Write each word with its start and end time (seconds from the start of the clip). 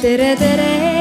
tere, 0.00 0.34
tere. 0.36 0.98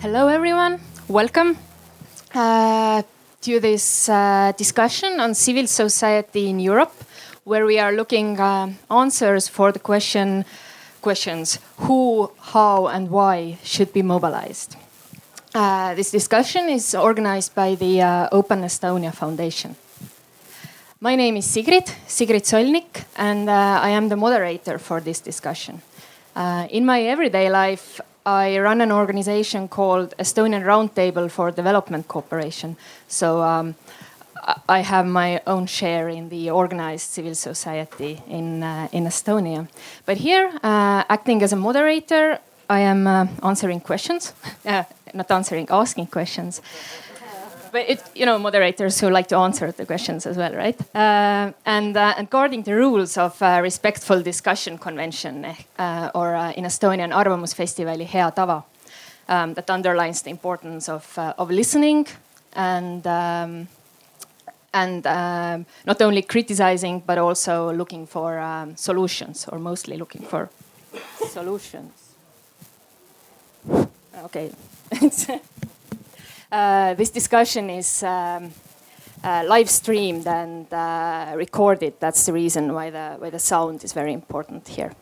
Hello, 0.00 0.28
everyone. 0.28 0.78
Welcome 1.08 1.58
uh, 2.34 3.02
to 3.42 3.60
this 3.60 4.08
uh, 4.08 4.52
discussion 4.56 5.20
on 5.20 5.34
civil 5.34 5.66
society 5.66 6.48
in 6.48 6.60
Europe, 6.60 6.94
where 7.44 7.66
we 7.66 7.78
are 7.78 7.92
looking 7.92 8.40
uh, 8.40 8.72
answers 8.90 9.48
for 9.48 9.72
the 9.72 9.80
question 9.80 10.46
questions 11.06 11.60
who, 11.86 12.28
how, 12.52 12.88
and 12.88 13.08
why 13.10 13.56
should 13.62 13.92
be 13.92 14.02
mobilized. 14.02 14.76
Uh, 15.54 15.94
this 15.94 16.10
discussion 16.10 16.68
is 16.68 16.94
organized 16.96 17.54
by 17.54 17.76
the 17.76 18.02
uh, 18.02 18.28
Open 18.32 18.62
Estonia 18.62 19.12
Foundation. 19.12 19.76
My 21.00 21.14
name 21.14 21.36
is 21.36 21.44
Sigrid, 21.44 21.86
Sigrid 22.08 22.42
Solnik, 22.42 23.04
and 23.16 23.48
uh, 23.48 23.88
I 23.88 23.90
am 23.90 24.08
the 24.08 24.16
moderator 24.16 24.78
for 24.78 25.00
this 25.00 25.20
discussion. 25.20 25.80
Uh, 26.34 26.66
in 26.70 26.84
my 26.84 27.02
everyday 27.02 27.50
life, 27.50 28.00
I 28.24 28.58
run 28.58 28.80
an 28.80 28.90
organization 28.90 29.68
called 29.68 30.12
Estonian 30.18 30.64
Roundtable 30.64 31.30
for 31.30 31.52
Development 31.52 32.08
Cooperation. 32.08 32.76
So 33.06 33.42
um, 33.42 33.76
I- 34.68 34.82
have 34.82 35.06
my 35.06 35.40
own 35.46 35.66
share 35.66 36.08
in 36.08 36.28
the 36.28 36.50
organized 36.50 37.10
civil 37.10 37.34
society 37.34 38.20
in, 38.28 38.62
uh, 38.62 38.88
in 38.92 39.04
Estonia. 39.06 39.66
But 40.04 40.18
here, 40.18 40.50
uh, 40.62 41.02
acting 41.08 41.42
as 41.42 41.52
a 41.52 41.56
moderator, 41.56 42.38
I 42.68 42.80
am 42.80 43.06
uh, 43.06 43.26
answering 43.42 43.80
questions, 43.80 44.32
uh, 44.64 44.84
not 45.14 45.30
answering, 45.30 45.66
asking 45.70 46.06
questions. 46.06 46.62
But 47.72 47.88
it, 47.88 48.02
you 48.14 48.24
know, 48.24 48.38
moderators 48.38 49.00
who 49.00 49.10
like 49.10 49.26
to 49.28 49.36
answer 49.36 49.72
the 49.72 49.84
questions 49.84 50.26
as 50.26 50.36
well, 50.36 50.54
right? 50.54 50.80
Uh, 50.94 51.52
and, 51.64 51.96
uh, 51.96 52.14
and 52.16 52.30
guarding 52.30 52.62
the 52.62 52.74
rules 52.74 53.18
of 53.18 53.40
respectful 53.40 54.22
discussion 54.22 54.78
convention, 54.78 55.44
or 56.14 56.34
in 56.56 56.64
Estonian 56.64 57.12
Arvamusfestivali 57.12 58.06
hea 58.06 58.30
tava, 58.34 58.64
um, 59.28 59.54
that 59.54 59.68
underlines 59.68 60.22
the 60.22 60.30
importance 60.30 60.88
of, 60.88 61.18
of 61.18 61.50
listening 61.50 62.06
and 62.54 63.06
um, 63.06 63.68
and 64.76 65.06
um, 65.06 65.66
not 65.86 66.02
only 66.02 66.22
criticizing 66.22 67.02
but 67.06 67.18
also 67.18 67.72
looking 67.72 68.06
for 68.06 68.38
um, 68.38 68.76
solutions, 68.76 69.48
or 69.48 69.58
mostly 69.58 69.96
looking 69.96 70.22
for 70.22 70.50
solutions. 71.30 71.92
Okay. 74.24 74.50
uh, 76.52 76.94
this 76.94 77.10
discussion 77.10 77.70
is 77.70 78.02
um, 78.02 78.52
uh, 79.24 79.44
live 79.48 79.70
streamed 79.70 80.26
and 80.26 80.72
uh, 80.72 81.32
recorded. 81.36 81.94
That's 81.98 82.26
the 82.26 82.32
reason 82.32 82.72
why 82.72 82.90
the, 82.90 83.16
why 83.18 83.30
the 83.30 83.38
sound 83.38 83.84
is 83.84 83.92
very 83.92 84.12
important 84.12 84.68
here. 84.68 84.92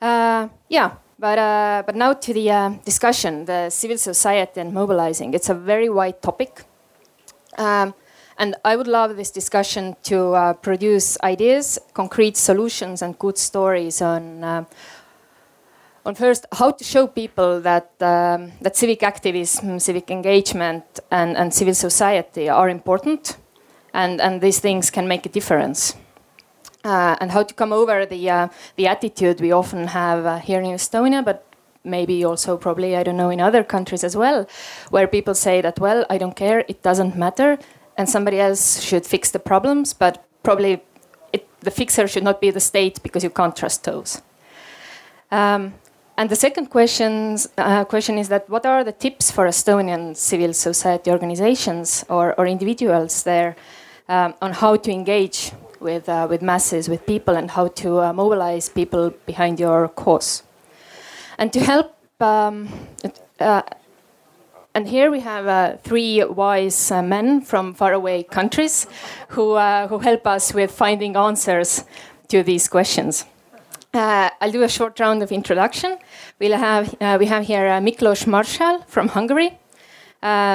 Uh, 0.00 0.48
yeah, 0.68 0.92
but, 1.18 1.38
uh, 1.38 1.82
but 1.86 1.96
now 1.96 2.12
to 2.12 2.32
the 2.32 2.50
uh, 2.50 2.70
discussion 2.84 3.44
the 3.44 3.70
civil 3.70 3.98
society 3.98 4.60
and 4.60 4.72
mobilizing. 4.72 5.34
It's 5.34 5.50
a 5.50 5.54
very 5.54 5.88
wide 5.88 6.22
topic. 6.22 6.64
Um, 7.56 7.94
and 8.38 8.54
I 8.64 8.76
would 8.76 8.86
love 8.86 9.16
this 9.16 9.30
discussion 9.30 9.96
to 10.04 10.32
uh, 10.32 10.52
produce 10.54 11.18
ideas, 11.22 11.78
concrete 11.92 12.36
solutions, 12.36 13.02
and 13.02 13.18
good 13.18 13.36
stories 13.36 14.00
on 14.00 14.44
uh, 14.44 14.64
on 16.06 16.14
first 16.14 16.46
how 16.52 16.70
to 16.70 16.84
show 16.84 17.06
people 17.06 17.60
that 17.60 17.90
um, 18.00 18.52
that 18.62 18.76
civic 18.76 19.02
activism, 19.02 19.78
civic 19.80 20.10
engagement, 20.10 20.84
and, 21.10 21.36
and 21.36 21.52
civil 21.52 21.74
society 21.74 22.48
are 22.48 22.68
important, 22.68 23.36
and 23.92 24.20
and 24.20 24.40
these 24.40 24.60
things 24.60 24.90
can 24.90 25.08
make 25.08 25.26
a 25.26 25.28
difference. 25.28 25.94
Uh, 26.84 27.16
and 27.20 27.32
how 27.32 27.42
to 27.42 27.54
come 27.54 27.72
over 27.72 28.06
the 28.06 28.30
uh, 28.30 28.48
the 28.76 28.86
attitude 28.86 29.40
we 29.40 29.50
often 29.52 29.88
have 29.88 30.24
uh, 30.24 30.38
here 30.38 30.60
in 30.60 30.70
Estonia, 30.70 31.24
but 31.24 31.44
maybe 31.84 32.24
also 32.24 32.56
probably 32.56 32.96
I 32.96 33.02
don't 33.02 33.16
know 33.16 33.30
in 33.30 33.40
other 33.40 33.64
countries 33.64 34.04
as 34.04 34.16
well, 34.16 34.46
where 34.90 35.08
people 35.08 35.34
say 35.34 35.60
that 35.60 35.80
well 35.80 36.06
I 36.08 36.18
don't 36.18 36.36
care, 36.36 36.64
it 36.68 36.82
doesn't 36.82 37.16
matter, 37.16 37.58
and 37.98 38.08
somebody 38.08 38.40
else 38.40 38.80
should 38.80 39.04
fix 39.04 39.32
the 39.32 39.40
problems, 39.40 39.92
but 39.92 40.24
probably 40.42 40.80
it, 41.32 41.46
the 41.60 41.70
fixer 41.70 42.06
should 42.06 42.22
not 42.22 42.40
be 42.40 42.50
the 42.50 42.60
state 42.60 43.02
because 43.02 43.24
you 43.24 43.30
can't 43.30 43.56
trust 43.56 43.84
those. 43.84 44.22
Um, 45.30 45.74
and 46.16 46.30
the 46.30 46.36
second 46.36 46.66
questions, 46.66 47.48
uh, 47.58 47.84
question 47.84 48.18
is 48.18 48.28
that 48.28 48.48
what 48.48 48.64
are 48.64 48.82
the 48.82 48.92
tips 48.92 49.30
for 49.30 49.46
Estonian 49.46 50.16
civil 50.16 50.52
society 50.52 51.10
organizations 51.10 52.04
or, 52.08 52.34
or 52.38 52.46
individuals 52.46 53.24
there 53.24 53.56
um, 54.08 54.34
on 54.40 54.52
how 54.52 54.76
to 54.76 54.90
engage 54.90 55.52
with, 55.80 56.08
uh, 56.08 56.26
with 56.28 56.40
masses, 56.40 56.88
with 56.88 57.04
people, 57.06 57.36
and 57.36 57.50
how 57.50 57.68
to 57.68 58.00
uh, 58.00 58.12
mobilize 58.12 58.68
people 58.68 59.10
behind 59.26 59.60
your 59.60 59.88
cause? 59.88 60.42
And 61.38 61.52
to 61.52 61.60
help, 61.60 61.94
um, 62.20 62.68
uh, 63.38 63.62
and 64.78 64.86
here 64.86 65.10
we 65.10 65.18
have 65.18 65.48
uh, 65.48 65.76
three 65.82 66.22
wise 66.22 66.92
uh, 66.92 67.02
men 67.02 67.40
from 67.40 67.74
faraway 67.74 68.22
countries 68.22 68.86
who, 69.30 69.54
uh, 69.54 69.88
who 69.88 69.98
help 69.98 70.24
us 70.24 70.54
with 70.54 70.70
finding 70.70 71.16
answers 71.16 71.84
to 72.28 72.44
these 72.44 72.68
questions. 72.68 73.24
Uh, 73.92 74.30
I'll 74.40 74.52
do 74.52 74.62
a 74.62 74.68
short 74.68 75.00
round 75.00 75.20
of 75.24 75.32
introduction. 75.32 75.98
We'll 76.38 76.56
have, 76.56 76.94
uh, 77.00 77.16
we 77.18 77.26
have 77.26 77.44
here 77.44 77.66
uh, 77.66 77.80
Miklos 77.80 78.24
Marschall 78.26 78.86
from 78.86 79.08
Hungary, 79.08 79.58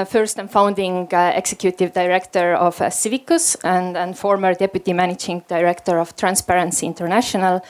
first 0.07 0.39
and 0.39 0.49
founding 0.49 1.09
executive 1.11 1.91
director 1.91 2.53
of 2.53 2.77
Civicus 2.77 3.57
and, 3.65 3.97
and 3.97 4.17
former 4.17 4.53
deputy 4.53 4.93
managing 4.93 5.43
director 5.49 5.99
of 5.99 6.15
Transparency 6.15 6.87
International. 6.87 7.61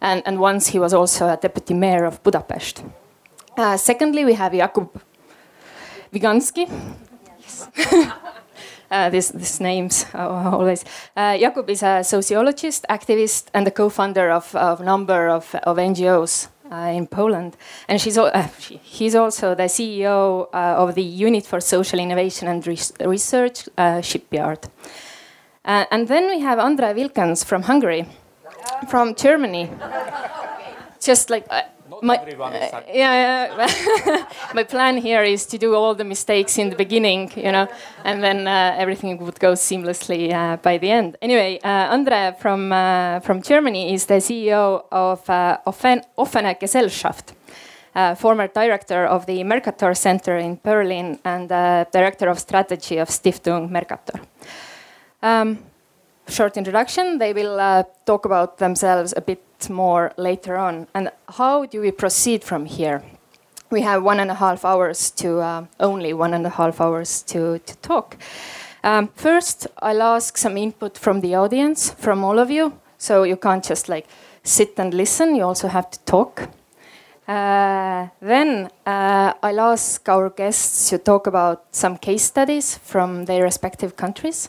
And, 0.00 0.22
and 0.24 0.38
once 0.38 0.68
he 0.68 0.78
was 0.78 0.94
also 0.94 1.26
a 1.26 1.36
deputy 1.36 1.74
mayor 1.74 2.04
of 2.04 2.22
Budapest. 2.22 2.84
Uh, 3.56 3.76
secondly, 3.76 4.24
we 4.24 4.34
have 4.34 4.52
Jakub 4.52 4.90
Wygnański. 6.12 6.66
Yes. 7.38 7.68
Uh, 8.88 9.10
this, 9.10 9.30
this 9.30 9.58
names 9.58 10.06
always. 10.14 10.84
Uh, 11.16 11.32
Jakub 11.32 11.68
is 11.68 11.82
a 11.82 12.04
sociologist, 12.04 12.86
activist, 12.88 13.46
and 13.52 13.66
the 13.66 13.70
co-founder 13.72 14.30
of 14.30 14.54
a 14.54 14.84
number 14.84 15.28
of, 15.28 15.56
of 15.64 15.76
NGOs 15.76 16.46
uh, 16.70 16.92
in 16.94 17.06
Poland. 17.06 17.56
And 17.88 18.00
she's, 18.00 18.16
uh, 18.18 18.48
she, 18.58 18.76
he's 18.76 19.14
also 19.14 19.54
the 19.54 19.64
CEO 19.64 20.48
uh, 20.52 20.82
of 20.82 20.94
the 20.94 21.02
Unit 21.02 21.46
for 21.46 21.60
Social 21.60 21.98
Innovation 21.98 22.48
and 22.48 22.66
Res- 22.66 22.92
Research 23.00 23.68
uh, 23.76 24.00
Shipyard. 24.00 24.68
Uh, 25.64 25.84
and 25.90 26.06
then 26.06 26.28
we 26.28 26.40
have 26.40 26.60
Andre 26.60 26.94
Wilkens 26.94 27.44
from 27.44 27.62
Hungary, 27.62 28.06
from 28.88 29.14
Germany. 29.14 29.68
Just 31.00 31.28
like 31.30 31.46
my, 32.02 32.16
uh, 32.16 32.82
yeah, 32.92 33.66
yeah. 33.66 34.26
my 34.54 34.64
plan 34.64 34.96
here 34.96 35.22
is 35.22 35.46
to 35.46 35.58
do 35.58 35.74
all 35.74 35.94
the 35.94 36.04
mistakes 36.04 36.58
in 36.58 36.70
the 36.70 36.76
beginning, 36.76 37.32
you 37.36 37.52
know, 37.52 37.68
and 38.04 38.22
then 38.22 38.46
uh, 38.46 38.74
everything 38.76 39.18
would 39.18 39.38
go 39.40 39.52
seamlessly 39.52 40.32
uh, 40.32 40.56
by 40.56 40.78
the 40.78 40.90
end. 40.90 41.16
Anyway, 41.22 41.58
uh, 41.64 41.94
Andre 41.94 42.34
from 42.40 42.72
uh, 42.72 43.20
from 43.20 43.42
Germany 43.42 43.94
is 43.94 44.06
the 44.06 44.20
CEO 44.20 44.84
of 44.90 45.28
uh, 45.30 45.58
Offen 45.66 46.02
Offene 46.18 46.58
Gesellschaft. 46.60 47.34
Uh, 47.94 48.14
former 48.14 48.46
director 48.46 49.06
of 49.06 49.24
the 49.24 49.42
Mercator 49.42 49.94
Center 49.94 50.36
in 50.36 50.60
Berlin 50.62 51.18
and 51.24 51.50
uh, 51.50 51.84
director 51.90 52.28
of 52.28 52.38
strategy 52.38 52.98
of 52.98 53.08
Stiftung 53.08 53.70
Mercator. 53.70 54.20
Um, 55.22 55.58
short 56.28 56.58
introduction. 56.58 57.18
They 57.18 57.32
will 57.32 57.58
uh, 57.58 57.84
talk 58.04 58.26
about 58.26 58.58
themselves 58.58 59.14
a 59.16 59.22
bit 59.22 59.45
more 59.68 60.12
later 60.16 60.56
on. 60.56 60.86
And 60.94 61.10
how 61.38 61.66
do 61.66 61.80
we 61.80 61.90
proceed 61.90 62.44
from 62.44 62.66
here? 62.66 63.02
We 63.70 63.82
have 63.82 64.02
one 64.02 64.20
and 64.20 64.30
a 64.30 64.34
half 64.34 64.64
hours 64.64 65.10
to, 65.12 65.40
uh, 65.40 65.66
only 65.80 66.12
one 66.12 66.34
and 66.34 66.46
a 66.46 66.50
half 66.50 66.80
hours 66.80 67.22
to, 67.22 67.58
to 67.58 67.76
talk. 67.78 68.16
Um, 68.84 69.08
first, 69.16 69.66
I'll 69.82 70.02
ask 70.02 70.38
some 70.38 70.56
input 70.56 70.96
from 70.96 71.20
the 71.20 71.34
audience, 71.34 71.90
from 71.90 72.24
all 72.24 72.38
of 72.38 72.50
you. 72.50 72.72
So 72.98 73.24
you 73.24 73.36
can't 73.36 73.64
just 73.64 73.88
like 73.88 74.06
sit 74.44 74.78
and 74.78 74.94
listen, 74.94 75.34
you 75.34 75.42
also 75.42 75.68
have 75.68 75.90
to 75.90 75.98
talk. 76.00 76.48
Uh, 77.26 78.06
then 78.20 78.70
uh, 78.86 79.32
I'll 79.42 79.60
ask 79.60 80.08
our 80.08 80.30
guests 80.30 80.90
to 80.90 80.98
talk 80.98 81.26
about 81.26 81.64
some 81.72 81.96
case 81.98 82.22
studies 82.22 82.78
from 82.78 83.24
their 83.24 83.42
respective 83.42 83.96
countries. 83.96 84.48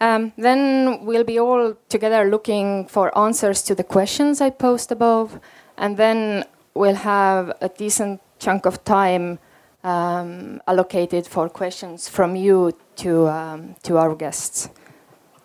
Um, 0.00 0.32
then 0.36 1.04
we'll 1.06 1.24
be 1.24 1.38
all 1.38 1.74
together 1.88 2.28
looking 2.28 2.86
for 2.86 3.16
answers 3.16 3.62
to 3.62 3.74
the 3.74 3.84
questions 3.84 4.40
I 4.40 4.50
posed 4.50 4.92
above, 4.92 5.40
and 5.78 5.96
then 5.96 6.44
we'll 6.74 6.96
have 6.96 7.56
a 7.60 7.68
decent 7.68 8.20
chunk 8.38 8.66
of 8.66 8.84
time 8.84 9.38
um, 9.82 10.60
allocated 10.66 11.26
for 11.26 11.48
questions 11.48 12.08
from 12.08 12.36
you 12.36 12.72
to 12.96 13.28
um, 13.28 13.76
to 13.82 13.96
our 13.96 14.14
guests. 14.14 14.68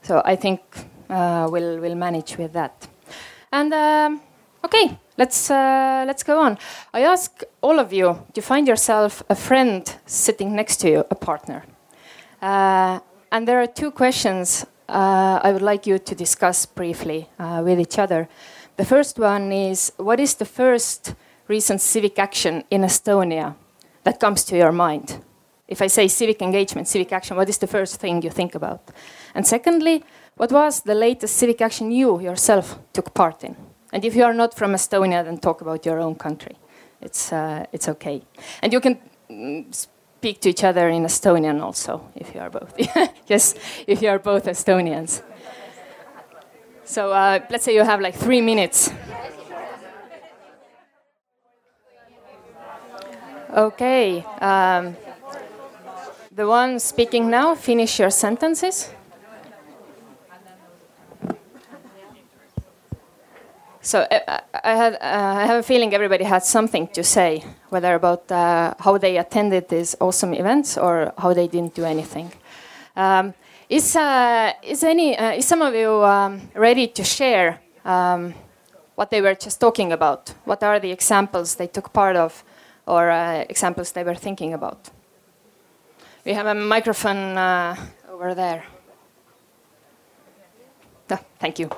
So 0.01 0.21
I 0.25 0.35
think 0.35 0.61
uh, 1.09 1.47
we'll 1.49 1.79
we'll 1.79 1.95
manage 1.95 2.37
with 2.37 2.53
that. 2.53 2.87
And 3.51 3.73
um, 3.73 4.21
Okay, 4.63 4.95
let's 5.17 5.49
uh, 5.49 6.03
let's 6.05 6.23
go 6.23 6.39
on. 6.39 6.57
I 6.93 7.01
ask 7.01 7.43
all 7.61 7.79
of 7.79 7.91
you 7.91 8.27
to 8.33 8.41
find 8.41 8.67
yourself 8.67 9.23
a 9.27 9.35
friend 9.35 9.83
sitting 10.05 10.55
next 10.55 10.77
to 10.81 10.89
you, 10.89 11.03
a 11.09 11.15
partner. 11.15 11.63
Uh, 12.41 12.99
and 13.31 13.47
there 13.47 13.61
are 13.61 13.67
two 13.67 13.91
questions 13.91 14.65
uh, 14.89 15.39
I 15.41 15.51
would 15.51 15.61
like 15.61 15.87
you 15.87 15.97
to 15.99 16.15
discuss 16.15 16.65
briefly 16.65 17.29
uh, 17.39 17.61
with 17.63 17.79
each 17.79 17.97
other. 17.97 18.27
The 18.75 18.85
first 18.85 19.17
one 19.17 19.51
is 19.51 19.93
what 19.97 20.19
is 20.19 20.35
the 20.35 20.45
first 20.45 21.15
recent 21.47 21.81
civic 21.81 22.19
action 22.19 22.63
in 22.69 22.81
Estonia 22.81 23.55
that 24.03 24.19
comes 24.19 24.43
to 24.45 24.57
your 24.57 24.71
mind? 24.71 25.23
If 25.67 25.81
I 25.81 25.87
say 25.87 26.09
civic 26.09 26.41
engagement, 26.41 26.87
civic 26.87 27.13
action, 27.13 27.37
what 27.37 27.47
is 27.47 27.57
the 27.57 27.67
first 27.67 28.01
thing 28.01 28.21
you 28.21 28.29
think 28.29 28.55
about? 28.55 28.91
And 29.33 29.47
secondly, 29.47 30.03
what 30.35 30.51
was 30.51 30.81
the 30.81 30.95
latest 30.95 31.37
civic 31.37 31.61
action 31.61 31.91
you 31.91 32.19
yourself 32.19 32.77
took 32.91 33.13
part 33.13 33.43
in? 33.43 33.55
And 33.93 34.03
if 34.03 34.15
you 34.15 34.23
are 34.23 34.33
not 34.33 34.53
from 34.53 34.73
Estonia, 34.73 35.23
then 35.23 35.37
talk 35.37 35.61
about 35.61 35.85
your 35.85 35.99
own 35.99 36.15
country. 36.15 36.57
It's, 36.99 37.31
uh, 37.31 37.65
it's 37.71 37.87
okay. 37.87 38.23
And 38.61 38.73
you 38.73 38.81
can 38.81 38.99
mm, 39.29 39.87
speak 40.21 40.39
to 40.39 40.49
each 40.49 40.63
other 40.63 40.87
in 40.87 41.03
Estonian 41.03 41.59
also, 41.63 41.99
if 42.15 42.35
you 42.35 42.41
are 42.41 42.51
both. 42.51 42.75
yes, 43.25 43.55
if 43.87 44.03
you 44.03 44.09
are 44.09 44.19
both 44.19 44.45
Estonians. 44.45 45.23
So 46.85 47.11
uh, 47.11 47.39
let's 47.49 47.63
say 47.63 47.73
you 47.73 47.83
have 47.83 47.99
like 47.99 48.13
three 48.13 48.39
minutes. 48.39 48.91
Okay. 53.51 54.23
Um, 54.39 54.95
the 56.31 56.45
one 56.45 56.79
speaking 56.79 57.31
now, 57.31 57.55
finish 57.55 57.97
your 57.97 58.11
sentences. 58.11 58.91
So 63.83 64.01
uh, 64.01 64.41
I, 64.63 64.75
had, 64.75 64.93
uh, 64.93 64.99
I 65.01 65.45
have 65.47 65.59
a 65.59 65.63
feeling 65.63 65.93
everybody 65.93 66.23
had 66.23 66.43
something 66.43 66.87
to 66.89 67.03
say, 67.03 67.43
whether 67.69 67.95
about 67.95 68.31
uh, 68.31 68.75
how 68.79 68.97
they 68.99 69.17
attended 69.17 69.69
these 69.69 69.95
awesome 69.99 70.35
events 70.35 70.77
or 70.77 71.13
how 71.17 71.33
they 71.33 71.47
didn't 71.47 71.73
do 71.73 71.83
anything. 71.83 72.31
Um, 72.95 73.33
is, 73.69 73.95
uh, 73.95 74.53
is, 74.61 74.83
any, 74.83 75.17
uh, 75.17 75.31
is 75.31 75.47
some 75.47 75.63
of 75.63 75.73
you 75.73 76.03
um, 76.03 76.41
ready 76.53 76.87
to 76.87 77.03
share 77.03 77.59
um, 77.83 78.35
what 78.93 79.09
they 79.09 79.19
were 79.19 79.33
just 79.33 79.59
talking 79.59 79.91
about? 79.91 80.31
What 80.45 80.61
are 80.61 80.79
the 80.79 80.91
examples 80.91 81.55
they 81.55 81.67
took 81.67 81.91
part 81.91 82.15
of 82.15 82.43
or 82.85 83.09
uh, 83.09 83.45
examples 83.49 83.93
they 83.93 84.03
were 84.03 84.15
thinking 84.15 84.53
about? 84.53 84.91
We 86.23 86.33
have 86.33 86.45
a 86.45 86.53
microphone 86.53 87.35
over 88.07 88.35
there. 88.35 88.63
Oh, 91.09 91.19
thank 91.39 91.57
you 91.57 91.71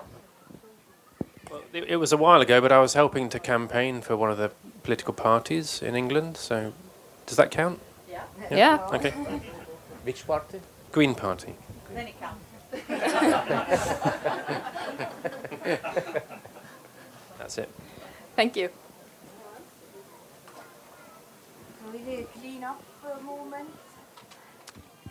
it, 1.74 1.86
it, 1.90 1.96
was 1.98 2.12
a 2.12 2.18
while 2.18 2.42
ago, 2.42 2.62
but 2.62 2.72
I 2.72 2.80
was 2.80 2.94
helping 2.94 3.30
to 3.30 3.40
campaign 3.40 4.02
for 4.02 4.16
one 4.16 4.32
of 4.32 4.38
the 4.38 4.52
political 4.84 5.14
parties 5.14 5.82
in 5.82 5.96
England. 5.96 6.38
So, 6.38 6.74
does 7.26 7.38
that 7.38 7.52
count? 7.52 7.80
Yeah. 8.10 8.24
Yeah. 8.52 8.58
yeah. 8.58 8.88
Okay. 8.94 9.12
Which 10.04 10.28
party? 10.28 10.60
Green 10.92 11.16
Party. 11.16 11.56
Then 11.94 12.08
it 12.08 12.20
counts. 12.20 12.44
That's 17.38 17.58
it. 17.58 17.70
Thank 18.36 18.56
you. 18.56 18.70
Clean 22.40 22.64
up 22.64 22.82
movement. 23.24 23.70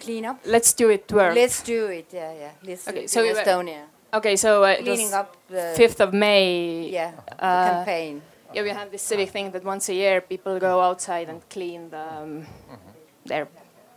Clean 0.00 0.24
up. 0.24 0.40
Let's 0.44 0.72
do 0.72 0.90
it. 0.90 1.10
Where? 1.12 1.34
Let's 1.34 1.62
do 1.62 1.86
it. 1.86 2.06
Yeah, 2.12 2.32
yeah. 2.32 2.50
Let's 2.64 2.88
okay, 2.88 3.06
so 3.06 3.24
Estonia. 3.24 3.84
Okay, 4.14 4.36
so 4.36 4.62
uh, 4.62 4.76
cleaning 4.76 5.14
up 5.14 5.36
the 5.48 5.72
fifth 5.74 6.00
of 6.00 6.12
May. 6.12 6.90
Yeah, 6.90 7.12
uh, 7.38 7.70
campaign. 7.70 8.22
Yeah, 8.52 8.62
we 8.62 8.68
have 8.68 8.90
this 8.90 9.00
civic 9.00 9.30
thing 9.30 9.52
that 9.52 9.64
once 9.64 9.88
a 9.88 9.94
year 9.94 10.20
people 10.20 10.58
go 10.58 10.80
outside 10.80 11.30
and 11.30 11.40
clean 11.48 11.88
the 11.88 11.98
um, 11.98 12.42
mm-hmm. 12.42 12.90
their 13.24 13.48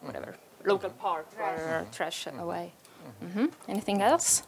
whatever 0.02 0.36
local 0.66 0.90
park 0.90 1.26
trash. 1.36 1.60
or 1.60 1.86
trash 1.92 2.26
mm-hmm. 2.26 2.40
away. 2.40 2.72
Mm-hmm. 3.24 3.46
Anything 3.68 4.02
else? 4.02 4.44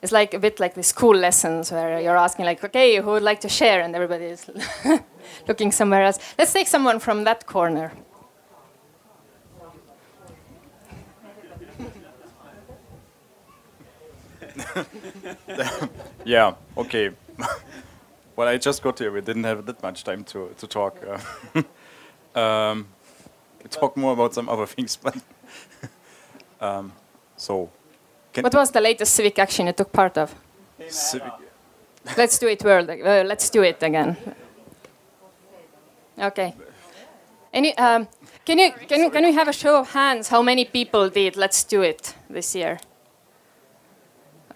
It's 0.00 0.12
like 0.12 0.32
a 0.34 0.38
bit 0.38 0.58
like 0.60 0.74
the 0.74 0.82
school 0.82 1.16
lessons 1.16 1.70
where 1.70 2.00
you're 2.00 2.16
asking 2.16 2.46
like, 2.46 2.64
okay, 2.64 2.96
who 2.96 3.10
would 3.10 3.22
like 3.22 3.40
to 3.40 3.48
share, 3.48 3.80
and 3.82 3.94
everybody 3.94 4.26
is 4.26 4.50
looking 5.48 5.72
somewhere 5.72 6.02
else. 6.02 6.18
Let's 6.38 6.52
take 6.52 6.68
someone 6.68 6.98
from 6.98 7.24
that 7.24 7.46
corner. 7.46 7.92
yeah, 16.24 16.54
okay. 16.76 17.10
well, 18.36 18.48
I 18.48 18.56
just 18.56 18.82
got 18.82 18.98
here. 18.98 19.10
We 19.12 19.20
didn't 19.20 19.44
have 19.44 19.66
that 19.66 19.82
much 19.82 20.04
time 20.04 20.24
to, 20.24 20.54
to 20.58 20.66
talk. 20.66 20.98
Uh, 21.04 22.38
um, 22.38 22.86
we 23.62 23.68
talk 23.68 23.96
more 23.96 24.12
about 24.12 24.34
some 24.34 24.48
other 24.48 24.66
things, 24.66 24.96
but 24.96 25.16
um, 26.60 26.92
so. 27.36 27.70
what 28.40 28.54
was 28.54 28.70
the 28.70 28.80
latest 28.80 29.14
civic 29.14 29.38
action 29.38 29.66
you 29.66 29.72
took 29.72 29.92
part 29.92 30.18
of? 30.18 30.34
Civic. 30.88 31.32
let's 32.16 32.38
do 32.38 32.48
it 32.48 32.62
world. 32.64 32.90
Uh, 32.90 33.24
let's 33.26 33.50
do 33.50 33.62
it 33.62 33.82
again. 33.82 34.16
Okay. 36.18 36.54
Any, 37.52 37.76
um, 37.78 38.08
can 38.44 38.58
you 38.58 38.72
can 38.72 39.00
you, 39.00 39.10
can 39.10 39.24
we 39.24 39.32
have 39.32 39.48
a 39.48 39.52
show 39.52 39.78
of 39.78 39.92
hands? 39.92 40.28
How 40.28 40.42
many 40.42 40.64
people 40.64 41.08
did 41.08 41.36
Let's 41.36 41.64
Do 41.64 41.82
It 41.82 42.14
this 42.28 42.54
year? 42.54 42.78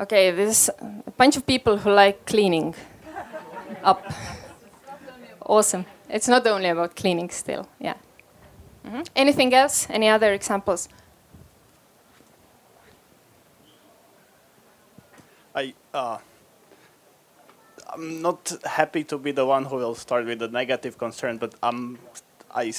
Okay, 0.00 0.30
there's 0.30 0.68
a 0.68 1.10
bunch 1.16 1.36
of 1.36 1.44
people 1.44 1.76
who 1.76 1.90
like 1.90 2.24
cleaning 2.24 2.72
up. 3.82 4.12
Awesome. 5.44 5.86
It's 6.08 6.28
not 6.28 6.46
only 6.46 6.68
about 6.68 6.94
cleaning 6.94 7.30
still, 7.30 7.66
yeah. 7.80 7.96
Mm 8.84 8.92
-hmm. 8.92 9.04
Anything 9.16 9.52
else? 9.54 9.92
Any 9.92 10.08
other 10.14 10.32
examples? 10.32 10.88
I, 15.54 15.74
uh, 15.94 16.18
I'm 17.94 18.20
not 18.20 18.58
happy 18.64 19.04
to 19.04 19.18
be 19.18 19.32
the 19.32 19.44
one 19.44 19.64
who 19.66 19.76
will 19.76 19.94
start 19.94 20.26
with 20.26 20.38
the 20.38 20.48
negative 20.48 20.96
concern, 20.96 21.38
but 21.38 21.54
um, 21.62 21.98
I, 22.54 22.72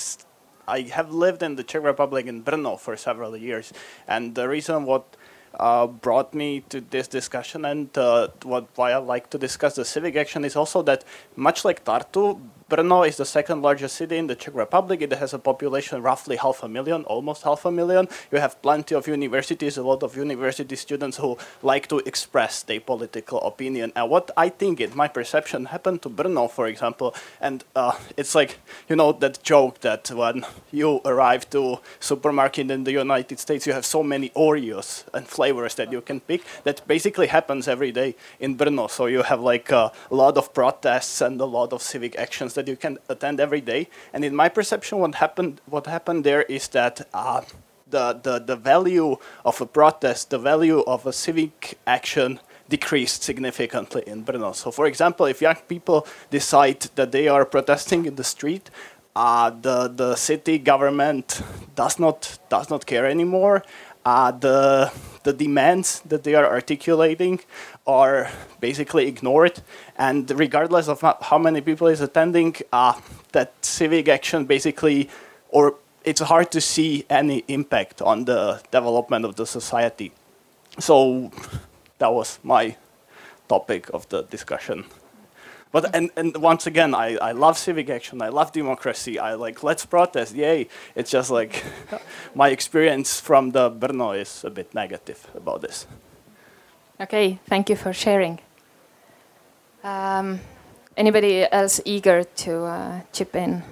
I 0.67 0.81
have 0.91 1.11
lived 1.11 1.43
in 1.43 1.55
the 1.55 1.63
Czech 1.63 1.83
Republic 1.83 2.25
in 2.27 2.43
Brno 2.43 2.77
for 2.77 2.97
several 2.97 3.35
years, 3.35 3.73
and 4.07 4.35
the 4.35 4.47
reason 4.47 4.85
what 4.85 5.03
uh, 5.59 5.87
brought 5.87 6.33
me 6.33 6.61
to 6.69 6.81
this 6.81 7.07
discussion. 7.07 7.65
And 7.65 7.95
uh, 7.97 8.29
what 8.43 8.67
why 8.75 8.91
I 8.91 8.97
like 8.97 9.29
to 9.31 9.37
discuss 9.37 9.75
the 9.75 9.85
civic 9.85 10.15
action 10.15 10.45
is 10.45 10.55
also 10.55 10.81
that 10.83 11.03
much 11.35 11.65
like 11.65 11.83
Tartu, 11.85 12.39
Brno 12.69 13.07
is 13.07 13.17
the 13.17 13.25
second 13.25 13.63
largest 13.63 13.95
city 13.95 14.15
in 14.17 14.27
the 14.27 14.35
Czech 14.35 14.53
Republic. 14.53 15.01
It 15.01 15.11
has 15.13 15.33
a 15.33 15.39
population 15.39 16.03
roughly 16.03 16.35
half 16.35 16.61
a 16.61 16.67
million, 16.67 17.03
almost 17.05 17.41
half 17.41 17.65
a 17.65 17.71
million. 17.71 18.07
You 18.31 18.37
have 18.37 18.61
plenty 18.61 18.93
of 18.93 19.07
universities, 19.07 19.77
a 19.77 19.81
lot 19.81 20.03
of 20.03 20.15
university 20.15 20.75
students 20.75 21.17
who 21.17 21.35
like 21.63 21.87
to 21.87 21.97
express 22.05 22.61
their 22.61 22.79
political 22.79 23.41
opinion. 23.41 23.91
And 23.95 24.07
what 24.07 24.29
I 24.37 24.49
think, 24.49 24.81
in 24.81 24.95
my 24.95 25.07
perception, 25.07 25.65
happened 25.65 26.03
to 26.03 26.09
Brno, 26.09 26.47
for 26.49 26.67
example, 26.67 27.15
and 27.41 27.63
uh, 27.75 27.97
it's 28.15 28.35
like, 28.35 28.59
you 28.87 28.95
know, 28.95 29.13
that 29.13 29.41
joke 29.41 29.79
that 29.79 30.11
when 30.11 30.45
you 30.71 31.01
arrive 31.05 31.49
to 31.49 31.79
supermarket 31.99 32.69
in 32.69 32.83
the 32.83 32.91
United 32.91 33.39
States, 33.39 33.65
you 33.65 33.73
have 33.73 33.85
so 33.85 34.03
many 34.03 34.29
Oreos 34.35 35.05
and 35.11 35.27
flavors 35.27 35.73
that 35.75 35.91
you 35.91 36.01
can 36.01 36.19
pick. 36.19 36.43
That 36.65 36.87
basically 36.87 37.27
happens 37.27 37.67
every 37.67 37.91
day 37.91 38.15
in 38.39 38.55
Brno. 38.55 38.91
So 38.91 39.07
you 39.07 39.23
have 39.23 39.41
like 39.41 39.71
a 39.71 39.91
lot 40.11 40.37
of 40.37 40.53
protests 40.53 41.19
and 41.21 41.41
a 41.41 41.45
lot 41.45 41.73
of 41.73 41.81
civic 41.81 42.15
actions 42.19 42.58
that 42.59 42.67
you 42.67 42.77
can 42.85 42.97
attend 43.07 43.39
every 43.39 43.63
day. 43.73 43.81
And 44.13 44.23
in 44.23 44.35
my 44.35 44.49
perception, 44.49 44.99
what 44.99 45.15
happened 45.15 45.53
what 45.75 45.85
happened 45.87 46.23
there 46.23 46.43
is 46.57 46.67
that. 46.69 46.95
Uh, 47.13 47.41
the, 47.91 48.19
the, 48.21 48.37
the 48.37 48.55
value 48.55 49.17
of 49.43 49.59
a 49.61 49.65
protest, 49.65 50.29
the 50.29 50.37
value 50.37 50.81
of 50.81 51.07
a 51.07 51.11
civic 51.11 51.79
action 51.87 52.39
decreased 52.69 53.23
significantly 53.23 54.03
in 54.05 54.23
Brno. 54.23 54.55
So, 54.55 54.71
for 54.71 54.85
example, 54.85 55.25
if 55.25 55.41
young 55.41 55.57
people 55.67 56.07
decide 56.29 56.81
that 56.95 57.11
they 57.11 57.27
are 57.27 57.45
protesting 57.45 58.05
in 58.05 58.15
the 58.15 58.23
street, 58.23 58.69
uh, 59.15 59.49
the 59.49 59.87
the 59.87 60.15
city 60.15 60.59
government 60.59 61.41
does 61.75 61.99
not 61.99 62.37
does 62.49 62.69
not 62.69 62.85
care 62.85 63.05
anymore. 63.05 63.63
Uh, 64.05 64.31
the 64.31 64.91
the 65.23 65.33
demands 65.33 66.01
that 66.01 66.23
they 66.23 66.35
are 66.35 66.45
articulating 66.45 67.39
are 67.89 68.29
basically 68.59 69.07
ignored. 69.07 69.61
And 69.97 70.29
regardless 70.31 70.87
of 70.87 71.01
how 71.01 71.37
many 71.37 71.61
people 71.61 71.87
is 71.87 72.01
attending, 72.01 72.55
uh, 72.71 72.93
that 73.31 73.53
civic 73.61 74.07
action 74.07 74.45
basically, 74.45 75.09
or 75.49 75.75
it's 76.03 76.21
hard 76.21 76.51
to 76.51 76.61
see 76.61 77.05
any 77.09 77.43
impact 77.47 78.01
on 78.01 78.25
the 78.25 78.61
development 78.71 79.25
of 79.25 79.35
the 79.35 79.45
society. 79.45 80.11
So 80.79 81.31
that 81.97 82.13
was 82.13 82.39
my 82.43 82.75
topic 83.47 83.89
of 83.93 84.07
the 84.09 84.21
discussion. 84.23 84.85
But 85.71 85.95
and, 85.95 86.09
and 86.15 86.35
once 86.37 86.65
again, 86.65 86.95
I, 86.95 87.17
I 87.17 87.31
love 87.31 87.55
civic 87.57 87.89
action. 87.89 88.21
I 88.21 88.29
love 88.29 88.51
democracy. 88.51 89.19
I 89.19 89.35
like 89.35 89.61
let's 89.61 89.85
protest. 89.85 90.33
Yay! 90.35 90.67
It's 90.95 91.11
just 91.11 91.29
like 91.29 91.63
my 92.35 92.49
experience 92.49 93.19
from 93.19 93.51
the 93.51 93.69
Brno 93.69 94.19
is 94.19 94.43
a 94.43 94.49
bit 94.49 94.73
negative 94.73 95.27
about 95.35 95.61
this. 95.61 95.85
Okay, 97.01 97.39
thank 97.47 97.69
you 97.69 97.77
for 97.77 97.93
sharing. 97.93 98.39
Um, 99.85 100.41
anybody 100.97 101.45
else 101.49 101.79
eager 101.85 102.25
to 102.25 102.63
uh, 102.65 103.01
chip 103.13 103.37
in? 103.37 103.63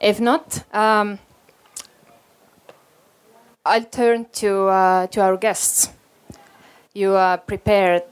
If 0.00 0.20
not, 0.20 0.62
um, 0.72 1.18
I'll 3.66 3.82
turn 3.90 4.26
to 4.34 4.68
uh, 4.68 5.06
to 5.08 5.20
our 5.20 5.36
guests. 5.36 5.90
You 6.94 7.14
uh, 7.14 7.38
prepared 7.38 8.04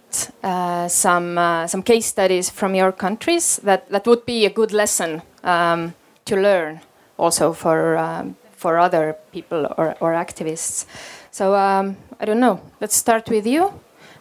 uh, 0.42 0.88
some 0.88 1.38
uh, 1.38 1.68
some 1.68 1.84
case 1.84 2.06
studies 2.06 2.50
from 2.50 2.74
your 2.74 2.90
countries 2.90 3.60
that, 3.62 3.88
that 3.90 4.08
would 4.08 4.26
be 4.26 4.44
a 4.44 4.50
good 4.50 4.72
lesson 4.72 5.22
um, 5.44 5.94
to 6.24 6.34
learn 6.34 6.80
also 7.16 7.52
for 7.52 7.96
um, 7.96 8.36
for 8.56 8.78
other 8.78 9.14
people 9.30 9.72
or, 9.78 9.94
or 10.00 10.14
activists. 10.14 10.86
So 11.36 11.54
um, 11.54 11.98
I 12.18 12.24
don't 12.24 12.40
know. 12.40 12.62
Let's 12.80 12.96
start 12.96 13.28
with 13.28 13.46
you, 13.46 13.70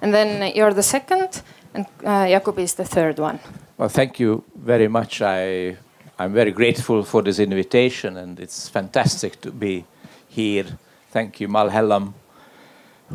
and 0.01 0.13
then 0.13 0.53
you're 0.53 0.73
the 0.73 0.83
second, 0.83 1.41
and 1.73 1.85
uh, 2.03 2.25
Jakub 2.27 2.59
is 2.59 2.73
the 2.73 2.83
third 2.83 3.19
one. 3.19 3.39
Well, 3.77 3.87
thank 3.87 4.19
you 4.19 4.43
very 4.53 4.89
much. 4.89 5.21
I 5.21 5.77
I'm 6.19 6.33
very 6.33 6.51
grateful 6.51 7.03
for 7.03 7.21
this 7.21 7.39
invitation, 7.39 8.17
and 8.17 8.37
it's 8.37 8.67
fantastic 8.67 9.39
to 9.43 9.51
be 9.51 9.85
here. 10.27 10.65
Thank 11.11 11.39
you, 11.39 11.47
Mall 11.47 11.69
Hellam, 11.69 12.15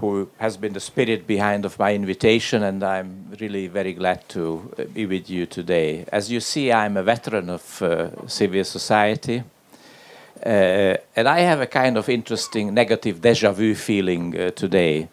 who 0.01 0.31
has 0.39 0.57
been 0.57 0.73
the 0.73 0.81
spirit 0.81 1.27
behind 1.27 1.67
of 1.67 1.79
my 1.79 1.95
invitation, 1.95 2.63
and 2.63 2.83
I'm 2.83 3.27
really 3.39 3.67
very 3.67 3.93
glad 3.93 4.27
to 4.31 4.73
uh, 4.79 4.85
be 4.85 5.05
with 5.05 5.29
you 5.29 5.45
today. 5.45 6.07
As 6.11 6.31
you 6.31 6.41
see, 6.41 6.73
I'm 6.73 6.97
a 6.97 7.03
veteran 7.03 7.51
of 7.51 7.83
uh, 7.83 8.27
civil 8.27 8.65
society, 8.65 9.43
uh, 10.45 10.97
and 11.17 11.29
I 11.29 11.41
have 11.41 11.61
a 11.61 11.67
kind 11.67 11.97
of 11.97 12.09
interesting 12.09 12.73
negative 12.75 13.21
deja 13.21 13.53
vu 13.53 13.75
feeling 13.75 14.39
uh, 14.39 14.51
today. 14.51 15.09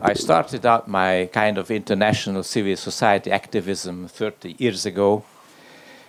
I 0.00 0.14
started 0.14 0.66
out 0.66 0.88
my 0.88 1.28
kind 1.32 1.58
of 1.58 1.70
international 1.70 2.42
civil 2.42 2.76
society 2.76 3.30
activism 3.30 4.08
30 4.08 4.56
years 4.58 4.86
ago 4.86 5.24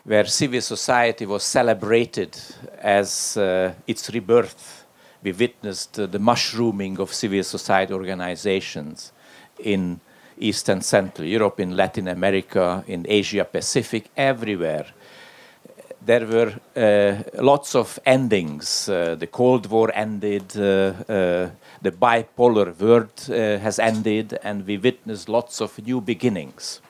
where 0.03 0.25
civil 0.25 0.61
society 0.61 1.25
was 1.25 1.43
celebrated 1.43 2.37
as 2.79 3.37
uh, 3.37 3.73
its 3.87 4.09
rebirth. 4.09 4.85
We 5.21 5.31
witnessed 5.31 5.99
uh, 5.99 6.07
the 6.07 6.19
mushrooming 6.19 6.99
of 6.99 7.13
civil 7.13 7.43
society 7.43 7.93
organizations 7.93 9.11
in 9.59 10.01
East 10.37 10.67
and 10.69 10.83
Central 10.83 11.27
Europe, 11.27 11.59
in 11.59 11.77
Latin 11.77 12.07
America, 12.07 12.83
in 12.87 13.05
Asia 13.07 13.45
Pacific, 13.45 14.09
everywhere. 14.17 14.87
There 16.05 16.25
were 16.27 16.53
uh, 16.75 17.41
lots 17.41 17.75
of 17.75 17.97
endings. 18.05 18.89
Uh, 18.89 19.15
the 19.15 19.27
Cold 19.27 19.67
War 19.67 19.89
ended, 19.95 20.51
uh, 20.57 20.93
uh, 21.07 21.49
the 21.81 21.91
bipolar 21.91 22.77
world 22.77 23.11
has 23.27 23.79
ended, 23.79 24.37
and 24.43 24.67
we 24.67 24.77
witnessed 24.77 25.29
lots 25.29 25.61
of 25.61 25.79
new 25.85 26.01
beginnings. 26.01 26.81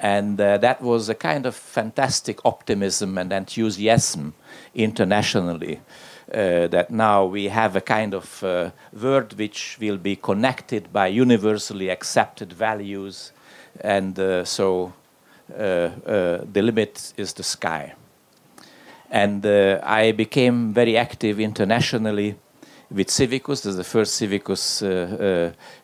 And 0.00 0.40
uh, 0.40 0.56
that 0.58 0.80
was 0.80 1.10
a 1.10 1.14
kind 1.14 1.44
of 1.44 1.54
fantastic 1.54 2.38
optimism 2.46 3.18
and 3.18 3.30
enthusiasm 3.30 4.32
internationally. 4.74 5.80
Uh, 6.32 6.66
that 6.68 6.90
now 6.90 7.26
we 7.26 7.48
have 7.48 7.76
a 7.76 7.80
kind 7.82 8.14
of 8.14 8.42
uh, 8.42 8.70
world 8.98 9.38
which 9.38 9.76
will 9.80 9.98
be 9.98 10.16
connected 10.16 10.90
by 10.90 11.08
universally 11.08 11.90
accepted 11.90 12.52
values, 12.54 13.32
and 13.80 14.18
uh, 14.18 14.44
so 14.44 14.94
uh, 15.52 15.62
uh, 15.62 16.44
the 16.50 16.62
limit 16.62 17.12
is 17.18 17.34
the 17.34 17.42
sky. 17.42 17.92
And 19.10 19.44
I 19.44 20.12
became 20.12 20.72
very 20.72 20.96
active 20.96 21.40
internationally 21.40 22.36
with 22.90 23.08
Civicus, 23.08 23.66
as 23.66 23.76
the 23.76 23.84
first 23.84 24.20
Civicus 24.20 24.82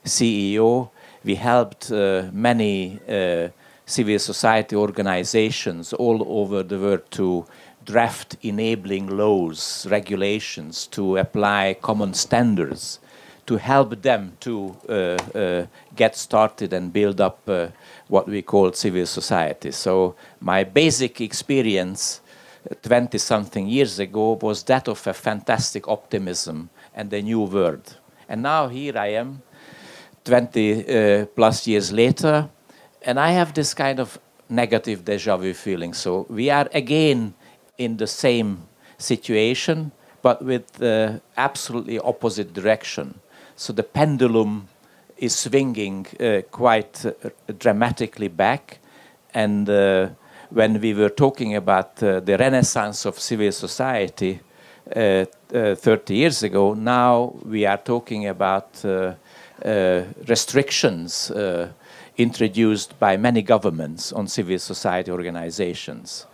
CEO. 0.04 0.90
We 1.24 1.34
helped 1.34 1.90
many 1.90 3.00
civil 3.86 4.18
society 4.18 4.76
organizations 4.76 5.92
all 5.92 6.24
over 6.40 6.62
the 6.62 6.78
world 6.78 7.10
to 7.12 7.46
draft 7.84 8.36
enabling 8.42 9.06
laws, 9.06 9.86
regulations, 9.88 10.86
to 10.88 11.16
apply 11.16 11.76
common 11.80 12.12
standards, 12.12 12.98
to 13.46 13.56
help 13.56 14.02
them 14.02 14.36
to 14.40 14.76
uh, 14.88 14.92
uh, 15.38 15.66
get 15.94 16.16
started 16.16 16.72
and 16.72 16.92
build 16.92 17.20
up 17.20 17.38
uh, 17.48 17.68
what 18.08 18.28
we 18.28 18.42
call 18.42 18.72
civil 18.72 19.06
society. 19.06 19.70
So, 19.70 20.16
my 20.40 20.64
basic 20.64 21.20
experience 21.20 22.20
20 22.82 23.18
something 23.18 23.68
years 23.68 23.98
ago 23.98 24.38
was 24.40 24.62
that 24.64 24.88
of 24.88 25.06
a 25.06 25.14
fantastic 25.14 25.88
optimism 25.88 26.70
and 26.94 27.12
a 27.12 27.22
new 27.22 27.42
world. 27.42 27.96
And 28.28 28.42
now 28.42 28.68
here 28.68 28.98
I 28.98 29.08
am, 29.08 29.42
20 30.24 31.20
uh, 31.20 31.26
plus 31.26 31.66
years 31.66 31.92
later, 31.92 32.48
and 33.02 33.20
I 33.20 33.30
have 33.30 33.54
this 33.54 33.74
kind 33.74 34.00
of 34.00 34.18
negative 34.48 35.04
deja 35.04 35.36
vu 35.36 35.54
feeling. 35.54 35.94
So 35.94 36.26
we 36.28 36.50
are 36.50 36.68
again 36.72 37.34
in 37.78 37.96
the 37.96 38.06
same 38.06 38.66
situation, 38.98 39.92
but 40.22 40.42
with 40.42 40.72
the 40.72 41.20
absolutely 41.36 41.98
opposite 42.00 42.52
direction. 42.52 43.20
So 43.54 43.72
the 43.72 43.82
pendulum 43.82 44.68
is 45.16 45.34
swinging 45.34 46.06
uh, 46.20 46.42
quite 46.50 47.06
uh, 47.06 47.12
dramatically 47.58 48.28
back. 48.28 48.78
And 49.32 49.68
uh, 49.68 50.10
when 50.50 50.80
we 50.80 50.94
were 50.94 51.10
talking 51.10 51.56
about 51.56 52.02
uh, 52.02 52.20
the 52.20 52.36
renaissance 52.36 53.04
of 53.04 53.18
civil 53.18 53.52
society 53.52 54.40
uh, 54.94 55.24
uh, 55.54 55.74
30 55.74 56.14
years 56.14 56.42
ago, 56.42 56.74
now 56.74 57.34
we 57.44 57.66
are 57.66 57.78
talking 57.78 58.26
about 58.28 58.84
restrictions 60.28 61.32
introduced 62.16 62.98
by 62.98 63.16
many 63.16 63.42
governments 63.42 64.12
on 64.12 64.28
civil 64.28 64.58
society 64.58 65.10
organizations. 65.10 66.26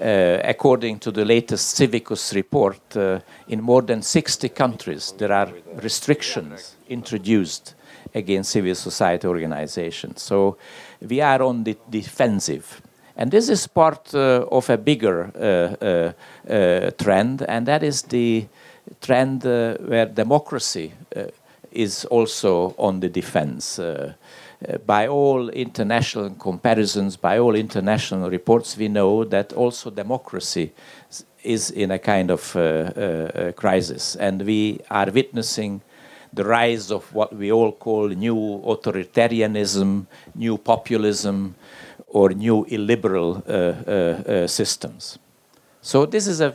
Uh, 0.00 0.38
according 0.44 0.98
to 0.98 1.10
the 1.10 1.24
latest 1.24 1.78
Civicus 1.78 2.34
report, 2.34 2.96
uh, 2.96 3.18
in 3.48 3.62
more 3.62 3.80
than 3.80 4.02
60 4.02 4.50
countries, 4.50 5.14
there 5.16 5.32
are 5.32 5.50
restrictions 5.76 6.76
introduced 6.88 7.74
against 8.14 8.50
civil 8.50 8.74
society 8.74 9.26
organizations. 9.26 10.20
So 10.20 10.58
we 11.00 11.22
are 11.22 11.42
on 11.42 11.64
the 11.64 11.78
defensive. 11.88 12.82
And 13.16 13.30
this 13.30 13.48
is 13.48 13.66
part 13.66 14.14
uh, 14.14 14.46
of 14.50 14.68
a 14.70 14.76
bigger 14.76 15.30
uh, 15.34 16.52
uh, 16.52 16.90
trend, 16.98 17.42
and 17.48 17.66
that 17.66 17.82
is 17.82 18.02
the 18.02 18.46
trend 19.00 19.42
where 19.42 20.06
democracy 20.06 20.92
is 21.72 22.04
also 22.06 22.74
on 22.78 23.00
the 23.00 23.08
defense. 23.08 23.78
Uh, 23.78 24.12
by 24.86 25.06
all 25.06 25.50
international 25.50 26.30
comparisons, 26.30 27.16
by 27.16 27.38
all 27.38 27.54
international 27.54 28.30
reports, 28.30 28.76
we 28.76 28.88
know 28.88 29.24
that 29.24 29.52
also 29.52 29.90
democracy 29.90 30.72
is 31.42 31.70
in 31.70 31.90
a 31.90 31.98
kind 31.98 32.30
of 32.30 32.56
uh, 32.56 32.60
uh, 32.60 33.52
crisis. 33.52 34.16
And 34.16 34.42
we 34.42 34.80
are 34.90 35.10
witnessing 35.10 35.82
the 36.32 36.44
rise 36.44 36.90
of 36.90 37.12
what 37.14 37.34
we 37.34 37.52
all 37.52 37.72
call 37.72 38.08
new 38.08 38.62
authoritarianism, 38.64 40.06
new 40.34 40.58
populism, 40.58 41.54
or 42.06 42.30
new 42.30 42.64
illiberal 42.64 43.42
uh, 43.46 43.52
uh, 43.52 43.90
uh, 43.90 44.46
systems. 44.46 45.18
So, 45.82 46.06
this 46.06 46.26
is 46.26 46.40
a 46.40 46.54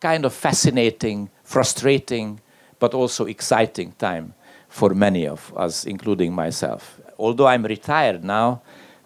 kind 0.00 0.24
of 0.24 0.32
fascinating, 0.32 1.30
frustrating, 1.44 2.40
but 2.78 2.94
also 2.94 3.26
exciting 3.26 3.92
time 3.98 4.34
for 4.68 4.94
many 4.94 5.26
of 5.26 5.52
us, 5.56 5.84
including 5.84 6.32
myself 6.34 7.00
although 7.20 7.46
I'm 7.46 7.64
retired 7.64 8.24
now, 8.24 8.62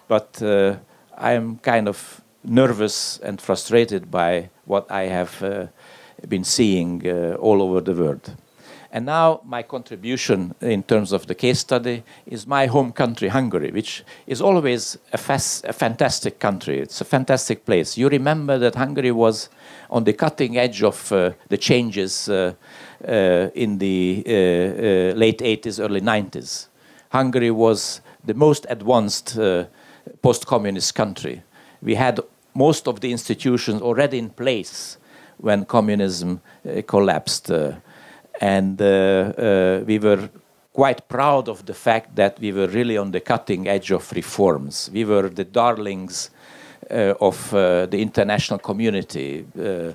but 0.08 0.40
uh, 0.40 0.76
I'm 1.18 1.58
kind 1.58 1.88
of 1.88 2.22
nervous 2.44 3.18
and 3.18 3.40
frustrated 3.40 4.10
by 4.10 4.50
what 4.64 4.90
I 4.90 5.02
have 5.02 5.42
uh, 5.42 5.66
been 6.28 6.44
seeing 6.44 7.06
uh, 7.06 7.34
all 7.40 7.60
over 7.62 7.80
the 7.80 7.92
world. 7.92 8.34
And 8.94 9.06
now 9.06 9.40
my 9.44 9.64
contribution 9.64 10.54
in 10.60 10.84
terms 10.84 11.10
of 11.10 11.26
the 11.26 11.34
case 11.34 11.58
study 11.58 12.04
is 12.26 12.46
my 12.46 12.66
home 12.66 12.92
country, 12.92 13.26
Hungary, 13.26 13.72
which 13.72 14.04
is 14.28 14.40
always 14.40 14.96
a, 15.12 15.18
a, 15.18 15.72
fantastic 15.72 16.38
country. 16.38 16.78
It's 16.78 17.00
a 17.00 17.04
fantastic 17.04 17.66
place. 17.66 17.98
You 17.98 18.08
remember 18.08 18.56
that 18.58 18.76
Hungary 18.76 19.10
was 19.10 19.48
on 19.90 20.04
the 20.04 20.12
cutting 20.12 20.56
edge 20.56 20.84
of 20.84 21.10
uh, 21.10 21.32
the 21.48 21.58
changes 21.58 22.28
uh, 22.28 22.54
uh, 23.04 23.50
in 23.56 23.78
the 23.78 24.22
uh, 24.28 25.18
late 25.18 25.40
80s, 25.40 25.84
early 25.84 26.00
90s. 26.00 26.68
Hungary 27.08 27.50
was 27.50 28.00
the 28.24 28.34
most 28.34 28.64
advanced 28.70 29.36
uh, 29.36 29.64
post-communist 30.22 30.94
country. 30.94 31.42
We 31.82 31.96
had 31.96 32.20
most 32.54 32.86
of 32.86 33.00
the 33.00 33.10
institutions 33.10 33.82
already 33.82 34.18
in 34.18 34.30
place 34.30 34.98
when 35.38 35.64
communism 35.64 36.40
uh, 36.64 36.82
collapsed, 36.86 37.50
uh, 37.50 37.72
and 38.44 38.82
uh, 38.82 38.84
uh, 38.84 39.84
we 39.86 39.98
were 39.98 40.28
quite 40.74 41.08
proud 41.08 41.48
of 41.48 41.64
the 41.64 41.72
fact 41.72 42.14
that 42.14 42.38
we 42.40 42.52
were 42.52 42.66
really 42.66 42.98
on 42.98 43.10
the 43.10 43.20
cutting 43.20 43.66
edge 43.66 43.90
of 43.90 44.12
reforms. 44.12 44.90
We 44.92 45.04
were 45.06 45.30
the 45.30 45.44
darlings 45.44 46.30
uh, 46.90 47.14
of 47.20 47.50
the 47.50 47.98
international 47.98 48.58
community. 48.58 49.46
Uh, 49.56 49.92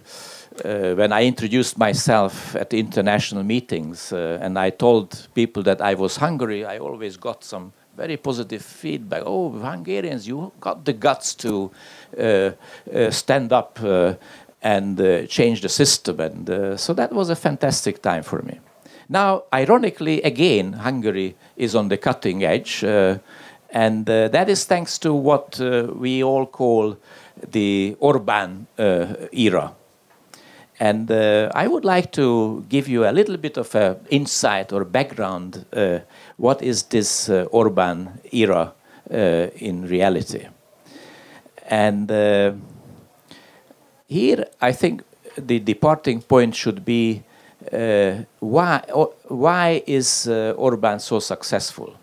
when 0.95 1.13
I 1.13 1.25
introduced 1.25 1.77
myself 1.77 2.55
at 2.55 2.73
international 2.73 3.43
meetings 3.43 4.11
uh, 4.11 4.39
and 4.41 4.57
I 4.57 4.71
told 4.71 5.27
people 5.35 5.61
that 5.63 5.79
I 5.79 5.93
was 5.93 6.17
Hungary, 6.17 6.65
I 6.65 6.79
always 6.79 7.17
got 7.17 7.43
some 7.43 7.71
very 7.95 8.17
positive 8.17 8.63
feedback. 8.63 9.23
Oh, 9.25 9.51
Hungarians, 9.51 10.27
you 10.27 10.51
got 10.59 10.85
the 10.85 10.93
guts 10.93 11.35
to 11.35 11.71
uh, 12.17 12.51
stand 13.11 13.53
up 13.53 13.79
and 14.61 14.99
uh, 14.99 15.25
change 15.27 15.61
the 15.61 15.69
system. 15.69 16.19
And 16.19 16.49
uh, 16.49 16.77
so 16.77 16.93
that 16.93 17.11
was 17.11 17.29
a 17.29 17.35
fantastic 17.35 18.01
time 18.01 18.23
for 18.23 18.41
me. 18.41 18.59
Now, 19.07 19.43
ironically, 19.53 20.21
again, 20.21 20.73
Hungary 20.73 21.35
is 21.57 21.75
on 21.75 21.89
the 21.89 21.97
cutting 21.97 22.43
edge. 22.43 22.83
Uh, 22.83 23.17
and 23.71 24.07
that 24.07 24.49
is 24.49 24.65
thanks 24.65 24.97
to 24.97 25.13
what 25.13 25.59
we 25.59 26.23
all 26.23 26.47
call 26.47 26.97
the 27.51 27.95
Orban 27.99 28.65
era. 29.31 29.73
And 30.79 31.11
uh, 31.11 31.51
I 31.53 31.67
would 31.67 31.83
like 31.83 32.11
to 32.13 32.65
give 32.69 32.87
you 32.87 33.05
a 33.05 33.11
little 33.11 33.35
bit 33.37 33.57
of 33.57 33.75
an 33.75 33.97
insight 34.09 34.71
or 34.71 34.85
background. 34.85 35.65
Uh, 35.73 35.99
what 36.37 36.61
is 36.61 36.83
this 36.83 37.29
uh, 37.29 37.47
Orban 37.51 38.21
era 38.31 38.73
in 39.09 39.87
reality? 39.87 40.47
And 41.67 42.09
here, 44.09 44.47
I 44.59 44.71
think 44.71 45.03
the 45.37 45.59
departing 45.59 46.21
point 46.21 46.55
should 46.55 46.83
be 46.83 47.23
uh, 47.71 48.23
why 48.39 48.81
why 49.27 49.83
is 49.85 50.27
uh, 50.27 50.53
Orban 50.57 50.99
so 50.99 51.19
successful? 51.19 51.93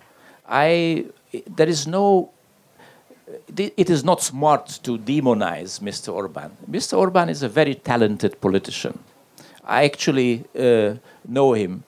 I 0.48 1.06
there 1.46 1.68
is 1.68 1.86
no. 1.86 2.30
It 3.56 3.90
is 3.90 4.04
not 4.04 4.22
smart 4.22 4.66
to 4.84 4.96
demonize 4.98 5.80
Mr. 5.80 6.12
Orban. 6.14 6.56
Mr. 6.70 6.96
Orban 6.96 7.28
is 7.28 7.42
a 7.42 7.48
very 7.48 7.74
talented 7.74 8.40
politician. 8.40 8.98
I 9.64 9.84
actually 9.84 10.44
uh, 10.56 10.94
know 11.26 11.54
him. 11.54 11.82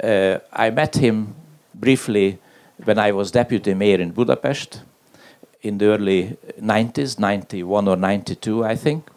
Uh, 0.00 0.38
I 0.52 0.70
met 0.70 0.94
him 0.94 1.34
briefly 1.74 2.38
when 2.84 2.98
I 2.98 3.10
was 3.10 3.32
deputy 3.32 3.74
mayor 3.74 3.98
in 3.98 4.12
Budapest 4.12 4.82
in 5.62 5.78
the 5.78 5.86
early 5.86 6.36
90s, 6.60 7.18
91 7.18 7.88
or 7.88 7.96
92, 7.96 8.64
I 8.64 8.76
think. 8.76 9.10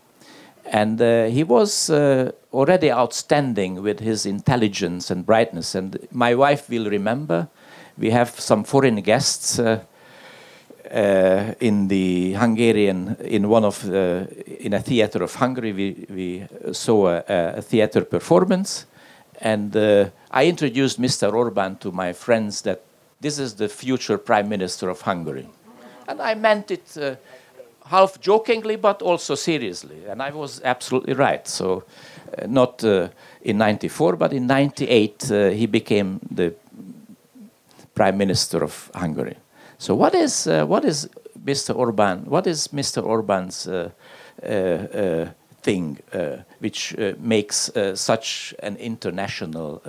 And 0.72 1.02
uh, 1.02 1.26
he 1.26 1.44
was 1.44 1.90
uh, 1.90 2.32
already 2.54 2.92
outstanding 2.92 3.82
with 3.82 4.00
his 4.00 4.28
intelligence 4.28 5.10
and 5.10 5.26
brightness. 5.26 5.74
And 5.74 6.08
my 6.12 6.36
wife 6.36 6.70
will 6.70 6.90
remember 6.90 7.48
we 7.98 8.12
have 8.12 8.40
some 8.40 8.64
foreign 8.64 9.02
guests 9.02 9.60
uh, 9.60 9.80
uh 10.92 11.54
in 11.60 11.88
the 11.88 12.34
Hungarian, 12.34 13.16
in 13.22 13.50
one 13.50 13.66
of, 13.66 13.84
uh, 13.90 14.26
in 14.60 14.74
a 14.74 14.80
theater 14.80 15.24
of 15.24 15.36
Hungary. 15.36 15.74
We, 15.74 16.06
we 16.10 16.74
saw 16.74 17.08
a, 17.08 17.24
a 17.58 17.62
theater 17.62 18.02
performance. 18.02 18.86
And 19.42 19.76
uh, 19.76 20.10
I 20.32 20.46
introduced 20.46 21.02
Mr. 21.02 21.34
Orban 21.34 21.78
to 21.78 21.92
my 21.92 22.14
friends 22.14 22.62
that 22.62 22.82
this 23.22 23.40
is 23.40 23.56
the 23.56 23.70
future 23.70 24.18
prime 24.18 24.50
minister 24.50 24.90
of 24.90 25.02
Hungary. 25.02 25.50
And 26.08 26.22
I 26.22 26.36
meant 26.36 26.72
it 26.72 27.18
half 27.90 28.20
jokingly 28.22 28.76
but 28.76 29.02
also 29.02 29.36
seriously. 29.36 30.06
And 30.08 30.22
I 30.22 30.30
was 30.32 30.62
absolutely 30.64 31.14
right. 31.14 31.48
So, 31.48 31.84
uh, 32.38 32.46
not 32.48 32.84
uh, 32.84 33.10
in 33.42 33.58
94, 33.58 34.16
but 34.16 34.34
in 34.34 34.48
98, 34.48 35.32
uh, 35.32 35.50
he 35.50 35.66
became 35.66 36.20
the 36.32 36.54
prime 37.96 38.18
minister 38.18 38.64
of 38.64 38.92
Hungary. 38.94 39.38
So, 39.80 39.96
what 39.96 40.14
is, 40.14 40.48
uh, 40.48 40.66
what 40.66 40.86
is 40.86 41.10
Mr. 41.44 41.76
Orban? 41.76 42.26
What 42.26 42.46
is 42.48 42.68
Mr. 42.68 43.04
Orban's 43.04 43.68
uh, 43.68 43.90
uh, 44.44 45.26
thing 45.62 45.98
which 46.60 46.96
makes 47.20 47.70
such 47.96 48.54
an 48.60 48.78
international 48.78 49.82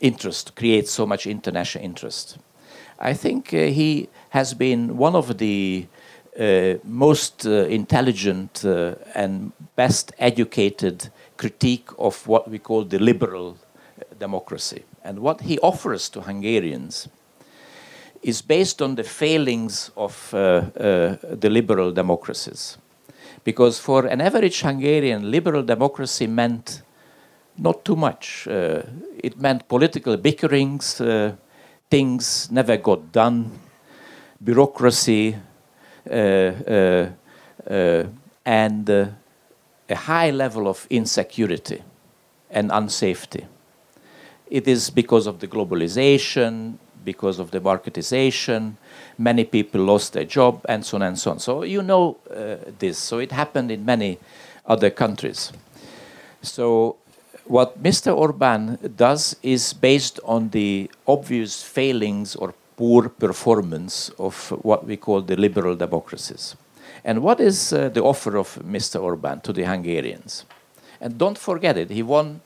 interest, 0.00 0.56
creates 0.56 0.90
so 0.90 1.06
much 1.06 1.26
international 1.26 1.84
interest? 1.84 2.38
I 2.98 3.14
think 3.14 3.50
he 3.50 4.08
has 4.32 4.54
been 4.54 4.96
one 4.96 5.14
of 5.14 5.36
the 5.36 5.86
uh, 6.40 6.78
most 6.84 7.46
uh, 7.46 7.66
intelligent 7.68 8.64
uh, 8.64 8.94
and 9.14 9.52
best 9.76 10.10
educated 10.18 11.10
critique 11.36 11.90
of 11.98 12.26
what 12.26 12.48
we 12.48 12.58
call 12.58 12.82
the 12.82 12.98
liberal 12.98 13.58
democracy. 14.18 14.84
And 15.04 15.18
what 15.18 15.42
he 15.42 15.58
offers 15.58 16.08
to 16.08 16.22
Hungarians 16.22 17.08
is 18.22 18.40
based 18.40 18.80
on 18.80 18.94
the 18.94 19.04
failings 19.04 19.90
of 19.98 20.32
uh, 20.32 20.38
uh, 20.38 21.16
the 21.20 21.50
liberal 21.50 21.92
democracies. 21.92 22.78
Because 23.44 23.78
for 23.78 24.06
an 24.06 24.22
average 24.22 24.62
Hungarian, 24.62 25.30
liberal 25.30 25.62
democracy 25.62 26.26
meant 26.26 26.80
not 27.58 27.84
too 27.84 27.96
much. 27.96 28.48
Uh, 28.48 28.80
it 29.18 29.38
meant 29.38 29.68
political 29.68 30.16
bickerings, 30.16 31.02
things 31.90 32.50
never 32.50 32.78
got 32.78 33.12
done, 33.12 33.50
bureaucracy, 34.42 35.36
uh, 36.10 36.14
uh, 36.14 37.10
uh, 37.70 38.04
and 38.44 38.88
a 38.88 39.94
high 39.94 40.30
level 40.30 40.66
of 40.66 40.86
insecurity 40.90 41.82
and 42.50 42.70
unsafety. 42.70 43.46
It 44.50 44.66
is 44.66 44.90
because 44.90 45.26
of 45.26 45.38
the 45.38 45.46
globalization, 45.46 46.78
because 47.04 47.38
of 47.38 47.50
the 47.52 47.60
marketization, 47.60 48.74
many 49.16 49.44
people 49.44 49.80
lost 49.80 50.12
their 50.12 50.24
job, 50.24 50.64
and 50.68 50.84
so 50.84 50.96
on 50.96 51.02
and 51.02 51.18
so 51.18 51.30
on. 51.30 51.38
So 51.38 51.62
you 51.62 51.82
know 51.82 52.16
this. 52.78 52.98
So 52.98 53.18
it 53.18 53.32
happened 53.32 53.70
in 53.70 53.84
many 53.84 54.18
other 54.66 54.90
countries. 54.90 55.52
So 56.42 56.96
what 57.44 57.82
Mr. 57.82 58.16
Orban 58.16 58.78
does 58.96 59.36
is 59.42 59.72
based 59.72 60.20
on 60.24 60.50
the 60.50 60.90
obvious 61.06 61.62
failings 61.62 62.36
or 62.36 62.54
poor 62.82 63.08
performance 63.08 64.10
of 64.18 64.50
what 64.64 64.84
we 64.84 64.96
call 64.96 65.22
the 65.22 65.36
liberal 65.36 65.76
democracies. 65.76 66.56
And 67.04 67.22
what 67.22 67.38
is 67.38 67.72
uh, 67.72 67.90
the 67.90 68.02
offer 68.02 68.36
of 68.36 68.58
Mr. 68.64 69.00
Orban 69.00 69.40
to 69.42 69.52
the 69.52 69.62
Hungarians? 69.62 70.44
And 71.00 71.16
don't 71.16 71.38
forget 71.38 71.78
it, 71.78 71.90
he 71.90 72.02
won 72.02 72.40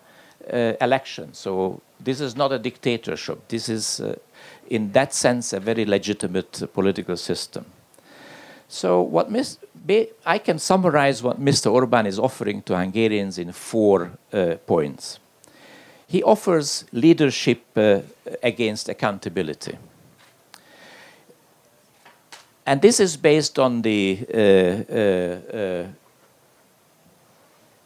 uh, 0.53 0.75
elections. 0.79 1.39
So 1.39 1.81
this 1.99 2.21
is 2.21 2.37
not 2.37 2.53
a 2.53 2.59
dictatorship. 2.59 3.49
This 3.49 3.71
is, 3.71 4.01
uh, 4.01 4.17
in 4.69 4.93
that 4.93 5.15
sense, 5.15 5.55
a 5.55 5.61
very 5.61 5.87
legitimate 5.87 6.71
political 6.75 7.17
system. 7.17 7.65
So 8.69 9.01
what 9.01 9.31
Ms. 9.31 9.57
I 10.27 10.39
can 10.39 10.59
summarize 10.59 11.23
what 11.23 11.41
Mr. 11.41 11.73
Orban 11.73 12.05
is 12.05 12.19
offering 12.19 12.61
to 12.65 12.77
Hungarians 12.77 13.39
in 13.39 13.53
four 13.53 14.11
uh, 14.35 14.57
points. 14.67 15.19
He 16.07 16.23
offers 16.23 16.85
leadership 16.93 17.63
uh, 17.75 18.01
against 18.43 18.91
accountability 18.91 19.79
and 22.67 22.83
this 22.83 22.99
is 22.99 23.17
based 23.17 23.59
on 23.59 23.83
the 23.83 24.19
uh, 24.35 24.93
uh, 24.93 25.57
uh, 25.57 25.87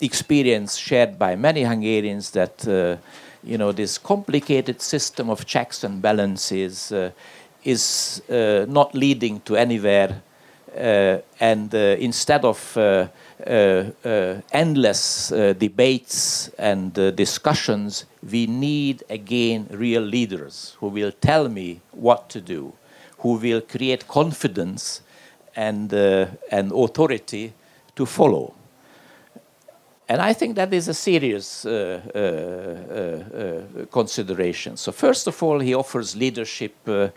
experience 0.01 0.77
shared 0.77 1.19
by 1.19 1.37
many 1.37 1.63
Hungarians 1.65 2.31
that 2.31 2.99
you 3.45 3.59
know 3.59 3.73
this 3.73 3.99
complicated 3.99 4.81
system 4.81 5.29
of 5.31 5.45
checks 5.47 5.85
and 5.85 6.01
balances 6.01 6.93
is 7.63 8.23
not 8.29 8.95
leading 8.95 9.41
to 9.41 9.57
anywhere. 9.57 10.23
Uh, 10.77 11.19
and 11.41 11.75
uh, 11.75 11.97
instead 11.99 12.45
of 12.45 12.77
uh, 12.77 13.09
endless 14.53 15.29
debates 15.59 16.49
and 16.59 16.95
discussions, 17.17 18.05
we 18.31 18.47
need 18.47 19.03
again 19.11 19.67
real 19.71 20.03
leaders 20.03 20.77
who 20.79 20.87
will 20.87 21.11
tell 21.11 21.49
me 21.49 21.81
what 21.91 22.29
to 22.29 22.41
do, 22.41 22.73
who 23.21 23.35
will 23.35 23.61
create 23.61 24.07
confidence 24.09 25.03
and, 25.57 25.93
uh, 25.93 26.27
and 26.51 26.73
authority 26.73 27.53
to 27.95 28.07
follow. 28.07 28.55
And 30.09 30.21
I 30.21 30.33
think 30.33 30.57
that 30.57 30.73
is 30.73 30.89
a 30.89 30.95
serious 30.95 31.65
uh, 31.65 31.71
uh, 31.71 32.19
uh, 32.19 33.83
uh 33.83 33.87
consideration. 33.93 34.77
So, 34.77 34.91
first 34.91 35.29
of 35.29 35.41
all, 35.43 35.61
he 35.61 35.73
offers 35.73 36.17
leadership 36.17 36.75
uh, 36.89 37.11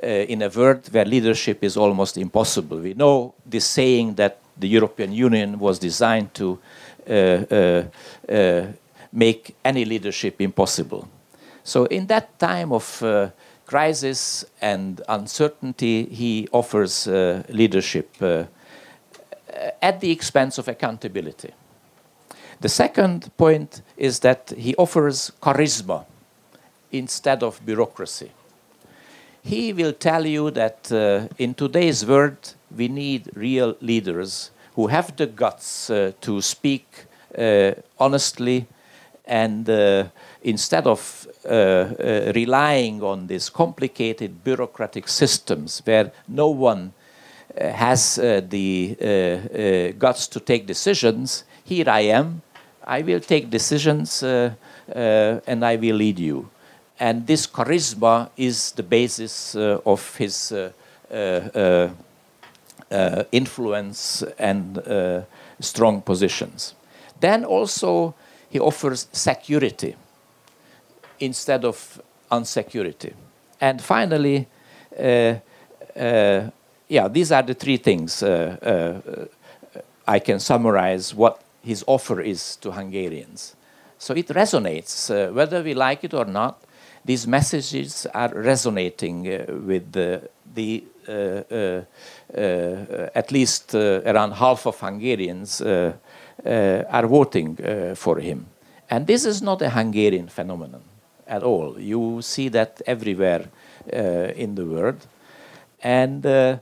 in 0.00 0.42
a 0.42 0.48
world 0.48 0.88
where 0.92 1.04
leadership 1.04 1.64
is 1.64 1.76
almost 1.76 2.16
impossible. 2.16 2.78
We 2.78 2.94
know 2.94 3.34
this 3.44 3.64
saying 3.64 4.14
that 4.14 4.38
the 4.56 4.68
European 4.68 5.12
Union 5.12 5.58
was 5.58 5.80
designed 5.80 6.34
to 6.34 6.58
make 9.12 9.56
any 9.64 9.84
leadership 9.84 10.40
impossible. 10.40 11.08
So, 11.64 11.86
in 11.86 12.06
that 12.06 12.38
time 12.38 12.72
of 12.72 13.02
crisis 13.66 14.44
and 14.60 15.02
uncertainty, 15.08 16.04
he 16.04 16.48
offers 16.52 17.08
uh, 17.08 17.42
leadership 17.48 18.10
uh, 18.20 18.44
at 19.82 20.00
the 20.00 20.10
expense 20.10 20.58
of 20.58 20.68
accountability. 20.68 21.52
The 22.60 22.68
second 22.68 23.36
point 23.36 23.82
is 23.96 24.20
that 24.20 24.52
he 24.56 24.74
offers 24.76 25.32
charisma 25.42 26.06
instead 26.90 27.42
of 27.42 27.60
bureaucracy. 27.66 28.30
He 29.42 29.72
will 29.72 29.92
tell 29.92 30.26
you 30.26 30.50
that 30.52 30.90
uh, 30.90 31.28
in 31.38 31.54
today's 31.54 32.06
world, 32.06 32.54
we 32.74 32.88
need 32.88 33.30
real 33.34 33.76
leaders 33.80 34.50
who 34.74 34.86
have 34.88 35.16
the 35.16 35.26
guts 35.26 35.90
uh, 35.90 36.12
to 36.20 36.40
speak 36.40 36.86
uh, 37.38 37.72
honestly 37.98 38.66
And 39.26 39.68
uh, 39.68 40.04
instead 40.46 40.86
of 40.86 41.26
uh, 41.44 41.48
uh, 41.48 42.32
relying 42.34 43.02
on 43.02 43.26
these 43.26 43.50
complicated 43.50 44.44
bureaucratic 44.44 45.08
systems 45.08 45.82
where 45.84 46.12
no 46.28 46.48
one 46.48 46.92
uh, 47.60 47.68
has 47.70 48.18
uh, 48.18 48.40
the 48.48 48.96
uh, 49.00 49.98
guts 49.98 50.28
to 50.28 50.38
take 50.38 50.64
decisions, 50.64 51.42
here 51.64 51.90
I 51.90 52.00
am. 52.00 52.42
I 52.86 53.02
will 53.02 53.18
take 53.18 53.50
decisions 53.50 54.22
and 54.22 55.64
I 55.64 55.74
will 55.74 55.96
lead 55.96 56.20
you. 56.20 56.48
And 57.00 57.26
this 57.26 57.48
charisma 57.48 58.30
is 58.36 58.70
the 58.72 58.84
basis 58.84 59.56
of 59.56 60.16
his 60.16 60.52
influence 63.32 64.22
and 64.38 65.24
strong 65.58 66.02
positions. 66.02 66.74
Then 67.18 67.44
also 67.44 68.14
he 68.48 68.60
offers 68.60 69.08
security 69.10 69.96
instead 71.20 71.64
of 71.64 72.00
unsecurity. 72.30 73.12
And 73.60 73.80
finally, 73.80 74.48
uh, 74.98 75.34
uh, 75.96 76.50
yeah, 76.88 77.08
these 77.08 77.32
are 77.32 77.42
the 77.42 77.54
three 77.54 77.78
things 77.78 78.22
uh, 78.22 78.56
uh, 78.62 79.24
I 80.06 80.18
can 80.20 80.38
summarize 80.38 81.14
what 81.14 81.42
his 81.62 81.82
offer 81.86 82.20
is 82.20 82.56
to 82.56 82.70
Hungarians. 82.70 83.56
So 83.98 84.14
it 84.14 84.28
resonates, 84.28 85.10
uh, 85.10 85.32
whether 85.32 85.62
we 85.62 85.74
like 85.74 86.04
it 86.04 86.14
or 86.14 86.24
not. 86.24 86.62
These 87.04 87.26
messages 87.26 88.06
are 88.14 88.28
resonating 88.34 89.28
uh, 89.28 89.46
with 89.64 89.92
the, 89.92 90.28
the 90.54 90.84
at 93.14 93.30
least 93.30 93.74
around 93.74 94.32
half 94.32 94.66
of 94.66 94.80
Hungarians 94.80 95.60
are 95.60 97.06
voting 97.06 97.56
for 97.94 98.18
him. 98.18 98.46
And 98.90 99.06
this 99.06 99.24
is 99.24 99.40
not 99.40 99.62
a 99.62 99.70
Hungarian 99.70 100.28
phenomenon 100.28 100.82
at 101.26 101.42
all. 101.42 101.78
You 101.78 102.22
see 102.22 102.48
that 102.50 102.82
everywhere 102.86 103.46
uh, 103.92 104.32
in 104.34 104.54
the 104.54 104.64
world. 104.64 105.06
And 105.82 106.24
uh, 106.24 106.58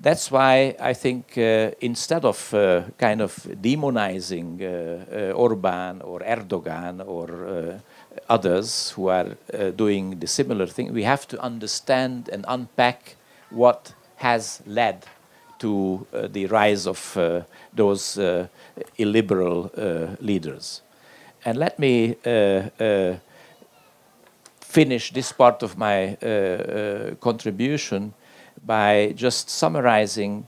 that's 0.00 0.30
why 0.30 0.74
I 0.80 0.94
think 0.94 1.36
uh, 1.36 1.72
instead 1.80 2.24
of 2.24 2.54
uh, 2.54 2.82
kind 2.98 3.20
of 3.20 3.34
demonizing 3.60 4.62
uh, 4.62 5.30
uh, 5.30 5.32
Orban 5.32 6.00
or 6.02 6.20
Erdogan 6.20 7.06
or 7.06 7.80
others 8.28 8.90
who 8.90 9.08
are 9.08 9.36
doing 9.76 10.18
the 10.18 10.26
similar 10.26 10.66
thing, 10.66 10.92
we 10.92 11.02
have 11.02 11.28
to 11.28 11.40
understand 11.40 12.28
and 12.32 12.44
unpack 12.48 13.16
what 13.50 13.92
has 14.16 14.62
led 14.66 15.04
to 15.58 16.06
the 16.12 16.46
rise 16.46 16.86
of 16.86 17.18
those 17.74 18.18
illiberal 18.96 19.70
leaders. 20.20 20.82
And 21.44 21.58
let 21.58 21.78
me 21.78 22.16
finish 24.70 25.12
this 25.12 25.32
part 25.32 25.62
of 25.62 25.76
my 25.76 26.16
uh, 26.22 26.26
uh, 26.26 27.14
contribution 27.16 28.14
by 28.64 29.12
just 29.16 29.50
summarizing 29.50 30.46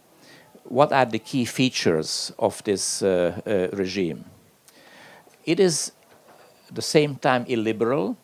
what 0.65 0.93
are 0.93 1.05
the 1.05 1.19
key 1.19 1.45
features 1.45 2.33
of 2.39 2.63
this 2.63 3.03
uh, 3.03 3.09
uh, 3.45 3.77
regime. 3.77 4.25
It 5.45 5.59
is 5.59 5.93
at 6.69 6.77
the 6.77 6.83
same 6.83 7.17
time 7.17 7.45
illiberal. 7.49 8.17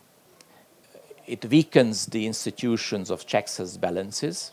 It 1.27 1.45
weakens 1.47 2.07
the 2.07 2.27
institutions 2.27 3.11
of 3.11 3.27
checks 3.27 3.59
and 3.59 3.81
balances, 3.81 4.53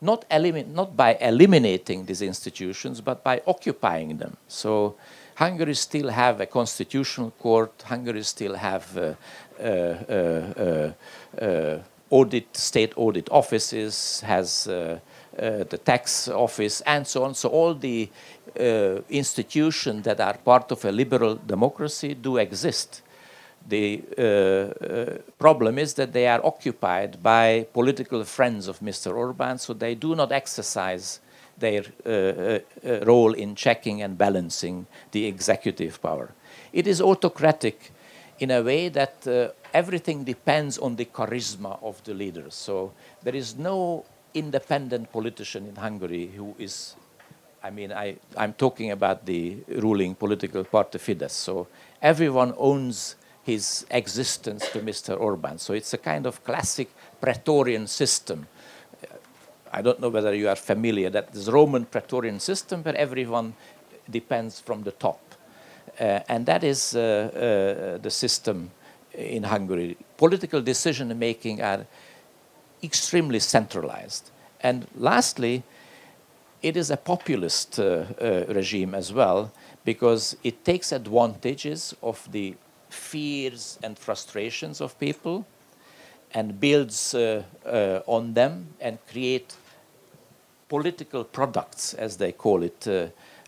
not, 0.00 0.26
not 0.30 0.94
by 0.94 1.14
eliminating 1.20 2.04
these 2.04 2.20
institutions, 2.20 3.00
but 3.00 3.24
by 3.24 3.40
occupying 3.46 4.18
them. 4.18 4.36
So 4.46 4.96
Hungary 5.34 5.74
still 5.74 6.10
have 6.10 6.40
a 6.40 6.46
constitutional 6.46 7.32
court. 7.32 7.82
Hungary 7.86 8.22
still 8.22 8.54
have 8.54 8.96
uh, 8.96 9.14
Uh, 9.60 9.62
uh, 9.66 10.92
uh, 11.40 11.78
audit, 12.10 12.56
state 12.56 12.92
audit 12.96 13.28
offices, 13.30 14.20
has 14.20 14.64
the 14.64 15.80
tax 15.84 16.28
office, 16.28 16.80
and 16.82 17.06
so 17.06 17.24
on. 17.24 17.34
So 17.34 17.48
all 17.48 17.74
the 17.74 18.10
institutions 19.08 20.04
that 20.04 20.20
are 20.20 20.36
part 20.38 20.70
of 20.70 20.84
a 20.84 20.92
liberal 20.92 21.36
democracy 21.36 22.14
do 22.14 22.36
exist. 22.36 23.02
The 23.66 24.02
uh, 24.18 24.22
uh, 24.22 25.18
problem 25.38 25.78
is 25.78 25.94
that 25.94 26.12
they 26.12 26.26
are 26.26 26.44
occupied 26.44 27.22
by 27.22 27.66
political 27.72 28.22
friends 28.24 28.68
of 28.68 28.80
Mr. 28.80 29.16
Orban, 29.16 29.58
so 29.58 29.72
they 29.72 29.94
do 29.94 30.14
not 30.14 30.32
exercise 30.32 31.20
their 31.58 31.84
uh, 32.04 32.58
role 33.06 33.32
in 33.32 33.54
checking 33.54 34.02
and 34.02 34.18
balancing 34.18 34.86
the 35.12 35.24
executive 35.24 36.02
power. 36.02 36.32
It 36.72 36.86
is 36.86 37.00
autocratic 37.00 37.92
in 38.38 38.50
a 38.50 38.62
way 38.62 38.88
that 38.88 39.26
uh, 39.26 39.48
everything 39.72 40.24
depends 40.24 40.78
on 40.78 40.96
the 40.96 41.04
charisma 41.04 41.82
of 41.82 42.02
the 42.04 42.14
leaders. 42.14 42.54
So 42.54 42.92
there 43.22 43.34
is 43.34 43.56
no 43.56 44.04
independent 44.34 45.12
politician 45.12 45.66
in 45.66 45.76
Hungary 45.76 46.26
who 46.26 46.54
is, 46.58 46.96
I 47.62 47.70
mean, 47.70 47.92
I, 47.92 48.16
I'm 48.36 48.52
talking 48.52 48.90
about 48.90 49.26
the 49.26 49.58
ruling 49.68 50.14
political 50.14 50.64
party 50.64 50.98
Fidesz. 50.98 51.30
So 51.30 51.68
everyone 52.02 52.54
owns 52.58 53.16
his 53.44 53.86
existence 53.90 54.68
to 54.70 54.80
Mr. 54.80 55.18
Orban. 55.20 55.58
So 55.58 55.74
it's 55.74 55.92
a 55.92 55.98
kind 55.98 56.26
of 56.26 56.42
classic 56.42 56.88
Praetorian 57.20 57.86
system. 57.86 58.46
I 59.72 59.82
don't 59.82 60.00
know 60.00 60.08
whether 60.08 60.34
you 60.34 60.48
are 60.48 60.56
familiar 60.56 61.10
that 61.10 61.32
this 61.32 61.48
Roman 61.48 61.84
Praetorian 61.84 62.40
system 62.40 62.82
where 62.82 62.96
everyone 62.96 63.54
depends 64.10 64.60
from 64.60 64.82
the 64.82 64.92
top. 64.92 65.33
Uh, 65.98 66.20
and 66.28 66.46
that 66.46 66.64
is 66.64 66.96
uh, 66.96 67.00
uh, 67.00 67.98
the 67.98 68.10
system 68.10 68.70
in 69.12 69.44
Hungary. 69.44 69.96
Political 70.16 70.62
decision 70.62 71.16
making 71.18 71.62
are 71.62 71.86
extremely 72.82 73.38
centralized. 73.38 74.30
And 74.60 74.86
lastly, 74.96 75.62
it 76.62 76.76
is 76.76 76.90
a 76.90 76.96
populist 76.96 77.78
uh, 77.78 78.04
uh, 78.20 78.44
regime 78.48 78.94
as 78.94 79.12
well 79.12 79.52
because 79.84 80.36
it 80.42 80.64
takes 80.64 80.92
advantages 80.92 81.94
of 82.02 82.26
the 82.32 82.54
fears 82.88 83.78
and 83.82 83.98
frustrations 83.98 84.80
of 84.80 84.98
people 84.98 85.46
and 86.32 86.58
builds 86.58 87.14
uh, 87.14 87.42
on 88.06 88.34
them 88.34 88.66
and 88.80 88.98
create 89.10 89.54
political 90.68 91.22
products, 91.22 91.94
as 91.94 92.16
they 92.16 92.32
call 92.32 92.62
it, 92.62 92.88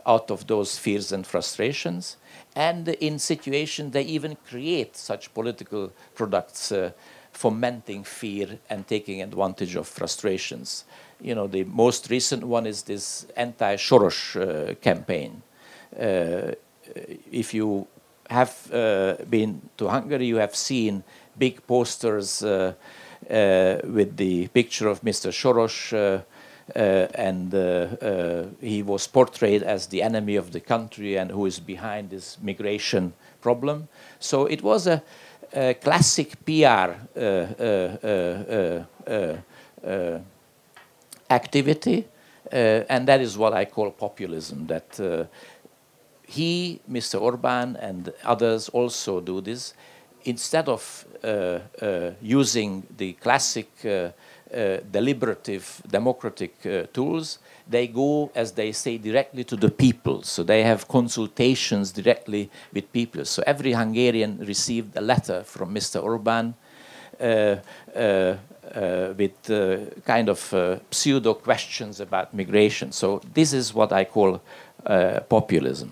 out 0.07 0.31
of 0.31 0.47
those 0.47 0.79
fears 0.79 1.11
and 1.11 1.27
frustrations 1.27 2.17
and 2.57 2.89
in 2.89 3.19
situations 3.19 3.93
they 3.93 4.03
even 4.03 4.37
create 4.49 4.97
such 4.97 5.33
political 5.35 5.93
products 6.15 6.73
uh, 6.73 6.91
fomenting 7.31 8.03
fear 8.03 8.59
and 8.71 8.89
taking 8.89 9.21
advantage 9.21 9.77
of 9.77 9.87
frustrations. 9.87 10.85
You 11.21 11.35
know, 11.35 11.47
the 11.47 11.65
most 11.65 12.09
recent 12.09 12.43
one 12.45 12.67
is 12.67 12.83
this 12.83 13.27
anti-Soros 13.37 14.21
uh, 14.37 14.75
campaign. 14.77 15.43
Uh, 15.95 16.53
if 17.31 17.53
you 17.53 17.87
have 18.31 18.73
uh, 18.73 19.17
been 19.29 19.61
to 19.77 19.89
Hungary, 19.89 20.27
you 20.27 20.37
have 20.37 20.57
seen 20.57 21.05
big 21.39 21.67
posters 21.67 22.43
uh, 22.43 22.73
uh, 23.31 23.77
with 23.85 24.17
the 24.17 24.49
picture 24.49 24.89
of 24.89 25.03
Mr. 25.03 25.31
Soros 25.31 26.25
and 26.75 27.55
uh, 27.55 27.59
uh, 27.59 28.47
he 28.61 28.83
was 28.83 29.07
portrayed 29.07 29.63
as 29.63 29.87
the 29.87 30.03
enemy 30.03 30.37
of 30.37 30.53
the 30.53 30.61
country 30.61 31.17
and 31.17 31.31
who 31.31 31.47
is 31.47 31.61
behind 31.61 32.11
this 32.11 32.39
migration 32.43 33.13
problem. 33.41 33.89
So 34.19 34.47
it 34.47 34.63
was 34.63 34.87
a, 34.87 35.03
a 35.53 35.75
classic 35.75 36.45
PR 36.45 36.93
activity, 41.31 42.09
and 42.51 43.09
that 43.09 43.21
is 43.21 43.39
what 43.39 43.53
I 43.53 43.65
call 43.65 43.91
populism. 43.91 44.67
That 44.67 45.29
he, 46.27 46.81
Mr. 46.91 47.21
Orban, 47.21 47.77
and 47.77 48.13
others 48.25 48.69
also 48.69 49.21
do 49.21 49.41
this. 49.41 49.75
Instead 50.25 50.69
of 50.69 51.07
uh, 51.23 51.61
uh, 51.81 52.11
using 52.21 52.83
the 52.97 53.13
classic 53.13 53.71
uh, 53.85 54.11
uh, 54.57 54.81
deliberative 54.91 55.83
democratic 55.91 56.55
uh, 56.65 56.87
tools, 56.93 57.39
they 57.69 57.87
go, 57.87 58.31
as 58.35 58.53
they 58.53 58.73
say, 58.73 58.97
directly 58.97 59.45
to 59.45 59.55
the 59.55 59.71
people. 59.71 60.23
So 60.23 60.43
they 60.43 60.63
have 60.63 60.89
consultations 60.89 61.93
directly 61.93 62.51
with 62.73 62.91
people. 62.91 63.25
So 63.27 63.43
every 63.47 63.73
Hungarian 63.73 64.39
received 64.39 64.97
a 64.97 65.01
letter 65.01 65.43
from 65.45 65.75
Mr. 65.75 66.03
Orban 66.03 66.55
uh, 67.21 67.57
uh, 67.95 68.37
with 69.17 70.05
kind 70.05 70.29
of 70.29 70.81
pseudo 70.91 71.35
questions 71.35 72.01
about 72.01 72.33
migration. 72.33 72.93
So 72.93 73.21
this 73.35 73.53
is 73.53 73.75
what 73.75 73.93
I 73.93 74.05
call 74.05 74.41
populism. 75.29 75.91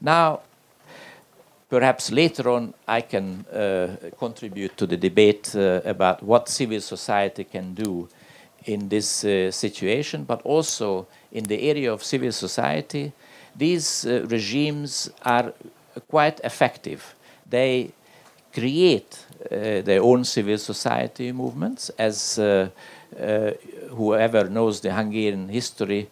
Now, 0.00 0.40
perhaps 1.68 2.10
later 2.10 2.50
on 2.50 2.74
I 2.86 3.00
can 3.00 3.44
uh, 3.46 3.96
contribute 4.18 4.76
to 4.76 4.86
the 4.86 4.96
debate 4.96 5.54
uh, 5.54 5.80
about 5.84 6.22
what 6.22 6.48
civil 6.48 6.80
society 6.80 7.44
can 7.44 7.74
do 7.74 8.08
in 8.64 8.88
this 8.88 9.24
uh, 9.24 9.50
situation, 9.50 10.24
but 10.24 10.42
also 10.42 11.06
in 11.32 11.44
the 11.44 11.68
area 11.68 11.92
of 11.92 12.02
civil 12.02 12.32
society, 12.32 13.12
these 13.54 14.04
regimes 14.06 15.08
are 15.22 15.52
quite 16.08 16.40
effective 16.44 17.14
they 17.48 17.92
create 18.52 19.18
uh, 19.50 19.82
their 19.82 20.02
own 20.02 20.24
civil 20.24 20.58
society 20.58 21.32
movements. 21.32 21.90
As 21.98 22.38
uh, 22.38 22.68
uh, 23.20 23.50
whoever 23.90 24.48
knows 24.48 24.80
the 24.80 24.92
Hungarian 24.92 25.48
history, 25.48 26.08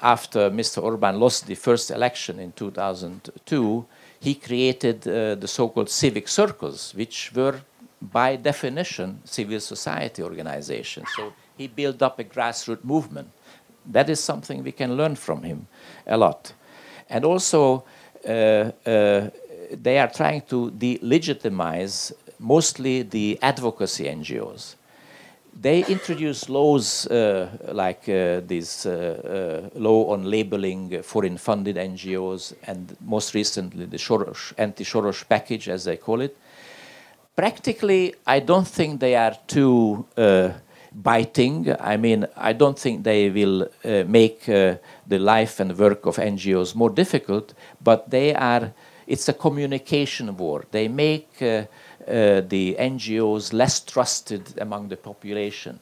after 0.00 0.50
Mr. 0.50 0.82
Orban 0.82 1.20
lost 1.20 1.46
the 1.46 1.54
first 1.54 1.90
election 1.90 2.40
in 2.40 2.52
2002, 2.52 3.84
he 4.24 4.34
created 4.34 5.06
uh, 5.06 5.34
the 5.34 5.46
so-called 5.46 5.90
civic 5.90 6.26
circles, 6.28 6.94
which 6.94 7.30
were 7.34 7.60
by 8.00 8.36
definition 8.36 9.20
civil 9.24 9.60
society 9.60 10.22
organizations. 10.22 11.06
So 11.14 11.32
he 11.58 11.66
built 11.68 12.00
up 12.00 12.18
a 12.18 12.24
grassroots 12.24 12.84
movement. 12.84 13.28
That 13.84 14.08
is 14.08 14.20
something 14.20 14.64
we 14.64 14.72
can 14.72 14.96
learn 14.96 15.14
from 15.14 15.42
him 15.42 15.66
a 16.06 16.16
lot. 16.16 16.54
And 17.10 17.24
also, 17.26 17.84
uh, 18.26 18.30
uh, 18.30 19.30
they 19.86 19.98
are 19.98 20.10
trying 20.20 20.42
to 20.52 20.70
delegitimize 20.70 22.12
mostly 22.38 23.02
the 23.02 23.38
advocacy 23.42 24.04
NGOs. 24.04 24.76
They 25.60 25.84
introduce 25.84 26.48
laws 26.48 27.06
uh, 27.06 27.48
like 27.72 28.08
uh, 28.08 28.40
this 28.44 28.86
uh, 28.86 29.70
uh, 29.72 29.78
law 29.78 30.12
on 30.12 30.24
labeling 30.24 31.02
foreign 31.02 31.38
funded 31.38 31.76
NGOs 31.76 32.54
and 32.66 32.96
most 33.00 33.34
recently 33.34 33.86
the 33.86 33.96
Soros, 33.96 34.52
anti 34.58 34.84
Soros 34.84 35.26
package, 35.28 35.68
as 35.68 35.84
they 35.84 35.96
call 35.96 36.22
it. 36.22 36.36
Practically, 37.36 38.14
I 38.26 38.40
don't 38.40 38.66
think 38.66 38.98
they 38.98 39.14
are 39.14 39.36
too 39.46 40.06
uh, 40.16 40.50
biting. 40.92 41.72
I 41.78 41.98
mean, 41.98 42.26
I 42.36 42.52
don't 42.52 42.78
think 42.78 43.04
they 43.04 43.30
will 43.30 43.62
uh, 43.84 44.04
make 44.08 44.44
the 44.46 44.80
life 45.18 45.60
and 45.60 45.78
work 45.78 46.04
of 46.06 46.16
NGOs 46.16 46.74
more 46.74 46.90
difficult, 46.90 47.54
but 47.82 48.10
they 48.10 48.34
are, 48.34 48.72
it's 49.06 49.28
a 49.28 49.32
communication 49.32 50.36
war. 50.36 50.64
They 50.70 50.88
make 50.88 51.30
uh, 52.06 52.42
the 52.48 52.76
NGOs 52.78 53.52
less 53.52 53.80
trusted 53.80 54.58
among 54.58 54.88
the 54.88 54.96
population. 54.96 55.80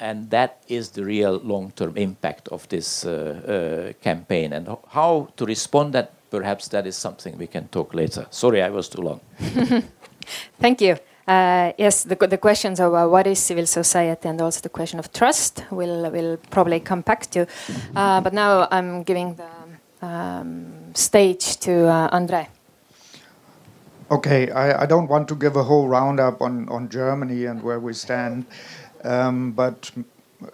And 0.00 0.30
that 0.30 0.62
is 0.68 0.90
the 0.90 1.04
real 1.04 1.40
long 1.42 1.72
term 1.72 1.96
impact 1.96 2.48
of 2.48 2.68
this 2.68 3.04
uh, 3.04 3.10
uh, 3.10 3.92
campaign. 4.02 4.52
And 4.52 4.68
how 4.88 5.28
to 5.36 5.44
respond 5.44 5.92
that, 5.94 6.12
perhaps 6.30 6.68
that 6.68 6.86
is 6.86 6.96
something 6.96 7.36
we 7.36 7.48
can 7.48 7.66
talk 7.68 7.94
later. 7.94 8.26
Sorry, 8.30 8.62
I 8.62 8.70
was 8.70 8.88
too 8.88 9.02
long. 9.02 9.20
Thank 10.60 10.80
you. 10.80 10.96
Uh, 11.26 11.72
yes, 11.76 12.04
the, 12.04 12.14
the 12.14 12.38
questions 12.38 12.80
of 12.80 12.94
uh, 12.94 13.06
what 13.06 13.26
is 13.26 13.38
civil 13.38 13.66
society 13.66 14.28
and 14.28 14.40
also 14.40 14.60
the 14.60 14.68
question 14.68 14.98
of 14.98 15.12
trust 15.12 15.62
will 15.70 16.10
will 16.10 16.38
probably 16.50 16.80
come 16.80 17.02
back 17.02 17.26
to. 17.30 17.46
Uh, 17.94 18.20
but 18.20 18.32
now 18.32 18.66
I'm 18.70 19.02
giving 19.02 19.34
the 19.34 20.06
um, 20.06 20.94
stage 20.94 21.58
to 21.58 21.86
Andre. 22.12 22.48
Okay, 24.10 24.50
I, 24.50 24.84
I, 24.84 24.86
don't 24.86 25.06
want 25.06 25.28
to 25.28 25.34
give 25.34 25.54
a 25.54 25.64
whole 25.64 25.86
roundup 25.86 26.40
on, 26.40 26.66
on 26.70 26.88
Germany 26.88 27.44
and 27.44 27.62
where 27.62 27.78
we 27.78 27.92
stand, 27.92 28.46
um, 29.04 29.52
but 29.52 29.90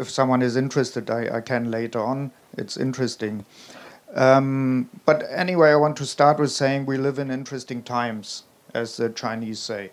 if 0.00 0.10
someone 0.10 0.42
is 0.42 0.56
interested, 0.56 1.08
I, 1.08 1.36
I 1.36 1.40
can 1.40 1.70
later 1.70 2.00
on. 2.00 2.32
It's 2.58 2.76
interesting. 2.76 3.44
Um, 4.12 4.90
but 5.06 5.24
anyway, 5.30 5.70
I 5.70 5.76
want 5.76 5.96
to 5.98 6.06
start 6.06 6.40
with 6.40 6.50
saying 6.50 6.86
we 6.86 6.98
live 6.98 7.20
in 7.20 7.30
interesting 7.30 7.84
times, 7.84 8.42
as 8.74 8.96
the 8.96 9.08
Chinese 9.08 9.60
say. 9.60 9.92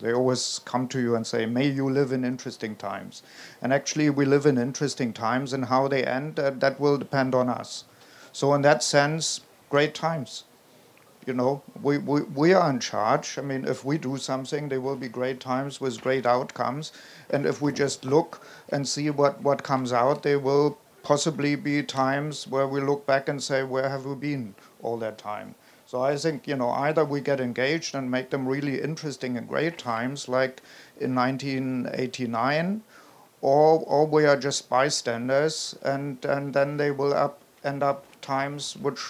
They 0.00 0.14
always 0.14 0.62
come 0.64 0.88
to 0.88 0.98
you 0.98 1.14
and 1.14 1.26
say, 1.26 1.44
May 1.44 1.68
you 1.68 1.90
live 1.90 2.12
in 2.12 2.24
interesting 2.24 2.76
times. 2.76 3.22
And 3.60 3.74
actually, 3.74 4.08
we 4.08 4.24
live 4.24 4.46
in 4.46 4.56
interesting 4.56 5.12
times, 5.12 5.52
and 5.52 5.66
how 5.66 5.86
they 5.86 6.02
end, 6.02 6.40
uh, 6.40 6.48
that 6.60 6.80
will 6.80 6.96
depend 6.96 7.34
on 7.34 7.50
us. 7.50 7.84
So, 8.32 8.54
in 8.54 8.62
that 8.62 8.82
sense, 8.82 9.42
great 9.68 9.94
times 9.94 10.44
you 11.26 11.32
know, 11.32 11.62
we, 11.80 11.98
we, 11.98 12.22
we 12.22 12.52
are 12.52 12.68
in 12.70 12.80
charge. 12.80 13.38
I 13.38 13.42
mean, 13.42 13.64
if 13.64 13.84
we 13.84 13.98
do 13.98 14.16
something, 14.16 14.68
there 14.68 14.80
will 14.80 14.96
be 14.96 15.08
great 15.08 15.40
times 15.40 15.80
with 15.80 16.00
great 16.00 16.26
outcomes. 16.26 16.92
And 17.30 17.46
if 17.46 17.62
we 17.62 17.72
just 17.72 18.04
look 18.04 18.44
and 18.70 18.86
see 18.88 19.10
what, 19.10 19.40
what 19.40 19.62
comes 19.62 19.92
out, 19.92 20.22
there 20.22 20.38
will 20.38 20.78
possibly 21.02 21.54
be 21.56 21.82
times 21.82 22.46
where 22.48 22.66
we 22.66 22.80
look 22.80 23.06
back 23.06 23.28
and 23.28 23.42
say, 23.42 23.62
where 23.62 23.88
have 23.88 24.04
we 24.04 24.14
been 24.14 24.54
all 24.82 24.96
that 24.98 25.18
time? 25.18 25.54
So 25.86 26.02
I 26.02 26.16
think, 26.16 26.48
you 26.48 26.56
know, 26.56 26.70
either 26.70 27.04
we 27.04 27.20
get 27.20 27.40
engaged 27.40 27.94
and 27.94 28.10
make 28.10 28.30
them 28.30 28.48
really 28.48 28.80
interesting 28.80 29.36
and 29.36 29.46
great 29.46 29.78
times, 29.78 30.28
like 30.28 30.62
in 30.98 31.14
1989, 31.14 32.82
or, 33.42 33.80
or 33.80 34.06
we 34.06 34.24
are 34.24 34.36
just 34.36 34.70
bystanders, 34.70 35.76
and, 35.82 36.24
and 36.24 36.54
then 36.54 36.78
they 36.78 36.90
will 36.90 37.12
up, 37.12 37.40
end 37.62 37.82
up 37.82 38.06
times 38.22 38.76
which 38.76 39.00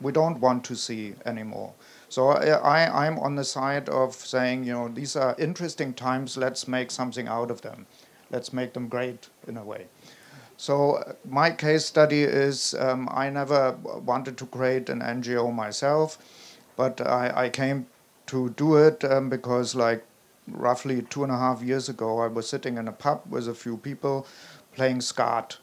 we 0.00 0.12
don't 0.12 0.40
want 0.40 0.64
to 0.64 0.74
see 0.74 1.14
anymore. 1.26 1.72
So 2.08 2.28
I, 2.28 3.06
I'm 3.06 3.18
on 3.18 3.36
the 3.36 3.44
side 3.44 3.88
of 3.88 4.14
saying, 4.14 4.64
you 4.64 4.72
know, 4.72 4.88
these 4.88 5.14
are 5.16 5.36
interesting 5.38 5.94
times, 5.94 6.36
let's 6.36 6.66
make 6.66 6.90
something 6.90 7.28
out 7.28 7.50
of 7.50 7.62
them. 7.62 7.86
Let's 8.30 8.52
make 8.52 8.72
them 8.72 8.88
great 8.88 9.28
in 9.46 9.56
a 9.56 9.64
way. 9.64 9.86
So 10.56 11.16
my 11.24 11.50
case 11.50 11.86
study 11.86 12.22
is 12.22 12.74
um, 12.74 13.08
I 13.10 13.30
never 13.30 13.72
wanted 14.04 14.36
to 14.38 14.46
create 14.46 14.88
an 14.88 15.00
NGO 15.00 15.54
myself, 15.54 16.18
but 16.76 17.00
I, 17.00 17.32
I 17.44 17.48
came 17.48 17.86
to 18.26 18.50
do 18.50 18.76
it 18.76 19.02
um, 19.04 19.28
because 19.30 19.74
like 19.74 20.04
roughly 20.46 21.02
two 21.02 21.22
and 21.24 21.32
a 21.32 21.38
half 21.38 21.62
years 21.62 21.88
ago, 21.88 22.18
I 22.18 22.26
was 22.26 22.48
sitting 22.48 22.76
in 22.76 22.88
a 22.88 22.92
pub 22.92 23.22
with 23.28 23.48
a 23.48 23.54
few 23.54 23.76
people 23.76 24.26
playing 24.74 25.00
Skat. 25.00 25.58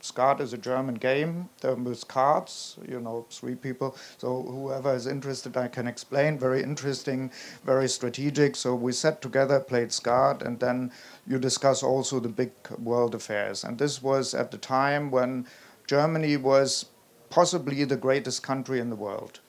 Skat 0.00 0.40
is 0.40 0.52
a 0.52 0.58
German 0.58 0.94
game 0.94 1.48
There 1.60 1.74
with 1.74 2.06
cards, 2.08 2.76
you 2.88 3.00
know, 3.00 3.26
three 3.30 3.54
people. 3.54 3.96
So 4.18 4.42
whoever 4.42 4.94
is 4.94 5.06
interested, 5.06 5.56
I 5.56 5.68
can 5.68 5.86
explain. 5.86 6.38
Very 6.38 6.62
interesting, 6.62 7.30
very 7.64 7.88
strategic. 7.88 8.56
So 8.56 8.74
we 8.74 8.92
sat 8.92 9.22
together, 9.22 9.60
played 9.60 9.92
Skat, 9.92 10.42
and 10.42 10.60
then 10.60 10.92
you 11.26 11.38
discuss 11.38 11.82
also 11.82 12.20
the 12.20 12.28
big 12.28 12.52
world 12.78 13.14
affairs. 13.14 13.64
And 13.64 13.78
this 13.78 14.02
was 14.02 14.34
at 14.34 14.50
the 14.50 14.58
time 14.58 15.10
when 15.10 15.46
Germany 15.86 16.36
was 16.36 16.86
possibly 17.30 17.84
the 17.84 17.96
greatest 17.96 18.42
country 18.42 18.80
in 18.80 18.90
the 18.90 18.96
world. 18.96 19.40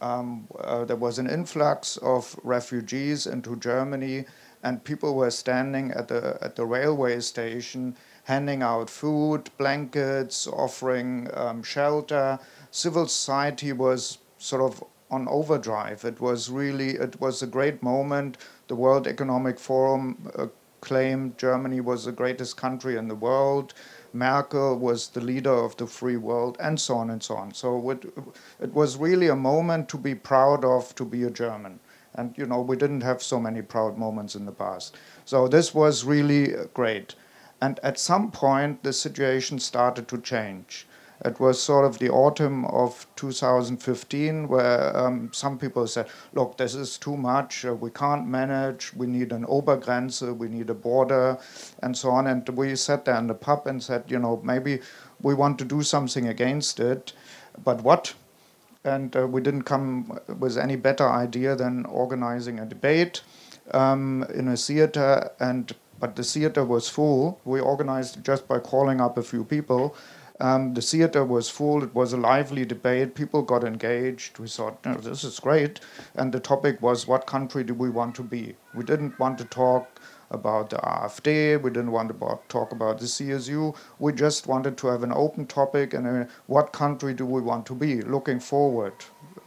Um, 0.00 0.46
uh, 0.60 0.84
there 0.84 0.96
was 0.96 1.18
an 1.18 1.28
influx 1.28 1.96
of 1.98 2.38
refugees 2.44 3.26
into 3.26 3.56
Germany, 3.56 4.26
and 4.62 4.82
people 4.84 5.14
were 5.14 5.30
standing 5.30 5.90
at 5.92 6.08
the 6.08 6.38
at 6.40 6.56
the 6.56 6.64
railway 6.64 7.20
station 7.20 7.96
handing 8.28 8.62
out 8.62 8.90
food, 8.90 9.48
blankets, 9.56 10.46
offering 10.46 11.30
um, 11.32 11.62
shelter. 11.62 12.38
Civil 12.70 13.06
society 13.06 13.72
was 13.72 14.18
sort 14.36 14.60
of 14.60 14.84
on 15.10 15.26
overdrive. 15.28 16.04
It 16.04 16.20
was 16.20 16.50
really, 16.50 16.90
it 16.90 17.18
was 17.22 17.42
a 17.42 17.46
great 17.46 17.82
moment. 17.82 18.36
The 18.66 18.74
World 18.74 19.06
Economic 19.06 19.58
Forum 19.58 20.30
uh, 20.36 20.48
claimed 20.82 21.38
Germany 21.38 21.80
was 21.80 22.04
the 22.04 22.12
greatest 22.12 22.58
country 22.58 22.96
in 22.96 23.08
the 23.08 23.14
world. 23.14 23.72
Merkel 24.12 24.78
was 24.78 25.08
the 25.08 25.22
leader 25.22 25.64
of 25.64 25.74
the 25.78 25.86
free 25.86 26.18
world, 26.18 26.58
and 26.60 26.78
so 26.78 26.96
on 26.96 27.08
and 27.08 27.22
so 27.22 27.34
on. 27.34 27.54
So 27.54 27.90
it, 27.90 28.04
it 28.60 28.74
was 28.74 28.98
really 28.98 29.28
a 29.28 29.36
moment 29.36 29.88
to 29.88 29.96
be 29.96 30.14
proud 30.14 30.66
of 30.66 30.94
to 30.96 31.04
be 31.06 31.22
a 31.22 31.30
German. 31.30 31.80
And 32.14 32.36
you 32.36 32.44
know, 32.44 32.60
we 32.60 32.76
didn't 32.76 33.00
have 33.00 33.22
so 33.22 33.40
many 33.40 33.62
proud 33.62 33.96
moments 33.96 34.34
in 34.34 34.44
the 34.44 34.52
past. 34.52 34.98
So 35.24 35.48
this 35.48 35.72
was 35.72 36.04
really 36.04 36.52
great. 36.74 37.14
And 37.60 37.80
at 37.82 37.98
some 37.98 38.30
point, 38.30 38.82
the 38.82 38.92
situation 38.92 39.58
started 39.58 40.06
to 40.08 40.18
change. 40.18 40.86
It 41.24 41.40
was 41.40 41.60
sort 41.60 41.84
of 41.84 41.98
the 41.98 42.10
autumn 42.10 42.64
of 42.66 43.04
2015 43.16 44.46
where 44.46 44.96
um, 44.96 45.30
some 45.32 45.58
people 45.58 45.86
said, 45.88 46.06
look, 46.32 46.56
this 46.56 46.76
is 46.76 46.96
too 46.96 47.16
much, 47.16 47.64
uh, 47.64 47.74
we 47.74 47.90
can't 47.90 48.28
manage, 48.28 48.94
we 48.94 49.08
need 49.08 49.32
an 49.32 49.44
Obergrenze, 49.46 50.36
we 50.36 50.46
need 50.46 50.70
a 50.70 50.74
border, 50.74 51.36
and 51.82 51.96
so 51.96 52.10
on. 52.10 52.28
And 52.28 52.48
we 52.50 52.76
sat 52.76 53.04
there 53.04 53.16
in 53.16 53.26
the 53.26 53.34
pub 53.34 53.66
and 53.66 53.82
said, 53.82 54.04
you 54.06 54.20
know, 54.20 54.40
maybe 54.44 54.80
we 55.20 55.34
want 55.34 55.58
to 55.58 55.64
do 55.64 55.82
something 55.82 56.28
against 56.28 56.78
it, 56.78 57.12
but 57.64 57.82
what? 57.82 58.14
And 58.84 59.14
uh, 59.16 59.26
we 59.26 59.40
didn't 59.40 59.64
come 59.64 60.20
with 60.38 60.56
any 60.56 60.76
better 60.76 61.08
idea 61.08 61.56
than 61.56 61.84
organizing 61.86 62.60
a 62.60 62.66
debate 62.66 63.22
um, 63.72 64.24
in 64.32 64.46
a 64.46 64.56
theater 64.56 65.32
and 65.40 65.74
but 66.00 66.16
the 66.16 66.22
theater 66.22 66.64
was 66.64 66.88
full. 66.88 67.40
We 67.44 67.60
organized 67.60 68.24
just 68.24 68.48
by 68.48 68.58
calling 68.58 69.00
up 69.00 69.18
a 69.18 69.22
few 69.22 69.44
people. 69.44 69.94
Um, 70.40 70.74
the 70.74 70.82
theater 70.82 71.24
was 71.24 71.48
full. 71.50 71.82
It 71.82 71.94
was 71.94 72.12
a 72.12 72.16
lively 72.16 72.64
debate. 72.64 73.14
People 73.14 73.42
got 73.42 73.64
engaged. 73.64 74.38
We 74.38 74.48
thought, 74.48 74.84
no, 74.84 74.94
this 74.94 75.24
is 75.24 75.40
great. 75.40 75.80
And 76.14 76.32
the 76.32 76.38
topic 76.38 76.80
was, 76.80 77.08
what 77.08 77.26
country 77.26 77.64
do 77.64 77.74
we 77.74 77.90
want 77.90 78.14
to 78.16 78.22
be? 78.22 78.54
We 78.74 78.84
didn't 78.84 79.18
want 79.18 79.38
to 79.38 79.44
talk 79.44 80.00
about 80.30 80.70
the 80.70 80.76
AfD. 80.76 81.60
We 81.60 81.70
didn't 81.70 81.90
want 81.90 82.08
to 82.08 82.38
talk 82.48 82.72
about 82.72 82.98
the 82.98 83.06
CSU. 83.06 83.74
We 83.98 84.12
just 84.12 84.46
wanted 84.46 84.76
to 84.78 84.86
have 84.88 85.02
an 85.02 85.12
open 85.12 85.46
topic 85.46 85.94
and 85.94 86.06
uh, 86.06 86.24
what 86.46 86.72
country 86.72 87.14
do 87.14 87.26
we 87.26 87.40
want 87.40 87.66
to 87.66 87.74
be 87.74 88.02
looking 88.02 88.38
forward. 88.38 88.92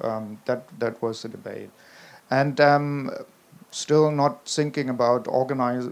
Um, 0.02 0.42
that 0.46 0.68
that 0.80 1.00
was 1.04 1.22
the 1.22 1.30
debate, 1.30 1.70
and 2.32 2.60
um, 2.60 3.12
still 3.72 4.12
not 4.12 4.46
thinking 4.46 4.90
about 4.90 5.28
organize, 5.28 5.90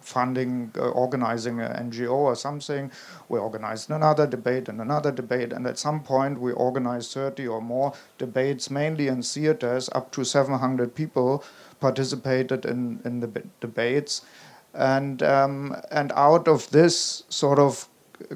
funding, 0.00 0.70
uh, 0.76 0.90
organizing 0.90 1.60
an 1.60 1.90
NGO 1.90 2.12
or 2.12 2.36
something. 2.36 2.90
We 3.28 3.38
organized 3.38 3.90
another 3.90 4.26
debate 4.26 4.68
and 4.68 4.80
another 4.80 5.10
debate, 5.10 5.52
and 5.52 5.66
at 5.66 5.78
some 5.78 6.02
point 6.02 6.40
we 6.40 6.52
organized 6.52 7.12
30 7.12 7.48
or 7.48 7.60
more 7.60 7.94
debates, 8.18 8.70
mainly 8.70 9.08
in 9.08 9.22
theaters. 9.22 9.88
Up 9.92 10.12
to 10.12 10.24
700 10.24 10.94
people 10.94 11.42
participated 11.80 12.66
in, 12.66 13.00
in 13.04 13.20
the 13.20 13.42
debates. 13.60 14.22
And, 14.74 15.22
um, 15.22 15.76
and 15.90 16.12
out 16.16 16.48
of 16.48 16.70
this 16.70 17.22
sort 17.28 17.58
of 17.58 17.88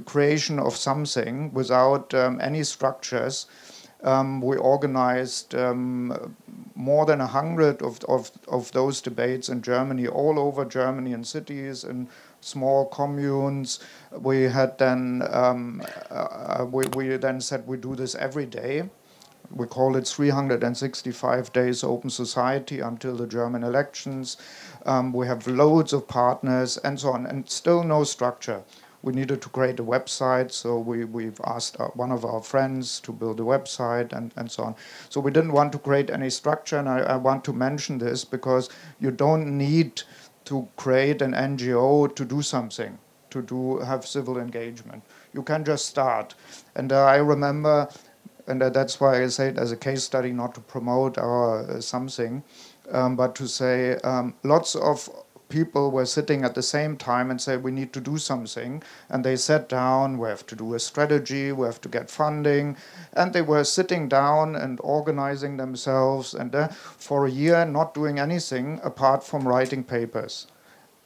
creation 0.05 0.59
of 0.59 0.77
something 0.77 1.53
without 1.53 2.14
um, 2.14 2.40
any 2.40 2.62
structures, 2.62 3.46
um, 4.05 4.41
we 4.41 4.57
organized 4.57 5.55
um, 5.55 6.37
more 6.75 7.05
than 7.05 7.21
a 7.21 7.27
hundred 7.27 7.83
of, 7.83 7.99
of, 8.05 8.31
of 8.47 8.71
those 8.73 9.01
debates 9.01 9.49
in 9.49 9.63
Germany, 9.63 10.07
all 10.07 10.39
over 10.39 10.65
Germany, 10.65 11.13
in 11.13 11.25
cities 11.25 11.83
and 11.83 12.09
small 12.41 12.87
communes. 12.87 13.81
We 14.13 14.43
had 14.43 14.79
then 14.79 15.23
um, 15.31 15.83
uh, 16.11 16.67
we, 16.71 16.87
we 16.95 17.17
then 17.17 17.41
said 17.41 17.67
we 17.67 17.77
do 17.77 17.97
this 17.97 18.15
every 18.15 18.47
day. 18.47 18.89
We 19.51 19.67
call 19.67 19.97
it 19.97 20.07
365 20.07 21.53
days 21.53 21.83
open 21.83 22.11
society 22.11 22.81
until 22.81 23.17
the 23.17 23.27
German 23.27 23.65
elections. 23.65 24.37
Um, 24.85 25.13
we 25.13 25.27
have 25.27 25.47
loads 25.47 25.93
of 25.93 26.07
partners 26.07 26.77
and 26.79 27.01
so 27.01 27.11
on, 27.11 27.27
and 27.27 27.49
still 27.49 27.83
no 27.83 28.05
structure 28.05 28.63
we 29.03 29.13
needed 29.13 29.41
to 29.43 29.49
create 29.49 29.79
a 29.79 29.85
website, 29.85 30.51
so 30.51 30.79
we, 30.79 31.05
we've 31.05 31.41
asked 31.45 31.81
uh, 31.81 31.89
one 31.89 32.11
of 32.11 32.25
our 32.25 32.43
friends 32.43 33.01
to 33.01 33.13
build 33.13 33.39
a 33.39 33.45
website 33.45 34.13
and, 34.13 34.33
and 34.37 34.51
so 34.51 34.65
on. 34.65 34.75
So 35.09 35.21
we 35.21 35.31
didn't 35.31 35.53
want 35.53 35.73
to 35.73 35.79
create 35.79 36.11
any 36.11 36.31
structure, 36.31 36.79
and 36.79 36.89
I, 36.89 37.01
I 37.01 37.17
want 37.17 37.45
to 37.45 37.53
mention 37.53 37.99
this 37.99 38.25
because 38.25 38.69
you 39.01 39.11
don't 39.11 39.57
need 39.57 40.03
to 40.47 40.67
create 40.77 41.23
an 41.23 41.33
NGO 41.33 42.15
to 42.17 42.25
do 42.25 42.43
something, 42.43 42.99
to 43.31 43.43
do 43.43 43.79
have 43.79 44.07
civil 44.07 44.39
engagement. 44.39 45.03
You 45.33 45.43
can 45.43 45.65
just 45.65 45.87
start. 45.87 46.35
And 46.75 46.93
uh, 46.93 47.05
I 47.05 47.17
remember, 47.17 47.89
and 48.47 48.63
uh, 48.63 48.71
that's 48.71 48.99
why 48.99 49.23
I 49.23 49.29
say 49.29 49.49
it 49.49 49.59
as 49.59 49.73
a 49.73 49.77
case 49.77 50.03
study, 50.03 50.33
not 50.33 50.55
to 50.55 50.61
promote 50.61 51.19
our 51.19 51.71
uh, 51.71 51.81
something, 51.81 52.43
um, 52.91 53.15
but 53.15 53.35
to 53.37 53.47
say 53.47 53.97
um, 54.05 54.35
lots 54.43 54.75
of 54.75 55.09
people 55.49 55.91
were 55.91 56.07
sitting 56.07 56.45
at 56.45 56.55
the 56.55 56.63
same 56.63 56.97
time 56.97 57.31
and 57.31 57.41
said, 57.41 57.63
we 57.63 57.71
need 57.71 57.93
to 57.93 58.01
do 58.01 58.19
something. 58.19 58.83
And 59.09 59.25
they 59.25 59.37
sat 59.37 59.69
down 59.69 60.19
we 60.19 60.29
have 60.29 60.47
to 60.47 60.57
do 60.57 60.75
a 60.75 60.79
strategy 60.79 61.53
we 61.53 61.67
have 61.67 61.81
to 61.83 61.89
get 61.89 62.11
funding. 62.11 62.77
And 63.13 63.33
they 63.33 63.43
were 63.43 63.65
sitting 63.65 64.09
down 64.09 64.57
and 64.57 64.81
organizing 64.83 65.57
themselves 65.57 66.35
and 66.35 66.55
uh, 66.55 66.69
for 66.69 67.27
a 67.27 67.31
year 67.31 67.65
not 67.65 67.95
doing 67.95 68.19
anything 68.19 68.81
apart 68.83 69.25
from 69.25 69.49
writing 69.49 69.85
papers. 69.85 70.47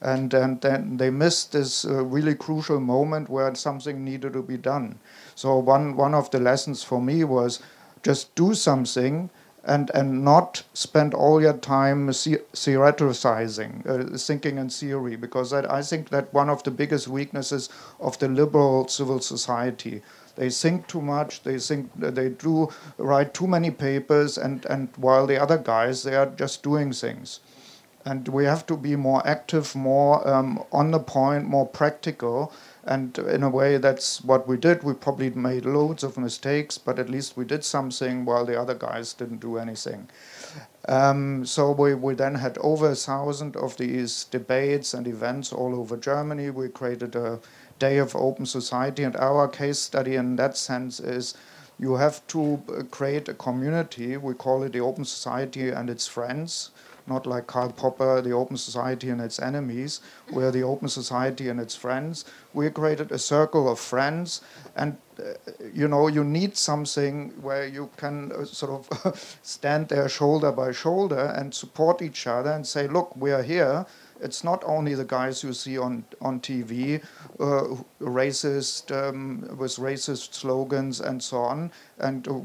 And, 0.00 0.34
and 0.34 0.60
then 0.60 0.96
they 0.96 1.10
missed 1.10 1.52
this 1.52 1.84
uh, 1.84 2.04
really 2.04 2.34
crucial 2.34 2.80
moment 2.80 3.28
where 3.28 3.54
something 3.54 4.04
needed 4.04 4.32
to 4.32 4.42
be 4.42 4.56
done. 4.56 4.98
So 5.36 5.58
one, 5.58 5.96
one 5.96 6.14
of 6.14 6.30
the 6.30 6.40
lessons 6.40 6.82
for 6.82 7.00
me 7.00 7.22
was 7.22 7.60
just 8.02 8.34
do 8.34 8.54
something 8.54 9.30
and 9.64 9.90
and 9.94 10.24
not 10.24 10.64
spend 10.74 11.14
all 11.14 11.40
your 11.40 11.52
time 11.52 12.08
theoreticizing, 12.08 13.86
uh, 13.86 14.18
thinking 14.18 14.58
in 14.58 14.68
theory, 14.68 15.16
because 15.16 15.50
that, 15.50 15.70
I 15.70 15.82
think 15.82 16.08
that 16.10 16.32
one 16.34 16.50
of 16.50 16.62
the 16.64 16.70
biggest 16.70 17.06
weaknesses 17.08 17.68
of 18.00 18.18
the 18.18 18.28
liberal 18.28 18.88
civil 18.88 19.20
society. 19.20 20.02
They 20.34 20.48
think 20.48 20.86
too 20.86 21.02
much. 21.02 21.42
They 21.42 21.58
think 21.58 21.90
they 21.94 22.30
do 22.30 22.70
write 22.96 23.34
too 23.34 23.46
many 23.46 23.70
papers, 23.70 24.38
and 24.38 24.64
and 24.66 24.88
while 24.96 25.26
the 25.26 25.40
other 25.40 25.58
guys 25.58 26.02
they 26.02 26.16
are 26.16 26.26
just 26.26 26.62
doing 26.62 26.92
things, 26.92 27.40
and 28.04 28.26
we 28.28 28.44
have 28.46 28.66
to 28.66 28.76
be 28.76 28.96
more 28.96 29.22
active, 29.26 29.76
more 29.76 30.26
um, 30.26 30.64
on 30.72 30.90
the 30.90 30.98
point, 30.98 31.44
more 31.46 31.66
practical 31.66 32.52
and 32.84 33.16
in 33.18 33.44
a 33.44 33.48
way, 33.48 33.78
that's 33.78 34.22
what 34.24 34.48
we 34.48 34.56
did. 34.56 34.82
We 34.82 34.94
probably 34.94 35.30
made 35.30 35.64
loads 35.64 36.02
of 36.02 36.18
mistakes, 36.18 36.78
but 36.78 36.98
at 36.98 37.08
least 37.08 37.36
we 37.36 37.44
did 37.44 37.64
something 37.64 38.24
while 38.24 38.44
the 38.44 38.60
other 38.60 38.74
guys 38.74 39.12
didn't 39.12 39.40
do 39.40 39.56
anything. 39.56 40.08
Um, 40.88 41.46
so 41.46 41.70
we, 41.70 41.94
we 41.94 42.14
then 42.14 42.34
had 42.34 42.58
over 42.58 42.90
a 42.90 42.96
thousand 42.96 43.56
of 43.56 43.76
these 43.76 44.24
debates 44.24 44.94
and 44.94 45.06
events 45.06 45.52
all 45.52 45.76
over 45.78 45.96
Germany. 45.96 46.50
We 46.50 46.68
created 46.68 47.14
a 47.14 47.38
day 47.78 47.98
of 47.98 48.16
open 48.16 48.46
society, 48.46 49.04
and 49.04 49.14
our 49.16 49.46
case 49.46 49.78
study 49.78 50.16
in 50.16 50.34
that 50.36 50.56
sense 50.56 50.98
is 50.98 51.34
you 51.78 51.94
have 51.94 52.26
to 52.28 52.60
create 52.90 53.28
a 53.28 53.34
community. 53.34 54.16
We 54.16 54.34
call 54.34 54.64
it 54.64 54.72
the 54.72 54.80
Open 54.80 55.04
Society 55.04 55.70
and 55.70 55.88
its 55.88 56.06
friends 56.08 56.71
not 57.06 57.26
like 57.26 57.46
Karl 57.46 57.70
Popper, 57.70 58.20
the 58.20 58.32
Open 58.32 58.56
Society 58.56 59.10
and 59.10 59.20
its 59.20 59.40
enemies. 59.40 60.00
We're 60.30 60.50
the 60.50 60.62
Open 60.62 60.88
Society 60.88 61.48
and 61.48 61.60
its 61.60 61.74
friends. 61.74 62.24
We 62.54 62.70
created 62.70 63.12
a 63.12 63.18
circle 63.18 63.70
of 63.70 63.78
friends, 63.78 64.40
and 64.76 64.96
uh, 65.18 65.34
you 65.74 65.88
know, 65.88 66.08
you 66.08 66.24
need 66.24 66.56
something 66.56 67.30
where 67.42 67.66
you 67.66 67.90
can 67.96 68.32
uh, 68.32 68.44
sort 68.44 68.72
of 68.72 69.38
stand 69.42 69.88
there 69.88 70.08
shoulder 70.08 70.52
by 70.52 70.72
shoulder 70.72 71.34
and 71.36 71.54
support 71.54 72.02
each 72.02 72.26
other 72.26 72.50
and 72.50 72.66
say, 72.66 72.88
look, 72.88 73.14
we 73.16 73.30
are 73.32 73.42
here 73.42 73.86
it's 74.22 74.44
not 74.44 74.62
only 74.64 74.94
the 74.94 75.04
guys 75.04 75.42
you 75.42 75.52
see 75.52 75.76
on 75.76 76.04
on 76.20 76.40
TV, 76.40 77.02
uh, 77.40 77.76
racist 78.00 78.92
um, 78.92 79.40
with 79.58 79.76
racist 79.76 80.34
slogans 80.34 81.00
and 81.00 81.22
so 81.22 81.38
on, 81.38 81.72
and 81.98 82.28
uh, 82.28 82.40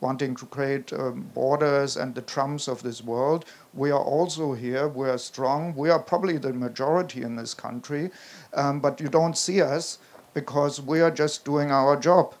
wanting 0.00 0.34
to 0.36 0.46
create 0.46 0.92
um, 0.92 1.30
borders 1.34 1.96
and 1.96 2.14
the 2.14 2.22
Trumps 2.22 2.66
of 2.68 2.82
this 2.82 3.02
world. 3.02 3.44
We 3.74 3.90
are 3.90 4.02
also 4.02 4.52
here. 4.54 4.88
We 4.88 5.08
are 5.08 5.18
strong. 5.18 5.74
We 5.76 5.90
are 5.90 5.98
probably 5.98 6.38
the 6.38 6.52
majority 6.52 7.22
in 7.22 7.36
this 7.36 7.54
country, 7.54 8.10
um, 8.54 8.80
but 8.80 9.00
you 9.00 9.08
don't 9.08 9.36
see 9.36 9.62
us 9.62 9.98
because 10.34 10.80
we 10.80 11.00
are 11.00 11.10
just 11.10 11.44
doing 11.44 11.70
our 11.70 11.96
job. 11.96 12.34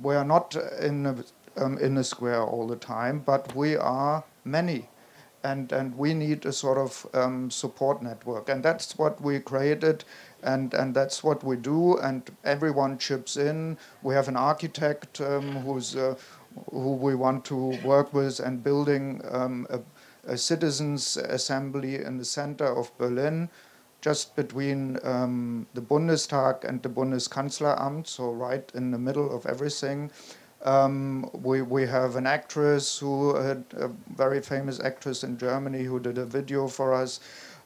We 0.00 0.14
are 0.14 0.24
not 0.24 0.56
in 0.80 1.06
a, 1.06 1.62
um, 1.62 1.78
in 1.78 1.96
a 1.98 2.04
square 2.04 2.42
all 2.42 2.66
the 2.66 2.76
time, 2.76 3.20
but 3.20 3.54
we 3.54 3.76
are 3.76 4.24
many 4.44 4.88
and 5.44 5.72
and 5.72 5.96
we 5.96 6.14
need 6.14 6.46
a 6.46 6.52
sort 6.52 6.78
of 6.78 7.06
um, 7.14 7.50
support 7.50 8.02
network, 8.02 8.48
and 8.48 8.64
that's 8.64 8.98
what 8.98 9.20
we 9.20 9.38
created, 9.38 10.04
and 10.42 10.72
and 10.74 10.94
that's 10.94 11.22
what 11.22 11.44
we 11.44 11.56
do, 11.56 11.98
and 11.98 12.30
everyone 12.44 12.98
chips 12.98 13.36
in. 13.36 13.76
We 14.02 14.14
have 14.14 14.28
an 14.28 14.36
architect 14.36 15.20
um, 15.20 15.56
who's 15.62 15.94
uh, 15.96 16.14
who 16.70 16.94
we 16.94 17.14
want 17.14 17.44
to 17.46 17.78
work 17.84 18.12
with, 18.14 18.40
and 18.40 18.64
building 18.64 19.20
um, 19.30 19.66
a, 19.70 19.80
a, 20.26 20.36
citizens' 20.36 21.16
assembly 21.16 22.02
in 22.02 22.18
the 22.18 22.24
center 22.24 22.66
of 22.66 22.96
Berlin. 22.98 23.48
Just 24.00 24.36
between 24.36 24.98
um, 25.02 25.66
the 25.72 25.80
Bundestag 25.80 26.64
and 26.64 26.82
the 26.82 26.90
Bundeskanzleramt, 26.90 28.06
so 28.06 28.32
right 28.32 28.70
in 28.74 28.90
the 28.90 28.98
middle 28.98 29.34
of 29.34 29.46
everything. 29.46 30.10
Um, 30.62 31.30
we, 31.32 31.62
we 31.62 31.86
have 31.86 32.16
an 32.16 32.26
actress 32.26 32.98
who 32.98 33.34
had 33.36 33.64
a 33.76 33.88
very 34.14 34.40
famous 34.40 34.80
actress 34.80 35.24
in 35.24 35.38
Germany 35.38 35.84
who 35.84 36.00
did 36.00 36.18
a 36.18 36.26
video 36.26 36.68
for 36.68 36.92
us. 36.92 37.20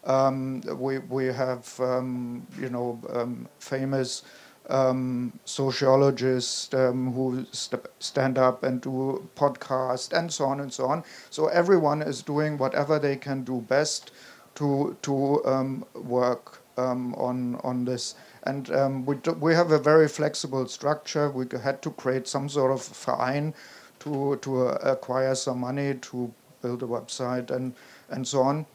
Um, 0.05 0.61
we, 0.79 0.99
we 0.99 1.27
have, 1.27 1.79
um, 1.81 2.47
you 2.59 2.71
know, 2.71 3.01
um, 3.13 3.49
famous 3.59 4.23
um, 4.69 5.33
sociologists 5.45 6.73
um, 6.75 7.13
who 7.13 7.47
st- 7.53 7.87
stand 8.01 8.39
up 8.39 8.63
and 8.63 8.81
do 8.81 9.29
podcasts 9.37 10.13
and 10.13 10.33
so 10.33 10.45
on 10.47 10.61
and 10.61 10.73
so 10.73 10.87
on. 10.87 11.05
So 11.31 11.49
everyone 11.49 12.03
is 12.03 12.23
doing 12.23 12.59
whatever 12.59 12.99
they 12.99 13.17
can 13.17 13.45
do 13.45 13.61
best 13.63 14.11
to, 14.57 14.97
to 15.03 15.85
work 15.95 16.61
on, 16.77 17.57
on 17.65 17.85
this. 17.85 18.15
And 18.45 18.71
um, 18.71 19.07
we, 19.07 19.17
do, 19.17 19.33
we 19.33 19.55
have 19.55 19.73
a 19.73 19.79
very 19.79 20.09
flexible 20.09 20.67
structure. 20.69 21.31
We 21.31 21.47
had 21.63 21.83
to 21.83 21.91
create 21.91 22.29
some 22.29 22.49
sort 22.49 22.73
of 22.73 22.83
fine 22.83 23.55
to, 24.01 24.37
to 24.43 24.69
uh, 24.69 24.79
acquire 24.83 25.35
some 25.35 25.61
money 25.61 25.95
to 25.95 26.33
build 26.63 26.83
a 26.83 26.87
website 26.87 27.51
and, 27.51 27.75
and 28.11 28.27
so 28.27 28.43
on. 28.43 28.67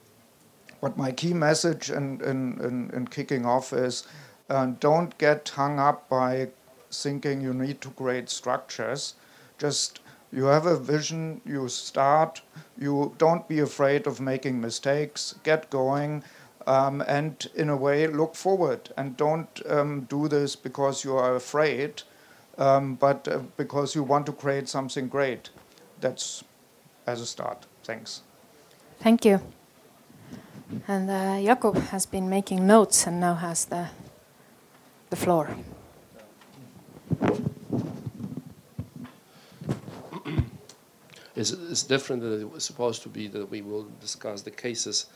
But 0.81 0.97
my 0.97 1.11
key 1.11 1.33
message 1.33 1.89
in, 1.89 2.21
in, 2.21 2.59
in, 2.61 2.91
in 2.93 3.07
kicking 3.07 3.45
off 3.45 3.71
is 3.71 4.05
uh, 4.53 4.67
don't 4.79 5.17
get 5.17 5.49
hung 5.49 5.79
up 5.79 6.07
by 6.07 6.47
thinking 6.91 7.41
you 7.41 7.53
need 7.53 7.81
to 7.81 7.89
create 7.89 8.29
structures. 8.29 9.15
Just 9.57 9.99
you 10.31 10.45
have 10.45 10.67
a 10.67 10.77
vision, 10.77 11.41
you 11.45 11.67
start, 11.67 12.41
you 12.77 13.15
don't 13.17 13.47
be 13.47 13.59
afraid 13.59 14.05
of 14.07 14.21
making 14.21 14.61
mistakes, 14.61 15.35
get 15.43 15.69
going 15.69 16.23
um, 16.67 17.01
and 17.01 17.49
in 17.55 17.69
a 17.69 17.75
way 17.75 18.07
look 18.07 18.35
forward 18.35 18.93
and 18.95 19.17
don't 19.17 19.61
um, 19.69 20.01
do 20.01 20.27
this 20.27 20.55
because 20.55 21.03
you 21.03 21.15
are 21.17 21.35
afraid, 21.35 22.03
um, 22.57 22.95
but 22.95 23.27
uh, 23.27 23.39
because 23.57 23.95
you 23.95 24.03
want 24.03 24.25
to 24.27 24.31
create 24.31 24.69
something 24.69 25.07
great. 25.07 25.49
That's 25.99 26.43
as 27.07 27.21
a 27.21 27.25
start. 27.25 27.65
Thanks. 27.83 28.21
Thank 28.99 29.25
you. 29.25 29.41
And 30.87 31.09
uh, 31.09 31.41
Jakob 31.41 31.77
has 31.91 32.05
been 32.05 32.29
making 32.29 32.65
notes 32.65 33.07
and 33.07 33.19
now 33.19 33.35
has 33.35 33.65
the 33.65 33.89
the 35.13 35.25
floor. 35.25 35.47
It's, 41.35 41.51
it's 41.51 41.83
different 41.83 42.23
than 42.23 42.41
it 42.41 42.49
was 42.49 42.63
supposed 42.63 43.03
to 43.03 43.09
be 43.09 43.27
that 43.27 43.49
we 43.51 43.61
will 43.61 43.87
discuss 44.01 44.41
the 44.41 44.51
cases 44.51 45.07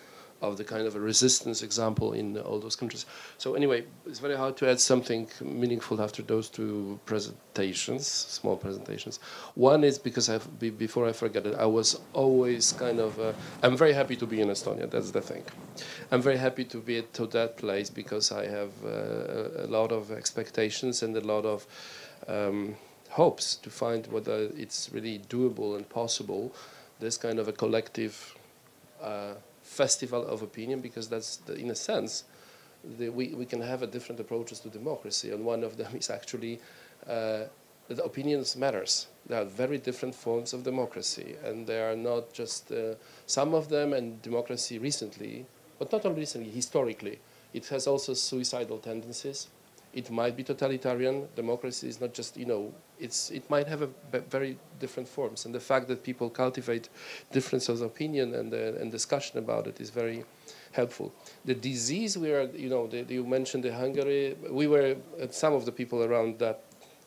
of 0.41 0.57
the 0.57 0.63
kind 0.63 0.85
of 0.85 0.95
a 0.95 0.99
resistance 0.99 1.63
example 1.63 2.13
in 2.13 2.37
all 2.37 2.59
those 2.59 2.75
countries. 2.75 3.05
So 3.37 3.55
anyway, 3.55 3.85
it's 4.05 4.19
very 4.19 4.35
hard 4.35 4.55
to 4.57 4.69
add 4.69 4.79
something 4.79 5.27
meaningful 5.41 6.01
after 6.01 6.21
those 6.21 6.49
two 6.49 6.99
presentations, 7.05 8.05
small 8.07 8.55
presentations. 8.55 9.19
One 9.55 9.83
is 9.83 9.97
because 9.97 10.29
I've, 10.29 10.47
before 10.59 11.07
I 11.07 11.11
forget 11.11 11.45
it, 11.45 11.55
I 11.55 11.65
was 11.65 11.99
always 12.13 12.71
kind 12.73 12.99
of, 12.99 13.19
uh, 13.19 13.33
I'm 13.63 13.75
very 13.75 13.93
happy 13.93 14.15
to 14.17 14.27
be 14.27 14.41
in 14.41 14.49
Estonia, 14.49 14.89
that's 14.89 15.11
the 15.11 15.21
thing. 15.21 15.43
I'm 16.11 16.21
very 16.21 16.37
happy 16.37 16.65
to 16.65 16.77
be 16.77 17.01
to 17.13 17.25
that 17.27 17.57
place 17.57 17.89
because 17.89 18.31
I 18.31 18.45
have 18.47 18.71
uh, 18.85 19.65
a 19.65 19.67
lot 19.67 19.91
of 19.91 20.11
expectations 20.11 21.03
and 21.03 21.15
a 21.17 21.21
lot 21.21 21.45
of 21.45 21.65
um, 22.27 22.75
hopes 23.09 23.55
to 23.55 23.69
find 23.69 24.05
whether 24.07 24.49
it's 24.55 24.89
really 24.93 25.19
doable 25.29 25.75
and 25.75 25.87
possible, 25.89 26.53
this 26.99 27.17
kind 27.17 27.39
of 27.39 27.47
a 27.47 27.53
collective 27.53 28.35
uh, 29.01 29.33
festival 29.67 30.25
of 30.25 30.41
opinion 30.41 30.79
because 30.79 31.07
that's, 31.07 31.37
the, 31.37 31.53
in 31.55 31.69
a 31.69 31.75
sense, 31.75 32.23
the, 32.97 33.09
we, 33.09 33.29
we 33.29 33.45
can 33.45 33.61
have 33.61 33.83
a 33.83 33.87
different 33.87 34.19
approaches 34.19 34.59
to 34.61 34.69
democracy, 34.69 35.31
and 35.31 35.43
one 35.43 35.63
of 35.63 35.77
them 35.77 35.95
is 35.99 36.09
actually 36.09 36.59
uh, 37.07 37.43
that 37.87 38.03
opinions 38.03 38.55
matters. 38.55 39.07
There 39.27 39.41
are 39.41 39.45
very 39.45 39.77
different 39.77 40.15
forms 40.15 40.53
of 40.53 40.63
democracy, 40.63 41.35
and 41.43 41.67
they 41.67 41.81
are 41.81 41.95
not 41.95 42.33
just 42.33 42.71
uh, 42.71 42.95
some 43.25 43.53
of 43.53 43.69
them. 43.69 43.93
And 43.93 44.21
democracy 44.21 44.77
recently, 44.77 45.45
but 45.79 45.91
not 45.91 46.05
only 46.05 46.19
recently, 46.19 46.49
historically, 46.49 47.19
it 47.53 47.67
has 47.67 47.87
also 47.87 48.13
suicidal 48.13 48.77
tendencies. 48.79 49.47
It 49.97 50.11
might 50.11 50.35
be 50.37 50.43
totalitarian. 50.43 51.27
Democracy 51.35 51.87
is 51.89 51.99
not 51.99 52.13
just 52.13 52.37
you 52.37 52.45
know 52.45 52.71
it's 52.99 53.31
it 53.31 53.49
might 53.49 53.67
have 53.67 53.81
a 53.81 53.89
very 54.29 54.57
different 54.79 55.09
forms, 55.09 55.45
and 55.45 55.55
the 55.55 55.59
fact 55.71 55.87
that 55.87 56.03
people 56.03 56.29
cultivate 56.29 56.89
differences 57.31 57.81
of 57.81 57.87
opinion 57.87 58.35
and 58.35 58.53
uh, 58.53 58.81
and 58.81 58.91
discussion 58.91 59.39
about 59.39 59.65
it 59.67 59.81
is 59.81 59.89
very 59.89 60.23
helpful. 60.71 61.11
The 61.45 61.55
disease 61.55 62.17
we 62.17 62.31
are, 62.31 62.47
you 62.65 62.69
know, 62.69 62.87
the, 62.87 63.05
you 63.09 63.25
mentioned 63.25 63.63
the 63.63 63.73
Hungary. 63.73 64.35
We 64.61 64.67
were 64.67 64.97
uh, 65.21 65.27
some 65.31 65.53
of 65.53 65.65
the 65.65 65.71
people 65.71 66.03
around 66.03 66.37
that 66.39 66.57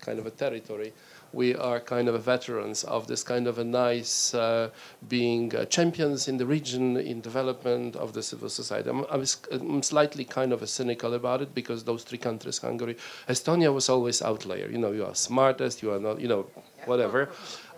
kind 0.00 0.18
of 0.18 0.26
a 0.26 0.30
territory 0.30 0.92
we 1.32 1.54
are 1.54 1.80
kind 1.80 2.08
of 2.08 2.22
veterans 2.22 2.84
of 2.84 3.06
this 3.06 3.22
kind 3.22 3.46
of 3.46 3.58
a 3.58 3.64
nice 3.64 4.34
uh, 4.34 4.70
being 5.08 5.54
uh, 5.54 5.64
champions 5.66 6.28
in 6.28 6.36
the 6.36 6.46
region 6.46 6.96
in 6.96 7.20
development 7.20 7.96
of 7.96 8.12
the 8.12 8.22
civil 8.22 8.48
society. 8.48 8.90
I'm, 8.90 9.04
I'm, 9.10 9.24
I'm, 9.52 9.82
slightly 9.82 10.24
kind 10.24 10.52
of 10.52 10.62
a 10.62 10.66
cynical 10.66 11.14
about 11.14 11.40
it 11.42 11.54
because 11.54 11.84
those 11.84 12.02
three 12.02 12.18
countries, 12.18 12.58
Hungary, 12.58 12.96
Estonia 13.28 13.72
was 13.72 13.88
always 13.88 14.22
outlier. 14.22 14.68
You 14.70 14.78
know, 14.78 14.92
you 14.92 15.04
are 15.04 15.14
smartest, 15.14 15.82
you 15.82 15.92
are 15.92 16.00
not, 16.00 16.20
you 16.20 16.28
know, 16.28 16.46
whatever. 16.86 17.28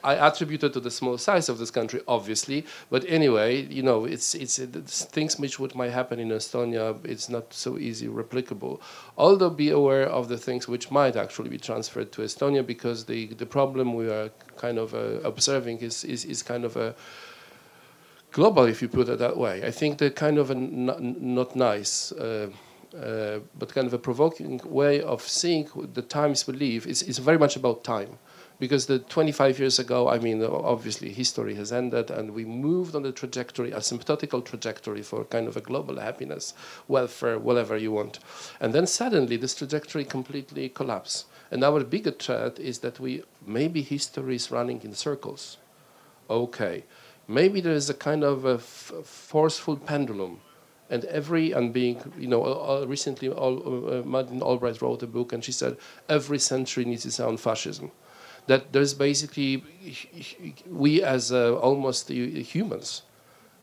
I 0.04 0.14
attribute 0.16 0.64
it 0.64 0.72
to 0.72 0.80
the 0.80 0.90
small 0.90 1.18
size 1.18 1.48
of 1.48 1.58
this 1.58 1.70
country, 1.70 2.00
obviously. 2.08 2.66
But 2.90 3.04
anyway, 3.08 3.62
you 3.62 3.82
know, 3.82 4.04
it's, 4.04 4.34
it's, 4.34 4.58
it's 4.58 5.04
things 5.04 5.38
which 5.38 5.58
would 5.58 5.74
might 5.74 5.90
happen 5.90 6.18
in 6.18 6.28
Estonia. 6.28 6.96
It's 7.04 7.28
not 7.28 7.52
so 7.54 7.78
easy 7.78 8.08
replicable. 8.08 8.80
Although 9.16 9.50
be 9.50 9.70
aware 9.70 10.08
of 10.08 10.28
the 10.28 10.38
things 10.38 10.66
which 10.66 10.90
might 10.90 11.16
actually 11.16 11.50
be 11.50 11.58
transferred 11.58 12.12
to 12.12 12.22
Estonia, 12.22 12.66
because 12.66 13.04
the 13.04 13.26
the 13.34 13.46
problem 13.46 13.94
we 13.94 14.08
are 14.08 14.30
kind 14.56 14.78
of 14.78 14.94
uh, 14.94 15.20
observing 15.24 15.78
is, 15.78 16.04
is 16.04 16.24
is 16.24 16.42
kind 16.42 16.64
of 16.64 16.76
a 16.76 16.94
global, 18.32 18.64
if 18.64 18.82
you 18.82 18.88
put 18.88 19.08
it 19.08 19.18
that 19.18 19.36
way. 19.36 19.64
I 19.64 19.70
think 19.70 19.98
the 19.98 20.10
kind 20.10 20.38
of 20.38 20.50
a 20.50 20.54
not, 20.54 21.00
not 21.02 21.56
nice. 21.56 22.12
Uh, 22.12 22.50
uh, 22.94 23.38
but 23.58 23.72
kind 23.72 23.86
of 23.86 23.94
a 23.94 23.98
provoking 23.98 24.60
way 24.66 25.00
of 25.00 25.22
seeing 25.22 25.66
the 25.94 26.02
times 26.02 26.46
we 26.46 26.52
live 26.52 26.86
is, 26.86 27.02
is 27.02 27.16
very 27.16 27.38
much 27.38 27.56
about 27.56 27.82
time 27.82 28.18
because 28.62 28.86
the 28.86 29.00
25 29.00 29.58
years 29.58 29.80
ago, 29.80 30.08
I 30.08 30.20
mean, 30.20 30.40
obviously 30.40 31.12
history 31.12 31.56
has 31.56 31.72
ended, 31.72 32.12
and 32.12 32.30
we 32.30 32.44
moved 32.44 32.94
on 32.94 33.02
the 33.02 33.10
trajectory, 33.10 33.72
asymptotical 33.72 34.44
trajectory 34.44 35.02
for 35.02 35.24
kind 35.24 35.48
of 35.48 35.56
a 35.56 35.60
global 35.60 35.98
happiness, 35.98 36.54
welfare, 36.86 37.40
whatever 37.40 37.76
you 37.76 37.90
want. 37.90 38.20
And 38.60 38.72
then 38.72 38.86
suddenly 38.86 39.36
this 39.36 39.56
trajectory 39.56 40.04
completely 40.04 40.68
collapsed. 40.68 41.26
And 41.50 41.64
our 41.64 41.82
bigger 41.82 42.12
threat 42.12 42.60
is 42.60 42.78
that 42.84 43.00
we 43.00 43.24
maybe 43.44 43.82
history 43.82 44.36
is 44.36 44.52
running 44.52 44.80
in 44.84 44.94
circles. 44.94 45.56
Okay, 46.30 46.84
maybe 47.26 47.60
there 47.60 47.74
is 47.74 47.90
a 47.90 47.94
kind 47.94 48.22
of 48.22 48.44
a 48.44 48.58
forceful 48.58 49.76
pendulum 49.76 50.40
and 50.88 51.04
every 51.06 51.50
and 51.50 51.72
being 51.72 52.00
you 52.16 52.28
know 52.28 52.44
uh, 52.44 52.84
recently 52.86 53.28
all, 53.28 53.56
uh, 53.58 54.02
Madeleine 54.04 54.40
Albright 54.40 54.80
wrote 54.80 55.02
a 55.02 55.08
book 55.08 55.32
and 55.32 55.42
she 55.42 55.50
said 55.50 55.78
every 56.08 56.38
century 56.38 56.84
needs 56.84 57.04
its 57.04 57.18
own 57.18 57.38
fascism 57.38 57.90
that 58.46 58.72
there's 58.72 58.94
basically 58.94 59.64
we 60.68 61.02
as 61.02 61.32
uh, 61.32 61.56
almost 61.56 62.08
humans 62.08 63.02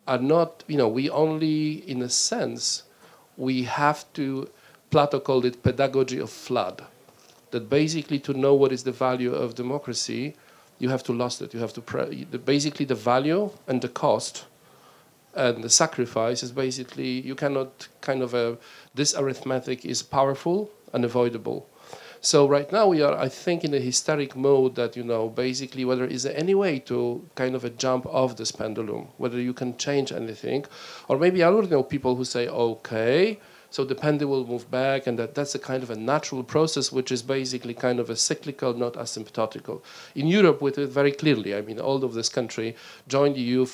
are 0.07 0.17
not 0.17 0.63
you 0.67 0.77
know 0.77 0.88
we 0.88 1.09
only 1.09 1.89
in 1.89 2.01
a 2.01 2.09
sense 2.09 2.84
we 3.38 3.63
have 3.63 4.05
to 4.13 4.49
plato 4.89 5.19
called 5.19 5.45
it 5.45 5.61
pedagogy 5.63 6.19
of 6.19 6.30
flood. 6.30 6.84
That 7.51 7.69
basically 7.69 8.19
to 8.19 8.34
know 8.34 8.53
what 8.53 8.71
is 8.71 8.84
the 8.84 8.91
value 8.91 9.34
of 9.34 9.55
democracy 9.55 10.36
you 10.77 10.89
have 10.89 11.03
to 11.03 11.13
lost 11.13 11.41
it 11.41 11.53
you 11.53 11.59
have 11.59 11.73
to 11.73 11.82
pre- 11.82 12.25
basically 12.45 12.86
the 12.86 12.95
value 12.95 13.51
and 13.67 13.82
the 13.82 13.89
cost 13.89 14.45
and 15.36 15.63
the 15.63 15.69
sacrifice 15.69 16.41
is 16.41 16.51
basically 16.51 17.21
you 17.21 17.36
cannot 17.36 17.88
kind 18.01 18.21
of 18.21 18.34
a, 18.34 18.53
uh, 18.53 18.55
this 18.95 19.15
arithmetic 19.15 19.86
is 19.86 20.01
powerful 20.01 20.69
unavoidable 20.93 21.67
so 22.22 22.47
right 22.47 22.72
now 22.72 22.88
we 22.88 23.01
are, 23.01 23.17
I 23.17 23.30
think, 23.30 23.63
in 23.63 23.74
a 23.74 23.80
hysteric 23.80 24.36
mode 24.36 24.76
that 24.76 24.95
you 24.95 25.03
know 25.03 25.30
basically 25.30 25.86
whether 25.86 26.05
is 26.05 26.24
there 26.24 26.36
any 26.36 26.55
way 26.55 26.80
to 26.80 27.28
kind 27.36 27.55
of 27.55 27.63
a 27.63 27.70
jump 27.70 28.05
off 28.07 28.36
this 28.36 28.51
pendulum, 28.51 29.07
whether 29.17 29.39
you 29.39 29.53
can 29.53 29.78
change 29.78 30.11
anything, 30.11 30.65
or 31.07 31.17
maybe 31.17 31.43
I 31.43 31.47
already 31.47 31.70
know 31.70 31.84
people 31.84 32.15
who 32.15 32.26
say, 32.26 32.47
okay, 32.47 33.39
so 33.72 33.86
the 33.86 33.95
pendulum 33.95 34.32
will 34.32 34.47
move 34.47 34.70
back, 34.72 35.05
and 35.05 35.17
that, 35.20 35.36
that's 35.36 35.53
a 35.53 35.59
kind 35.59 35.84
of 35.84 35.91
a 35.91 35.95
natural 35.95 36.43
process, 36.43 36.91
which 36.91 37.11
is 37.11 37.22
basically 37.22 37.76
kind 37.76 37.99
of 37.99 38.09
a 38.09 38.15
cyclical, 38.15 38.74
not 38.74 38.93
asymptotical. 38.93 39.84
In 40.15 40.28
Europe, 40.28 40.61
with 40.61 40.78
it 40.80 40.89
very 40.89 41.11
clearly, 41.11 41.55
I 41.55 41.61
mean, 41.61 41.80
all 41.80 42.03
of 42.03 42.13
this 42.13 42.30
country 42.30 42.76
joined 43.07 43.36
the 43.36 43.41
EU 43.41 43.65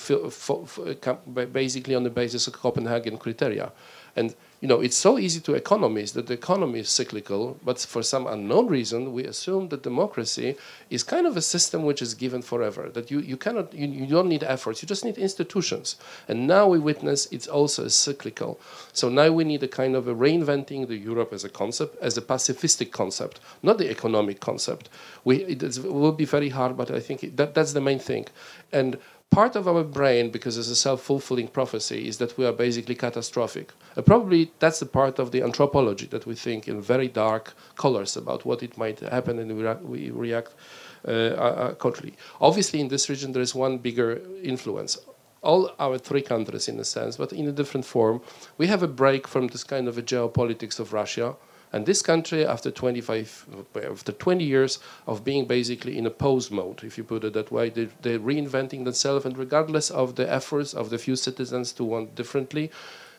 basically 1.52 1.96
on 1.96 2.04
the 2.04 2.10
basis 2.10 2.48
of 2.48 2.54
Copenhagen 2.54 3.18
criteria. 3.18 3.72
And 4.18 4.36
you 4.66 4.70
know, 4.70 4.82
it's 4.82 4.98
so 4.98 5.20
easy 5.20 5.40
to 5.42 5.54
economize 5.54 6.14
that 6.14 6.26
the 6.26 6.34
economy 6.34 6.80
is 6.80 6.90
cyclical, 6.90 7.56
but 7.64 7.78
for 7.82 8.02
some 8.02 8.26
unknown 8.26 8.66
reason, 8.66 9.14
we 9.14 9.24
assume 9.24 9.70
that 9.70 9.84
democracy 9.84 10.56
is 10.90 11.04
kind 11.04 11.28
of 11.28 11.38
a 11.38 11.42
system 11.44 11.84
which 11.84 12.02
is 12.02 12.16
given 12.16 12.42
forever, 12.42 12.90
that 12.90 13.12
you, 13.12 13.20
you 13.20 13.38
cannot, 13.38 13.72
you, 13.76 13.86
you 13.86 14.08
don't 14.08 14.28
need 14.28 14.44
efforts, 14.44 14.82
you 14.82 14.88
just 14.88 15.06
need 15.06 15.20
institutions. 15.20 15.98
And 16.28 16.48
now 16.48 16.66
we 16.66 16.80
witness 16.80 17.28
it's 17.32 17.46
also 17.46 17.88
cyclical. 17.90 18.60
So 18.92 19.08
now 19.08 19.32
we 19.32 19.44
need 19.44 19.62
a 19.62 19.68
kind 19.68 19.96
of 19.96 20.08
a 20.08 20.16
reinventing 20.16 20.88
the 20.88 20.98
Europe 20.98 21.32
as 21.32 21.44
a 21.44 21.50
concept, 21.50 22.02
as 22.02 22.18
a 22.18 22.24
pacifistic 22.24 22.92
concept, 22.92 23.40
not 23.62 23.78
the 23.78 23.92
economic 23.92 24.40
concept. 24.40 24.90
We, 25.26 25.44
it, 25.44 25.78
will 25.78 26.12
be 26.12 26.26
very 26.26 26.50
hard, 26.50 26.76
but 26.76 26.90
I 26.90 27.02
think 27.02 27.36
that, 27.38 27.54
that's 27.54 27.74
the 27.74 27.82
main 27.82 28.00
thing. 28.00 28.26
And 28.72 28.98
part 29.30 29.56
of 29.56 29.68
our 29.68 29.84
brain, 29.84 30.30
because 30.30 30.58
it's 30.58 30.70
a 30.70 30.76
self-fulfilling 30.76 31.50
prophecy, 31.50 32.08
is 32.08 32.18
that 32.18 32.38
we 32.38 32.46
are 32.46 32.54
basically 32.54 32.96
catastrophic. 32.96 33.74
Uh, 33.98 34.02
probably 34.02 34.52
that's 34.60 34.80
the 34.80 34.86
part 34.86 35.20
of 35.20 35.32
the 35.32 35.42
anthropology 35.42 36.08
that 36.08 36.26
we 36.26 36.36
think 36.36 36.68
in 36.68 36.82
very 36.82 37.08
dark 37.08 37.54
colors 37.76 38.16
about 38.16 38.46
what 38.46 38.64
it 38.64 38.78
might 38.78 39.00
happen, 39.00 39.40
and 39.40 39.56
we, 39.58 39.64
re- 39.64 39.84
we 39.84 40.10
react 40.12 40.54
uh, 41.08 41.72
accordingly. 41.72 42.16
Obviously, 42.40 42.80
in 42.80 42.88
this 42.88 43.10
region, 43.10 43.32
there 43.32 43.42
is 43.42 43.54
one 43.54 43.78
bigger 43.78 44.22
influence. 44.42 44.98
All 45.42 45.72
our 45.80 45.98
three 45.98 46.24
countries, 46.24 46.68
in 46.68 46.80
a 46.80 46.84
sense, 46.84 47.18
but 47.18 47.32
in 47.32 47.48
a 47.48 47.52
different 47.52 47.86
form. 47.86 48.22
We 48.58 48.68
have 48.68 48.82
a 48.82 48.88
break 48.88 49.28
from 49.28 49.48
this 49.48 49.64
kind 49.64 49.88
of 49.88 49.98
a 49.98 50.02
geopolitics 50.02 50.80
of 50.80 50.94
Russia 50.94 51.36
and 51.76 51.86
this 51.86 52.02
country, 52.02 52.46
after 52.46 52.72
25, 52.72 53.48
after 53.92 54.14
20 54.14 54.46
years 54.46 54.80
of 55.08 55.26
being 55.26 55.46
basically 55.46 55.98
in 55.98 56.06
a 56.06 56.10
pose 56.10 56.50
mode, 56.50 56.86
if 56.86 56.98
you 56.98 57.04
put 57.04 57.26
it 57.26 57.34
that 57.34 57.52
way, 57.52 57.70
they, 57.70 57.90
they're 58.02 58.18
reinventing 58.18 58.86
themselves, 58.86 59.26
and 59.26 59.38
regardless 59.38 59.92
of 59.92 60.16
the 60.16 60.32
efforts 60.32 60.74
of 60.74 60.90
the 60.90 60.98
few 60.98 61.18
citizens 61.18 61.74
to 61.74 61.84
want 61.84 62.16
differently, 62.16 62.72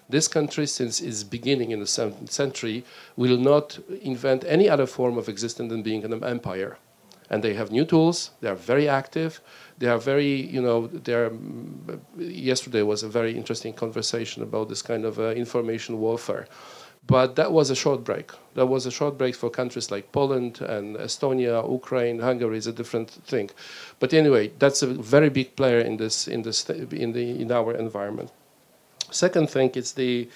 this 0.09 0.27
country, 0.27 0.65
since 0.65 1.03
its 1.03 1.23
beginning 1.23 1.71
in 1.71 1.81
the 1.81 1.85
17th 1.85 2.31
century, 2.31 2.83
will 3.15 3.37
not 3.37 3.79
invent 4.01 4.43
any 4.47 4.71
other 4.71 4.87
form 4.87 5.19
of 5.19 5.29
existence 5.29 5.69
than 5.69 5.83
being 5.83 6.03
an 6.03 6.25
empire. 6.25 6.79
And 7.29 7.45
they 7.45 7.53
have 7.53 7.71
new 7.71 7.85
tools. 7.85 8.31
They 8.41 8.49
are 8.49 8.55
very 8.55 8.89
active. 8.89 9.43
They 9.77 9.89
are 9.89 9.99
very, 9.99 10.33
you 10.33 10.63
know, 10.63 10.87
they 10.87 11.13
are. 11.13 11.31
Yesterday 12.17 12.81
was 12.81 13.03
a 13.03 13.09
very 13.09 13.37
interesting 13.37 13.75
conversation 13.75 14.43
about 14.43 14.71
this 14.71 14.81
kind 14.81 15.05
of 15.05 15.19
uh, 15.19 15.33
information 15.33 15.99
warfare. 15.99 16.47
But 17.07 17.37
that 17.37 17.53
was 17.53 17.71
a 17.71 17.77
short 17.77 18.03
break. 18.05 18.33
That 18.55 18.67
was 18.67 18.87
a 18.87 18.91
short 18.91 19.17
break 19.17 19.37
for 19.37 19.49
countries 19.49 19.91
like 19.91 20.11
Poland 20.13 20.61
and 20.61 20.97
Estonia, 20.97 21.63
Ukraine, 21.71 22.19
Hungary 22.19 22.59
is 22.59 22.67
a 22.67 22.73
different 22.73 23.11
thing. 23.11 23.51
But 24.01 24.13
anyway, 24.13 24.53
that's 24.59 24.83
a 24.83 24.87
very 24.87 25.29
big 25.29 25.55
player 25.57 25.79
in 25.79 25.99
this 25.99 26.27
in 26.27 26.43
this 26.43 26.69
in 26.71 27.13
the 27.13 27.41
in 27.43 27.53
our 27.53 27.75
environment. 27.75 28.31
Second 29.11 29.51
thing 29.51 29.71
is 29.71 29.93
the 29.93 30.29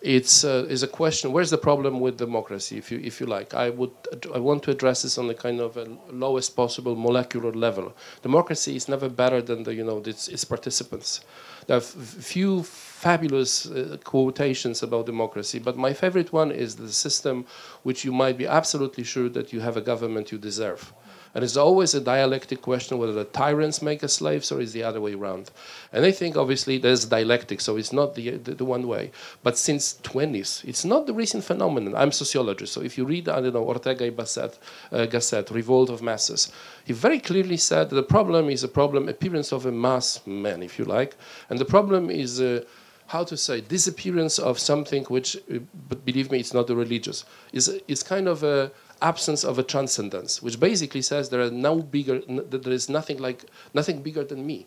it's 0.00 0.44
uh, 0.44 0.66
is 0.68 0.82
a 0.82 0.88
question. 0.88 1.32
Where's 1.32 1.50
the 1.50 1.58
problem 1.58 2.00
with 2.00 2.18
democracy, 2.18 2.78
if 2.78 2.90
you 2.92 3.00
if 3.02 3.20
you 3.20 3.26
like? 3.26 3.54
I 3.54 3.70
would 3.70 3.90
I 4.34 4.38
want 4.38 4.62
to 4.64 4.70
address 4.70 5.02
this 5.02 5.18
on 5.18 5.26
the 5.26 5.34
kind 5.34 5.60
of 5.60 5.76
lowest 6.10 6.54
possible 6.54 6.94
molecular 6.94 7.52
level. 7.52 7.94
Democracy 8.22 8.76
is 8.76 8.88
never 8.88 9.08
better 9.08 9.42
than 9.42 9.64
the 9.64 9.74
you 9.74 9.84
know 9.84 9.98
its, 9.98 10.28
its 10.28 10.44
participants. 10.44 11.20
There 11.66 11.76
are 11.76 11.80
few 11.80 12.62
fabulous 12.98 13.66
uh, 13.66 13.96
quotations 14.02 14.82
about 14.82 15.06
democracy, 15.06 15.60
but 15.60 15.76
my 15.76 15.92
favorite 15.92 16.32
one 16.32 16.50
is 16.50 16.74
the 16.74 16.92
system 16.92 17.46
which 17.84 18.04
you 18.04 18.10
might 18.10 18.36
be 18.36 18.44
absolutely 18.44 19.04
sure 19.04 19.28
that 19.28 19.52
you 19.52 19.60
have 19.60 19.76
a 19.76 19.80
government 19.80 20.32
you 20.32 20.38
deserve. 20.38 20.92
And 21.32 21.44
it's 21.44 21.56
always 21.56 21.94
a 21.94 22.00
dialectic 22.00 22.60
question 22.60 22.98
whether 22.98 23.12
the 23.12 23.24
tyrants 23.24 23.80
make 23.82 24.02
us 24.02 24.14
slaves 24.14 24.50
or 24.50 24.60
is 24.60 24.72
the 24.72 24.82
other 24.82 25.00
way 25.00 25.14
around. 25.14 25.52
And 25.92 26.04
I 26.04 26.10
think 26.10 26.36
obviously 26.36 26.78
there's 26.78 27.04
dialectic, 27.04 27.60
so 27.60 27.76
it's 27.76 27.92
not 27.92 28.16
the, 28.16 28.30
the, 28.30 28.54
the 28.54 28.64
one 28.64 28.88
way. 28.88 29.12
But 29.44 29.56
since 29.56 30.00
20s, 30.02 30.64
it's 30.64 30.84
not 30.84 31.06
the 31.06 31.14
recent 31.14 31.44
phenomenon. 31.44 31.94
I'm 31.94 32.10
sociologist, 32.10 32.72
so 32.72 32.80
if 32.80 32.98
you 32.98 33.04
read, 33.04 33.28
I 33.28 33.40
don't 33.40 33.54
know, 33.54 33.68
Ortega 33.68 34.04
y 34.04 34.10
Gasset, 34.10 34.58
uh, 34.90 35.06
Gasset, 35.06 35.52
Revolt 35.52 35.90
of 35.90 36.02
Masses, 36.02 36.50
he 36.84 36.92
very 36.92 37.20
clearly 37.20 37.58
said 37.58 37.90
the 37.90 38.02
problem 38.02 38.50
is 38.50 38.64
a 38.64 38.68
problem, 38.68 39.08
appearance 39.08 39.52
of 39.52 39.66
a 39.66 39.72
mass 39.72 40.20
man, 40.26 40.64
if 40.64 40.80
you 40.80 40.84
like. 40.84 41.14
And 41.48 41.60
the 41.60 41.70
problem 41.76 42.10
is... 42.10 42.40
Uh, 42.40 42.64
how 43.08 43.24
to 43.24 43.36
say 43.36 43.60
disappearance 43.60 44.38
of 44.38 44.58
something 44.58 45.04
which, 45.04 45.36
uh, 45.36 45.58
but 45.88 46.04
believe 46.04 46.30
me, 46.30 46.38
it's 46.38 46.54
not 46.54 46.66
the 46.66 46.76
religious. 46.76 47.24
is 47.52 47.68
is 47.88 48.02
kind 48.02 48.28
of 48.28 48.42
a 48.42 48.70
absence 49.00 49.44
of 49.44 49.58
a 49.58 49.62
transcendence, 49.62 50.42
which 50.42 50.60
basically 50.60 51.02
says 51.02 51.28
there 51.28 51.40
are 51.40 51.50
no 51.50 51.82
bigger, 51.82 52.20
that 52.52 52.62
there 52.62 52.72
is 52.72 52.88
nothing 52.88 53.18
like 53.18 53.44
nothing 53.74 54.02
bigger 54.02 54.24
than 54.24 54.46
me. 54.46 54.66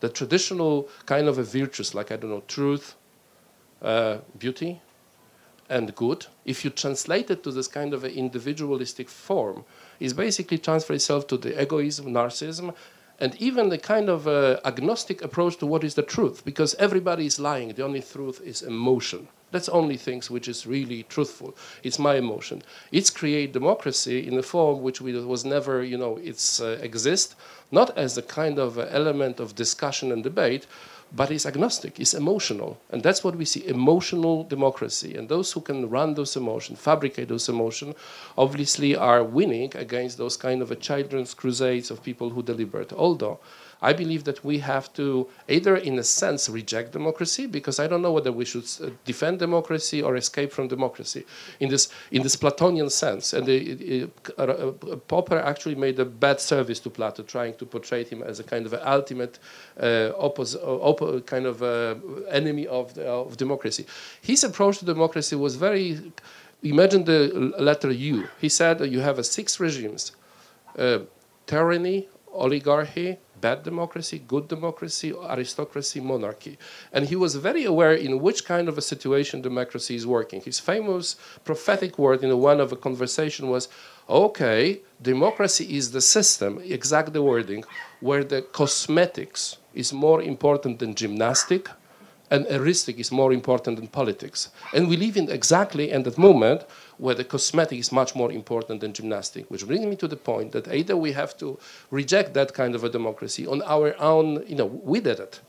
The 0.00 0.08
traditional 0.08 0.88
kind 1.06 1.28
of 1.28 1.38
a 1.38 1.42
virtues, 1.42 1.94
like 1.94 2.10
I 2.12 2.16
don't 2.16 2.30
know, 2.30 2.44
truth, 2.46 2.94
uh, 3.82 4.18
beauty, 4.38 4.80
and 5.68 5.94
good, 5.94 6.26
if 6.44 6.64
you 6.64 6.70
translate 6.70 7.30
it 7.30 7.42
to 7.44 7.50
this 7.50 7.68
kind 7.68 7.94
of 7.94 8.04
an 8.04 8.12
individualistic 8.12 9.08
form, 9.08 9.64
is 9.98 10.12
basically 10.12 10.58
transfer 10.58 10.94
itself 10.94 11.26
to 11.28 11.36
the 11.36 11.60
egoism, 11.60 12.06
narcissism, 12.06 12.74
and 13.20 13.34
even 13.36 13.68
the 13.68 13.78
kind 13.78 14.08
of 14.08 14.26
uh, 14.26 14.58
agnostic 14.64 15.22
approach 15.22 15.56
to 15.58 15.66
what 15.66 15.84
is 15.84 15.94
the 15.94 16.02
truth, 16.02 16.44
because 16.44 16.74
everybody 16.76 17.26
is 17.26 17.38
lying. 17.38 17.68
The 17.74 17.84
only 17.84 18.00
truth 18.00 18.40
is 18.44 18.62
emotion. 18.62 19.28
That's 19.52 19.68
only 19.68 19.96
things 19.96 20.30
which 20.30 20.48
is 20.48 20.66
really 20.66 21.02
truthful. 21.04 21.56
It's 21.82 21.98
my 21.98 22.14
emotion. 22.14 22.62
It's 22.92 23.10
create 23.10 23.52
democracy 23.52 24.26
in 24.26 24.38
a 24.38 24.42
form 24.42 24.82
which 24.82 25.00
we, 25.00 25.12
was 25.24 25.44
never, 25.44 25.82
you 25.82 25.98
know, 25.98 26.18
it's 26.22 26.60
uh, 26.60 26.78
exist 26.80 27.34
not 27.72 27.96
as 27.96 28.16
a 28.16 28.22
kind 28.22 28.58
of 28.58 28.78
element 28.78 29.40
of 29.40 29.54
discussion 29.54 30.12
and 30.12 30.22
debate, 30.22 30.66
but 31.12 31.30
it's 31.30 31.46
agnostic, 31.46 31.98
it's 31.98 32.14
emotional. 32.14 32.80
And 32.90 33.02
that's 33.02 33.24
what 33.24 33.36
we 33.36 33.44
see 33.44 33.66
emotional 33.66 34.44
democracy. 34.44 35.16
And 35.16 35.28
those 35.28 35.52
who 35.52 35.60
can 35.60 35.90
run 35.90 36.14
those 36.14 36.36
emotions, 36.36 36.78
fabricate 36.78 37.28
those 37.28 37.48
emotions, 37.48 37.96
obviously 38.38 38.94
are 38.94 39.24
winning 39.24 39.72
against 39.74 40.18
those 40.18 40.36
kind 40.36 40.62
of 40.62 40.70
a 40.70 40.76
children's 40.76 41.34
crusades 41.34 41.90
of 41.90 42.02
people 42.02 42.30
who 42.30 42.42
deliberate. 42.42 42.92
Although 42.92 43.40
I 43.82 43.92
believe 43.92 44.24
that 44.24 44.44
we 44.44 44.58
have 44.58 44.92
to 44.94 45.28
either, 45.48 45.76
in 45.76 45.98
a 45.98 46.02
sense, 46.02 46.48
reject 46.48 46.92
democracy 46.92 47.46
because 47.46 47.80
I 47.80 47.86
don't 47.86 48.02
know 48.02 48.12
whether 48.12 48.32
we 48.32 48.44
should 48.44 48.64
uh, 48.82 48.90
defend 49.04 49.38
democracy 49.38 50.02
or 50.02 50.16
escape 50.16 50.52
from 50.52 50.68
democracy 50.68 51.24
in 51.60 51.68
this 51.70 51.88
in 52.10 52.22
this 52.22 52.36
Platonian 52.36 52.90
sense. 52.90 53.32
And 53.32 53.46
the, 53.46 54.08
uh, 54.38 54.42
uh, 54.42 54.96
Popper 55.08 55.38
actually 55.38 55.76
made 55.76 55.98
a 55.98 56.04
bad 56.04 56.40
service 56.40 56.78
to 56.80 56.90
Plato, 56.90 57.22
trying 57.22 57.54
to 57.54 57.66
portray 57.66 58.04
him 58.04 58.22
as 58.22 58.38
a 58.40 58.44
kind 58.44 58.66
of 58.66 58.74
ultimate 58.74 59.38
uh, 59.78 60.12
oppos- 60.20 60.56
op- 60.62 61.26
kind 61.26 61.46
of 61.46 61.62
uh, 61.62 61.94
enemy 62.30 62.66
of, 62.66 62.94
the, 62.94 63.06
of 63.06 63.36
democracy. 63.36 63.86
His 64.20 64.44
approach 64.44 64.78
to 64.78 64.84
democracy 64.84 65.36
was 65.36 65.56
very. 65.56 66.12
Imagine 66.62 67.04
the 67.04 67.54
letter 67.58 67.90
U. 67.90 68.28
He 68.38 68.50
said 68.50 68.80
you 68.92 69.00
have 69.00 69.18
a 69.18 69.24
six 69.24 69.58
regimes: 69.58 70.12
tyranny, 71.46 72.08
oligarchy, 72.32 73.16
bad 73.40 73.62
democracy, 73.62 74.22
good 74.26 74.48
democracy, 74.48 75.12
aristocracy, 75.12 76.00
monarchy. 76.00 76.58
And 76.92 77.06
he 77.06 77.16
was 77.16 77.36
very 77.36 77.64
aware 77.64 77.92
in 77.92 78.20
which 78.20 78.44
kind 78.44 78.68
of 78.68 78.78
a 78.78 78.82
situation 78.82 79.42
democracy 79.42 79.94
is 79.94 80.06
working. 80.06 80.40
His 80.40 80.60
famous 80.60 81.16
prophetic 81.44 81.98
word 81.98 82.22
in 82.22 82.36
one 82.38 82.60
of 82.60 82.72
a 82.72 82.76
conversation 82.76 83.48
was, 83.48 83.68
okay, 84.08 84.80
democracy 85.00 85.76
is 85.76 85.92
the 85.92 86.00
system, 86.00 86.60
exact 86.64 87.12
the 87.12 87.22
wording, 87.22 87.64
where 88.00 88.24
the 88.24 88.42
cosmetics 88.42 89.56
is 89.74 89.92
more 89.92 90.20
important 90.22 90.78
than 90.78 90.94
gymnastic, 90.94 91.68
and 92.30 92.46
heuristic 92.46 92.98
is 92.98 93.10
more 93.10 93.32
important 93.32 93.76
than 93.76 93.88
politics. 93.88 94.50
And 94.72 94.88
we 94.88 94.96
live 94.96 95.16
in 95.16 95.30
exactly 95.30 95.90
in 95.90 96.04
that 96.04 96.16
moment 96.16 96.64
where 96.98 97.14
the 97.14 97.24
cosmetic 97.24 97.78
is 97.78 97.90
much 97.90 98.14
more 98.14 98.30
important 98.30 98.80
than 98.80 98.92
gymnastic, 98.92 99.50
which 99.50 99.66
brings 99.66 99.86
me 99.86 99.96
to 99.96 100.06
the 100.06 100.16
point 100.16 100.52
that 100.52 100.72
either 100.72 100.96
we 100.96 101.12
have 101.12 101.36
to 101.38 101.58
reject 101.90 102.34
that 102.34 102.54
kind 102.54 102.74
of 102.74 102.84
a 102.84 102.88
democracy 102.88 103.46
on 103.46 103.62
our 103.62 104.00
own, 104.00 104.44
you 104.46 104.54
know, 104.54 104.66
we 104.66 105.00
did 105.00 105.18
it. 105.18 105.40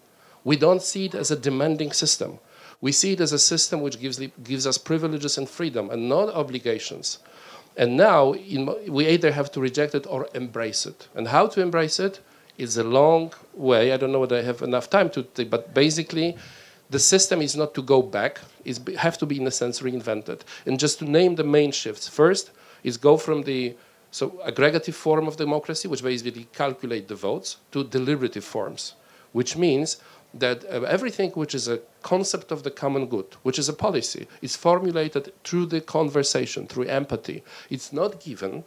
We 0.43 0.55
don't 0.55 0.81
see 0.81 1.05
it 1.05 1.13
as 1.13 1.29
a 1.29 1.35
demanding 1.35 1.91
system. 1.91 2.39
We 2.81 2.91
see 2.91 3.13
it 3.13 3.21
as 3.21 3.31
a 3.31 3.37
system 3.37 3.81
which 3.81 3.99
gives, 3.99 4.17
gives 4.43 4.65
us 4.65 4.79
privileges 4.79 5.37
and 5.37 5.47
freedom 5.47 5.91
and 5.91 6.09
not 6.09 6.29
obligations. 6.29 7.19
And 7.77 7.95
now 7.95 8.33
in, 8.33 8.73
we 8.91 9.07
either 9.07 9.31
have 9.31 9.51
to 9.51 9.59
reject 9.59 9.93
it 9.93 10.07
or 10.07 10.27
embrace 10.33 10.87
it. 10.87 11.07
And 11.13 11.27
how 11.27 11.45
to 11.47 11.61
embrace 11.61 11.99
it 11.99 12.21
is 12.57 12.77
a 12.77 12.83
long 12.83 13.33
way. 13.53 13.93
I 13.93 13.97
don't 13.97 14.11
know 14.11 14.19
whether 14.19 14.37
I 14.37 14.41
have 14.41 14.63
enough 14.63 14.89
time 14.89 15.09
to, 15.11 15.23
but 15.45 15.73
basically, 15.75 16.37
the 16.91 16.99
system 16.99 17.41
is 17.41 17.55
not 17.55 17.73
to 17.73 17.81
go 17.81 18.01
back, 18.01 18.39
it 18.65 18.77
have 18.97 19.17
to 19.17 19.25
be 19.25 19.37
in 19.37 19.47
a 19.47 19.51
sense 19.51 19.79
reinvented. 19.81 20.41
And 20.65 20.79
just 20.79 20.99
to 20.99 21.05
name 21.05 21.35
the 21.35 21.43
main 21.43 21.71
shifts, 21.71 22.07
first 22.07 22.51
is 22.83 22.97
go 22.97 23.17
from 23.17 23.43
the 23.43 23.75
so 24.11 24.31
aggregative 24.45 24.93
form 24.93 25.25
of 25.27 25.37
democracy, 25.37 25.87
which 25.87 26.03
basically 26.03 26.47
calculate 26.53 27.07
the 27.07 27.15
votes, 27.15 27.57
to 27.71 27.85
deliberative 27.85 28.43
forms, 28.43 28.93
which 29.31 29.55
means 29.55 29.97
that 30.33 30.65
uh, 30.65 30.81
everything 30.81 31.31
which 31.31 31.55
is 31.55 31.69
a 31.69 31.79
concept 32.03 32.51
of 32.51 32.63
the 32.63 32.71
common 32.71 33.05
good, 33.07 33.25
which 33.43 33.57
is 33.57 33.69
a 33.69 33.73
policy, 33.73 34.27
is 34.41 34.57
formulated 34.57 35.31
through 35.45 35.65
the 35.67 35.79
conversation, 35.79 36.67
through 36.67 36.85
empathy. 36.85 37.41
It's 37.69 37.93
not 37.93 38.19
given, 38.19 38.65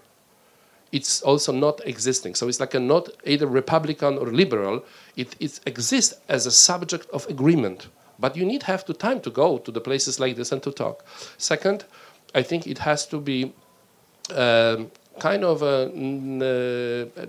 it's 0.93 1.21
also 1.21 1.53
not 1.53 1.87
existing. 1.87 2.37
So 2.37 2.49
it's 2.49 2.61
like 2.61 2.75
a 2.75 2.81
not 2.81 3.11
either 3.25 3.47
Republican 3.47 4.17
or 4.17 4.27
liberal, 4.27 4.83
it, 5.17 5.37
it 5.41 5.61
exists 5.67 6.15
as 6.29 6.47
a 6.47 6.51
subject 6.51 7.09
of 7.11 7.27
agreement. 7.29 7.89
But 8.25 8.37
you 8.39 8.47
need 8.47 8.63
have 8.63 8.87
the 8.87 8.95
time 8.95 9.21
to 9.21 9.31
go 9.31 9.59
to 9.59 9.71
the 9.71 9.83
places 9.83 10.19
like 10.19 10.35
this 10.37 10.51
and 10.51 10.63
to 10.63 10.73
talk. 10.73 11.05
Second, 11.37 11.85
I 12.35 12.43
think 12.43 12.67
it 12.67 12.79
has 12.79 13.05
to 13.09 13.21
be 13.21 13.53
um, 14.35 14.91
kind 15.19 15.45
of 15.45 15.61
a, 15.61 15.77
uh, 16.51 17.27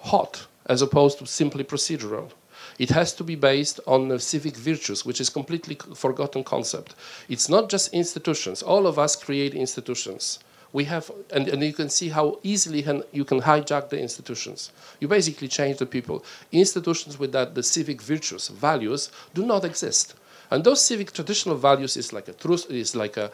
hot 0.00 0.46
as 0.66 0.80
opposed 0.80 1.18
to 1.18 1.26
simply 1.26 1.64
procedural. 1.64 2.30
It 2.78 2.90
has 2.90 3.12
to 3.14 3.24
be 3.24 3.34
based 3.34 3.80
on 3.84 4.16
civic 4.20 4.56
virtues, 4.56 5.04
which 5.04 5.20
is 5.20 5.28
completely 5.28 5.76
forgotten 5.96 6.44
concept. 6.44 6.94
It's 7.28 7.48
not 7.48 7.68
just 7.68 7.92
institutions. 7.92 8.62
All 8.62 8.86
of 8.86 8.96
us 8.96 9.16
create 9.16 9.54
institutions 9.54 10.38
we 10.72 10.84
have, 10.84 11.10
and, 11.32 11.48
and 11.48 11.62
you 11.62 11.72
can 11.72 11.88
see 11.88 12.08
how 12.08 12.38
easily 12.42 12.82
can, 12.82 13.02
you 13.12 13.24
can 13.24 13.40
hijack 13.40 13.88
the 13.88 14.00
institutions. 14.00 14.72
You 15.00 15.08
basically 15.08 15.48
change 15.48 15.78
the 15.78 15.86
people. 15.86 16.24
Institutions 16.52 17.18
with 17.18 17.32
that, 17.32 17.54
the 17.54 17.62
civic 17.62 18.00
virtues, 18.00 18.48
values, 18.48 19.10
do 19.34 19.44
not 19.44 19.64
exist. 19.64 20.14
And 20.50 20.64
those 20.64 20.80
civic 20.80 21.12
traditional 21.12 21.56
values 21.56 21.96
is 21.96 22.12
like 22.12 22.28
a 22.28 22.32
truth, 22.32 22.70
is 22.70 22.96
like 22.96 23.16
a, 23.16 23.30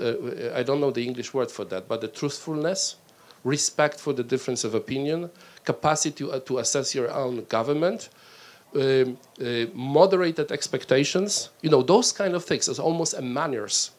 uh, 0.00 0.54
I 0.54 0.62
don't 0.62 0.80
know 0.80 0.90
the 0.90 1.04
English 1.04 1.34
word 1.34 1.50
for 1.50 1.64
that, 1.66 1.88
but 1.88 2.00
the 2.00 2.08
truthfulness, 2.08 2.96
respect 3.42 3.98
for 3.98 4.12
the 4.12 4.22
difference 4.22 4.64
of 4.64 4.74
opinion, 4.74 5.30
capacity 5.64 6.16
to, 6.16 6.32
uh, 6.32 6.40
to 6.40 6.58
assess 6.58 6.94
your 6.94 7.10
own 7.10 7.44
government, 7.44 8.08
um, 8.74 9.18
uh, 9.40 9.66
moderated 9.74 10.52
expectations, 10.52 11.50
you 11.60 11.70
know, 11.70 11.82
those 11.82 12.12
kind 12.12 12.34
of 12.34 12.44
things 12.44 12.68
is 12.68 12.78
almost 12.78 13.14
a 13.14 13.22
manners. 13.22 13.90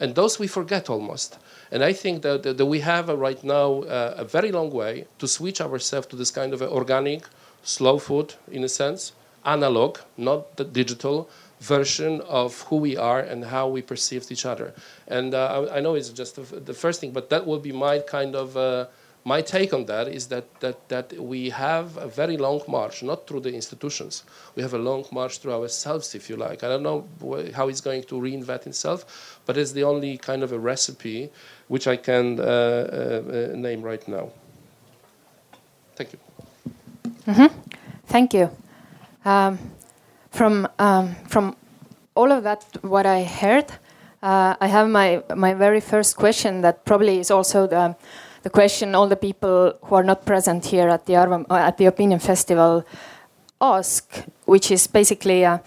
And 0.00 0.14
those 0.14 0.38
we 0.38 0.46
forget 0.46 0.90
almost. 0.90 1.38
And 1.70 1.82
I 1.82 1.92
think 1.92 2.22
that, 2.22 2.42
that, 2.42 2.64
we 2.66 2.80
have 2.80 3.08
right 3.08 3.42
now 3.42 3.82
uh, 3.82 4.14
a 4.18 4.24
very 4.24 4.52
long 4.52 4.70
way 4.70 5.06
to 5.18 5.26
switch 5.26 5.60
ourselves 5.60 6.06
to 6.08 6.16
this 6.16 6.30
kind 6.30 6.52
of 6.52 6.62
organic, 6.62 7.24
slow 7.62 7.98
food, 7.98 8.34
in 8.50 8.64
a 8.64 8.68
sense, 8.68 9.12
analog, 9.44 9.98
not 10.16 10.56
the 10.56 10.64
digital 10.64 11.28
version 11.60 12.20
of 12.22 12.62
who 12.62 12.76
we 12.76 12.96
are 12.96 13.20
and 13.20 13.44
how 13.44 13.68
we 13.68 13.82
perceive 13.82 14.30
each 14.30 14.44
other. 14.44 14.74
And 15.08 15.34
uh, 15.34 15.66
I, 15.70 15.76
I, 15.76 15.80
know 15.80 15.94
it's 15.94 16.10
just 16.10 16.36
the, 16.36 16.60
the, 16.60 16.74
first 16.74 17.00
thing, 17.00 17.12
but 17.12 17.30
that 17.30 17.46
will 17.46 17.58
be 17.58 17.72
my 17.72 18.00
kind 18.00 18.34
of 18.34 18.56
uh, 18.56 18.86
my 19.24 19.40
take 19.40 19.72
on 19.72 19.86
that 19.86 20.06
is 20.06 20.26
that, 20.28 20.44
that, 20.60 20.88
that 20.90 21.12
we 21.18 21.48
have 21.48 21.96
a 21.96 22.06
very 22.06 22.36
long 22.36 22.60
march, 22.68 23.02
not 23.02 23.26
through 23.26 23.40
the 23.40 23.54
institutions. 23.54 24.22
We 24.54 24.62
have 24.62 24.74
a 24.74 24.78
long 24.78 25.06
march 25.10 25.38
through 25.38 25.54
ourselves, 25.54 26.14
if 26.14 26.28
you 26.28 26.36
like. 26.36 26.62
I 26.62 26.68
don't 26.68 26.82
know 26.82 27.06
how 27.54 27.68
it's 27.68 27.80
going 27.80 28.04
to 28.04 28.16
reinvent 28.16 28.66
itself, 28.66 29.33
but 29.46 29.56
it's 29.56 29.72
the 29.72 29.84
only 29.84 30.16
kind 30.18 30.42
of 30.42 30.52
a 30.52 30.58
recipe 30.58 31.30
which 31.68 31.86
I 31.86 31.96
can 31.96 32.40
uh, 32.40 32.42
uh, 32.42 33.56
name 33.56 33.82
right 33.82 34.06
now. 34.08 34.30
Thank 35.96 36.12
you. 36.12 36.18
Mm 37.26 37.34
-hmm. 37.34 37.50
Thank 38.06 38.32
you. 38.32 38.48
Um, 39.24 39.58
from, 40.30 40.68
um, 40.78 41.14
from 41.28 41.56
all 42.14 42.32
of 42.32 42.42
that, 42.42 42.64
what 42.82 43.06
I 43.06 43.24
heard, 43.24 43.70
uh, 44.22 44.54
I 44.60 44.68
have 44.68 44.88
my, 44.88 45.22
my 45.34 45.54
very 45.54 45.80
first 45.80 46.16
question 46.16 46.62
that 46.62 46.84
probably 46.84 47.18
is 47.18 47.30
also 47.30 47.66
the, 47.66 47.96
the 48.42 48.50
question 48.50 48.94
all 48.94 49.08
the 49.08 49.16
people 49.16 49.72
who 49.82 49.96
are 49.96 50.04
not 50.04 50.24
present 50.24 50.66
here 50.66 50.88
at 50.88 51.06
the, 51.06 51.14
Arvam, 51.14 51.44
uh, 51.50 51.54
at 51.54 51.76
the 51.76 51.86
Opinion 51.86 52.20
Festival 52.20 52.84
ask, 53.60 54.24
which 54.44 54.70
is 54.70 54.86
basically 54.86 55.44
uh, 55.44 55.58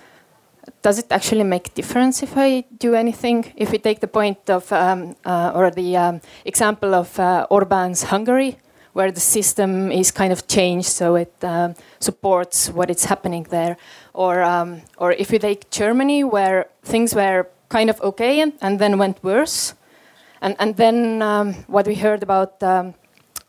does 0.81 0.99
it 0.99 1.11
actually 1.11 1.43
make 1.43 1.73
difference 1.73 2.23
if 2.23 2.37
I 2.37 2.65
do 2.77 2.95
anything? 2.95 3.53
If 3.55 3.71
we 3.71 3.77
take 3.77 3.99
the 3.99 4.07
point 4.07 4.49
of, 4.49 4.71
um, 4.71 5.15
uh, 5.25 5.51
or 5.55 5.71
the 5.71 5.97
um, 5.97 6.21
example 6.45 6.93
of 6.95 7.19
uh, 7.19 7.47
Orban's 7.49 8.03
Hungary, 8.03 8.57
where 8.93 9.11
the 9.11 9.19
system 9.19 9.91
is 9.91 10.11
kind 10.11 10.33
of 10.33 10.47
changed 10.47 10.87
so 10.87 11.15
it 11.15 11.33
um, 11.43 11.75
supports 11.99 12.69
what 12.69 12.89
is 12.89 13.05
happening 13.05 13.43
there. 13.51 13.77
Or, 14.13 14.41
um, 14.41 14.81
or 14.97 15.11
if 15.11 15.31
we 15.31 15.37
take 15.37 15.69
Germany, 15.69 16.23
where 16.23 16.65
things 16.83 17.13
were 17.13 17.47
kind 17.69 17.89
of 17.89 18.01
okay 18.01 18.41
and, 18.41 18.79
then 18.79 18.97
went 18.97 19.23
worse. 19.23 19.75
And, 20.41 20.55
and 20.59 20.75
then 20.77 21.21
um, 21.21 21.53
what 21.67 21.85
we 21.85 21.95
heard 21.95 22.23
about 22.23 22.63
um, 22.63 22.95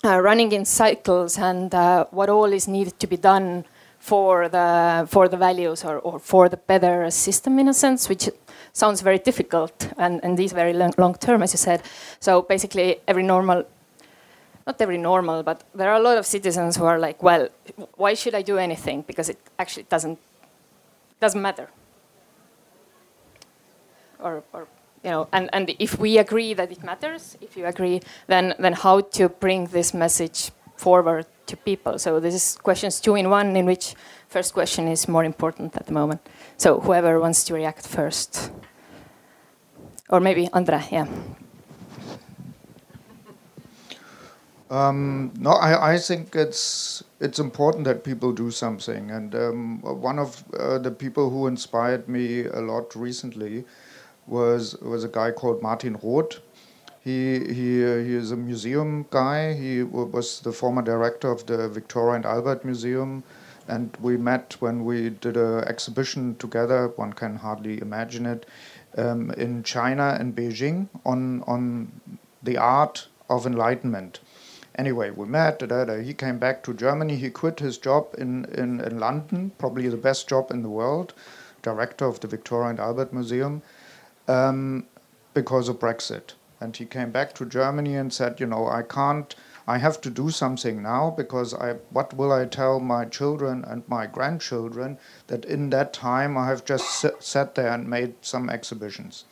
uh, 0.04 0.20
running 0.20 0.52
in 0.52 0.64
cycles 0.66 1.38
and 1.38 1.74
uh, 1.74 2.04
what 2.10 2.28
all 2.28 2.52
is 2.52 2.68
needed 2.68 3.00
to 3.00 3.06
be 3.06 3.16
done 3.16 3.64
for 3.98 4.48
the, 4.48 5.06
for 5.08 5.28
the 5.28 5.36
values 5.36 5.84
or, 5.84 5.98
or 5.98 6.18
for 6.18 6.48
the 6.48 6.56
better 6.56 7.10
system 7.10 7.58
in 7.58 7.68
a 7.68 7.74
sense, 7.74 8.08
which 8.08 8.28
sounds 8.72 9.00
very 9.02 9.18
difficult 9.18 9.92
and, 9.98 10.20
and 10.24 10.38
is 10.40 10.52
very 10.52 10.72
long, 10.72 10.94
long 10.98 11.14
term, 11.14 11.42
as 11.42 11.52
you 11.52 11.58
said. 11.58 11.82
So 12.20 12.42
basically, 12.42 13.00
every 13.06 13.22
normal 13.22 13.64
not 14.68 14.82
every 14.82 14.98
normal, 14.98 15.42
but 15.42 15.64
there 15.74 15.88
are 15.90 15.96
a 15.96 16.02
lot 16.02 16.18
of 16.18 16.26
citizens 16.26 16.76
who 16.76 16.84
are 16.84 16.98
like, 16.98 17.22
well, 17.22 17.48
why 17.96 18.12
should 18.12 18.34
I 18.34 18.42
do 18.42 18.58
anything? 18.58 19.02
Because 19.06 19.30
it 19.30 19.38
actually 19.58 19.86
doesn't 19.88 20.18
doesn't 21.20 21.40
matter. 21.40 21.70
Or, 24.20 24.44
or 24.52 24.68
you 25.02 25.10
know, 25.10 25.28
and, 25.32 25.48
and 25.54 25.74
if 25.78 25.98
we 25.98 26.18
agree 26.18 26.52
that 26.52 26.70
it 26.70 26.84
matters, 26.84 27.38
if 27.40 27.56
you 27.56 27.64
agree, 27.64 28.02
then 28.26 28.54
then 28.58 28.74
how 28.74 29.00
to 29.00 29.30
bring 29.30 29.68
this 29.68 29.94
message 29.94 30.50
forward 30.76 31.24
to 31.48 31.56
people? 31.56 31.98
So 31.98 32.20
this 32.20 32.34
is 32.34 32.56
questions 32.62 33.00
two 33.00 33.16
in 33.16 33.28
one, 33.30 33.56
in 33.56 33.66
which 33.66 33.94
first 34.28 34.54
question 34.54 34.88
is 34.88 35.08
more 35.08 35.24
important 35.24 35.76
at 35.76 35.86
the 35.86 35.92
moment. 35.92 36.20
So 36.56 36.80
whoever 36.80 37.20
wants 37.20 37.44
to 37.44 37.54
react 37.54 37.86
first, 37.86 38.52
or 40.08 40.20
maybe 40.20 40.48
Andre, 40.52 40.80
yeah. 40.90 41.06
Um, 44.70 45.32
no, 45.38 45.50
I, 45.52 45.94
I 45.94 45.98
think 45.98 46.34
it's 46.34 47.02
it's 47.20 47.38
important 47.38 47.84
that 47.84 48.04
people 48.04 48.32
do 48.32 48.50
something. 48.50 49.10
And 49.10 49.34
um, 49.34 49.80
one 49.80 50.18
of 50.18 50.44
uh, 50.58 50.78
the 50.78 50.90
people 50.90 51.30
who 51.30 51.46
inspired 51.46 52.08
me 52.08 52.44
a 52.44 52.60
lot 52.60 52.94
recently 52.94 53.64
was 54.26 54.76
was 54.82 55.04
a 55.04 55.08
guy 55.08 55.30
called 55.30 55.62
Martin 55.62 55.96
Roth. 56.02 56.40
He 57.08 57.18
he 57.58 57.68
uh, 57.90 57.98
he 58.08 58.14
is 58.22 58.32
a 58.32 58.36
museum 58.36 59.06
guy. 59.08 59.54
He 59.54 59.82
was 59.82 60.40
the 60.40 60.52
former 60.52 60.82
director 60.82 61.30
of 61.30 61.46
the 61.46 61.68
Victoria 61.68 62.16
and 62.16 62.26
Albert 62.26 62.64
Museum, 62.70 63.22
and 63.66 63.96
we 64.08 64.16
met 64.16 64.56
when 64.60 64.84
we 64.84 65.08
did 65.08 65.38
an 65.38 65.64
exhibition 65.74 66.36
together. 66.36 66.80
One 66.96 67.14
can 67.22 67.36
hardly 67.36 67.80
imagine 67.80 68.26
it 68.26 68.44
um, 68.98 69.30
in 69.46 69.62
China 69.62 70.16
and 70.20 70.36
Beijing 70.36 70.88
on 71.06 71.42
on 71.54 71.64
the 72.42 72.58
art 72.58 73.08
of 73.30 73.46
enlightenment 73.46 74.20
anyway, 74.78 75.10
we 75.10 75.26
met. 75.26 75.58
Da, 75.58 75.66
da, 75.66 75.84
da. 75.84 75.98
He 75.98 76.14
came 76.14 76.38
back 76.38 76.62
to 76.64 76.72
Germany. 76.72 77.16
He 77.16 77.30
quit 77.30 77.58
his 77.60 77.78
job 77.78 78.14
in, 78.16 78.44
in, 78.46 78.80
in 78.80 78.98
London, 78.98 79.50
probably 79.58 79.88
the 79.88 79.96
best 79.96 80.28
job 80.28 80.50
in 80.50 80.62
the 80.62 80.68
world, 80.68 81.14
director 81.62 82.06
of 82.06 82.20
the 82.20 82.28
Victoria 82.28 82.70
and 82.70 82.80
Albert 82.80 83.12
Museum, 83.12 83.62
um, 84.28 84.86
because 85.34 85.68
of 85.68 85.78
Brexit. 85.78 86.34
And 86.60 86.76
he 86.76 86.86
came 86.86 87.10
back 87.10 87.34
to 87.34 87.46
Germany 87.46 87.96
and 87.96 88.12
said, 88.12 88.40
you 88.40 88.46
know, 88.46 88.66
I 88.66 88.82
can't. 88.82 89.34
I 89.66 89.78
have 89.78 90.00
to 90.00 90.10
do 90.10 90.30
something 90.30 90.82
now 90.82 91.10
because 91.10 91.52
I, 91.52 91.74
what 91.90 92.14
will 92.14 92.32
I 92.32 92.46
tell 92.46 92.80
my 92.80 93.04
children 93.04 93.64
and 93.66 93.82
my 93.86 94.06
grandchildren 94.06 94.98
that 95.26 95.44
in 95.44 95.70
that 95.70 95.92
time 95.92 96.38
I 96.38 96.46
have 96.46 96.64
just 96.64 97.04
sat 97.20 97.54
there 97.54 97.68
and 97.68 97.86
made 97.86 98.14
some 98.22 98.48
exhibitions. 98.48 99.24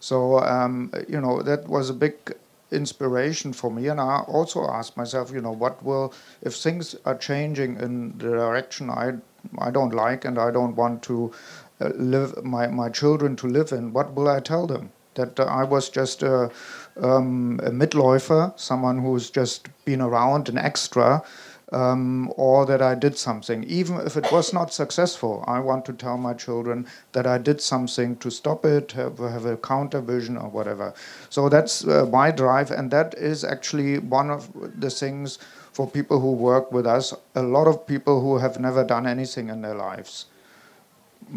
So 0.00 0.40
um, 0.40 0.92
you 1.08 1.20
know 1.20 1.42
that 1.42 1.68
was 1.68 1.90
a 1.90 1.94
big 1.94 2.34
inspiration 2.70 3.52
for 3.52 3.70
me. 3.70 3.88
And 3.88 4.00
I 4.00 4.20
also 4.26 4.68
ask 4.68 4.96
myself, 4.96 5.30
you 5.30 5.40
know, 5.40 5.52
what 5.52 5.82
will, 5.82 6.12
if 6.42 6.54
things 6.54 6.96
are 7.04 7.16
changing 7.16 7.78
in 7.80 8.18
the 8.18 8.30
direction 8.30 8.90
I, 8.90 9.14
I 9.58 9.70
don't 9.70 9.94
like 9.94 10.24
and 10.24 10.38
I 10.38 10.50
don't 10.50 10.74
want 10.74 11.02
to 11.04 11.32
uh, 11.80 11.90
live, 11.94 12.44
my, 12.44 12.66
my 12.66 12.88
children 12.88 13.36
to 13.36 13.46
live 13.46 13.72
in, 13.72 13.92
what 13.92 14.14
will 14.14 14.28
I 14.28 14.40
tell 14.40 14.66
them? 14.66 14.90
That 15.16 15.40
uh, 15.40 15.44
I 15.44 15.64
was 15.64 15.90
just 15.90 16.22
a, 16.22 16.50
um, 17.02 17.60
a 17.62 18.52
someone 18.56 18.98
who's 18.98 19.30
just 19.30 19.68
been 19.84 20.00
around, 20.00 20.48
an 20.48 20.56
extra, 20.56 21.22
um, 21.72 22.32
or 22.36 22.64
that 22.66 22.80
I 22.80 22.94
did 22.94 23.18
something. 23.18 23.64
Even 23.64 24.00
if 24.06 24.16
it 24.16 24.30
was 24.30 24.52
not 24.52 24.72
successful, 24.72 25.44
I 25.46 25.58
want 25.60 25.84
to 25.86 25.92
tell 25.92 26.16
my 26.16 26.34
children 26.34 26.86
that 27.12 27.26
I 27.26 27.38
did 27.38 27.60
something 27.60 28.16
to 28.18 28.30
stop 28.30 28.64
it, 28.64 28.92
have, 28.92 29.18
have 29.18 29.46
a 29.46 29.56
counter 29.56 30.00
vision 30.00 30.36
or 30.36 30.48
whatever. 30.48 30.94
So 31.30 31.48
that's 31.48 31.86
uh, 31.86 32.06
my 32.06 32.30
drive, 32.30 32.70
and 32.70 32.90
that 32.92 33.14
is 33.14 33.44
actually 33.44 33.98
one 33.98 34.30
of 34.30 34.48
the 34.80 34.90
things 34.90 35.38
for 35.72 35.90
people 35.90 36.20
who 36.20 36.32
work 36.32 36.72
with 36.72 36.86
us. 36.86 37.12
A 37.34 37.42
lot 37.42 37.66
of 37.66 37.86
people 37.86 38.20
who 38.20 38.38
have 38.38 38.58
never 38.60 38.84
done 38.84 39.06
anything 39.06 39.48
in 39.48 39.62
their 39.62 39.74
lives 39.74 40.26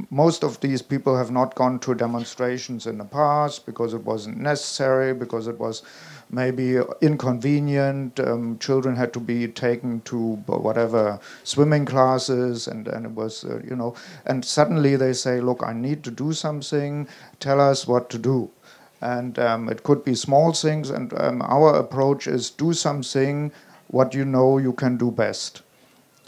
most 0.10 0.44
of 0.44 0.60
these 0.62 0.82
people 0.82 1.18
have 1.18 1.32
not 1.32 1.56
gone 1.56 1.80
to 1.80 1.96
demonstrations 1.96 2.86
in 2.86 2.98
the 2.98 3.06
past 3.06 3.66
because 3.66 3.94
it 3.94 4.04
wasn't 4.04 4.38
necessary, 4.38 5.14
because 5.14 5.48
it 5.48 5.60
was 5.60 5.84
maybe 6.30 6.78
inconvenient. 7.02 8.20
Um, 8.20 8.58
children 8.60 8.96
had 8.96 9.14
to 9.14 9.20
be 9.20 9.48
taken 9.48 10.02
to 10.02 10.36
whatever 10.46 11.20
swimming 11.44 11.86
classes, 11.86 12.68
and, 12.68 12.88
and 12.88 13.06
it 13.06 13.12
was, 13.12 13.44
uh, 13.46 13.62
you 13.68 13.76
know, 13.76 13.96
and 14.26 14.44
suddenly 14.46 14.96
they 14.96 15.14
say, 15.14 15.42
Look, 15.42 15.64
I 15.64 15.74
need 15.74 16.04
to 16.04 16.12
do 16.12 16.34
something, 16.34 17.08
tell 17.40 17.60
us 17.60 17.88
what 17.88 18.10
to 18.12 18.18
do. 18.18 18.50
And 19.02 19.40
um, 19.40 19.70
it 19.70 19.84
could 19.84 20.04
be 20.04 20.14
small 20.16 20.54
things, 20.54 20.90
and 20.90 21.14
um, 21.20 21.42
our 21.42 21.76
approach 21.76 22.28
is 22.28 22.50
do 22.50 22.74
something 22.74 23.52
what 23.88 24.14
you 24.14 24.26
know 24.26 24.58
you 24.58 24.74
can 24.74 24.98
do 24.98 25.10
best. 25.10 25.62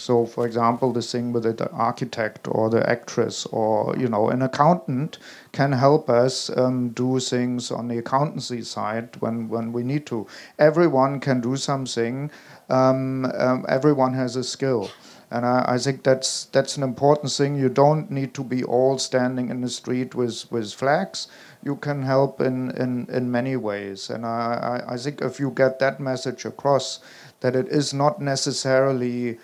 So, 0.02 0.26
for 0.26 0.48
example, 0.48 0.92
the 0.94 1.04
thing 1.04 1.32
with 1.32 1.44
the 1.44 1.70
architect 1.70 2.48
or 2.50 2.72
the 2.72 2.90
actress 2.90 3.46
or 3.46 3.96
you 3.96 4.10
know 4.10 4.30
an 4.30 4.42
accountant 4.42 5.20
can 5.52 5.74
help 5.74 6.10
us 6.10 6.50
um, 6.58 6.90
do 6.90 7.20
things 7.20 7.70
on 7.70 7.88
the 7.88 8.00
accountancy 8.00 8.64
side 8.64 9.18
when 9.20 9.48
when 9.48 9.72
we 9.72 9.84
need 9.84 10.08
to. 10.08 10.26
Everyone 10.58 11.20
can 11.20 11.40
do 11.40 11.56
something. 11.56 12.32
Um, 12.68 13.26
um, 13.26 13.64
everyone 13.70 14.14
has 14.16 14.36
a 14.36 14.44
skill. 14.44 14.90
And 15.30 15.46
I, 15.46 15.66
I, 15.76 15.78
think 15.78 16.04
that's 16.04 16.46
that's 16.46 16.78
an 16.78 16.84
important 16.84 17.32
thing. 17.32 17.56
You 17.56 17.70
don't 17.70 18.10
need 18.12 18.34
to 18.34 18.44
be 18.44 18.64
all 18.64 18.98
standing 18.98 19.50
in 19.50 19.62
the 19.62 19.70
street 19.70 20.14
with, 20.16 20.52
with 20.52 20.74
flags. 20.74 21.28
You 21.64 21.76
can 21.76 22.02
help 22.02 22.42
in, 22.42 22.72
in, 22.72 23.08
in 23.08 23.32
many 23.32 23.56
ways. 23.56 24.10
And 24.10 24.26
I, 24.26 24.84
I, 24.88 24.94
I 24.94 24.98
think 24.98 25.22
if 25.22 25.40
you 25.40 25.52
get 25.52 25.80
that 25.80 26.02
message 26.02 26.44
across, 26.44 27.00
that 27.40 27.56
it 27.56 27.70
is 27.70 27.94
not 27.94 28.20
necessarily 28.20 29.40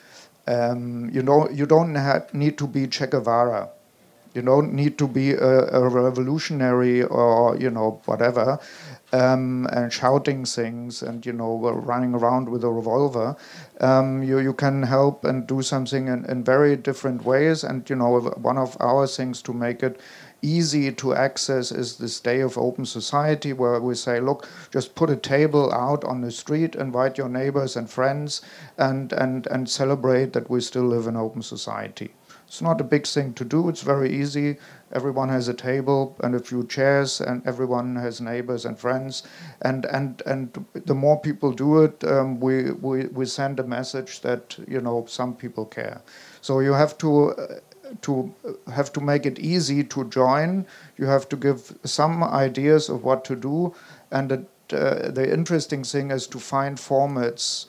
um, 0.48 1.10
you 1.14 1.22
know, 1.24 1.50
you 1.50 1.66
don't 1.66 1.94
need 2.34 2.58
to 2.58 2.68
be 2.68 2.88
Che 2.88 3.08
Guevara. 3.08 3.70
You 4.34 4.44
don't 4.44 4.74
need 4.74 5.00
to 5.00 5.08
be 5.08 5.32
a, 5.32 5.82
a 5.82 5.90
revolutionary 5.90 7.02
or 7.04 7.58
you 7.58 7.72
know 7.72 8.02
whatever, 8.06 8.60
um, 9.12 9.68
and 9.72 9.92
shouting 9.92 10.46
things 10.46 11.02
and 11.02 11.26
you 11.26 11.34
know 11.34 11.58
running 11.58 12.14
around 12.14 12.50
with 12.50 12.64
a 12.64 12.70
revolver. 12.70 13.36
Um, 13.82 14.22
you 14.22 14.38
you 14.38 14.54
can 14.54 14.84
help 14.84 15.26
and 15.26 15.48
do 15.48 15.64
something 15.64 16.08
in, 16.08 16.26
in 16.26 16.44
very 16.44 16.76
different 16.76 17.26
ways. 17.26 17.64
And 17.64 17.90
you 17.90 17.96
know 17.96 18.20
one 18.20 18.60
of 18.60 18.78
our 18.80 19.08
things 19.08 19.42
to 19.42 19.54
make 19.54 19.82
it 19.82 20.00
easy 20.42 20.92
to 20.92 21.14
access 21.14 21.72
is 21.72 21.98
this 21.98 22.20
day 22.20 22.42
of 22.42 22.58
open 22.58 22.86
society 22.86 23.54
where 23.54 23.80
we 23.80 23.96
say, 23.96 24.20
look, 24.20 24.48
just 24.72 24.96
put 24.96 25.10
a 25.10 25.16
table 25.16 25.74
out 25.74 26.04
on 26.04 26.22
the 26.22 26.32
street, 26.32 26.76
invite 26.76 27.18
your 27.18 27.30
neighbors 27.30 27.76
and 27.76 27.90
friends, 27.90 28.42
and, 28.78 29.14
and, 29.14 29.48
and 29.48 29.70
celebrate 29.70 30.34
that 30.34 30.50
we 30.50 30.62
still 30.62 30.86
live 30.86 31.08
in 31.08 31.16
open 31.16 31.42
society. 31.42 32.14
It's 32.48 32.62
not 32.62 32.80
a 32.80 32.86
big 32.86 33.06
thing 33.06 33.34
to 33.34 33.44
do, 33.44 33.68
it's 33.68 33.82
very 33.82 34.10
easy. 34.10 34.58
Everyone 34.94 35.28
has 35.28 35.50
a 35.50 35.54
table 35.54 36.16
and 36.24 36.34
a 36.34 36.40
few 36.40 36.66
chairs, 36.66 37.20
and 37.20 37.46
everyone 37.46 37.98
has 37.98 38.22
neighbors 38.22 38.64
and 38.64 38.80
friends. 38.80 39.24
And, 39.64 39.84
and, 39.86 40.22
and 40.26 40.66
the 40.74 40.96
more 40.96 41.20
people 41.20 41.52
do 41.52 41.84
it, 41.84 42.02
um, 42.06 42.40
we, 42.40 42.72
we, 42.72 43.08
we 43.08 43.26
send 43.26 43.60
a 43.60 43.64
message 43.64 44.22
that, 44.22 44.58
you 44.66 44.80
know, 44.80 45.04
some 45.06 45.36
people 45.36 45.66
care. 45.66 46.02
So 46.40 46.62
you 46.62 46.72
have 46.72 46.98
to 47.00 47.32
uh, 47.32 47.56
to 48.02 48.34
have 48.74 48.92
to 48.94 49.02
make 49.02 49.26
it 49.26 49.40
easy 49.40 49.84
to 49.84 50.06
join. 50.06 50.66
You 50.98 51.06
have 51.06 51.30
to 51.30 51.36
give 51.36 51.78
some 51.84 52.24
ideas 52.24 52.90
of 52.90 53.04
what 53.04 53.26
to 53.26 53.36
do, 53.36 53.76
and 54.12 54.32
it, 54.32 54.50
uh, 54.74 55.12
the 55.12 55.32
interesting 55.32 55.84
thing 55.84 56.12
is 56.12 56.28
to 56.28 56.40
find 56.40 56.78
formats 56.78 57.68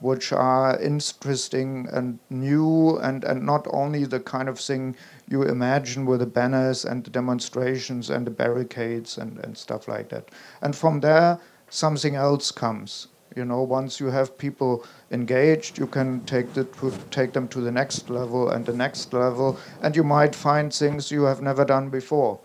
which 0.00 0.32
are 0.32 0.78
interesting 0.80 1.88
and 1.90 2.18
new 2.28 2.98
and, 2.98 3.24
and 3.24 3.42
not 3.44 3.66
only 3.70 4.04
the 4.04 4.20
kind 4.20 4.48
of 4.48 4.60
thing 4.60 4.94
you 5.28 5.42
imagine 5.42 6.04
with 6.04 6.20
the 6.20 6.26
banners 6.26 6.84
and 6.84 7.04
the 7.04 7.10
demonstrations 7.10 8.10
and 8.10 8.26
the 8.26 8.30
barricades 8.30 9.16
and, 9.16 9.38
and 9.38 9.56
stuff 9.56 9.88
like 9.88 10.10
that. 10.10 10.28
And 10.60 10.76
from 10.76 11.00
there, 11.00 11.38
something 11.70 12.14
else 12.14 12.50
comes. 12.50 13.08
You 13.34 13.44
know, 13.44 13.62
once 13.62 13.98
you 13.98 14.06
have 14.06 14.36
people 14.38 14.84
engaged, 15.10 15.78
you 15.78 15.86
can 15.86 16.20
take, 16.24 16.52
the, 16.54 16.64
take 17.10 17.32
them 17.32 17.48
to 17.48 17.60
the 17.60 17.70
next 17.70 18.10
level 18.10 18.50
and 18.50 18.66
the 18.66 18.72
next 18.72 19.12
level, 19.12 19.58
and 19.82 19.94
you 19.94 20.02
might 20.02 20.34
find 20.34 20.72
things 20.72 21.10
you 21.10 21.22
have 21.24 21.40
never 21.40 21.64
done 21.64 21.90
before. 21.90 22.40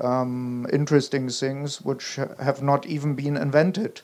Um, 0.00 0.66
interesting 0.72 1.28
things 1.28 1.80
which 1.80 2.16
have 2.16 2.62
not 2.62 2.86
even 2.86 3.14
been 3.14 3.36
invented. 3.36 4.00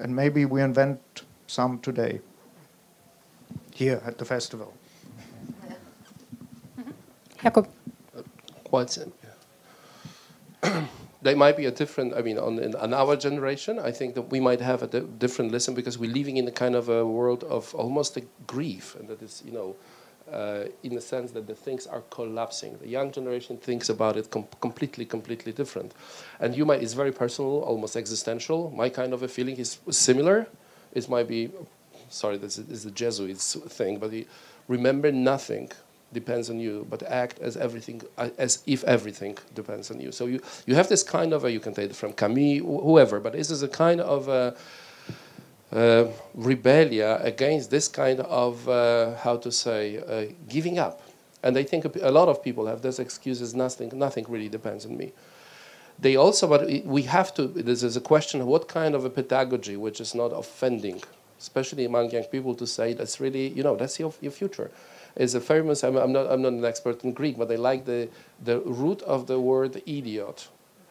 And 0.00 0.14
maybe 0.14 0.44
we 0.44 0.62
invent 0.62 1.00
some 1.46 1.78
today 1.80 2.20
here 3.74 4.02
at 4.04 4.18
the 4.18 4.24
festival. 4.24 4.74
Jakob. 7.42 7.68
Quite 8.64 8.90
simple. 8.90 9.14
they 11.22 11.34
might 11.34 11.56
be 11.56 11.66
a 11.66 11.70
different. 11.70 12.14
I 12.14 12.22
mean, 12.22 12.38
on 12.38 12.74
on 12.74 12.94
our 12.94 13.16
generation, 13.16 13.78
I 13.78 13.90
think 13.90 14.14
that 14.14 14.30
we 14.30 14.40
might 14.40 14.60
have 14.60 14.82
a 14.82 14.86
di 14.86 15.00
different 15.00 15.52
lesson 15.52 15.74
because 15.74 15.98
we're 15.98 16.12
living 16.12 16.36
in 16.36 16.46
a 16.46 16.52
kind 16.52 16.74
of 16.74 16.88
a 16.88 17.04
world 17.04 17.44
of 17.44 17.74
almost 17.74 18.16
a 18.16 18.22
grief, 18.46 18.94
and 18.96 19.08
that 19.08 19.22
is, 19.22 19.42
you 19.44 19.52
know, 19.52 19.76
uh, 20.32 20.64
in 20.82 20.94
the 20.94 21.00
sense 21.00 21.32
that 21.32 21.46
the 21.46 21.54
things 21.54 21.86
are 21.86 22.02
collapsing. 22.10 22.78
The 22.78 22.88
young 22.88 23.10
generation 23.10 23.56
thinks 23.56 23.88
about 23.88 24.16
it 24.16 24.30
com 24.30 24.46
completely, 24.60 25.04
completely 25.04 25.52
different, 25.52 25.92
and 26.40 26.56
you 26.56 26.64
might. 26.64 26.82
It's 26.82 26.94
very 26.94 27.12
personal, 27.12 27.62
almost 27.62 27.96
existential. 27.96 28.70
My 28.70 28.88
kind 28.88 29.12
of 29.12 29.22
a 29.22 29.28
feeling 29.28 29.56
is 29.56 29.78
similar. 29.90 30.46
It 30.92 31.08
might 31.08 31.28
be, 31.28 31.50
sorry, 32.08 32.38
this 32.38 32.58
is 32.58 32.84
the 32.84 32.90
Jesuits 32.90 33.56
thing, 33.68 33.98
but 33.98 34.12
remember 34.68 35.12
nothing 35.12 35.70
depends 36.12 36.48
on 36.48 36.58
you, 36.58 36.86
but 36.88 37.02
act 37.02 37.38
as 37.40 37.56
everything 37.56 38.02
uh, 38.16 38.30
as 38.38 38.62
if 38.66 38.82
everything 38.84 39.36
depends 39.54 39.90
on 39.90 40.00
you. 40.00 40.12
So 40.12 40.26
you 40.26 40.40
you 40.66 40.74
have 40.74 40.88
this 40.88 41.02
kind 41.02 41.32
of 41.32 41.44
a, 41.44 41.52
you 41.52 41.60
can 41.60 41.74
take 41.74 41.90
it 41.90 41.96
from 41.96 42.12
Camus, 42.12 42.60
whoever, 42.60 43.20
but 43.20 43.32
this 43.32 43.50
is 43.50 43.62
a 43.62 43.68
kind 43.68 44.00
of 44.00 44.28
a, 44.28 44.56
uh, 45.72 46.06
rebellion 46.34 47.18
against 47.22 47.70
this 47.70 47.88
kind 47.88 48.20
of 48.20 48.68
uh, 48.68 49.14
how 49.16 49.36
to 49.36 49.52
say 49.52 49.98
uh, 49.98 50.32
giving 50.48 50.78
up. 50.78 51.02
And 51.42 51.56
I 51.56 51.62
think 51.62 51.84
a, 51.84 51.90
a 52.08 52.10
lot 52.10 52.28
of 52.28 52.42
people 52.42 52.66
have 52.66 52.80
this 52.80 52.98
excuse: 52.98 53.54
nothing, 53.54 53.90
nothing 53.94 54.24
really 54.28 54.48
depends 54.48 54.86
on 54.86 54.96
me. 54.96 55.12
They 56.00 56.16
also, 56.16 56.46
but 56.48 56.84
we 56.84 57.02
have 57.02 57.34
to. 57.34 57.46
This 57.48 57.82
is 57.82 57.96
a 57.96 58.00
question 58.00 58.40
of 58.40 58.46
what 58.46 58.66
kind 58.68 58.94
of 58.94 59.04
a 59.04 59.10
pedagogy 59.10 59.76
which 59.76 60.00
is 60.00 60.14
not 60.14 60.28
offending, 60.28 61.02
especially 61.38 61.84
among 61.84 62.12
young 62.12 62.24
people, 62.24 62.54
to 62.54 62.66
say 62.66 62.94
that's 62.94 63.20
really 63.20 63.48
you 63.48 63.62
know 63.62 63.76
that's 63.76 64.00
your 64.00 64.14
your 64.22 64.32
future 64.32 64.70
is 65.16 65.34
a 65.34 65.40
famous, 65.40 65.82
I'm, 65.84 65.96
I'm, 65.96 66.12
not, 66.12 66.30
I'm 66.30 66.42
not 66.42 66.52
an 66.52 66.64
expert 66.64 67.04
in 67.04 67.12
Greek, 67.12 67.38
but 67.38 67.50
I 67.50 67.56
like 67.56 67.84
the, 67.84 68.08
the 68.44 68.60
root 68.60 69.02
of 69.02 69.26
the 69.26 69.40
word 69.40 69.82
idiot. 69.86 70.48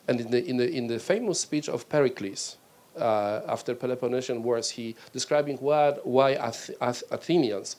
And 0.07 0.20
in 0.20 0.32
the, 0.32 0.45
in 0.45 0.57
the, 0.57 0.70
in 0.70 0.88
the 0.88 0.99
famous 0.99 1.39
speech 1.39 1.68
of 1.70 1.88
Pericles, 1.89 2.57
uh, 2.97 3.41
after 3.47 3.76
Peloponnesian 3.76 4.41
Wars, 4.43 4.72
he 4.72 4.95
describing 5.13 5.57
what, 5.57 6.05
why 6.05 6.34
Ath 6.34 6.72
Ath 6.82 7.03
Athenians 7.11 7.76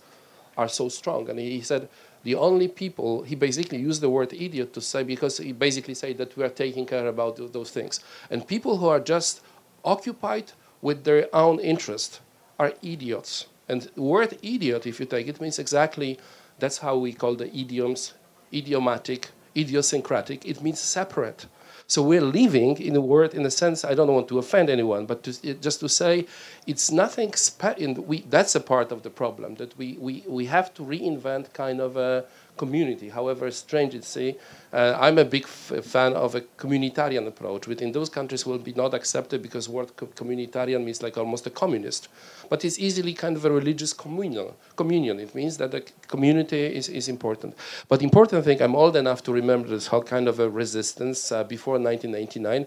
are 0.56 0.68
so 0.68 0.88
strong. 0.88 1.28
And 1.30 1.38
he, 1.38 1.60
said, 1.60 1.88
the 2.24 2.34
only 2.34 2.68
people, 2.68 3.22
he 3.22 3.34
basically 3.36 3.78
used 3.78 4.00
the 4.00 4.10
word 4.10 4.32
idiot 4.32 4.72
to 4.74 4.80
say, 4.80 5.04
because 5.04 5.38
he 5.38 5.52
basically 5.52 5.94
said 5.94 6.18
that 6.18 6.36
we 6.36 6.44
are 6.44 6.48
taking 6.48 6.84
care 6.84 7.06
about 7.06 7.36
those 7.52 7.70
things. 7.70 8.00
And 8.30 8.46
people 8.46 8.76
who 8.76 8.88
are 8.88 9.00
just 9.00 9.40
occupied 9.84 10.52
with 10.82 11.04
their 11.04 11.28
own 11.32 11.60
interest 11.60 12.20
are 12.58 12.72
idiots. 12.82 13.46
And 13.68 13.90
word 13.96 14.38
idiot, 14.42 14.86
if 14.86 15.00
you 15.00 15.06
take 15.06 15.28
it, 15.28 15.40
means 15.40 15.58
exactly 15.58 16.18
that's 16.58 16.78
how 16.78 16.96
we 16.96 17.12
call 17.12 17.34
the 17.34 17.54
idioms 17.56 18.14
idiomatic, 18.52 19.28
idiosyncratic. 19.56 20.46
It 20.46 20.62
means 20.62 20.80
separate. 20.80 21.46
So 21.86 22.02
we're 22.02 22.20
living 22.20 22.76
in 22.78 22.96
a 22.96 23.00
word, 23.00 23.32
in 23.32 23.46
a 23.46 23.50
sense, 23.50 23.84
I 23.84 23.94
don't 23.94 24.12
want 24.12 24.28
to 24.28 24.38
offend 24.38 24.68
anyone, 24.68 25.06
but 25.06 25.22
to, 25.22 25.54
just 25.54 25.80
to 25.80 25.88
say 25.88 26.26
it's 26.66 26.90
nothing, 26.90 27.32
spe- 27.32 27.78
we, 27.98 28.20
that's 28.28 28.54
a 28.54 28.60
part 28.60 28.92
of 28.92 29.02
the 29.02 29.10
problem, 29.10 29.54
that 29.54 29.76
we, 29.78 29.96
we, 29.98 30.22
we 30.26 30.44
have 30.46 30.74
to 30.74 30.82
reinvent 30.82 31.52
kind 31.54 31.80
of 31.80 31.96
a 31.96 32.26
community, 32.58 33.08
however 33.08 33.50
strange 33.50 33.94
it 33.94 34.04
seems. 34.04 34.36
Uh, 34.70 34.94
I'm 35.00 35.16
a 35.16 35.24
big 35.24 35.46
fan 35.46 36.12
of 36.12 36.34
a 36.34 36.42
communitarian 36.42 37.26
approach, 37.26 37.66
which 37.66 37.80
in 37.80 37.92
those 37.92 38.10
countries 38.10 38.44
will 38.44 38.58
be 38.58 38.74
not 38.74 38.92
accepted 38.92 39.42
because 39.42 39.66
word 39.66 39.96
co 39.96 40.06
communitarian 40.06 40.84
means 40.84 41.02
like 41.02 41.16
almost 41.16 41.46
a 41.46 41.50
communist. 41.50 42.08
But 42.50 42.64
it's 42.66 42.78
easily 42.78 43.14
kind 43.14 43.36
of 43.36 43.44
a 43.46 43.50
religious 43.50 43.94
communal, 43.94 44.56
communion. 44.76 45.20
It 45.20 45.34
means 45.34 45.56
that 45.56 45.70
the 45.70 45.82
community 46.06 46.62
is, 46.78 46.88
is 46.88 47.08
important. 47.08 47.54
But 47.88 48.02
important 48.02 48.44
thing, 48.44 48.60
I'm 48.60 48.76
old 48.76 48.96
enough 48.96 49.22
to 49.22 49.32
remember 49.32 49.68
this 49.68 49.86
whole 49.86 50.02
kind 50.02 50.28
of 50.28 50.38
a 50.38 50.50
resistance 50.50 51.32
uh, 51.32 51.44
before 51.44 51.78
1999 51.78 52.66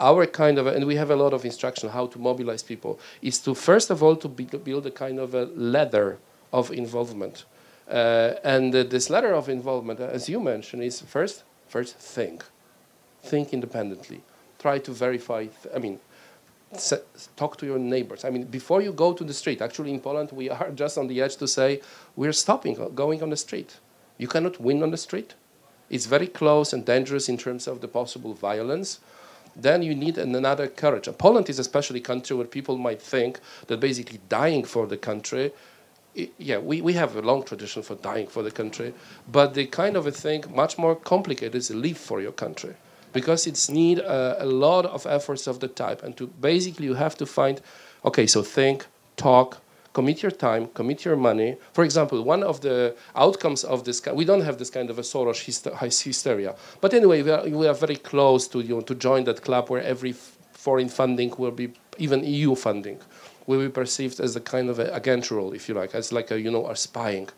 our 0.00 0.26
kind 0.26 0.58
of, 0.58 0.66
and 0.66 0.84
we 0.86 0.96
have 0.96 1.10
a 1.10 1.16
lot 1.16 1.32
of 1.32 1.44
instruction 1.44 1.88
how 1.88 2.06
to 2.08 2.18
mobilize 2.18 2.62
people, 2.62 2.98
is 3.20 3.38
to 3.38 3.54
first 3.54 3.88
of 3.90 4.02
all 4.02 4.16
to 4.16 4.28
build 4.28 4.84
a 4.86 4.90
kind 4.90 5.18
of 5.20 5.34
a 5.34 5.44
ladder 5.54 6.18
of 6.52 6.70
involvement. 6.72 7.44
Uh, 7.88 8.34
and 8.44 8.74
uh, 8.74 8.82
this 8.84 9.10
letter 9.10 9.32
of 9.32 9.48
involvement, 9.48 10.00
uh, 10.00 10.04
as 10.04 10.28
you 10.28 10.40
mentioned, 10.40 10.82
is 10.82 11.00
first, 11.00 11.42
first 11.68 11.96
think. 11.96 12.44
Think 13.22 13.52
independently. 13.52 14.22
Try 14.58 14.78
to 14.78 14.92
verify, 14.92 15.46
I 15.74 15.78
mean, 15.78 15.98
talk 17.36 17.56
to 17.58 17.66
your 17.66 17.78
neighbors. 17.78 18.24
I 18.24 18.30
mean, 18.30 18.44
before 18.44 18.80
you 18.80 18.92
go 18.92 19.12
to 19.12 19.24
the 19.24 19.34
street, 19.34 19.60
actually 19.60 19.92
in 19.92 20.00
Poland, 20.00 20.30
we 20.32 20.48
are 20.50 20.70
just 20.74 20.96
on 20.96 21.08
the 21.08 21.20
edge 21.20 21.36
to 21.36 21.48
say, 21.48 21.80
we're 22.16 22.32
stopping 22.32 22.76
going 22.94 23.22
on 23.22 23.30
the 23.30 23.36
street. 23.36 23.78
You 24.18 24.28
cannot 24.28 24.60
win 24.60 24.82
on 24.82 24.90
the 24.90 24.96
street. 24.96 25.34
It's 25.90 26.06
very 26.06 26.26
close 26.26 26.72
and 26.72 26.84
dangerous 26.84 27.28
in 27.28 27.36
terms 27.36 27.66
of 27.66 27.80
the 27.80 27.88
possible 27.88 28.32
violence. 28.32 29.00
Then 29.54 29.82
you 29.82 29.94
need 29.94 30.16
another 30.16 30.66
courage. 30.68 31.06
And 31.06 31.18
Poland 31.18 31.50
is 31.50 31.58
especially 31.58 32.00
a 32.00 32.02
country 32.02 32.34
where 32.34 32.46
people 32.46 32.78
might 32.78 33.02
think 33.02 33.40
that 33.66 33.80
basically 33.80 34.20
dying 34.28 34.64
for 34.64 34.86
the 34.86 34.96
country 34.96 35.52
yeah, 36.14 36.58
we, 36.58 36.80
we 36.82 36.92
have 36.94 37.16
a 37.16 37.22
long 37.22 37.42
tradition 37.42 37.82
for 37.82 37.94
dying 37.94 38.26
for 38.26 38.42
the 38.42 38.50
country, 38.50 38.92
but 39.30 39.54
the 39.54 39.66
kind 39.66 39.96
of 39.96 40.06
a 40.06 40.12
thing 40.12 40.44
much 40.54 40.76
more 40.76 40.94
complicated 40.94 41.54
is 41.54 41.70
live 41.70 41.96
for 41.96 42.20
your 42.20 42.32
country, 42.32 42.74
because 43.12 43.46
it's 43.46 43.70
need 43.70 43.98
a, 43.98 44.42
a 44.42 44.46
lot 44.46 44.84
of 44.84 45.06
efforts 45.06 45.46
of 45.46 45.60
the 45.60 45.68
type, 45.68 46.02
and 46.02 46.16
to 46.16 46.26
basically 46.26 46.86
you 46.86 46.94
have 46.94 47.16
to 47.16 47.26
find, 47.26 47.60
okay, 48.04 48.26
so 48.26 48.42
think, 48.42 48.86
talk, 49.16 49.62
commit 49.94 50.22
your 50.22 50.30
time, 50.30 50.68
commit 50.68 51.04
your 51.04 51.16
money. 51.16 51.56
For 51.72 51.84
example, 51.84 52.22
one 52.22 52.42
of 52.42 52.60
the 52.60 52.94
outcomes 53.14 53.64
of 53.64 53.84
this, 53.84 54.02
we 54.12 54.24
don't 54.24 54.42
have 54.42 54.58
this 54.58 54.70
kind 54.70 54.90
of 54.90 54.98
a 54.98 55.02
Soros 55.02 55.42
hysteria, 56.04 56.54
but 56.80 56.92
anyway, 56.92 57.22
we 57.22 57.30
are, 57.30 57.48
we 57.48 57.66
are 57.66 57.74
very 57.74 57.96
close 57.96 58.48
to 58.48 58.60
you 58.60 58.76
know, 58.76 58.80
to 58.82 58.94
join 58.94 59.24
that 59.24 59.42
club 59.42 59.70
where 59.70 59.82
every 59.82 60.12
foreign 60.12 60.88
funding 60.88 61.34
will 61.38 61.50
be 61.50 61.72
even 61.98 62.24
EU 62.24 62.54
funding 62.54 62.98
will 63.46 63.60
be 63.60 63.68
perceived 63.68 64.20
as 64.20 64.36
a 64.36 64.40
kind 64.40 64.68
of 64.68 64.78
a 64.78 64.94
agent 64.96 65.30
role, 65.30 65.52
if 65.52 65.68
you 65.68 65.74
like, 65.74 65.94
as 65.94 66.12
like 66.12 66.30
a, 66.30 66.40
you 66.40 66.50
know, 66.50 66.68
a 66.68 66.76
spying. 66.76 67.28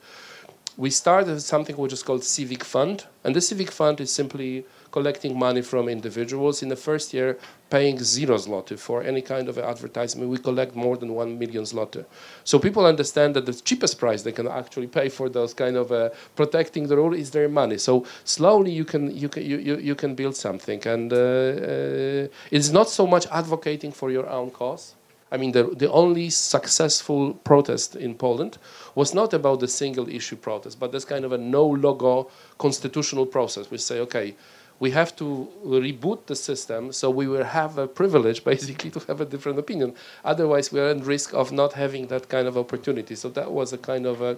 We 0.77 0.91
started 0.91 1.41
something 1.41 1.77
which 1.77 1.93
is 1.93 2.03
called 2.03 2.25
Civic 2.25 2.65
Fund, 2.65 3.05
and 3.23 3.35
the 3.35 3.41
Civic 3.41 3.71
Fund 3.71 4.01
is 4.01 4.11
simply 4.11 4.67
collecting 4.91 5.39
money 5.39 5.63
from 5.63 5.89
individuals. 5.89 6.63
In 6.65 6.69
the 6.69 6.77
first 6.77 7.15
year, 7.15 7.39
paying 7.71 8.01
zero 8.03 8.37
zloty 8.37 8.77
for 8.77 9.01
any 9.03 9.23
kind 9.23 9.49
of 9.49 9.57
advertisement, 9.57 10.31
we 10.31 10.39
collect 10.39 10.75
more 10.75 10.97
than 10.97 11.15
one 11.15 11.39
million 11.39 11.63
zloty. 11.63 12.05
So 12.43 12.59
people 12.59 12.85
understand 12.87 13.37
that 13.37 13.47
the 13.47 13.55
cheapest 13.55 14.01
price 14.01 14.23
they 14.23 14.33
can 14.33 14.49
actually 14.49 14.89
pay 14.89 15.09
for 15.11 15.29
those 15.29 15.55
kind 15.55 15.77
of 15.77 15.93
uh, 15.93 16.11
protecting 16.35 16.89
the 16.89 16.97
rule 16.97 17.15
is 17.15 17.31
their 17.31 17.49
money. 17.49 17.79
So 17.79 18.05
slowly 18.25 18.73
you 18.73 18.85
can 18.85 19.17
you 19.17 19.29
can 19.29 19.45
you, 19.45 19.59
you, 19.59 19.77
you 19.77 19.95
can 19.95 20.17
build 20.17 20.35
something, 20.35 20.85
and 20.87 21.13
uh, 21.13 21.17
uh, 21.17 22.29
it's 22.51 22.71
not 22.71 22.89
so 22.89 23.07
much 23.07 23.29
advocating 23.31 23.93
for 23.93 24.11
your 24.11 24.29
own 24.29 24.51
cause 24.51 24.95
I 25.35 25.37
mean, 25.37 25.51
the, 25.51 25.65
the 25.65 25.91
only 25.91 26.31
successful 26.31 27.35
protest 27.35 27.97
in 27.97 28.15
Poland 28.15 28.57
was 28.95 29.13
not 29.15 29.35
about 29.35 29.59
the 29.59 29.67
single 29.67 30.09
issue 30.09 30.37
protest, 30.37 30.79
but 30.79 30.93
this 30.93 31.05
kind 31.05 31.25
of 31.25 31.33
a 31.33 31.39
no 31.39 31.67
logo 31.67 32.31
constitutional 32.57 33.27
process. 33.27 33.69
We 33.69 33.79
say, 33.79 33.99
okay, 33.99 34.37
we 34.79 34.93
have 34.93 35.17
to 35.17 35.49
reboot 35.67 36.27
the 36.27 36.37
system 36.37 36.93
so 36.93 37.11
we 37.11 37.27
will 37.27 37.43
have 37.43 37.79
a 37.79 37.89
privilege 37.89 38.45
basically 38.53 38.91
to 38.91 39.01
have 39.09 39.21
a 39.21 39.25
different 39.25 39.59
opinion. 39.59 39.95
Otherwise, 40.25 40.71
we 40.73 40.79
are 40.79 40.91
at 40.91 41.05
risk 41.05 41.35
of 41.35 41.51
not 41.51 41.73
having 41.73 42.07
that 42.07 42.29
kind 42.29 42.47
of 42.47 42.57
opportunity. 42.57 43.17
So 43.17 43.29
that 43.31 43.51
was 43.51 43.73
a 43.73 43.79
kind 43.79 44.07
of 44.07 44.23
a 44.23 44.37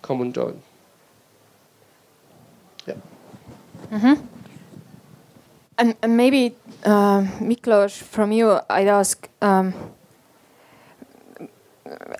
common 0.00 0.32
join. 0.32 0.62
Yeah. 2.86 2.94
Mm-hmm. 3.92 4.24
And, 5.76 5.94
and 6.02 6.16
maybe, 6.16 6.56
uh, 6.84 7.20
Miklos, 7.38 8.00
from 8.00 8.32
you, 8.32 8.58
I'd 8.70 8.88
ask. 8.88 9.28
Um, 9.42 9.74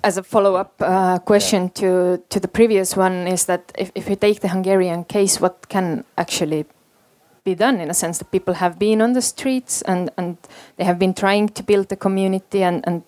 as 0.03 0.19
a 0.19 0.23
follow-up 0.23 0.73
uh, 0.81 1.19
question 1.19 1.62
yeah. 1.64 1.81
to 1.81 2.23
to 2.29 2.41
the 2.41 2.49
previous 2.49 2.97
one 2.97 3.27
is 3.29 3.47
that 3.47 3.73
if, 3.79 3.91
if 3.95 4.09
you 4.09 4.16
take 4.16 4.41
the 4.41 4.49
Hungarian 4.49 5.05
case, 5.05 5.41
what 5.41 5.69
can 5.69 6.05
actually 6.16 6.64
be 7.45 7.55
done 7.55 7.81
in 7.81 7.91
a 7.91 7.95
sense 7.95 8.19
that 8.19 8.31
people 8.31 8.55
have 8.55 8.79
been 8.79 9.01
on 9.03 9.12
the 9.12 9.23
streets 9.23 9.83
and 9.83 10.11
and 10.16 10.37
they 10.77 10.85
have 10.85 10.99
been 10.99 11.14
trying 11.14 11.49
to 11.49 11.62
build 11.62 11.93
a 11.93 11.97
community 11.97 12.62
and 12.62 12.85
and 12.87 13.03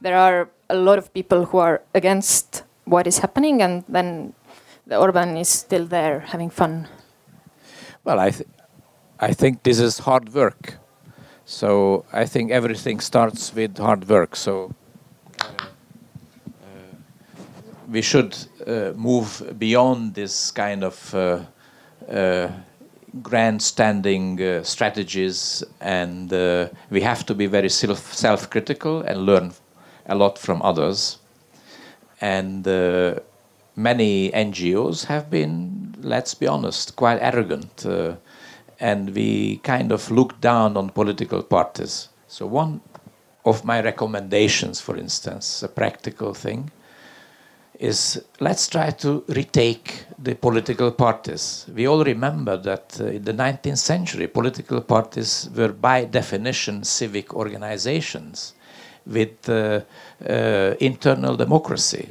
there 0.00 0.16
are 0.16 0.48
a 0.68 0.76
lot 0.76 0.98
of 0.98 1.12
people 1.12 1.44
who 1.44 1.58
are 1.58 1.80
against 1.94 2.64
what 2.84 3.06
is 3.06 3.18
happening, 3.18 3.62
and 3.62 3.84
then 3.88 4.32
the 4.86 4.96
Orban 4.96 5.36
is 5.36 5.48
still 5.48 5.86
there 5.86 6.20
having 6.20 6.50
fun. 6.50 6.88
Well, 8.04 8.20
I, 8.20 8.30
th- 8.30 8.48
I 9.18 9.32
think 9.32 9.62
this 9.62 9.80
is 9.80 9.98
hard 9.98 10.32
work. 10.32 10.78
So 11.44 12.04
I 12.12 12.26
think 12.26 12.50
everything 12.50 13.00
starts 13.00 13.54
with 13.54 13.78
hard 13.78 14.08
work. 14.08 14.36
So 14.36 14.74
we 17.88 18.02
should 18.02 18.36
uh, 18.66 18.92
move 18.94 19.54
beyond 19.58 20.14
this 20.14 20.50
kind 20.50 20.84
of 20.84 21.14
uh, 21.14 21.40
uh, 22.10 22.50
grandstanding 23.22 24.42
uh, 24.42 24.62
strategies, 24.62 25.62
and 25.80 26.30
we 26.90 27.00
have 27.00 27.24
to 27.26 27.34
be 27.34 27.46
very 27.46 27.68
self 27.68 28.12
self-critical 28.14 29.02
and 29.02 29.26
learn 29.26 29.52
a 30.06 30.14
lot 30.14 30.38
from 30.38 30.62
others. 30.62 31.18
And 32.20 32.66
many 33.76 34.30
NGOs 34.30 35.04
have 35.04 35.30
been, 35.30 35.94
let's 36.00 36.34
be 36.34 36.46
honest, 36.46 36.96
quite 36.96 37.18
arrogant. 37.20 37.84
Uh, 37.84 38.16
and 38.80 39.14
we 39.14 39.58
kind 39.58 39.92
of 39.92 40.10
look 40.10 40.40
down 40.40 40.76
on 40.76 40.90
political 40.90 41.42
parties. 41.42 42.08
So, 42.28 42.46
one 42.46 42.80
of 43.44 43.64
my 43.64 43.80
recommendations, 43.80 44.80
for 44.80 44.96
instance, 44.96 45.62
a 45.62 45.68
practical 45.68 46.34
thing, 46.34 46.70
is 47.78 48.22
let's 48.40 48.68
try 48.68 48.90
to 48.90 49.24
retake 49.28 50.04
the 50.18 50.34
political 50.34 50.90
parties. 50.92 51.66
We 51.74 51.86
all 51.86 52.04
remember 52.04 52.56
that 52.56 52.98
uh, 53.00 53.06
in 53.06 53.24
the 53.24 53.32
19th 53.32 53.78
century, 53.78 54.26
political 54.26 54.80
parties 54.80 55.50
were 55.54 55.72
by 55.72 56.04
definition 56.04 56.84
civic 56.84 57.34
organizations 57.34 58.54
with 59.06 59.48
uh, 59.48 59.80
uh, 60.28 60.74
internal 60.80 61.36
democracy 61.36 62.08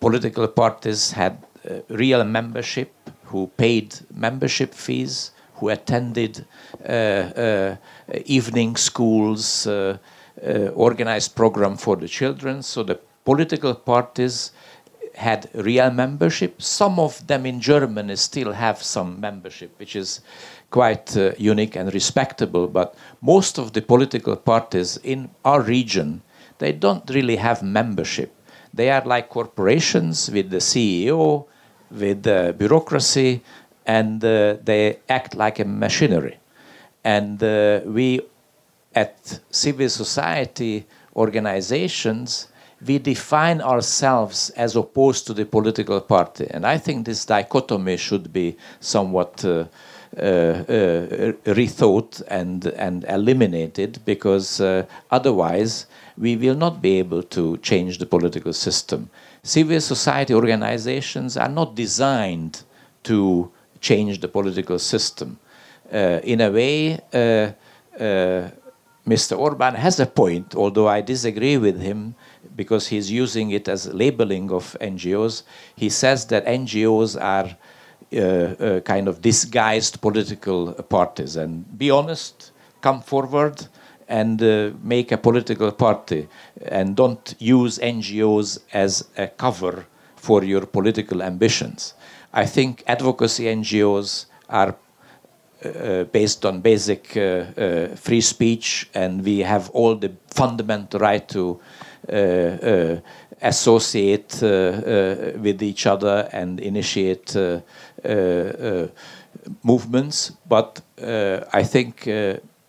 political 0.00 0.48
parties 0.48 1.12
had 1.12 1.38
uh, 1.68 1.80
real 1.88 2.24
membership, 2.24 2.92
who 3.24 3.48
paid 3.56 3.94
membership 4.14 4.74
fees, 4.74 5.32
who 5.54 5.68
attended 5.70 6.44
uh, 6.84 6.92
uh, 6.92 7.76
evening 8.24 8.76
schools, 8.76 9.66
organized 10.74 11.34
program 11.34 11.76
for 11.76 11.96
the 11.96 12.06
children. 12.06 12.62
So 12.62 12.82
the 12.82 13.00
political 13.24 13.74
parties 13.74 14.52
had 15.16 15.48
real 15.54 15.90
membership. 15.90 16.60
Some 16.60 17.00
of 17.00 17.26
them 17.26 17.46
in 17.46 17.60
Germany 17.60 18.16
still 18.16 18.52
have 18.52 18.82
some 18.82 19.18
membership, 19.20 19.78
which 19.78 19.96
is 19.96 20.20
quite 20.70 21.16
uh, 21.16 21.32
unique 21.38 21.74
and 21.76 21.92
respectable. 21.92 22.68
But 22.68 22.94
most 23.22 23.58
of 23.58 23.72
the 23.72 23.82
political 23.82 24.36
parties 24.36 24.98
in 24.98 25.30
our 25.44 25.62
region, 25.62 26.22
they 26.58 26.72
don't 26.72 27.08
really 27.10 27.36
have 27.36 27.62
membership. 27.62 28.32
They 28.74 28.90
are 28.90 29.04
like 29.04 29.30
corporations 29.30 30.30
with 30.30 30.50
the 30.50 30.58
CEO, 30.58 31.46
with 31.90 32.22
the 32.22 32.54
bureaucracy, 32.56 33.42
and 33.86 34.22
uh, 34.22 34.56
they 34.62 34.98
act 35.08 35.34
like 35.34 35.58
a 35.60 35.64
machinery. 35.64 36.38
And 37.04 37.42
uh, 37.42 37.80
we, 37.86 38.20
at 38.94 39.40
civil 39.50 39.88
society 39.88 40.86
organizations, 41.14 42.48
we 42.86 42.98
define 42.98 43.60
ourselves 43.60 44.50
as 44.50 44.76
opposed 44.76 45.26
to 45.26 45.34
the 45.34 45.44
political 45.44 46.00
party. 46.00 46.46
And 46.50 46.66
I 46.66 46.78
think 46.78 47.06
this 47.06 47.24
dichotomy 47.24 47.96
should 47.96 48.32
be 48.32 48.56
somewhat 48.80 49.44
uh, 49.44 49.64
uh, 50.16 50.20
uh, 50.20 51.32
rethought 51.44 52.22
and, 52.28 52.66
and 52.68 53.04
eliminated 53.04 53.98
because 54.04 54.60
uh, 54.60 54.86
otherwise 55.10 55.86
we 56.16 56.36
will 56.36 56.54
not 56.54 56.80
be 56.80 56.98
able 56.98 57.22
to 57.22 57.58
change 57.58 57.98
the 57.98 58.06
political 58.06 58.52
system. 58.52 59.10
Civil 59.42 59.80
society 59.80 60.32
organizations 60.32 61.36
are 61.36 61.50
not 61.50 61.74
designed 61.74 62.62
to 63.02 63.50
change 63.80 64.20
the 64.20 64.28
political 64.28 64.78
system. 64.78 65.38
Uh, 65.92 66.20
in 66.24 66.40
a 66.40 66.50
way, 66.50 66.94
uh, 67.12 67.52
Mr. 69.06 69.38
Orban 69.38 69.74
has 69.74 70.00
a 70.00 70.06
point, 70.06 70.54
although 70.56 70.88
I 70.88 71.00
disagree 71.00 71.58
with 71.58 71.80
him 71.80 72.14
because 72.56 72.88
he's 72.88 73.10
using 73.10 73.50
it 73.50 73.68
as 73.68 73.92
labeling 73.92 74.50
of 74.50 74.76
NGOs. 74.80 75.42
He 75.76 75.90
says 75.90 76.26
that 76.26 76.46
NGOs 76.46 77.20
are 77.20 77.56
uh, 78.12 78.18
uh, 78.18 78.80
kind 78.80 79.08
of 79.08 79.20
disguised 79.20 80.00
political 80.00 80.72
parties. 80.72 81.36
And 81.36 81.78
be 81.78 81.90
honest, 81.90 82.52
come 82.80 83.02
forward 83.02 83.66
and 84.08 84.42
uh, 84.42 84.70
make 84.82 85.12
a 85.12 85.18
political 85.18 85.72
party 85.72 86.28
and 86.62 86.96
don't 86.96 87.34
use 87.38 87.78
NGOs 87.78 88.60
as 88.72 89.08
a 89.16 89.26
cover 89.26 89.86
for 90.16 90.44
your 90.44 90.66
political 90.66 91.22
ambitions. 91.22 91.94
I 92.32 92.46
think 92.46 92.82
advocacy 92.86 93.44
NGOs 93.44 94.26
are 94.48 94.76
uh, 95.64 96.04
based 96.04 96.44
on 96.44 96.60
basic 96.60 97.16
uh, 97.16 97.20
uh, 97.20 97.96
free 97.96 98.20
speech, 98.20 98.88
and 98.94 99.24
we 99.24 99.40
have 99.40 99.70
all 99.70 99.94
the 99.96 100.12
fundamental 100.28 101.00
right 101.00 101.26
to 101.30 101.42
uh, 101.50 101.56
uh, 101.58 101.95
Uh, 102.08 102.12
uh, 102.12 103.00
associate 103.42 104.42
uh, 104.42 105.32
with 105.38 105.60
each 105.62 105.86
other 105.86 106.28
and 106.32 106.58
initiate 106.60 107.36
movements. 109.62 110.32
But 110.48 110.80
I 111.52 111.62
think 111.62 112.08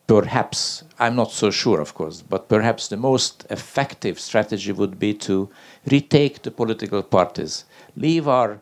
perhaps, 0.07 0.83
I'm 0.99 1.15
not 1.15 1.31
so 1.31 1.51
sure, 1.51 1.79
of 1.79 1.93
course, 1.93 2.21
but 2.21 2.49
perhaps 2.49 2.89
the 2.89 2.97
most 2.97 3.45
effective 3.49 4.19
strategy 4.19 4.71
would 4.71 4.99
be 4.99 5.13
to 5.13 5.49
retake 5.89 6.41
the 6.41 6.51
political 6.51 7.01
parties, 7.01 7.65
leave 7.95 8.27
our 8.27 8.59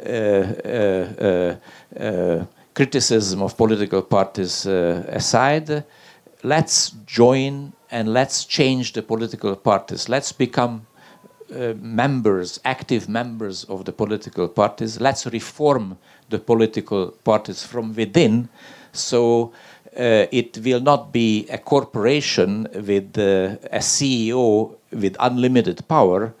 uh, 0.00 0.08
uh, 0.08 1.56
uh, 2.00 2.44
criticism 2.74 3.42
of 3.42 3.56
political 3.56 4.02
parties 4.02 4.66
aside. 4.66 5.84
Let's 6.42 6.90
join 7.06 7.74
and 7.94 8.12
let's 8.12 8.44
change 8.44 8.92
the 8.92 9.02
political 9.02 9.54
parties. 9.54 10.08
Let's 10.08 10.32
become 10.32 10.86
uh, 11.54 11.74
members, 11.80 12.58
active 12.64 13.08
members 13.08 13.62
of 13.64 13.84
the 13.84 13.92
political 13.92 14.48
parties. 14.48 15.00
Let's 15.00 15.26
reform 15.26 15.96
the 16.28 16.40
political 16.40 17.12
parties 17.22 17.62
from 17.62 17.94
within 17.94 18.48
so 18.92 19.52
uh, 19.96 20.26
it 20.32 20.58
will 20.58 20.80
not 20.80 21.12
be 21.12 21.46
a 21.50 21.58
corporation 21.58 22.66
with 22.74 23.16
uh, 23.16 23.56
a 23.70 23.78
CEO 23.78 24.74
with 24.90 25.16
unlimited 25.20 25.86
power. 25.86 26.34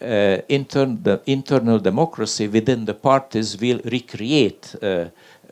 Uh, 0.00 0.38
intern 0.48 1.02
the 1.02 1.20
internal 1.26 1.78
democracy 1.78 2.48
within 2.48 2.84
the 2.84 2.94
parties 2.94 3.60
will 3.60 3.80
recreate 3.84 4.74
uh, 4.82 5.06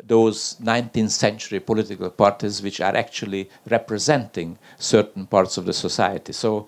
those 0.07 0.57
19th 0.57 1.11
century 1.11 1.61
political 1.61 2.11
parties 2.11 2.62
which 2.62 2.80
are 2.80 2.96
actually 2.96 3.48
representing 3.68 4.59
certain 4.78 5.26
parts 5.26 5.57
of 5.57 5.64
the 5.64 5.72
society. 5.72 6.32
So, 6.32 6.66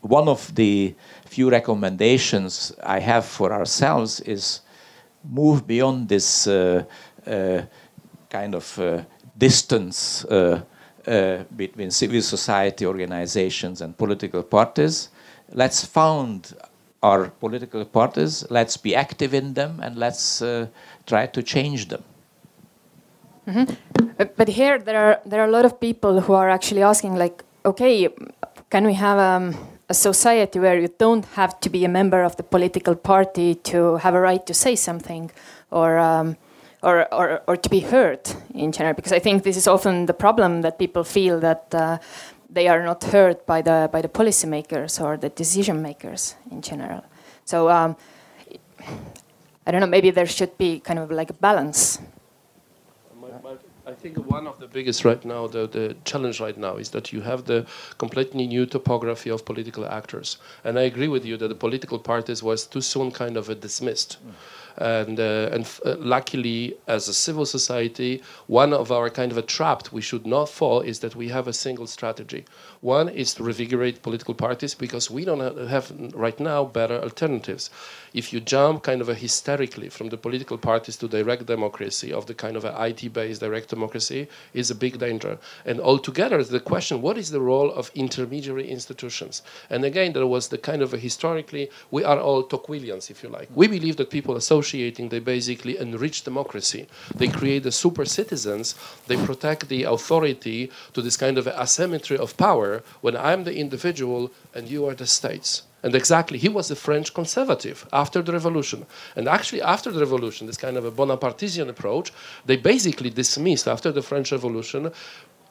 one 0.00 0.28
of 0.28 0.54
the 0.54 0.94
few 1.24 1.50
recommendations 1.50 2.72
I 2.82 2.98
have 3.00 3.24
for 3.24 3.52
ourselves 3.52 4.20
is 4.20 4.60
move 5.24 5.66
beyond 5.66 6.08
this 6.10 6.46
uh, 6.46 6.84
uh, 7.26 7.62
kind 8.28 8.54
of 8.54 9.06
distance 9.36 10.24
uh, 10.26 10.62
uh, 11.06 11.44
between 11.56 11.90
civil 11.90 12.22
society 12.22 12.86
organizations 12.86 13.80
and 13.80 13.96
political 13.96 14.42
parties. 14.42 15.08
Let's 15.52 15.84
found 15.84 16.54
our 17.02 17.28
political 17.28 17.84
parties, 17.84 18.46
let's 18.50 18.76
be 18.78 18.94
active 18.94 19.34
in 19.34 19.52
them, 19.54 19.80
and 19.82 19.96
let's 19.96 20.40
uh, 20.40 20.68
try 21.06 21.26
to 21.26 21.42
change 21.42 21.88
them. 21.88 22.02
Mm 23.46 23.54
-hmm. 23.54 23.66
but, 24.36 24.48
here 24.48 24.78
there 24.78 24.98
are 24.98 25.20
there 25.28 25.40
are 25.40 25.48
a 25.48 25.52
lot 25.52 25.64
of 25.64 25.78
people 25.78 26.20
who 26.20 26.34
are 26.34 26.50
actually 26.50 26.82
asking 26.82 27.18
like, 27.18 27.44
okay, 27.62 28.08
can 28.68 28.86
we 28.86 28.94
have 28.94 29.36
um, 29.36 29.54
a 29.88 29.94
society 29.94 30.58
where 30.58 30.80
you 30.80 30.88
don't 30.98 31.26
have 31.34 31.52
to 31.60 31.70
be 31.70 31.84
a 31.84 31.88
member 31.88 32.24
of 32.24 32.36
the 32.36 32.42
political 32.42 32.94
party 32.94 33.54
to 33.54 33.96
have 33.96 34.16
a 34.16 34.20
right 34.20 34.46
to 34.46 34.54
say 34.54 34.76
something, 34.76 35.30
or 35.70 35.98
um, 35.98 36.36
or, 36.82 37.06
or, 37.14 37.40
or 37.46 37.56
to 37.56 37.68
be 37.68 37.80
heard 37.80 38.20
in 38.54 38.72
general, 38.72 38.94
because 38.94 39.16
I 39.16 39.20
think 39.20 39.42
this 39.42 39.56
is 39.56 39.66
often 39.66 40.06
the 40.06 40.12
problem 40.12 40.62
that 40.62 40.78
people 40.78 41.02
feel 41.04 41.40
that 41.40 41.74
uh, 41.74 41.98
they 42.50 42.68
are 42.68 42.82
not 42.82 43.04
heard 43.04 43.44
by 43.46 43.62
the 43.62 43.88
by 43.92 44.02
the 44.02 44.08
policymakers 44.08 45.00
or 45.00 45.16
the 45.16 45.28
decision 45.28 45.82
makers 45.82 46.36
in 46.50 46.60
general. 46.60 47.02
So 47.44 47.68
um, 47.68 47.96
I 49.66 49.70
don't 49.70 49.80
know. 49.80 49.86
Maybe 49.86 50.10
there 50.10 50.26
should 50.26 50.56
be 50.58 50.80
kind 50.80 50.98
of 50.98 51.10
like 51.10 51.30
a 51.30 51.36
balance. 51.40 51.98
I 54.04 54.08
think 54.08 54.30
one 54.30 54.46
of 54.46 54.58
the 54.58 54.66
biggest 54.66 55.02
right 55.06 55.24
now, 55.24 55.46
the, 55.46 55.66
the 55.66 55.96
challenge 56.04 56.38
right 56.38 56.58
now, 56.58 56.76
is 56.76 56.90
that 56.90 57.10
you 57.10 57.22
have 57.22 57.46
the 57.46 57.64
completely 57.96 58.46
new 58.46 58.66
topography 58.66 59.30
of 59.30 59.46
political 59.46 59.86
actors. 59.86 60.36
And 60.62 60.78
I 60.78 60.82
agree 60.82 61.08
with 61.08 61.24
you 61.24 61.38
that 61.38 61.48
the 61.48 61.54
political 61.54 61.98
parties 61.98 62.42
was 62.42 62.66
too 62.66 62.82
soon 62.82 63.12
kind 63.12 63.38
of 63.38 63.46
dismissed. 63.60 64.18
Mm 64.22 64.34
And, 64.76 65.20
uh, 65.20 65.50
and 65.52 65.66
uh, 65.84 65.94
luckily, 65.98 66.76
as 66.88 67.08
a 67.08 67.14
civil 67.14 67.46
society, 67.46 68.22
one 68.48 68.72
of 68.72 68.90
our 68.90 69.08
kind 69.08 69.30
of 69.30 69.38
a 69.38 69.42
trap 69.42 69.92
we 69.92 70.00
should 70.00 70.26
not 70.26 70.48
fall 70.48 70.80
is 70.80 70.98
that 70.98 71.14
we 71.14 71.28
have 71.28 71.46
a 71.46 71.52
single 71.52 71.86
strategy. 71.86 72.44
One 72.84 73.08
is 73.08 73.32
to 73.34 73.42
revigorate 73.42 74.02
political 74.02 74.34
parties 74.34 74.74
because 74.74 75.10
we 75.10 75.24
don't 75.24 75.40
have 75.70 75.90
right 76.12 76.38
now 76.38 76.66
better 76.66 77.00
alternatives. 77.00 77.70
If 78.12 78.30
you 78.30 78.40
jump 78.40 78.82
kind 78.82 79.00
of 79.00 79.08
a 79.08 79.14
hysterically 79.14 79.88
from 79.88 80.10
the 80.10 80.18
political 80.18 80.58
parties 80.58 80.96
to 80.98 81.08
direct 81.08 81.46
democracy, 81.46 82.12
of 82.12 82.26
the 82.26 82.34
kind 82.34 82.56
of 82.58 82.66
IT-based 82.66 83.40
direct 83.40 83.70
democracy, 83.70 84.28
is 84.52 84.70
a 84.70 84.74
big 84.74 84.98
danger. 84.98 85.38
And 85.64 85.80
altogether, 85.80 86.44
the 86.44 86.60
question: 86.60 87.00
What 87.00 87.16
is 87.16 87.30
the 87.30 87.40
role 87.40 87.72
of 87.72 87.90
intermediary 87.94 88.68
institutions? 88.68 89.40
And 89.70 89.82
again, 89.82 90.12
there 90.12 90.26
was 90.26 90.48
the 90.48 90.58
kind 90.58 90.82
of 90.82 90.92
a 90.92 90.98
historically, 90.98 91.70
we 91.90 92.04
are 92.04 92.20
all 92.20 92.44
Tocquevillians, 92.44 93.10
if 93.10 93.22
you 93.22 93.30
like. 93.30 93.48
We 93.54 93.66
believe 93.66 93.96
that 93.96 94.10
people 94.10 94.36
associating, 94.36 95.08
they 95.08 95.20
basically 95.20 95.78
enrich 95.78 96.22
democracy. 96.22 96.86
They 97.14 97.28
create 97.28 97.62
the 97.62 97.72
super 97.72 98.04
citizens. 98.04 98.74
They 99.06 99.16
protect 99.16 99.70
the 99.70 99.84
authority 99.84 100.70
to 100.92 101.00
this 101.00 101.16
kind 101.16 101.38
of 101.38 101.46
asymmetry 101.48 102.18
of 102.18 102.36
power 102.36 102.73
when 103.00 103.16
I'm 103.16 103.44
the 103.44 103.54
individual 103.54 104.30
and 104.54 104.68
you 104.68 104.86
are 104.86 104.94
the 104.94 105.06
states. 105.06 105.62
And 105.82 105.94
exactly, 105.94 106.38
he 106.38 106.48
was 106.48 106.70
a 106.70 106.76
French 106.76 107.12
conservative 107.12 107.86
after 107.92 108.22
the 108.22 108.32
revolution. 108.32 108.86
And 109.16 109.28
actually, 109.28 109.60
after 109.60 109.92
the 109.92 110.00
revolution, 110.00 110.46
this 110.46 110.56
kind 110.56 110.78
of 110.78 110.84
a 110.86 110.90
Bonapartisan 110.90 111.68
approach, 111.68 112.10
they 112.46 112.56
basically 112.56 113.10
dismissed, 113.10 113.68
after 113.68 113.92
the 113.92 114.00
French 114.00 114.32
Revolution, 114.32 114.90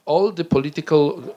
all 0.05 0.31
the 0.31 0.43
political 0.43 1.35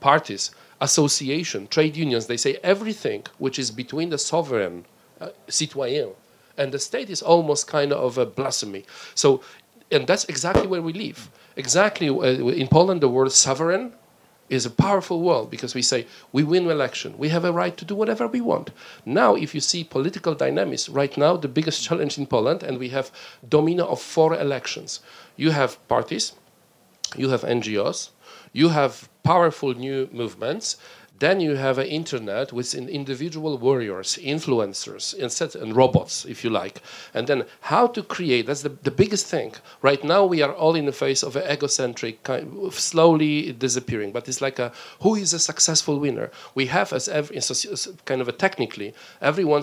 parties, 0.00 0.52
association, 0.80 1.66
trade 1.66 1.96
unions. 1.96 2.26
They 2.26 2.36
say 2.36 2.58
everything 2.62 3.24
which 3.38 3.58
is 3.58 3.70
between 3.70 4.10
the 4.10 4.18
sovereign, 4.18 4.84
uh, 5.20 5.30
citoyen, 5.48 6.14
and 6.56 6.72
the 6.72 6.78
state 6.78 7.10
is 7.10 7.22
almost 7.22 7.66
kind 7.66 7.92
of 7.92 8.18
a 8.18 8.26
blasphemy. 8.26 8.84
So, 9.14 9.42
and 9.90 10.06
that's 10.06 10.24
exactly 10.26 10.66
where 10.66 10.82
we 10.82 10.92
live. 10.92 11.30
Exactly 11.56 12.08
uh, 12.08 12.22
in 12.22 12.68
Poland, 12.68 13.00
the 13.00 13.08
word 13.08 13.32
sovereign 13.32 13.92
is 14.48 14.66
a 14.66 14.70
powerful 14.70 15.20
world 15.20 15.50
because 15.50 15.74
we 15.74 15.82
say 15.82 16.06
we 16.32 16.42
win 16.42 16.70
election. 16.70 17.18
We 17.18 17.28
have 17.28 17.44
a 17.44 17.52
right 17.52 17.76
to 17.76 17.84
do 17.84 17.94
whatever 17.94 18.26
we 18.26 18.40
want. 18.40 18.70
Now 19.04 19.34
if 19.34 19.54
you 19.54 19.60
see 19.60 19.84
political 19.84 20.34
dynamics 20.34 20.88
right 20.88 21.16
now 21.16 21.36
the 21.36 21.48
biggest 21.48 21.82
challenge 21.82 22.18
in 22.18 22.26
poland 22.26 22.62
and 22.62 22.78
we 22.78 22.88
have 22.90 23.10
domino 23.48 23.86
of 23.86 24.00
four 24.00 24.34
elections. 24.34 25.00
You 25.36 25.50
have 25.50 25.76
parties 25.88 26.32
you 27.16 27.30
have 27.30 27.42
ngos 27.42 28.10
you 28.52 28.68
have 28.70 29.08
powerful 29.22 29.74
new 29.74 30.08
movements 30.12 30.76
then 31.18 31.40
you 31.40 31.56
have 31.56 31.78
an 31.78 31.86
internet 31.86 32.52
with 32.52 32.74
individual 32.74 33.58
warriors, 33.58 34.18
influencers, 34.22 35.14
and 35.60 35.76
robots, 35.76 36.24
if 36.24 36.44
you 36.44 36.50
like. 36.50 36.80
And 37.12 37.26
then 37.26 37.44
how 37.60 37.88
to 37.88 38.02
create, 38.02 38.46
that's 38.46 38.62
the, 38.62 38.68
the 38.68 38.90
biggest 38.90 39.26
thing. 39.26 39.54
Right 39.82 40.02
now 40.04 40.24
we 40.24 40.42
are 40.42 40.52
all 40.52 40.74
in 40.74 40.86
the 40.86 40.92
face 40.92 41.22
of 41.22 41.36
an 41.36 41.50
egocentric, 41.50 42.22
kind 42.22 42.56
of 42.58 42.78
slowly 42.78 43.52
disappearing. 43.52 44.12
But 44.12 44.28
it's 44.28 44.40
like 44.40 44.58
a, 44.58 44.72
who 45.00 45.14
is 45.16 45.32
a 45.32 45.38
successful 45.38 45.98
winner? 45.98 46.30
We 46.54 46.66
have 46.66 46.92
as 46.92 47.08
every, 47.08 47.40
kind 48.04 48.20
of 48.20 48.28
a 48.28 48.32
technically, 48.32 48.94
everyone 49.20 49.62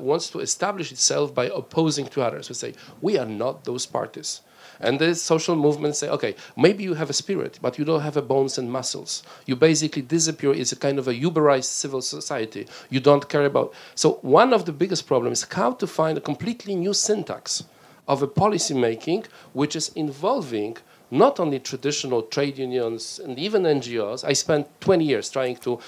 wants 0.00 0.30
to 0.30 0.40
establish 0.40 0.92
itself 0.92 1.34
by 1.34 1.46
opposing 1.46 2.06
to 2.06 2.22
others. 2.22 2.48
We 2.48 2.54
say, 2.54 2.74
we 3.00 3.18
are 3.18 3.26
not 3.26 3.64
those 3.64 3.86
parties. 3.86 4.40
And 4.80 4.98
the 4.98 5.14
social 5.14 5.56
movements 5.56 5.98
say, 5.98 6.08
okay, 6.08 6.34
maybe 6.56 6.84
you 6.84 6.94
have 6.94 7.10
a 7.10 7.14
spirit, 7.14 7.58
but 7.62 7.78
you 7.78 7.84
don't 7.84 8.02
have 8.02 8.16
a 8.16 8.22
bones 8.22 8.58
and 8.58 8.70
muscles. 8.70 9.22
You 9.46 9.56
basically 9.56 10.02
disappear. 10.02 10.52
It's 10.52 10.72
a 10.72 10.76
kind 10.76 10.98
of 10.98 11.08
a 11.08 11.14
uberized 11.14 11.64
civil 11.64 12.02
society. 12.02 12.66
You 12.90 13.00
don't 13.00 13.28
care 13.28 13.46
about. 13.46 13.74
So 13.94 14.18
one 14.22 14.52
of 14.52 14.64
the 14.64 14.72
biggest 14.72 15.06
problems 15.06 15.42
is 15.42 15.48
how 15.52 15.72
to 15.72 15.86
find 15.86 16.18
a 16.18 16.20
completely 16.20 16.74
new 16.74 16.94
syntax 16.94 17.64
of 18.08 18.22
a 18.22 18.26
policy 18.26 18.74
making 18.74 19.24
which 19.52 19.74
is 19.74 19.88
involving 19.90 20.76
not 21.10 21.38
only 21.38 21.60
traditional 21.60 22.22
trade 22.22 22.58
unions 22.58 23.20
and 23.22 23.38
even 23.38 23.62
NGOs. 23.62 24.24
I 24.24 24.32
spent 24.32 24.66
20 24.80 25.04
years 25.04 25.30
trying 25.30 25.56
to 25.56 25.80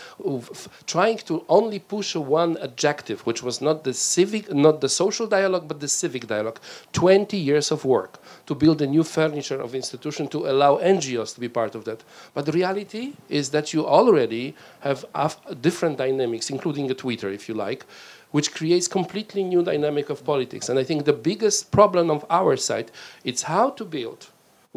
trying 0.86 1.18
to 1.18 1.44
only 1.48 1.78
push 1.78 2.14
one 2.14 2.56
adjective, 2.58 3.26
which 3.26 3.42
was 3.42 3.60
not 3.60 3.84
the 3.84 3.94
civic, 3.94 4.52
not 4.52 4.80
the 4.80 4.88
social 4.88 5.26
dialogue, 5.26 5.66
but 5.66 5.80
the 5.80 5.88
civic 5.88 6.26
dialogue. 6.26 6.60
20 6.92 7.36
years 7.36 7.70
of 7.70 7.84
work 7.84 8.20
to 8.46 8.54
build 8.54 8.80
a 8.82 8.86
new 8.86 9.02
furniture 9.02 9.60
of 9.60 9.74
institution 9.74 10.28
to 10.28 10.46
allow 10.46 10.76
NGOs 10.78 11.34
to 11.34 11.40
be 11.40 11.48
part 11.48 11.74
of 11.74 11.84
that. 11.84 12.04
But 12.34 12.46
the 12.46 12.52
reality 12.52 13.14
is 13.28 13.50
that 13.50 13.72
you 13.72 13.86
already 13.86 14.54
have 14.80 15.04
different 15.60 15.98
dynamics, 15.98 16.50
including 16.50 16.90
a 16.90 16.94
Twitter, 16.94 17.28
if 17.30 17.48
you 17.48 17.54
like 17.54 17.84
which 18.30 18.52
creates 18.52 18.86
completely 18.86 19.42
new 19.42 19.62
dynamic 19.62 20.10
of 20.10 20.22
politics. 20.22 20.68
And 20.68 20.78
I 20.78 20.84
think 20.84 21.06
the 21.06 21.14
biggest 21.14 21.70
problem 21.70 22.10
of 22.10 22.26
our 22.28 22.56
side 22.56 22.90
is 23.24 23.42
how 23.42 23.70
to 23.70 23.84
build 23.84 24.28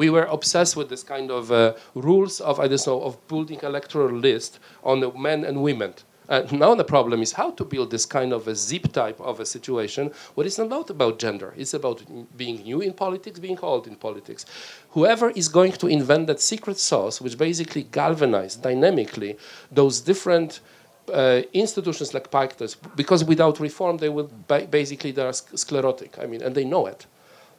we 0.02 0.10
were 0.10 0.28
obsessed 0.38 0.76
with 0.80 0.90
this 0.90 1.04
kind 1.04 1.30
of 1.30 1.44
uh, 1.52 1.74
rules 1.94 2.42
of 2.50 2.60
I 2.64 2.68
don't 2.68 2.88
know 2.88 3.02
of 3.08 3.14
building 3.32 3.60
electoral 3.72 4.16
list 4.28 4.52
on 4.84 4.96
the 5.04 5.10
men 5.28 5.40
and 5.50 5.56
women. 5.70 5.94
Uh, 6.28 6.42
now 6.66 6.74
the 6.82 6.90
problem 6.96 7.22
is 7.22 7.32
how 7.42 7.50
to 7.60 7.64
build 7.74 7.88
this 7.92 8.06
kind 8.18 8.32
of 8.38 8.42
a 8.48 8.56
zip 8.56 8.86
type 9.02 9.20
of 9.30 9.36
a 9.40 9.46
situation 9.46 10.04
where 10.34 10.48
it's 10.48 10.58
not 10.58 10.90
about 10.90 11.14
gender. 11.26 11.50
It's 11.62 11.76
about 11.82 11.98
being 12.42 12.58
new 12.70 12.80
in 12.88 12.94
politics, 12.94 13.38
being 13.48 13.60
old 13.72 13.86
in 13.92 13.96
politics. 14.08 14.42
Whoever 14.96 15.28
is 15.42 15.48
going 15.60 15.74
to 15.82 15.88
invent 15.98 16.24
that 16.28 16.40
secret 16.54 16.78
sauce, 16.90 17.16
which 17.24 17.38
basically 17.38 17.84
galvanizes 18.02 18.60
dynamically 18.70 19.32
those 19.80 19.96
different 20.10 20.62
uh, 21.14 21.42
institutions 21.54 22.10
like 22.16 22.28
Pactus, 22.32 22.72
because 23.02 23.22
without 23.34 23.56
reform 23.68 23.98
they 23.98 24.12
will 24.16 24.30
ba 24.48 24.58
basically 24.80 25.12
they 25.18 25.26
are 25.30 25.38
sclerotic. 25.64 26.12
I 26.24 26.26
mean, 26.32 26.42
and 26.46 26.54
they 26.56 26.66
know 26.74 26.86
it. 26.94 27.02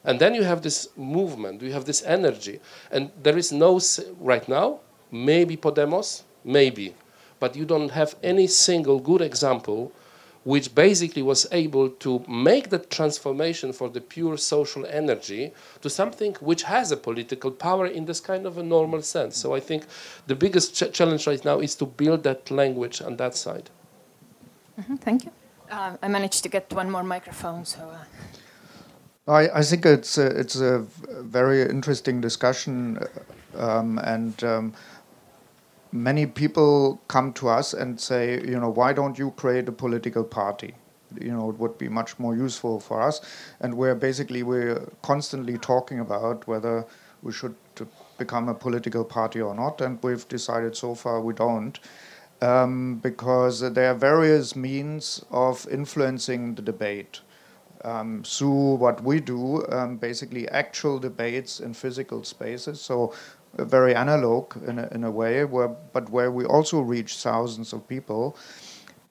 And 0.05 0.19
then 0.19 0.35
you 0.35 0.43
have 0.43 0.61
this 0.61 0.89
movement, 0.97 1.61
you 1.61 1.71
have 1.71 1.85
this 1.85 2.03
energy. 2.03 2.59
And 2.91 3.11
there 3.21 3.37
is 3.37 3.51
no, 3.51 3.79
right 4.19 4.47
now, 4.49 4.79
maybe 5.11 5.55
Podemos, 5.55 6.23
maybe, 6.43 6.93
but 7.39 7.55
you 7.55 7.65
don't 7.65 7.89
have 7.91 8.15
any 8.21 8.47
single 8.47 8.99
good 8.99 9.21
example 9.21 9.91
which 10.43 10.75
basically 10.75 11.21
was 11.21 11.47
able 11.53 11.89
to 11.89 12.23
make 12.27 12.69
that 12.69 12.89
transformation 12.89 13.71
for 13.71 13.89
the 13.89 14.01
pure 14.01 14.35
social 14.35 14.85
energy 14.85 15.53
to 15.81 15.89
something 15.89 16.33
which 16.41 16.63
has 16.63 16.91
a 16.91 16.97
political 16.97 17.49
power 17.49 17.85
in 17.87 18.03
this 18.03 18.19
kind 18.19 18.45
of 18.45 18.57
a 18.57 18.63
normal 18.63 19.01
sense. 19.01 19.37
So 19.37 19.55
I 19.55 19.61
think 19.61 19.85
the 20.27 20.35
biggest 20.35 20.75
ch 20.75 20.91
challenge 20.91 21.27
right 21.27 21.45
now 21.45 21.59
is 21.59 21.75
to 21.75 21.85
build 21.85 22.23
that 22.23 22.51
language 22.51 23.01
on 23.01 23.15
that 23.17 23.37
side. 23.37 23.69
Mm 24.77 24.83
-hmm, 24.83 24.97
thank 24.99 25.23
you. 25.23 25.31
Uh, 25.71 26.05
I 26.05 26.07
managed 26.09 26.43
to 26.43 26.49
get 26.49 26.73
one 26.73 26.89
more 26.91 27.03
microphone, 27.03 27.65
so. 27.65 27.79
Uh 27.79 28.42
I, 29.27 29.49
I 29.49 29.61
think 29.63 29.85
it's 29.85 30.17
a, 30.17 30.25
it's 30.25 30.55
a 30.57 30.79
very 31.21 31.61
interesting 31.61 32.19
discussion, 32.19 32.99
um, 33.55 33.97
and 33.99 34.43
um, 34.43 34.73
many 35.93 36.25
people 36.25 37.01
come 37.07 37.31
to 37.33 37.47
us 37.47 37.73
and 37.73 37.99
say, 37.99 38.41
you 38.41 38.59
know, 38.59 38.69
why 38.69 38.91
don't 38.91 39.17
you 39.17 39.31
create 39.31 39.69
a 39.69 39.71
political 39.71 40.25
party? 40.25 40.75
You 41.21 41.31
know, 41.31 41.49
it 41.51 41.57
would 41.57 41.77
be 41.77 41.87
much 41.87 42.19
more 42.19 42.35
useful 42.35 42.81
for 42.81 43.01
us. 43.01 43.21
And 43.61 43.77
we're 43.77 43.95
basically 43.95 44.43
we're 44.43 44.89
constantly 45.03 45.57
talking 45.57 45.99
about 45.99 46.45
whether 46.47 46.85
we 47.21 47.31
should 47.31 47.55
become 48.17 48.49
a 48.49 48.53
political 48.53 49.05
party 49.05 49.39
or 49.39 49.55
not, 49.55 49.79
and 49.79 50.03
we've 50.03 50.27
decided 50.27 50.75
so 50.75 50.95
far 50.95 51.21
we 51.21 51.33
don't. 51.33 51.79
Um, 52.41 52.95
because 52.95 53.61
there 53.61 53.91
are 53.91 53.93
various 53.93 54.53
means 54.53 55.23
of 55.31 55.65
influencing 55.71 56.55
the 56.55 56.61
debate 56.61 57.21
um, 57.83 58.23
through 58.23 58.75
what 58.75 59.03
we 59.03 59.19
do, 59.19 59.65
um, 59.71 59.97
basically 59.97 60.47
actual 60.49 60.99
debates 60.99 61.59
in 61.59 61.73
physical 61.73 62.23
spaces. 62.23 62.81
So 62.81 63.13
uh, 63.57 63.65
very 63.65 63.95
analog 63.95 64.55
in 64.67 64.79
a, 64.79 64.87
in 64.91 65.03
a 65.03 65.11
way, 65.11 65.45
where, 65.45 65.67
but 65.67 66.09
where 66.09 66.31
we 66.31 66.45
also 66.45 66.79
reach 66.81 67.17
thousands 67.17 67.73
of 67.73 67.87
people. 67.87 68.35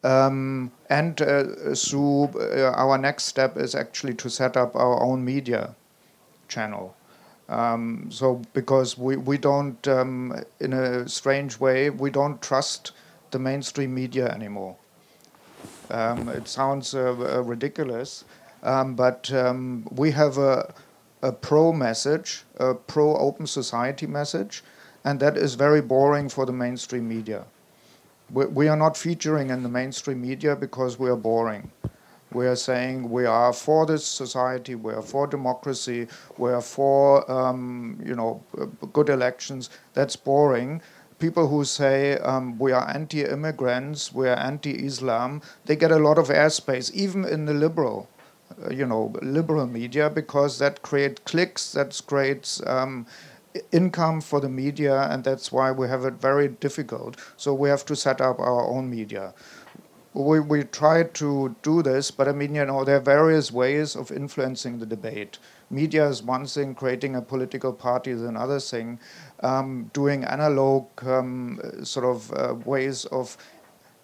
Um, 0.05 0.73
and 0.91 1.21
uh, 1.23 1.75
through 1.75 2.25
uh, 2.35 2.73
our 2.75 2.99
next 2.99 3.25
step 3.25 3.57
is 3.57 3.75
actually 3.75 4.15
to 4.15 4.29
set 4.29 4.57
up 4.57 4.75
our 4.75 5.01
own 5.03 5.25
media 5.25 5.75
channel. 6.49 6.97
Um, 7.49 8.09
so 8.11 8.43
because 8.53 8.97
we, 8.97 9.17
we 9.17 9.39
don't, 9.39 9.87
um, 9.87 10.35
in 10.61 10.73
a 10.73 11.09
strange 11.09 11.61
way, 11.61 11.91
we 11.91 12.11
don't 12.11 12.41
trust 12.41 12.93
the 13.31 13.39
mainstream 13.39 13.95
media 13.95 14.29
anymore. 14.29 14.77
Um, 15.91 16.29
it 16.29 16.49
sounds 16.49 16.95
uh, 16.95 17.11
uh, 17.11 17.43
ridiculous, 17.43 18.25
um, 18.63 18.95
but 18.95 19.33
um, 19.33 19.89
we 19.91 20.13
have 20.13 20.39
a, 20.39 20.73
a 21.23 21.33
pro 21.33 21.73
message, 21.73 22.45
a 22.59 22.75
pro 22.75 23.17
open 23.17 23.47
society 23.47 24.07
message, 24.07 24.63
and 25.05 25.19
that 25.21 25.37
is 25.37 25.55
very 25.55 25.81
boring 25.81 26.29
for 26.29 26.47
the 26.47 26.53
mainstream 26.53 27.09
media. 27.09 27.45
We, 28.31 28.47
we 28.47 28.69
are 28.69 28.77
not 28.77 28.97
featuring 28.97 29.51
in 29.51 29.63
the 29.63 29.69
mainstream 29.69 30.23
media 30.23 30.55
because 30.55 30.99
we 30.99 31.11
are 31.11 31.17
boring. 31.17 31.71
We 32.33 32.47
are 32.47 32.57
saying 32.57 33.11
we 33.11 33.27
are 33.27 33.53
for 33.53 33.85
this 33.85 34.07
society, 34.07 34.75
we 34.75 34.95
are 34.95 35.03
for 35.03 35.27
democracy, 35.27 36.09
we 36.39 36.51
are 36.51 36.63
for 36.63 37.31
um, 37.31 38.01
you 38.05 38.15
know 38.15 38.43
good 38.93 39.09
elections. 39.09 39.69
That's 39.93 40.17
boring. 40.17 40.81
People 41.19 41.49
who 41.49 41.65
say 41.65 42.17
um, 42.19 42.59
we 42.59 42.73
are 42.73 42.89
anti-immigrants, 42.89 44.13
we 44.13 44.29
are 44.29 44.37
anti-Islam, 44.37 45.41
they 45.67 45.77
get 45.77 45.93
a 45.93 45.99
lot 45.99 46.19
of 46.19 46.29
airspace, 46.29 46.91
even 46.93 47.25
in 47.25 47.45
the 47.45 47.55
liberal 47.55 48.09
you 48.71 48.87
know, 48.87 49.13
liberal 49.23 49.67
media 49.67 50.11
because 50.11 50.59
that 50.59 50.83
creates 50.83 51.21
clicks, 51.25 51.73
that 51.73 52.01
creates 52.07 52.63
um, 52.67 53.07
income 53.71 54.21
for 54.21 54.41
the 54.41 54.49
media, 54.49 55.03
and 55.11 55.25
that's 55.25 55.53
why 55.53 55.71
we 55.71 55.89
have 55.89 56.05
it 56.05 56.15
very 56.15 56.49
difficult. 56.49 57.17
So 57.37 57.55
we 57.55 57.69
have 57.69 57.85
to 57.87 57.97
set 57.97 58.21
up 58.21 58.39
our 58.39 58.67
own 58.67 58.91
media. 58.91 59.35
We, 60.15 60.41
we 60.41 60.65
try 60.65 61.05
to 61.05 61.57
do 61.63 61.83
this, 61.83 62.11
but 62.11 62.29
I 62.29 62.33
mean, 62.33 62.55
you 62.55 62.67
know, 62.67 62.85
there 62.85 62.97
are 62.97 63.01
various 63.01 63.51
ways 63.51 63.97
of 63.97 64.11
influencing 64.11 64.79
the 64.79 64.85
debate. 64.85 65.39
Media 65.71 66.07
is 66.07 66.23
one 66.23 66.45
thing, 66.45 66.75
creating 66.75 67.17
a 67.17 67.23
political 67.23 67.73
party 67.73 68.11
is 68.11 68.23
another 68.23 68.61
thing. 68.61 69.01
Um, 69.43 69.91
doing 69.95 70.23
analog 70.25 70.87
um, 71.07 71.61
sort 71.83 72.05
of 72.05 72.33
uh, 72.33 72.55
ways 72.67 73.07
of 73.07 73.39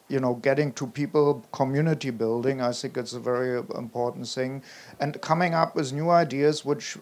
you 0.09 0.21
know, 0.21 0.35
getting 0.35 0.73
to 0.73 0.87
people, 0.87 1.45
community 1.53 2.11
building, 2.11 2.61
I 2.61 2.73
think 2.73 2.97
it's 2.97 3.13
a 3.13 3.21
very 3.21 3.59
important 3.77 4.27
thing, 4.27 4.63
and 5.01 5.21
coming 5.21 5.55
up 5.55 5.77
with 5.77 5.93
new 5.93 6.11
ideas, 6.11 6.65
which 6.65 6.97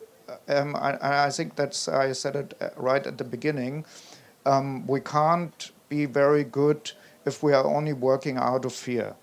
um, 0.48 0.74
I, 0.76 1.26
I, 1.26 1.30
think 1.30 1.54
that's 1.54 1.88
I 1.88 2.12
said 2.12 2.36
it 2.36 2.54
uh, 2.60 2.70
right 2.76 3.06
at 3.06 3.18
the 3.18 3.24
beginning. 3.24 3.84
Um, 4.44 4.86
we 4.86 5.00
can't 5.00 5.70
be 5.88 6.06
very 6.06 6.44
good 6.44 6.92
if 7.24 7.42
we 7.42 7.52
are 7.52 7.64
only 7.64 7.92
working 7.92 8.36
out 8.36 8.64
of 8.64 8.72
fear. 8.72 9.14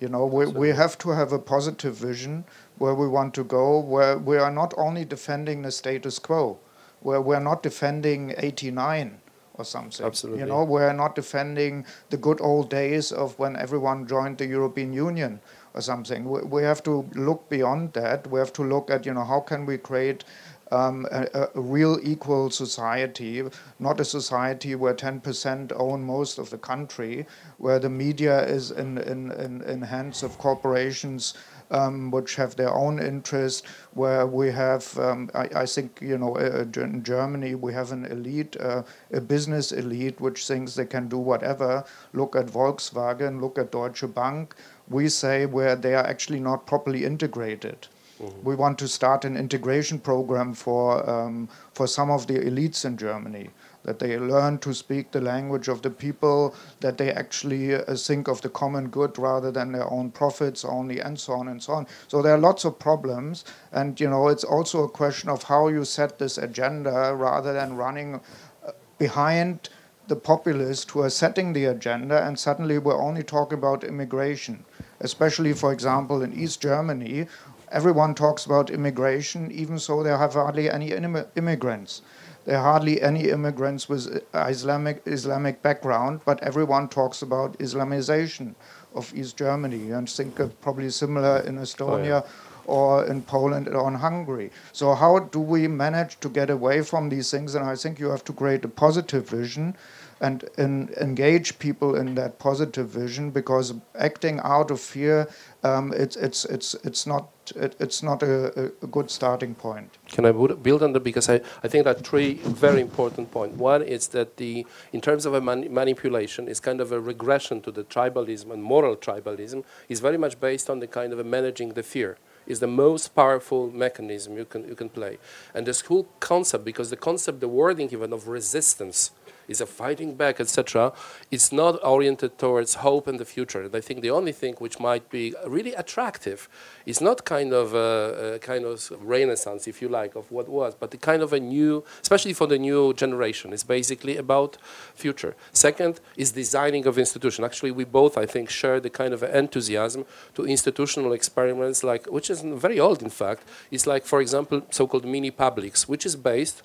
You 0.00 0.08
know, 0.08 0.26
we, 0.26 0.46
we 0.46 0.68
have 0.70 0.98
to 0.98 1.10
have 1.10 1.32
a 1.32 1.38
positive 1.38 1.94
vision 1.94 2.44
where 2.78 2.94
we 2.94 3.06
want 3.06 3.34
to 3.34 3.44
go, 3.44 3.78
where 3.78 4.18
we 4.18 4.36
are 4.36 4.50
not 4.50 4.74
only 4.76 5.04
defending 5.04 5.62
the 5.62 5.70
status 5.70 6.18
quo, 6.18 6.58
where 7.00 7.20
we're 7.20 7.40
not 7.40 7.62
defending 7.62 8.34
89 8.36 9.20
or 9.54 9.64
something. 9.64 10.04
Absolutely. 10.04 10.40
You 10.40 10.46
know, 10.46 10.64
we're 10.64 10.92
not 10.92 11.14
defending 11.14 11.84
the 12.10 12.16
good 12.16 12.40
old 12.40 12.70
days 12.70 13.12
of 13.12 13.38
when 13.38 13.56
everyone 13.56 14.06
joined 14.06 14.38
the 14.38 14.46
European 14.46 14.92
Union 14.92 15.40
or 15.74 15.80
something. 15.80 16.28
We, 16.28 16.42
we 16.42 16.62
have 16.62 16.82
to 16.84 17.08
look 17.14 17.48
beyond 17.48 17.92
that. 17.94 18.26
We 18.26 18.38
have 18.38 18.52
to 18.54 18.62
look 18.62 18.90
at, 18.90 19.06
you 19.06 19.14
know, 19.14 19.24
how 19.24 19.40
can 19.40 19.66
we 19.66 19.78
create 19.78 20.24
um, 20.70 21.06
a, 21.12 21.48
a, 21.54 21.60
real 21.60 21.98
equal 22.02 22.50
society, 22.50 23.42
not 23.78 24.00
a 24.00 24.04
society 24.04 24.74
where 24.74 24.94
10% 24.94 25.70
own 25.76 26.02
most 26.02 26.38
of 26.38 26.48
the 26.48 26.56
country, 26.56 27.26
where 27.58 27.78
the 27.78 27.90
media 27.90 28.42
is 28.46 28.70
in, 28.70 28.96
in, 28.98 29.30
in, 29.32 29.60
in 29.62 29.82
hands 29.82 30.22
of 30.22 30.38
corporations 30.38 31.34
um, 31.72 32.10
which 32.10 32.36
have 32.36 32.54
their 32.56 32.72
own 32.72 33.00
interest, 33.00 33.66
where 33.94 34.26
we 34.26 34.50
have, 34.52 34.96
um, 34.98 35.30
I, 35.34 35.48
I, 35.56 35.66
think, 35.66 35.98
you 36.00 36.18
know, 36.18 36.36
uh, 36.36 36.64
in 36.80 37.02
Germany, 37.02 37.54
we 37.54 37.72
have 37.72 37.90
an 37.92 38.04
elite, 38.04 38.56
uh, 38.60 38.82
a 39.12 39.20
business 39.20 39.72
elite, 39.72 40.20
which 40.20 40.46
thinks 40.46 40.74
they 40.74 40.86
can 40.86 41.08
do 41.08 41.18
whatever. 41.18 41.84
Look 42.12 42.36
at 42.36 42.46
Volkswagen, 42.46 43.40
look 43.40 43.58
at 43.58 43.72
Deutsche 43.72 44.04
Bank. 44.14 44.54
We 44.88 45.08
say 45.08 45.46
where 45.46 45.74
they 45.74 45.94
are 45.94 46.06
actually 46.06 46.40
not 46.40 46.66
properly 46.66 47.04
integrated. 47.04 47.88
Mm-hmm. 48.20 48.44
We 48.44 48.54
want 48.54 48.78
to 48.78 48.88
start 48.88 49.24
an 49.24 49.36
integration 49.36 49.98
program 49.98 50.54
for 50.54 51.08
um, 51.08 51.48
for 51.72 51.86
some 51.86 52.10
of 52.10 52.26
the 52.26 52.38
elites 52.38 52.84
in 52.84 52.96
Germany 52.96 53.50
that 53.84 53.98
they 53.98 54.18
learn 54.18 54.58
to 54.58 54.72
speak 54.72 55.10
the 55.10 55.20
language 55.20 55.68
of 55.68 55.82
the 55.82 55.90
people, 55.90 56.54
that 56.80 56.98
they 56.98 57.10
actually 57.12 57.74
uh, 57.74 57.94
think 57.94 58.28
of 58.28 58.40
the 58.42 58.48
common 58.48 58.88
good 58.88 59.18
rather 59.18 59.50
than 59.50 59.72
their 59.72 59.90
own 59.90 60.10
profits 60.10 60.64
only, 60.64 61.00
and 61.00 61.18
so 61.18 61.32
on 61.32 61.48
and 61.48 61.62
so 61.62 61.72
on. 61.72 61.86
So 62.08 62.22
there 62.22 62.34
are 62.34 62.38
lots 62.38 62.64
of 62.64 62.78
problems, 62.78 63.44
and 63.72 63.98
you 64.00 64.08
know 64.08 64.28
it's 64.28 64.44
also 64.44 64.84
a 64.84 64.88
question 64.88 65.28
of 65.28 65.42
how 65.44 65.68
you 65.68 65.84
set 65.84 66.18
this 66.18 66.38
agenda 66.38 67.14
rather 67.14 67.52
than 67.52 67.76
running 67.76 68.20
uh, 68.66 68.70
behind 68.98 69.68
the 70.08 70.16
populists 70.16 70.90
who 70.90 71.00
are 71.00 71.10
setting 71.10 71.52
the 71.52 71.66
agenda, 71.66 72.26
and 72.26 72.38
suddenly 72.38 72.78
we're 72.78 73.00
only 73.00 73.22
talking 73.22 73.58
about 73.58 73.84
immigration, 73.84 74.64
especially, 75.00 75.52
for 75.52 75.72
example, 75.72 76.22
in 76.22 76.32
East 76.32 76.60
Germany. 76.60 77.26
Everyone 77.70 78.14
talks 78.14 78.44
about 78.44 78.70
immigration, 78.70 79.50
even 79.50 79.78
so 79.78 80.02
there 80.02 80.18
have 80.18 80.34
hardly 80.34 80.68
any 80.68 80.92
immigrants. 80.92 82.02
There 82.44 82.56
are 82.56 82.62
hardly 82.62 83.00
any 83.00 83.28
immigrants 83.28 83.88
with 83.88 84.24
Islamic 84.34 85.02
Islamic 85.06 85.62
background, 85.62 86.20
but 86.24 86.42
everyone 86.42 86.88
talks 86.88 87.22
about 87.22 87.58
Islamization 87.58 88.54
of 88.94 89.14
East 89.14 89.36
Germany. 89.36 89.90
And 89.92 90.08
think 90.08 90.40
probably 90.60 90.90
similar 90.90 91.38
in 91.40 91.56
Estonia. 91.56 92.00
Oh, 92.00 92.02
yeah. 92.02 92.22
Or 92.64 93.04
in 93.06 93.22
Poland 93.22 93.66
or 93.66 93.88
in 93.88 93.96
Hungary. 93.96 94.52
So, 94.72 94.94
how 94.94 95.18
do 95.18 95.40
we 95.40 95.66
manage 95.66 96.20
to 96.20 96.28
get 96.28 96.48
away 96.48 96.82
from 96.82 97.08
these 97.08 97.28
things? 97.28 97.56
And 97.56 97.64
I 97.64 97.74
think 97.74 97.98
you 97.98 98.08
have 98.10 98.22
to 98.24 98.32
create 98.32 98.64
a 98.64 98.68
positive 98.68 99.28
vision 99.28 99.74
and 100.22 100.44
in, 100.56 100.88
engage 101.00 101.58
people 101.58 101.96
in 101.96 102.14
that 102.14 102.38
positive 102.38 102.88
vision 102.88 103.30
because 103.30 103.74
acting 103.98 104.40
out 104.44 104.70
of 104.70 104.80
fear, 104.80 105.28
um, 105.64 105.92
it's, 105.92 106.14
it's, 106.14 106.44
it's, 106.44 106.74
it's 106.84 107.06
not, 107.06 107.28
it, 107.50 107.76
it's 107.80 108.02
not 108.02 108.22
a, 108.22 108.72
a, 108.82 108.86
good 108.86 109.10
starting 109.10 109.54
point. 109.54 109.98
Can 110.08 110.24
I 110.24 110.32
build 110.32 110.82
on 110.82 110.92
that? 110.92 111.00
Because 111.00 111.28
I, 111.28 111.40
I 111.62 111.68
think 111.68 111.84
that 111.84 112.06
three 112.06 112.34
very 112.34 112.80
important 112.80 113.30
points. 113.30 113.56
One 113.56 113.82
is 113.82 114.08
that 114.08 114.36
the, 114.36 114.64
in 114.92 115.00
terms 115.00 115.26
of 115.26 115.34
a 115.34 115.40
manipulation, 115.40 116.48
is 116.48 116.60
kind 116.60 116.80
of 116.80 116.92
a 116.92 117.00
regression 117.00 117.60
to 117.62 117.72
the 117.72 117.84
tribalism 117.84 118.52
and 118.52 118.62
moral 118.62 118.96
tribalism, 118.96 119.64
is 119.88 120.00
very 120.00 120.18
much 120.18 120.38
based 120.38 120.70
on 120.70 120.78
the 120.78 120.86
kind 120.86 121.12
of 121.12 121.18
a 121.18 121.24
managing 121.24 121.70
the 121.70 121.82
fear 121.82 122.18
is 122.46 122.60
the 122.60 122.66
most 122.66 123.14
powerful 123.14 123.70
mechanism 123.70 124.36
you 124.36 124.44
can, 124.44 124.66
you 124.66 124.74
can 124.74 124.88
play. 124.88 125.18
And 125.54 125.66
this 125.66 125.80
whole 125.82 126.08
concept, 126.20 126.64
because 126.64 126.90
the 126.90 126.96
concept, 126.96 127.40
the 127.40 127.48
wording 127.48 127.88
even 127.92 128.12
of 128.12 128.28
resistance, 128.28 129.12
is 129.48 129.60
a 129.60 129.66
fighting 129.66 130.14
back, 130.14 130.40
etc., 130.40 130.92
it's 131.30 131.52
not 131.52 131.82
oriented 131.84 132.38
towards 132.38 132.74
hope 132.74 133.06
and 133.06 133.18
the 133.18 133.24
future. 133.24 133.62
And 133.62 133.74
I 133.74 133.80
think 133.80 134.00
the 134.00 134.10
only 134.10 134.32
thing 134.32 134.54
which 134.58 134.78
might 134.80 135.10
be 135.10 135.34
really 135.46 135.74
attractive 135.74 136.48
is 136.86 137.00
not 137.00 137.24
kind 137.24 137.52
of 137.52 137.74
a, 137.74 138.34
a, 138.34 138.38
kind 138.38 138.64
of 138.64 138.90
renaissance, 139.00 139.66
if 139.66 139.80
you 139.80 139.88
like, 139.88 140.14
of 140.14 140.30
what 140.30 140.48
was, 140.48 140.74
but 140.74 140.90
the 140.90 140.96
kind 140.96 141.22
of 141.22 141.32
a 141.32 141.40
new, 141.40 141.84
especially 142.00 142.32
for 142.32 142.46
the 142.46 142.58
new 142.58 142.92
generation, 142.94 143.52
is 143.52 143.64
basically 143.64 144.16
about 144.16 144.56
future. 144.94 145.34
Second 145.52 146.00
is 146.16 146.32
designing 146.32 146.86
of 146.86 146.98
institution. 146.98 147.44
Actually, 147.44 147.70
we 147.70 147.84
both, 147.84 148.18
I 148.18 148.26
think, 148.26 148.50
share 148.50 148.80
the 148.80 148.90
kind 148.90 149.14
of 149.14 149.22
enthusiasm 149.22 150.04
to 150.34 150.44
institutional 150.44 151.12
experiments, 151.12 151.84
like 151.84 152.06
which 152.06 152.30
is 152.30 152.42
very 152.42 152.78
old, 152.80 153.02
in 153.02 153.10
fact. 153.10 153.42
It's 153.70 153.86
like, 153.86 154.04
for 154.04 154.20
example, 154.20 154.62
so-called 154.70 155.04
mini 155.04 155.30
publics, 155.30 155.88
which 155.88 156.04
is 156.06 156.16
based 156.16 156.62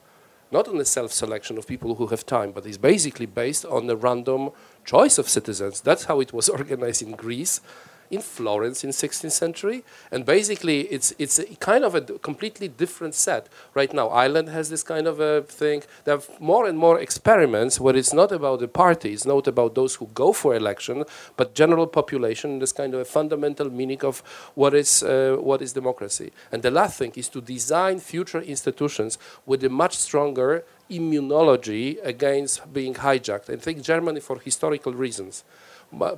not 0.51 0.67
on 0.67 0.77
the 0.77 0.85
self-selection 0.85 1.57
of 1.57 1.67
people 1.67 1.95
who 1.95 2.07
have 2.07 2.25
time, 2.25 2.51
but 2.51 2.65
is 2.65 2.77
basically 2.77 3.25
based 3.25 3.65
on 3.65 3.87
the 3.87 3.97
random 3.97 4.51
choice 4.85 5.17
of 5.17 5.27
citizens. 5.27 5.81
That's 5.81 6.05
how 6.05 6.19
it 6.19 6.33
was 6.33 6.49
organized 6.59 7.01
in 7.01 7.11
Greece 7.11 7.61
in 8.09 8.21
Florence 8.21 8.83
in 8.83 8.91
16th 8.91 9.31
century. 9.31 9.83
And 10.11 10.25
basically, 10.25 10.81
it's, 10.81 11.13
it's 11.17 11.39
kind 11.59 11.83
of 11.83 11.95
a 11.95 12.01
completely 12.01 12.67
different 12.67 13.15
set. 13.15 13.47
Right 13.73 13.93
now, 13.93 14.07
Ireland 14.09 14.49
has 14.49 14.69
this 14.69 14.83
kind 14.83 15.07
of 15.07 15.19
a 15.19 15.41
thing. 15.41 15.83
There 16.05 16.15
are 16.15 16.21
more 16.39 16.67
and 16.67 16.77
more 16.77 16.99
experiments 16.99 17.79
where 17.79 17.95
it's 17.95 18.13
not 18.13 18.31
about 18.31 18.59
the 18.59 18.67
party, 18.67 19.13
it's 19.13 19.25
not 19.25 19.47
about 19.47 19.75
those 19.75 19.95
who 19.95 20.07
go 20.13 20.33
for 20.33 20.55
election, 20.55 21.03
but 21.35 21.55
general 21.55 21.87
population, 21.87 22.59
this 22.59 22.71
kind 22.71 22.93
of 22.93 22.99
a 23.01 23.05
fundamental 23.05 23.69
meaning 23.69 24.03
of 24.03 24.21
what 24.55 24.73
is, 24.73 25.03
uh, 25.03 25.37
what 25.39 25.61
is 25.61 25.73
democracy. 25.73 26.31
And 26.51 26.61
the 26.63 26.71
last 26.71 26.97
thing 26.99 27.13
is 27.15 27.29
to 27.29 27.41
design 27.41 27.99
future 27.99 28.41
institutions 28.41 29.17
with 29.45 29.63
a 29.63 29.69
much 29.69 29.95
stronger 29.97 30.63
immunology 30.89 31.97
against 32.03 32.71
being 32.73 32.93
hijacked. 32.93 33.49
I 33.49 33.57
think 33.57 33.81
Germany, 33.81 34.19
for 34.19 34.39
historical 34.39 34.93
reasons, 34.93 35.43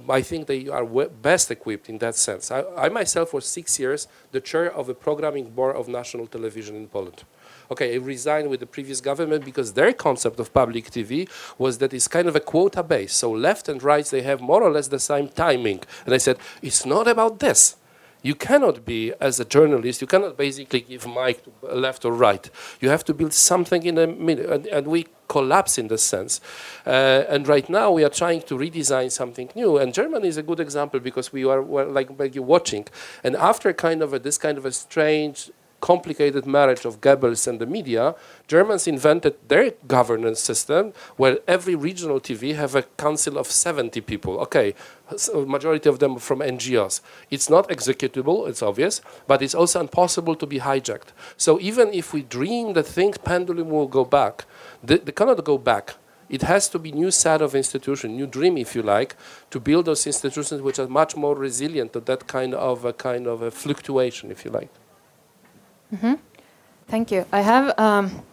I 0.09 0.21
think 0.23 0.47
they 0.47 0.67
are 0.67 0.83
best 1.21 1.51
equipped 1.51 1.89
in 1.89 1.99
that 1.99 2.15
sense. 2.15 2.49
I, 2.49 2.63
I, 2.75 2.89
myself 2.89 3.33
was 3.33 3.45
six 3.45 3.79
years 3.79 4.07
the 4.31 4.41
chair 4.41 4.73
of 4.73 4.87
the 4.87 4.95
programming 4.95 5.51
board 5.51 5.75
of 5.75 5.87
national 5.87 6.25
television 6.27 6.75
in 6.75 6.87
Poland. 6.87 7.23
Okay, 7.71 7.93
I 7.93 7.97
resigned 7.97 8.49
with 8.49 8.61
the 8.61 8.65
previous 8.65 8.99
government 8.99 9.45
because 9.45 9.73
their 9.73 9.93
concept 9.93 10.39
of 10.39 10.51
public 10.53 10.85
TV 10.85 11.29
was 11.59 11.77
that 11.77 11.93
it's 11.93 12.07
kind 12.07 12.27
of 12.27 12.35
a 12.35 12.39
quota 12.39 12.81
base. 12.81 13.13
So 13.13 13.29
left 13.29 13.69
and 13.69 13.81
right, 13.83 14.05
they 14.05 14.23
have 14.23 14.41
more 14.41 14.63
or 14.63 14.71
less 14.71 14.87
the 14.87 14.99
same 14.99 15.29
timing. 15.29 15.81
And 16.05 16.15
I 16.15 16.17
said, 16.17 16.37
it's 16.63 16.83
not 16.83 17.07
about 17.07 17.39
this. 17.39 17.75
You 18.21 18.35
cannot 18.35 18.83
be, 18.83 19.13
as 19.21 19.39
a 19.39 19.45
journalist, 19.45 20.01
you 20.01 20.07
cannot 20.07 20.35
basically 20.35 20.81
give 20.81 21.07
mic 21.07 21.43
to 21.45 21.51
left 21.75 22.03
or 22.03 22.11
right. 22.11 22.49
You 22.81 22.89
have 22.89 23.05
to 23.05 23.13
build 23.13 23.33
something 23.33 23.83
in 23.83 23.95
the 23.95 24.07
middle. 24.07 24.51
And, 24.51 24.67
and 24.67 24.87
we 24.87 25.07
collapse 25.29 25.77
in 25.77 25.87
this 25.87 26.03
sense. 26.03 26.41
Uh, 26.85 27.23
and 27.29 27.47
right 27.47 27.69
now 27.69 27.91
we 27.91 28.03
are 28.03 28.09
trying 28.09 28.41
to 28.41 28.55
redesign 28.55 29.11
something 29.11 29.49
new. 29.55 29.77
And 29.77 29.93
Germany 29.93 30.27
is 30.27 30.37
a 30.37 30.43
good 30.43 30.59
example 30.59 30.99
because 30.99 31.31
we 31.31 31.45
are 31.45 31.61
like, 31.61 32.09
like 32.19 32.33
watching. 32.35 32.87
And 33.23 33.37
after 33.37 33.71
kind 33.71 34.01
of 34.01 34.13
a, 34.13 34.19
this 34.19 34.37
kind 34.37 34.57
of 34.57 34.65
a 34.65 34.71
strange 34.71 35.49
complicated 35.81 36.45
marriage 36.45 36.85
of 36.85 37.01
Goebbels 37.01 37.47
and 37.47 37.59
the 37.59 37.65
media, 37.65 38.15
Germans 38.47 38.87
invented 38.87 39.35
their 39.47 39.71
governance 39.87 40.39
system 40.39 40.93
where 41.17 41.39
every 41.47 41.75
regional 41.75 42.19
TV 42.19 42.55
have 42.55 42.75
a 42.75 42.83
council 42.83 43.37
of 43.37 43.47
70 43.47 44.01
people. 44.01 44.39
Okay, 44.39 44.75
so 45.17 45.41
uh, 45.41 45.45
majority 45.45 45.89
of 45.89 45.99
them 45.99 46.17
from 46.17 46.39
NGOs. 46.39 47.01
It's 47.29 47.49
not 47.49 47.69
executable, 47.69 48.47
it's 48.47 48.61
obvious, 48.61 49.01
but 49.27 49.41
it's 49.41 49.55
also 49.55 49.79
impossible 49.79 50.35
to 50.35 50.45
be 50.45 50.59
hijacked. 50.59 51.13
So 51.37 51.59
even 51.59 51.93
if 51.93 52.13
we 52.13 52.23
dream 52.23 52.73
that 52.73 52.85
things 52.87 53.17
pendulum 53.17 53.69
will 53.69 53.87
go 53.87 54.05
back, 54.05 54.45
they, 54.83 54.97
they 54.97 55.11
cannot 55.11 55.43
go 55.43 55.57
back 55.57 55.95
It 56.29 56.43
has 56.43 56.69
to 56.69 56.79
be 56.79 56.91
new 56.91 57.09
set 57.09 57.41
of 57.41 57.55
institution, 57.55 58.15
new 58.15 58.27
dream, 58.27 58.57
if 58.57 58.75
you 58.75 58.83
like, 58.83 59.15
to 59.49 59.59
build 59.59 59.85
those 59.85 60.05
institutions 60.05 60.61
which 60.61 60.77
are 60.77 60.87
much 60.87 61.15
more 61.15 61.35
resilient 61.35 61.93
to 61.93 61.99
that 62.01 62.27
kind 62.27 62.53
of 62.53 62.85
a 62.85 62.93
kind 62.93 63.25
of 63.25 63.41
a 63.41 63.49
fluctuation, 63.49 64.29
if 64.29 64.45
you 64.45 64.51
like. 64.51 64.69
Mm-hmm. 65.93 66.13
Thank 66.87 67.11
you. 67.11 67.25
I 67.31 67.41
have 67.41 67.77
um, 67.79 68.23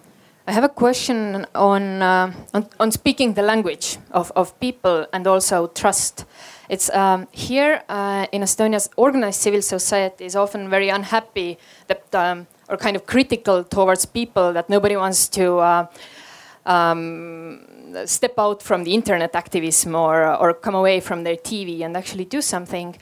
I 0.48 0.52
have 0.52 0.62
a 0.62 0.68
question 0.68 1.44
on, 1.56 2.02
uh, 2.02 2.32
on, 2.54 2.68
on 2.78 2.92
speaking 2.92 3.34
the 3.34 3.42
language 3.42 3.98
of, 4.12 4.30
of 4.36 4.58
people 4.60 5.04
and 5.12 5.26
also 5.26 5.66
trust. 5.66 6.24
It's 6.68 6.88
um, 6.90 7.26
here 7.32 7.82
uh, 7.88 8.26
in 8.30 8.42
Estonia's 8.42 8.88
organized 8.96 9.40
civil 9.40 9.60
society 9.60 10.24
is 10.24 10.36
often 10.36 10.70
very 10.70 10.88
unhappy 10.88 11.58
that 11.88 12.14
um, 12.14 12.46
or 12.68 12.76
kind 12.76 12.94
of 12.94 13.06
critical 13.06 13.64
towards 13.64 14.06
people 14.06 14.52
that 14.52 14.70
nobody 14.70 14.96
wants 14.96 15.28
to. 15.30 15.58
Uh, 15.58 15.86
um, 16.64 17.60
step 18.04 18.34
out 18.38 18.60
from 18.60 18.82
the 18.84 18.92
internet 18.92 19.34
activism 19.36 19.94
or, 19.94 20.34
or 20.36 20.52
come 20.52 20.74
away 20.74 20.98
from 20.98 21.22
their 21.22 21.36
TV 21.36 21.82
and 21.82 21.96
actually 21.96 22.24
do 22.24 22.40
something. 22.40 22.96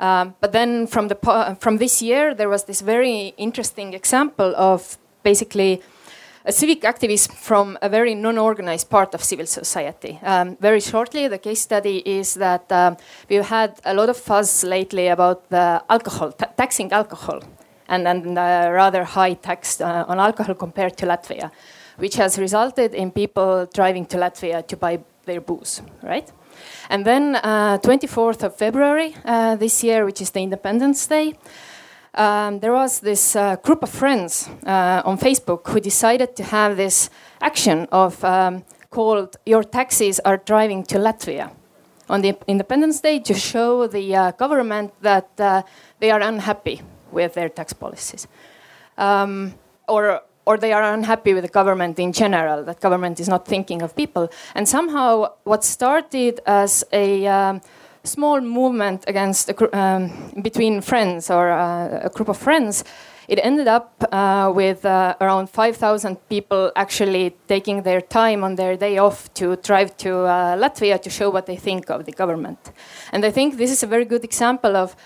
Um, 0.00 0.34
but 0.40 0.52
then 0.52 0.86
from 0.86 1.08
the 1.08 1.56
from 1.60 1.76
this 1.76 2.00
year, 2.02 2.34
there 2.34 2.48
was 2.48 2.64
this 2.64 2.80
very 2.80 3.34
interesting 3.36 3.94
example 3.94 4.54
of 4.56 4.98
basically 5.22 5.82
a 6.46 6.52
civic 6.52 6.80
activist 6.82 7.32
from 7.32 7.76
a 7.82 7.88
very 7.88 8.14
non-organized 8.14 8.88
part 8.88 9.14
of 9.14 9.22
civil 9.22 9.46
society. 9.46 10.18
Um, 10.22 10.56
very 10.60 10.80
shortly, 10.80 11.28
the 11.28 11.38
case 11.38 11.60
study 11.60 11.98
is 11.98 12.34
that 12.34 12.72
um, 12.72 12.96
we've 13.28 13.44
had 13.44 13.78
a 13.84 13.92
lot 13.92 14.08
of 14.08 14.16
fuss 14.16 14.64
lately 14.64 15.08
about 15.08 15.50
the 15.50 15.82
alcohol, 15.90 16.32
taxing 16.32 16.92
alcohol, 16.92 17.40
and 17.88 18.06
then 18.06 18.38
uh, 18.38 18.70
rather 18.72 19.04
high 19.04 19.34
tax 19.34 19.82
uh, 19.82 20.04
on 20.08 20.18
alcohol 20.18 20.54
compared 20.54 20.96
to 20.96 21.06
Latvia, 21.06 21.50
which 21.98 22.16
has 22.16 22.38
resulted 22.38 22.94
in 22.94 23.10
people 23.10 23.68
driving 23.74 24.06
to 24.06 24.16
Latvia 24.16 24.66
to 24.66 24.76
buy 24.78 24.98
their 25.26 25.42
booze, 25.42 25.82
right? 26.02 26.32
And 26.90 27.06
then 27.06 27.36
uh, 27.36 27.78
24th 27.78 28.42
of 28.42 28.56
February 28.56 29.14
uh, 29.24 29.54
this 29.54 29.84
year, 29.84 30.04
which 30.04 30.20
is 30.20 30.30
the 30.30 30.40
Independence 30.40 31.06
Day, 31.06 31.38
um, 32.14 32.58
there 32.58 32.72
was 32.72 32.98
this 32.98 33.36
uh, 33.36 33.54
group 33.62 33.84
of 33.84 33.90
friends 33.90 34.48
uh, 34.66 35.00
on 35.04 35.16
Facebook 35.16 35.68
who 35.68 35.78
decided 35.78 36.34
to 36.34 36.42
have 36.42 36.76
this 36.76 37.08
action 37.40 37.86
of 37.92 38.24
um, 38.24 38.64
called 38.90 39.36
"Your 39.46 39.62
taxis 39.62 40.18
are 40.24 40.38
driving 40.38 40.82
to 40.86 40.98
Latvia" 40.98 41.52
on 42.08 42.22
the 42.22 42.36
Independence 42.48 43.00
Day 43.00 43.20
to 43.20 43.34
show 43.34 43.86
the 43.86 44.16
uh, 44.16 44.32
government 44.32 44.92
that 45.00 45.28
uh, 45.38 45.62
they 46.00 46.10
are 46.10 46.20
unhappy 46.20 46.82
with 47.12 47.34
their 47.34 47.48
tax 47.48 47.72
policies, 47.72 48.26
um, 48.98 49.54
or 49.86 50.22
or 50.50 50.58
they 50.58 50.72
are 50.72 50.94
unhappy 50.94 51.32
with 51.32 51.44
the 51.44 51.54
government 51.60 51.98
in 52.00 52.12
general, 52.12 52.64
that 52.64 52.80
government 52.80 53.20
is 53.20 53.28
not 53.28 53.46
thinking 53.46 53.82
of 53.82 53.94
people. 53.94 54.28
And 54.56 54.68
somehow, 54.68 55.10
what 55.44 55.62
started 55.62 56.40
as 56.44 56.84
a 56.92 57.26
um, 57.28 57.60
small 58.02 58.40
movement 58.40 59.04
against 59.06 59.52
um, 59.72 60.32
between 60.42 60.80
friends 60.80 61.30
or 61.30 61.52
uh, 61.52 62.08
a 62.08 62.10
group 62.16 62.28
of 62.28 62.36
friends, 62.36 62.84
it 63.28 63.38
ended 63.44 63.68
up 63.68 63.88
uh, 64.10 64.50
with 64.52 64.84
uh, 64.84 65.14
around 65.20 65.48
5,000 65.50 66.16
people 66.28 66.72
actually 66.74 67.36
taking 67.46 67.82
their 67.82 68.00
time 68.00 68.42
on 68.42 68.56
their 68.56 68.76
day 68.76 68.98
off 68.98 69.32
to 69.34 69.54
drive 69.54 69.96
to 69.98 70.10
uh, 70.24 70.56
Latvia 70.56 71.00
to 71.00 71.10
show 71.10 71.30
what 71.30 71.46
they 71.46 71.56
think 71.56 71.90
of 71.90 72.06
the 72.06 72.12
government. 72.12 72.72
And 73.12 73.24
I 73.24 73.30
think 73.30 73.56
this 73.56 73.70
is 73.70 73.84
a 73.84 73.86
very 73.86 74.04
good 74.04 74.24
example 74.24 74.74
of 74.76 74.96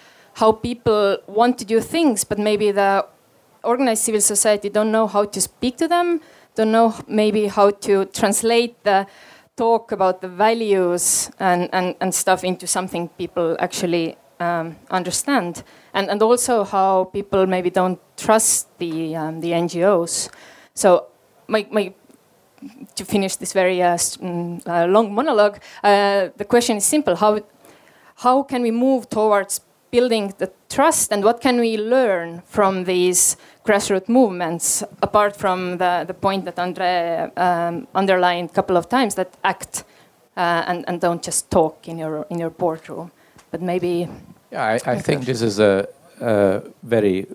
how 0.41 0.53
people 0.53 1.19
want 1.27 1.59
to 1.59 1.67
do 1.67 1.81
things, 1.81 2.25
but 2.25 2.39
maybe 2.39 2.73
the 2.73 3.05
organized 3.65 4.03
civil 4.03 4.21
society 4.21 4.69
don't 4.69 4.93
know 4.93 5.07
how 5.07 5.25
to 5.25 5.41
speak 5.41 5.77
to 5.79 5.89
them, 5.89 6.21
don't 6.55 6.73
know 6.73 6.95
maybe 7.09 7.47
how 7.47 7.71
to 7.71 8.05
translate 8.07 8.83
the 8.85 9.07
talk 9.57 9.93
about 9.93 10.21
the 10.21 10.29
values 10.29 11.31
and, 11.39 11.69
and, 11.73 11.95
and 12.01 12.15
stuff 12.15 12.43
into 12.45 12.67
something 12.67 13.09
people 13.11 13.57
actually 13.61 14.17
um, 14.41 14.77
understand. 14.91 15.63
And, 15.93 16.11
and 16.11 16.23
also 16.23 16.65
how 16.65 17.05
people 17.05 17.47
maybe 17.47 17.71
don't 17.71 18.01
trust 18.17 18.77
the, 18.79 19.17
um, 19.17 19.41
the 19.41 19.53
NGOs. 19.53 20.29
So 20.75 21.07
my, 21.47 21.67
my, 21.71 21.95
to 22.97 23.05
finish 23.05 23.37
this 23.37 23.53
very 23.53 23.83
uh, 23.83 23.95
mm, 23.95 24.67
uh, 24.67 24.87
long 24.87 25.15
monologue, 25.15 25.61
uh, 25.83 26.29
the 26.37 26.45
question 26.45 26.77
is 26.79 26.85
simple. 26.85 27.15
How, 27.15 27.41
how 28.17 28.43
can 28.43 28.63
we 28.63 28.71
move 28.71 29.09
towards 29.09 29.61
building 29.95 30.35
the 30.39 30.51
trust 30.69 31.13
and 31.13 31.23
what 31.23 31.41
can 31.41 31.61
we 31.61 31.77
learn 31.77 32.43
from 32.47 32.85
these 32.85 33.37
grassroots 33.65 34.09
movements 34.09 34.83
apart 35.03 35.37
from 35.37 35.79
the, 35.79 36.05
the 36.07 36.15
point 36.15 36.45
that 36.45 36.59
Andre 36.59 37.31
um, 37.37 37.87
underlined 37.95 38.51
a 38.51 38.53
couple 38.53 38.77
of 38.77 38.89
times 38.89 39.15
that 39.15 39.31
act 39.45 39.85
uh, 40.37 40.71
and, 40.71 40.85
and 40.89 41.01
don't 41.01 41.23
just 41.23 41.49
talk 41.49 41.89
in 41.89 41.99
your 41.99 42.27
in 42.29 42.41
your 42.41 42.51
boardroom 42.51 43.11
but 43.51 43.61
maybe 43.63 44.09
yeah 44.51 44.65
I, 44.65 44.95
I 44.95 45.03
think 45.03 45.25
this 45.25 45.43
is 45.43 45.61
a, 45.61 45.87
a, 46.21 46.63
very 46.83 47.27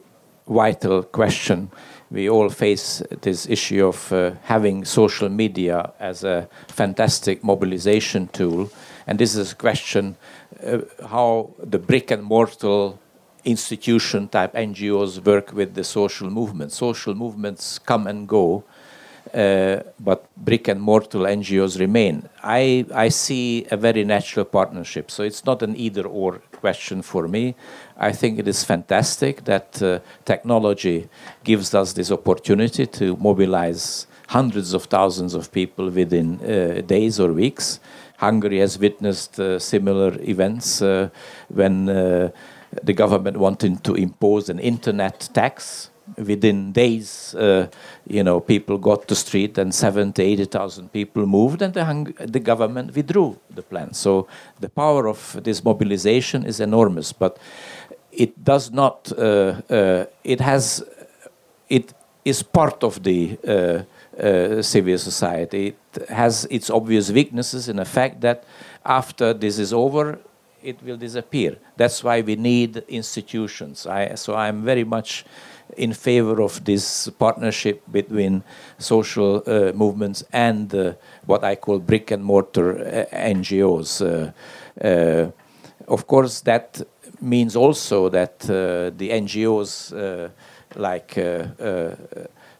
vital 0.49 1.03
question. 1.03 1.69
We 2.11 2.29
all 2.29 2.49
face 2.49 3.03
this 3.21 3.47
issue 3.47 3.87
of 3.87 4.11
uh, 4.11 4.31
having 4.43 4.85
social 4.85 5.29
media 5.29 5.93
as 5.99 6.23
a 6.23 6.49
fantastic 6.67 7.43
mobilization 7.43 8.27
tool 8.27 8.69
and 9.09 9.17
this 9.17 9.35
is 9.35 9.53
a 9.53 9.55
question 9.55 10.15
uh, 10.63 10.77
how 11.07 11.49
the 11.63 11.79
brick 11.79 12.11
and 12.11 12.23
mortar 12.23 12.93
institution 13.43 14.27
type 14.27 14.53
NGOs 14.53 15.25
work 15.25 15.51
with 15.51 15.73
the 15.73 15.83
social 15.83 16.29
movements. 16.29 16.75
Social 16.75 17.15
movements 17.15 17.79
come 17.79 18.05
and 18.05 18.27
go, 18.27 18.63
uh, 19.33 19.77
but 19.99 20.27
brick 20.37 20.67
and 20.67 20.79
mortar 20.79 21.19
NGOs 21.19 21.79
remain. 21.79 22.29
I, 22.43 22.85
I 22.93 23.09
see 23.09 23.65
a 23.71 23.77
very 23.77 24.03
natural 24.03 24.45
partnership. 24.45 25.09
So 25.09 25.23
it's 25.23 25.43
not 25.43 25.63
an 25.63 25.75
either 25.75 26.05
or 26.05 26.33
question 26.51 27.01
for 27.01 27.27
me. 27.27 27.55
I 27.97 28.11
think 28.11 28.37
it 28.37 28.47
is 28.47 28.63
fantastic 28.63 29.45
that 29.45 29.81
uh, 29.81 30.01
technology 30.23 31.09
gives 31.43 31.73
us 31.73 31.93
this 31.93 32.11
opportunity 32.11 32.85
to 32.85 33.17
mobilize 33.17 34.05
hundreds 34.27 34.75
of 34.75 34.83
thousands 34.83 35.33
of 35.33 35.51
people 35.51 35.89
within 35.89 36.39
uh, 36.41 36.81
days 36.81 37.19
or 37.19 37.33
weeks. 37.33 37.79
Hungary 38.19 38.59
has 38.59 38.77
witnessed 38.77 39.39
uh, 39.39 39.57
similar 39.59 40.13
events 40.21 40.81
uh, 40.81 41.09
when 41.47 41.87
uh, 41.89 42.29
the 42.83 42.91
government 42.93 43.37
wanted 43.37 43.81
to 43.85 43.95
impose 43.95 44.49
an 44.49 44.59
internet 44.59 45.29
tax. 45.33 45.89
Within 46.17 46.71
days, 46.71 47.35
uh, 47.35 47.67
you 48.07 48.23
know, 48.23 48.39
people 48.39 48.77
got 48.79 49.07
to 49.07 49.15
street 49.15 49.57
and 49.59 49.73
70, 49.73 50.21
80,000 50.21 50.91
people 50.91 51.25
moved 51.27 51.61
and 51.61 51.73
the, 51.73 52.13
the 52.27 52.39
government 52.39 52.95
withdrew 52.95 53.39
the 53.51 53.61
plan. 53.61 53.93
So 53.93 54.27
the 54.59 54.69
power 54.69 55.07
of 55.07 55.39
this 55.43 55.63
mobilization 55.63 56.45
is 56.45 56.59
enormous, 56.59 57.13
but 57.13 57.37
it 58.11 58.43
does 58.43 58.71
not, 58.71 59.11
uh, 59.17 60.07
it 60.23 60.41
has, 60.41 60.83
it 61.69 61.93
is 62.25 62.41
part 62.41 62.83
of 62.83 63.03
the 63.03 63.37
civil 64.61 64.97
society. 64.97 65.75
Has 66.07 66.45
its 66.49 66.69
obvious 66.69 67.11
weaknesses 67.11 67.69
in 67.69 67.77
the 67.77 67.85
fact 67.85 68.21
that 68.21 68.43
after 68.85 69.33
this 69.33 69.59
is 69.59 69.73
over, 69.73 70.19
it 70.63 70.81
will 70.83 70.97
disappear. 70.97 71.57
That's 71.77 72.03
why 72.03 72.21
we 72.21 72.35
need 72.35 72.77
institutions. 72.87 73.87
I, 73.87 74.15
so 74.15 74.35
I'm 74.35 74.63
very 74.63 74.83
much 74.83 75.25
in 75.77 75.93
favor 75.93 76.41
of 76.41 76.63
this 76.65 77.09
partnership 77.19 77.81
between 77.91 78.43
social 78.77 79.43
uh, 79.45 79.71
movements 79.73 80.23
and 80.33 80.73
uh, 80.73 80.93
what 81.25 81.43
I 81.43 81.55
call 81.55 81.79
brick 81.79 82.11
and 82.11 82.23
mortar 82.23 82.79
uh, 82.79 83.15
NGOs. 83.15 84.01
Uh, 84.01 84.31
uh, 84.85 85.31
of 85.87 86.07
course, 86.07 86.41
that 86.41 86.81
means 87.21 87.55
also 87.55 88.09
that 88.09 88.39
the 88.39 89.09
NGOs 89.09 90.31
like 90.75 91.15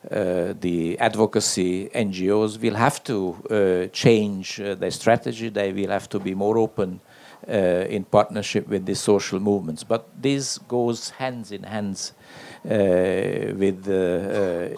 uh, 0.09 0.53
the 0.61 0.97
advocacy 0.97 1.89
NGOs 1.89 2.57
will 2.61 2.75
have 2.75 3.03
to 3.03 3.35
uh, 3.49 3.87
change 3.91 4.61
uh, 4.61 4.75
their 4.75 4.91
strategy. 4.91 5.49
They 5.49 5.73
will 5.73 5.89
have 5.89 6.07
to 6.09 6.19
be 6.19 6.33
more 6.33 6.57
open 6.57 7.01
in 7.47 8.03
partnership 8.03 8.67
with 8.67 8.85
the 8.85 8.93
social 8.93 9.39
movements. 9.39 9.83
But 9.83 10.07
this 10.21 10.57
goes 10.57 11.09
hands 11.11 11.51
in 11.51 11.63
hands 11.63 12.13
with 12.63 13.87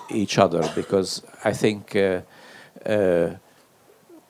each 0.09 0.37
other 0.37 0.71
because 0.75 1.21
I 1.43 1.53
think 1.53 1.97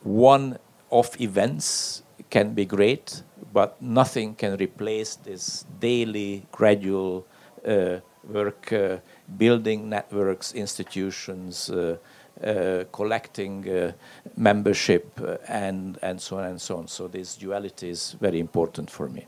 one 0.03 0.57
off 0.89 1.19
events 1.21 2.03
can 2.29 2.53
be 2.53 2.65
great, 2.65 3.21
but 3.53 3.79
nothing 3.81 4.33
can 4.33 4.55
replace 4.57 5.15
this 5.17 5.65
daily, 5.79 6.45
gradual 6.51 7.27
uh, 7.67 7.97
work 8.23 8.71
uh, 8.73 8.97
building 9.37 9.89
networks, 9.89 10.53
institutions, 10.53 11.69
uh, 11.69 11.97
uh, 12.43 12.83
collecting 12.91 13.69
uh, 13.69 13.91
membership, 14.35 15.19
and, 15.47 15.97
and 16.01 16.19
so 16.19 16.37
on 16.37 16.45
and 16.45 16.61
so 16.61 16.77
on. 16.77 16.87
So 16.87 17.07
this 17.07 17.35
duality 17.35 17.89
is 17.89 18.15
very 18.19 18.39
important 18.39 18.89
for 18.89 19.07
me. 19.07 19.25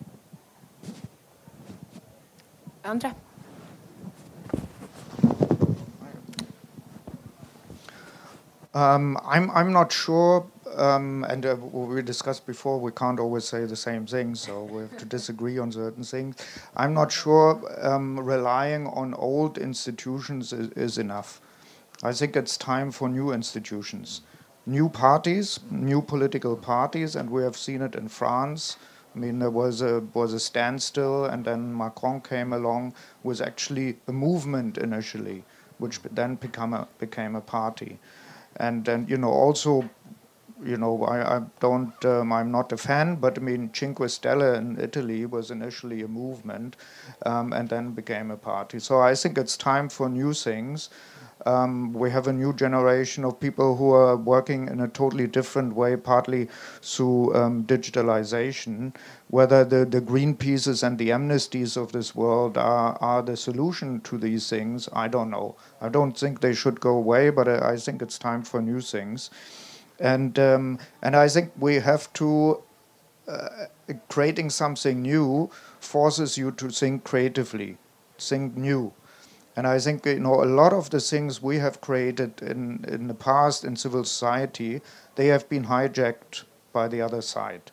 Andre? 2.86 3.14
Um, 8.74 9.18
I'm, 9.24 9.52
I'm 9.52 9.72
not 9.72 9.92
sure 9.92 10.48
um, 10.76 11.24
and 11.30 11.46
uh, 11.46 11.56
we 11.56 12.02
discussed 12.02 12.46
before, 12.46 12.80
we 12.80 12.92
can't 12.92 13.20
always 13.20 13.46
say 13.46 13.66
the 13.66 13.76
same 13.76 14.06
thing, 14.06 14.36
so 14.36 14.64
we 14.64 14.82
have 14.82 14.98
to 14.98 15.06
disagree 15.06 15.58
on 15.58 15.72
certain 15.72 16.04
things. 16.04 16.36
I'm 16.76 16.94
not 16.94 17.12
sure 17.12 17.62
um, 17.82 18.20
relying 18.20 18.88
on 18.88 19.14
old 19.14 19.58
institutions 19.58 20.54
is, 20.54 20.70
is, 20.72 20.98
enough. 20.98 21.42
I 22.04 22.14
think 22.14 22.36
it's 22.36 22.58
time 22.58 22.92
for 22.92 23.10
new 23.10 23.32
institutions, 23.32 24.22
new 24.66 24.90
parties, 24.90 25.60
new 25.72 26.02
political 26.02 26.56
parties, 26.56 27.16
and 27.16 27.30
we 27.30 27.44
have 27.44 27.58
seen 27.58 27.82
it 27.82 27.96
in 27.96 28.08
France. 28.08 28.78
I 29.16 29.20
mean, 29.20 29.40
there 29.40 29.52
was 29.52 29.82
a 29.82 30.02
was 30.14 30.34
a 30.34 30.40
standstill, 30.40 31.26
and 31.26 31.46
then 31.46 31.78
Macron 31.78 32.22
came 32.22 32.52
along 32.52 32.94
with 33.22 33.42
actually 33.42 33.98
a 34.08 34.12
movement 34.12 34.78
initially, 34.78 35.44
which 35.78 36.00
then 36.02 36.36
become 36.36 36.74
a, 36.74 36.88
became 37.00 37.36
a 37.36 37.42
party 37.42 38.00
and 38.58 38.86
then 38.86 39.06
you 39.10 39.18
know 39.18 39.30
also 39.30 39.90
you 40.64 40.78
know 40.78 41.04
I, 41.04 41.38
I 41.38 41.42
don't 41.60 42.06
um, 42.06 42.32
I'm 42.34 42.52
not 42.52 42.72
a 42.72 42.78
fan 42.78 43.16
but 43.16 43.38
I 43.38 43.42
mean 43.42 43.70
Cinque 43.74 44.00
Stelle 44.10 44.56
in 44.56 44.80
Italy 44.80 45.26
was 45.26 45.52
initially 45.52 46.02
a 46.02 46.08
movement 46.08 46.76
um, 47.26 47.54
and 47.54 47.70
then 47.70 47.92
became 47.92 48.32
a 48.32 48.38
party 48.38 48.80
so 48.80 49.00
I 49.00 49.16
think 49.16 49.38
it's 49.38 49.58
time 49.58 49.90
for 49.90 50.10
new 50.10 50.34
things 50.34 50.90
um, 51.46 51.92
we 51.94 52.10
have 52.12 52.28
a 52.28 52.34
new 52.34 52.54
generation 52.54 53.26
of 53.26 53.40
people 53.40 53.76
who 53.76 53.92
are 53.92 54.16
working 54.16 54.68
in 54.68 54.80
a 54.80 54.88
totally 54.88 55.28
different 55.28 55.76
way, 55.76 55.98
partly 55.98 56.48
through 56.82 57.36
um, 57.36 57.64
digitalization. 57.66 58.96
Whether 59.28 59.66
the, 59.66 59.86
the 59.86 60.00
green 60.00 60.36
pieces 60.36 60.84
and 60.84 60.98
the 60.98 61.10
amnesties 61.10 61.76
of 61.76 61.92
this 61.92 62.16
world 62.16 62.58
are, 62.58 62.98
are 63.02 63.22
the 63.22 63.36
solution 63.36 64.00
to 64.02 64.18
these 64.18 64.50
things, 64.50 64.88
I 64.94 65.08
don't 65.08 65.30
know. 65.30 65.56
I 65.82 65.90
don't 65.90 66.18
think 66.18 66.40
they 66.40 66.54
should 66.54 66.80
go 66.80 66.92
away, 66.96 67.30
but 67.30 67.48
I, 67.48 67.72
I 67.74 67.78
think 67.78 68.02
it's 68.02 68.18
time 68.18 68.44
for 68.44 68.62
new 68.62 68.80
things. 68.80 69.30
And, 70.04 70.38
um, 70.38 70.80
and 71.02 71.16
I 71.16 71.28
think 71.30 71.52
we 71.58 71.76
have 71.76 72.14
to, 72.14 72.62
uh, 73.28 73.50
creating 74.10 74.52
something 74.52 75.02
new 75.02 75.50
forces 75.80 76.38
you 76.38 76.52
to 76.52 76.70
think 76.70 77.04
creatively, 77.04 77.78
think 78.20 78.56
new 78.56 78.94
and 79.56 79.68
I 79.68 79.80
think 79.80 80.06
you 80.06 80.20
know 80.20 80.44
a 80.44 80.46
lot 80.46 80.74
of 80.74 80.90
the 80.90 81.00
things 81.00 81.42
we 81.42 81.60
have 81.60 81.82
created 81.82 82.42
in, 82.42 82.86
in 82.88 83.08
the 83.08 83.14
past 83.14 83.64
in 83.64 83.76
civil 83.76 84.04
society, 84.04 84.82
they 85.16 85.28
have 85.28 85.48
been 85.50 85.66
hijacked 85.66 86.44
by 86.72 86.88
the 86.88 87.02
other 87.02 87.22
side. 87.22 87.72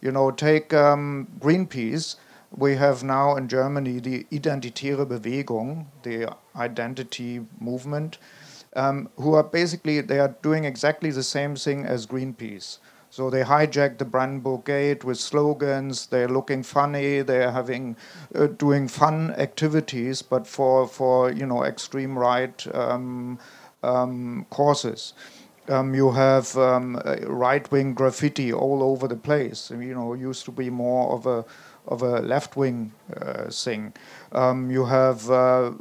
You 0.00 0.12
know, 0.12 0.30
take 0.30 0.72
um, 0.74 1.28
Greenpeace. 1.38 2.16
We 2.54 2.76
have 2.76 3.02
now 3.04 3.36
in 3.36 3.48
Germany 3.48 4.00
the 4.00 4.24
Identitäre 4.32 5.06
Bewegung, 5.06 5.86
the 6.02 6.34
identity 6.56 7.46
movement, 7.60 8.18
um, 8.74 9.08
who 9.16 9.34
are 9.34 9.42
basically 9.42 10.00
they 10.00 10.18
are 10.18 10.34
doing 10.42 10.64
exactly 10.64 11.10
the 11.10 11.22
same 11.22 11.56
thing 11.56 11.84
as 11.84 12.06
Greenpeace. 12.06 12.78
So 13.12 13.28
they 13.28 13.42
hijack 13.42 13.98
the 13.98 14.04
Brandenburg 14.04 14.64
Gate 14.64 15.02
with 15.02 15.18
slogans. 15.18 16.06
They're 16.06 16.28
looking 16.28 16.62
funny. 16.62 17.22
They're 17.22 17.50
having 17.50 17.96
uh, 18.34 18.46
doing 18.46 18.86
fun 18.86 19.32
activities, 19.32 20.22
but 20.22 20.46
for 20.46 20.86
for 20.86 21.32
you 21.32 21.44
know 21.44 21.64
extreme 21.64 22.16
right 22.18 22.66
um, 22.74 23.38
um, 23.82 24.46
causes. 24.50 25.14
Um, 25.68 25.94
you 25.94 26.12
have 26.12 26.56
um, 26.56 27.00
right 27.26 27.70
wing 27.70 27.94
graffiti 27.94 28.52
all 28.52 28.82
over 28.82 29.06
the 29.06 29.16
place. 29.16 29.70
You 29.70 29.94
know, 29.94 30.14
used 30.14 30.44
to 30.46 30.52
be 30.52 30.70
more 30.70 31.12
of 31.12 31.26
a 31.26 31.44
of 31.90 32.02
a 32.02 32.20
left 32.20 32.56
wing 32.56 32.92
uh, 33.20 33.50
thing. 33.50 33.92
Um, 34.32 34.70
you 34.70 34.86
have 34.86 35.30
uh, 35.30 35.72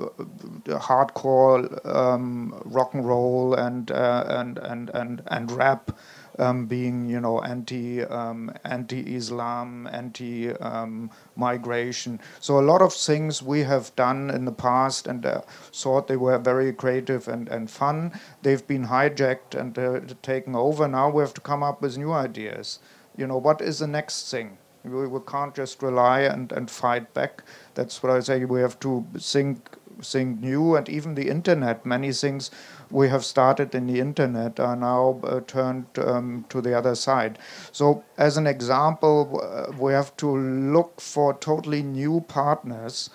hardcore 0.66 1.86
um, 1.86 2.62
rock 2.66 2.94
and 2.94 3.08
roll 3.08 3.54
and 3.54 3.90
uh, 3.92 4.26
and 4.28 4.58
and 4.58 4.90
and 4.90 5.22
and 5.28 5.52
rap 5.52 5.92
um, 6.40 6.66
being 6.66 7.08
you 7.10 7.20
know 7.20 7.42
anti 7.42 8.04
um, 8.04 8.52
anti-Islam, 8.66 9.88
anti-migration. 9.92 12.14
Um, 12.14 12.20
so 12.40 12.60
a 12.60 12.62
lot 12.62 12.82
of 12.82 12.94
things 12.94 13.44
we 13.44 13.64
have 13.64 13.96
done 13.96 14.30
in 14.30 14.46
the 14.46 14.52
past 14.52 15.08
and 15.08 15.26
uh, 15.26 15.42
thought 15.74 16.08
they 16.08 16.18
were 16.18 16.38
very 16.38 16.72
creative 16.74 17.28
and, 17.28 17.50
and 17.50 17.70
fun. 17.70 18.14
They've 18.42 18.66
been 18.66 18.88
hijacked 18.88 19.60
and 19.60 19.78
uh, 19.78 20.00
taken 20.22 20.56
over. 20.56 20.88
Now 20.88 21.10
we 21.10 21.22
have 21.22 21.34
to 21.36 21.42
come 21.42 21.62
up 21.62 21.82
with 21.82 21.98
new 21.98 22.14
ideas. 22.14 22.80
You 23.18 23.28
know 23.28 23.38
what 23.38 23.62
is 23.62 23.80
the 23.80 23.88
next 23.88 24.32
thing? 24.32 24.58
We, 24.84 25.08
we 25.08 25.20
can't 25.28 25.54
just 25.54 25.82
rely 25.84 26.22
and, 26.22 26.52
and 26.52 26.70
fight 26.70 27.14
back. 27.14 27.44
That's 27.76 28.02
what 28.02 28.12
I 28.12 28.20
say. 28.22 28.46
We 28.46 28.62
have 28.62 28.80
to 28.82 29.06
think 29.18 29.78
think 30.02 30.40
new 30.40 30.76
and 30.76 30.88
even 30.90 31.16
the 31.16 31.30
internet. 31.30 31.86
Many 31.86 32.14
things 32.14 32.52
we 32.90 33.10
have 33.10 33.24
started 33.26 33.76
in 33.76 33.88
the 33.88 34.00
internet 34.00 34.60
are 34.60 34.76
now 34.76 35.20
uh, 35.24 35.42
turned 35.42 35.86
um, 36.00 36.46
to 36.50 36.62
the 36.62 36.78
other 36.78 36.96
side. 36.96 37.40
So, 37.72 38.04
as 38.18 38.38
an 38.38 38.48
example, 38.48 39.42
uh, 39.44 39.72
we 39.78 39.94
have 39.94 40.16
to 40.18 40.38
look 40.38 41.00
for 41.02 41.34
totally 41.34 41.84
new 41.84 42.22
partners, 42.22 43.10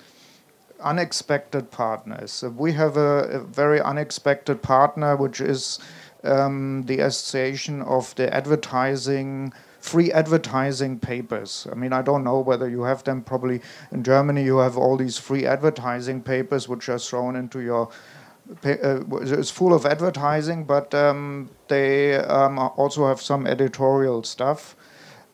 unexpected 0.80 1.70
partners. 1.70 2.44
We 2.56 2.72
have 2.72 2.96
a, 2.96 3.24
a, 3.24 3.38
very 3.40 3.80
unexpected 3.80 4.62
partner, 4.62 5.16
which 5.16 5.40
is 5.40 5.78
um, 6.22 6.84
the 6.86 7.00
Association 7.00 7.82
of 7.82 8.14
the 8.14 8.32
Advertising 8.32 9.52
free 9.84 10.10
advertising 10.12 10.98
papers. 10.98 11.66
I 11.70 11.74
mean, 11.74 11.92
I 11.92 12.00
don't 12.00 12.24
know 12.24 12.40
whether 12.40 12.70
you 12.70 12.84
have 12.84 13.04
them. 13.04 13.20
Probably 13.20 13.60
in 13.92 14.02
Germany, 14.02 14.42
you 14.42 14.56
have 14.56 14.78
all 14.78 14.96
these 14.96 15.18
free 15.18 15.44
advertising 15.44 16.22
papers 16.22 16.66
which 16.66 16.88
are 16.88 16.98
thrown 16.98 17.36
into 17.36 17.60
your 17.60 17.90
uh, 18.64 19.00
it's 19.20 19.50
full 19.50 19.74
of 19.74 19.84
advertising, 19.84 20.64
but 20.64 20.94
um, 20.94 21.50
they 21.68 22.16
um, 22.16 22.58
also 22.58 23.06
have 23.06 23.20
some 23.20 23.46
editorial 23.46 24.22
stuff, 24.22 24.74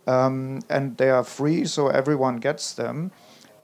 um, 0.06 0.60
and 0.68 0.96
they 0.96 1.10
are 1.10 1.24
free, 1.24 1.64
so 1.64 1.88
everyone 1.88 2.36
gets 2.38 2.72
them, 2.74 3.10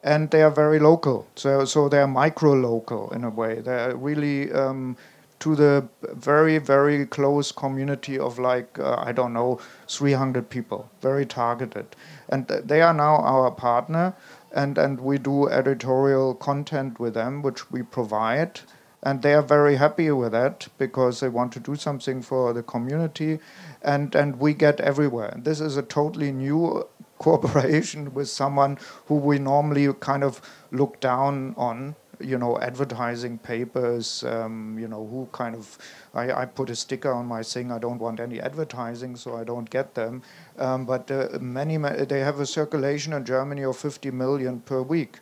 and 0.02 0.30
they 0.30 0.42
are 0.42 0.50
very 0.50 0.78
local. 0.78 1.26
So, 1.34 1.64
so 1.64 1.88
they 1.88 1.98
are 1.98 2.08
micro 2.08 2.54
local 2.54 3.10
in 3.10 3.24
a 3.24 3.30
way. 3.30 3.60
They're 3.60 3.96
really 3.96 4.52
um, 4.52 4.96
to 5.40 5.54
the 5.54 5.88
very, 6.14 6.58
very 6.58 7.06
close 7.06 7.52
community 7.52 8.18
of 8.18 8.38
like 8.38 8.78
uh, 8.78 8.96
I 8.98 9.12
don't 9.12 9.32
know, 9.32 9.60
300 9.88 10.48
people, 10.50 10.90
very 11.02 11.26
targeted, 11.26 11.94
and 12.28 12.46
they 12.48 12.82
are 12.82 12.94
now 12.94 13.16
our 13.16 13.50
partner, 13.50 14.14
and 14.52 14.78
and 14.78 15.00
we 15.00 15.18
do 15.18 15.48
editorial 15.48 16.34
content 16.34 16.98
with 16.98 17.14
them, 17.14 17.42
which 17.42 17.70
we 17.70 17.82
provide. 17.82 18.60
And 19.02 19.22
they 19.22 19.34
are 19.34 19.42
very 19.42 19.76
happy 19.76 20.10
with 20.10 20.32
that 20.32 20.66
because 20.78 21.20
they 21.20 21.28
want 21.28 21.52
to 21.52 21.60
do 21.60 21.76
something 21.76 22.22
for 22.22 22.52
the 22.52 22.62
community 22.62 23.38
and 23.82 24.14
and 24.16 24.40
we 24.40 24.52
get 24.52 24.80
everywhere. 24.80 25.34
This 25.36 25.60
is 25.60 25.76
a 25.76 25.82
totally 25.82 26.32
new 26.32 26.88
cooperation 27.18 28.12
with 28.14 28.28
someone 28.28 28.78
who 29.06 29.14
we 29.14 29.38
normally 29.38 29.92
kind 30.00 30.24
of 30.24 30.40
look 30.72 31.00
down 31.00 31.54
on 31.56 31.94
you 32.20 32.38
know 32.38 32.58
advertising 32.58 33.38
papers 33.38 34.24
um, 34.24 34.78
you 34.78 34.88
know 34.88 35.06
who 35.06 35.28
kind 35.32 35.54
of 35.54 35.78
I, 36.14 36.32
I, 36.32 36.44
put 36.46 36.70
a 36.70 36.76
sticker 36.76 37.12
on 37.12 37.26
my 37.26 37.42
thing 37.42 37.70
i 37.70 37.78
don't 37.78 37.98
want 37.98 38.20
any 38.20 38.40
advertising 38.40 39.16
so 39.16 39.36
i 39.36 39.44
don't 39.44 39.68
get 39.68 39.94
them 39.94 40.22
um, 40.58 40.86
but 40.86 41.10
uh, 41.10 41.28
many 41.40 41.76
they 41.76 42.20
have 42.20 42.40
a 42.40 42.46
circulation 42.46 43.12
in 43.12 43.24
germany 43.24 43.64
of 43.64 43.76
50 43.76 44.10
million 44.10 44.60
per 44.60 44.80
week 44.82 45.18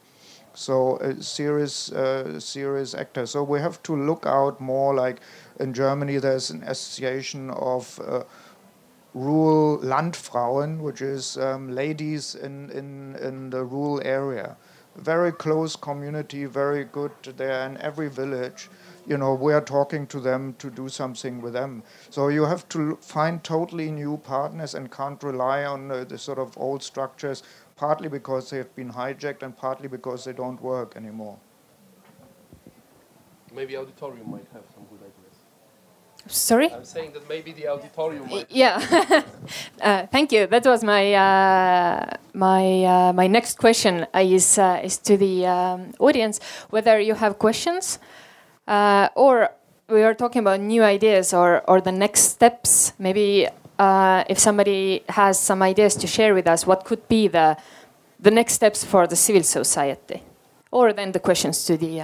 so 0.55 0.99
a 0.99 1.21
serious, 1.21 1.91
uh, 1.93 2.39
serious 2.39 2.95
actor. 2.95 3.27
So 3.27 3.43
we 3.43 3.59
have 3.61 3.83
to 3.83 3.97
look 3.97 4.25
out 4.25 4.61
more. 4.61 4.95
Like 4.95 5.21
in 5.59 5.75
Germany, 5.75 6.19
there's 6.19 6.51
an 6.51 6.63
association 6.63 7.51
of 7.51 8.01
uh, 8.07 8.23
rural 9.15 9.79
Landfrauen, 9.79 10.79
which 10.79 11.03
is 11.03 11.37
um, 11.39 11.75
ladies 11.75 12.37
in, 12.37 12.71
in 12.71 13.17
in 13.17 13.51
the 13.51 13.65
rural 13.65 14.01
area. 14.05 14.57
Very 14.97 15.33
close 15.33 15.77
community, 15.77 16.45
very 16.45 16.85
good. 16.85 17.11
They're 17.37 17.67
in 17.67 17.77
every 17.79 18.09
village. 18.09 18.69
You 19.07 19.19
know, 19.19 19.35
we 19.35 19.53
are 19.53 19.61
talking 19.61 20.07
to 20.07 20.21
them 20.21 20.55
to 20.59 20.71
do 20.71 20.89
something 20.89 21.43
with 21.43 21.53
them. 21.53 21.83
So 22.11 22.29
you 22.29 22.45
have 22.45 22.69
to 22.71 22.97
find 23.03 23.43
totally 23.45 23.91
new 23.91 24.17
partners 24.19 24.75
and 24.75 24.91
can't 24.91 25.23
rely 25.23 25.65
on 25.65 25.91
uh, 25.91 26.05
the 26.05 26.17
sort 26.17 26.39
of 26.39 26.57
old 26.57 26.83
structures 26.83 27.43
partly 27.77 28.09
because 28.09 28.51
they 28.51 28.59
have 28.59 28.75
been 28.77 28.93
hijacked 28.93 29.43
and 29.43 29.57
partly 29.57 29.89
because 29.89 30.25
they 30.25 30.33
don't 30.33 30.63
work 30.63 30.97
anymore. 30.97 31.37
Maybe 33.53 33.77
auditorium 33.77 34.31
might 34.31 34.47
have 34.53 34.63
some. 34.75 34.85
Sorry? 36.27 36.73
I'm 36.73 36.85
saying 36.85 37.13
that 37.13 37.29
maybe 37.29 37.53
the 37.53 37.69
auditorium. 37.69 38.29
Yeah. 38.49 38.81
uh, 39.83 40.07
thank 40.07 40.33
you. 40.33 40.47
That 40.47 40.65
was 40.65 40.83
my 40.83 41.13
uh, 41.13 42.17
my 42.33 42.85
uh, 42.85 43.13
my 43.13 43.27
next 43.27 43.59
question 43.59 44.07
is 44.15 44.59
uh, 44.59 44.81
is 44.83 44.97
to 44.99 45.17
the 45.17 45.47
um, 45.47 45.93
audience 45.99 46.41
whether 46.71 46.99
you 46.99 47.15
have 47.15 47.39
questions 47.39 47.99
uh, 48.67 49.09
or 49.15 49.51
we 49.89 50.03
are 50.03 50.15
talking 50.15 50.41
about 50.41 50.61
new 50.61 50.83
ideas 50.83 51.35
or 51.35 51.63
or 51.69 51.83
the 51.83 51.93
next 51.93 52.23
steps. 52.23 52.95
Maybe 52.99 53.49
uh, 53.79 54.25
if 54.29 54.39
somebody 54.39 55.05
has 55.11 55.39
some 55.39 55.63
ideas 55.63 55.95
to 55.97 56.07
share 56.07 56.33
with 56.35 56.47
us, 56.47 56.67
what 56.67 56.85
could 56.85 57.07
be 57.09 57.29
the 57.29 57.57
the 58.19 58.31
next 58.31 58.55
steps 58.55 58.83
for 58.83 59.07
the 59.07 59.17
civil 59.17 59.43
society, 59.43 60.23
or 60.71 60.95
then 60.95 61.13
the 61.13 61.21
questions 61.21 61.65
to 61.67 61.77
the. 61.77 62.01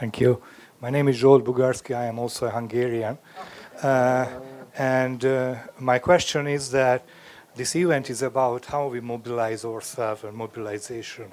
Thank 0.00 0.18
you. 0.18 0.40
My 0.80 0.88
name 0.88 1.08
is 1.08 1.20
Zsolt 1.20 1.42
Bugarski. 1.42 1.94
I 1.94 2.06
am 2.06 2.18
also 2.18 2.46
a 2.46 2.50
Hungarian. 2.50 3.18
Uh, 3.82 4.26
and 4.74 5.22
uh, 5.22 5.56
my 5.78 5.98
question 5.98 6.46
is 6.46 6.70
that 6.70 7.04
this 7.54 7.76
event 7.76 8.08
is 8.08 8.22
about 8.22 8.64
how 8.64 8.86
we 8.86 9.00
mobilize 9.00 9.62
ourselves 9.62 10.24
and 10.24 10.34
mobilization. 10.34 11.30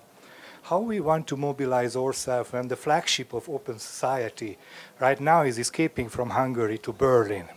How 0.64 0.80
we 0.80 1.00
want 1.00 1.28
to 1.28 1.38
mobilize 1.38 1.96
ourselves 1.96 2.54
and 2.54 2.70
the 2.70 2.76
flagship 2.76 3.32
of 3.32 3.48
Open 3.48 3.80
Society 3.80 4.58
right 5.00 5.22
now 5.22 5.44
is 5.44 5.58
escaping 5.58 6.10
from 6.10 6.32
Hungary 6.32 6.78
to 6.80 6.92
Berlin. 6.92 7.48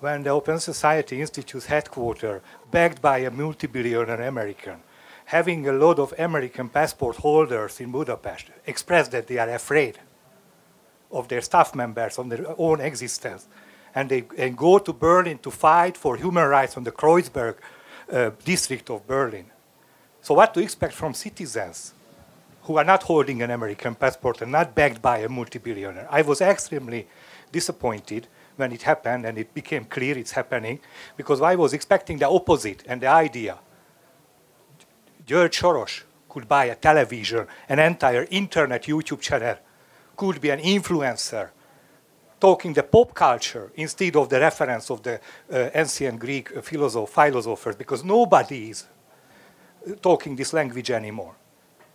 When 0.00 0.24
the 0.24 0.30
Open 0.30 0.58
Society 0.58 1.20
Institute's 1.20 1.66
headquarters, 1.66 2.42
backed 2.68 3.00
by 3.00 3.18
a 3.18 3.30
multi-billionaire 3.30 4.22
American, 4.22 4.82
having 5.30 5.68
a 5.68 5.72
lot 5.72 6.00
of 6.00 6.12
American 6.18 6.68
passport 6.68 7.14
holders 7.14 7.80
in 7.80 7.92
Budapest, 7.92 8.46
express 8.66 9.06
that 9.08 9.28
they 9.28 9.38
are 9.38 9.50
afraid 9.50 9.96
of 11.12 11.28
their 11.28 11.40
staff 11.40 11.72
members, 11.72 12.18
on 12.18 12.28
their 12.28 12.44
own 12.58 12.80
existence, 12.80 13.46
and 13.94 14.08
they 14.08 14.24
and 14.36 14.56
go 14.56 14.78
to 14.78 14.92
Berlin 14.92 15.38
to 15.38 15.50
fight 15.52 15.96
for 15.96 16.16
human 16.16 16.46
rights 16.48 16.76
on 16.76 16.82
the 16.82 16.90
Kreuzberg 16.90 17.54
uh, 18.12 18.30
district 18.44 18.90
of 18.90 19.06
Berlin. 19.06 19.46
So, 20.20 20.34
what 20.34 20.52
to 20.54 20.60
expect 20.60 20.94
from 20.94 21.14
citizens 21.14 21.94
who 22.62 22.76
are 22.76 22.84
not 22.84 23.04
holding 23.04 23.40
an 23.40 23.52
American 23.52 23.94
passport 23.94 24.42
and 24.42 24.50
not 24.50 24.74
backed 24.74 25.00
by 25.00 25.18
a 25.18 25.28
multi-billionaire? 25.28 26.08
I 26.10 26.22
was 26.22 26.40
extremely 26.40 27.06
disappointed 27.52 28.26
when 28.56 28.72
it 28.72 28.82
happened 28.82 29.26
and 29.26 29.38
it 29.38 29.54
became 29.54 29.84
clear 29.84 30.18
it's 30.18 30.32
happening 30.32 30.80
because 31.16 31.40
I 31.40 31.54
was 31.54 31.72
expecting 31.72 32.18
the 32.18 32.28
opposite 32.28 32.82
and 32.88 33.00
the 33.00 33.06
idea. 33.06 33.58
George 35.30 35.60
Soros 35.60 36.02
could 36.28 36.48
buy 36.48 36.64
a 36.64 36.74
television, 36.74 37.46
an 37.68 37.78
entire 37.78 38.26
internet 38.32 38.82
YouTube 38.82 39.20
channel, 39.20 39.56
could 40.16 40.40
be 40.40 40.50
an 40.50 40.58
influencer, 40.58 41.50
talking 42.40 42.72
the 42.72 42.82
pop 42.82 43.14
culture 43.14 43.70
instead 43.76 44.16
of 44.16 44.28
the 44.28 44.40
reference 44.40 44.90
of 44.90 45.04
the 45.04 45.20
uh, 45.52 45.70
ancient 45.72 46.18
Greek 46.18 46.50
uh, 46.50 46.60
philosoph- 46.60 47.10
philosophers, 47.10 47.76
because 47.76 48.02
nobody 48.02 48.70
is 48.70 48.88
uh, 49.86 49.94
talking 50.02 50.34
this 50.34 50.52
language 50.52 50.90
anymore. 50.90 51.36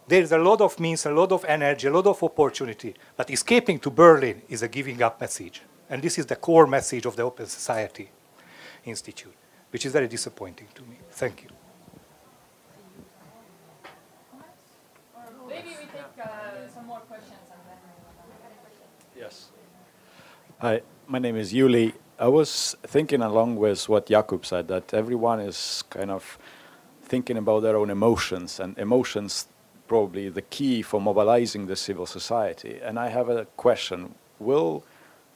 There 0.07 0.21
is 0.21 0.31
a 0.31 0.37
lot 0.37 0.61
of 0.61 0.79
means, 0.79 1.05
a 1.05 1.11
lot 1.11 1.33
of 1.33 1.43
energy, 1.43 1.87
a 1.87 1.91
lot 1.91 2.07
of 2.07 2.23
opportunity, 2.23 2.95
but 3.17 3.29
escaping 3.29 3.79
to 3.79 3.89
Berlin 3.89 4.43
is 4.47 4.61
a 4.61 4.69
giving 4.69 5.03
up 5.03 5.19
message. 5.19 5.61
And 5.89 6.01
this 6.01 6.17
is 6.17 6.25
the 6.25 6.37
core 6.37 6.67
message 6.67 7.05
of 7.05 7.17
the 7.17 7.23
Open 7.23 7.47
Society 7.47 8.09
Institute, 8.85 9.35
which 9.71 9.85
is 9.85 9.91
very 9.91 10.07
disappointing 10.07 10.69
to 10.73 10.83
me. 10.83 10.99
Thank 11.11 11.43
you. 11.43 11.49
Maybe 15.47 15.69
we 15.69 15.85
take 15.85 16.25
uh, 16.25 16.67
some 16.73 16.87
more 16.87 16.99
questions 17.01 17.47
and 17.51 17.61
then. 17.67 17.77
Yes. 19.15 19.49
Hi, 20.59 20.83
my 21.05 21.19
name 21.19 21.35
is 21.35 21.51
Yuli. 21.51 21.91
I 22.17 22.29
was 22.29 22.77
thinking 22.83 23.21
along 23.21 23.57
with 23.57 23.89
what 23.89 24.05
Jakub 24.05 24.45
said 24.45 24.69
that 24.69 24.93
everyone 24.93 25.41
is 25.41 25.83
kind 25.89 26.09
of 26.09 26.37
thinking 27.03 27.35
about 27.35 27.59
their 27.59 27.75
own 27.75 27.89
emotions, 27.89 28.57
and 28.61 28.77
emotions 28.77 29.49
probably 29.89 30.29
the 30.29 30.41
key 30.41 30.81
for 30.81 31.01
mobilizing 31.01 31.67
the 31.67 31.75
civil 31.75 32.05
society. 32.05 32.79
And 32.81 32.97
I 32.97 33.09
have 33.09 33.27
a 33.27 33.43
question: 33.57 34.15
Will 34.39 34.85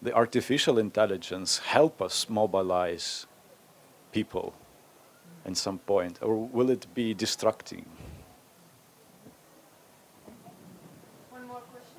the 0.02 0.14
artificial 0.14 0.78
intelligence 0.80 1.58
help 1.58 2.02
us 2.02 2.30
mobilize 2.30 3.28
people 4.14 4.54
in 5.44 5.54
some 5.54 5.80
point, 5.80 6.20
or 6.22 6.34
will 6.38 6.70
it 6.70 6.88
be 6.94 7.14
destructing? 7.14 7.84
One 11.30 11.46
more 11.46 11.60
question? 11.74 11.98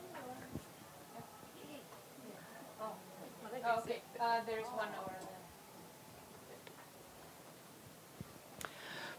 Oh, 3.72 4.29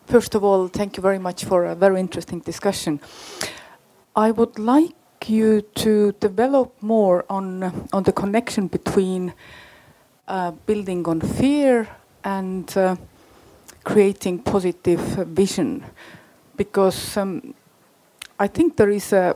First 0.06 0.36
of 0.36 0.44
all, 0.44 0.68
thank 0.68 0.98
you 0.98 1.02
very 1.02 1.20
much 1.20 1.46
for 1.46 1.66
a 1.66 1.76
very 1.76 2.00
interesting 2.00 2.40
discussion. 2.40 3.00
I 4.16 4.32
would 4.32 4.60
like 4.60 4.96
you 5.28 5.62
to 5.76 6.12
develop 6.20 6.74
more 6.82 7.24
on 7.30 7.88
on 7.94 8.04
the 8.04 8.12
connection 8.12 8.68
between 8.68 9.34
uh, 10.28 10.52
building 10.66 11.08
on 11.08 11.22
fear 11.22 11.88
and 12.24 12.78
uh, 12.78 12.96
creating 13.84 14.40
positive 14.40 15.00
vision, 15.28 15.86
because 16.58 17.18
um, 17.18 17.54
I 18.38 18.48
think 18.48 18.76
there 18.76 18.90
is 18.90 19.14
a 19.14 19.36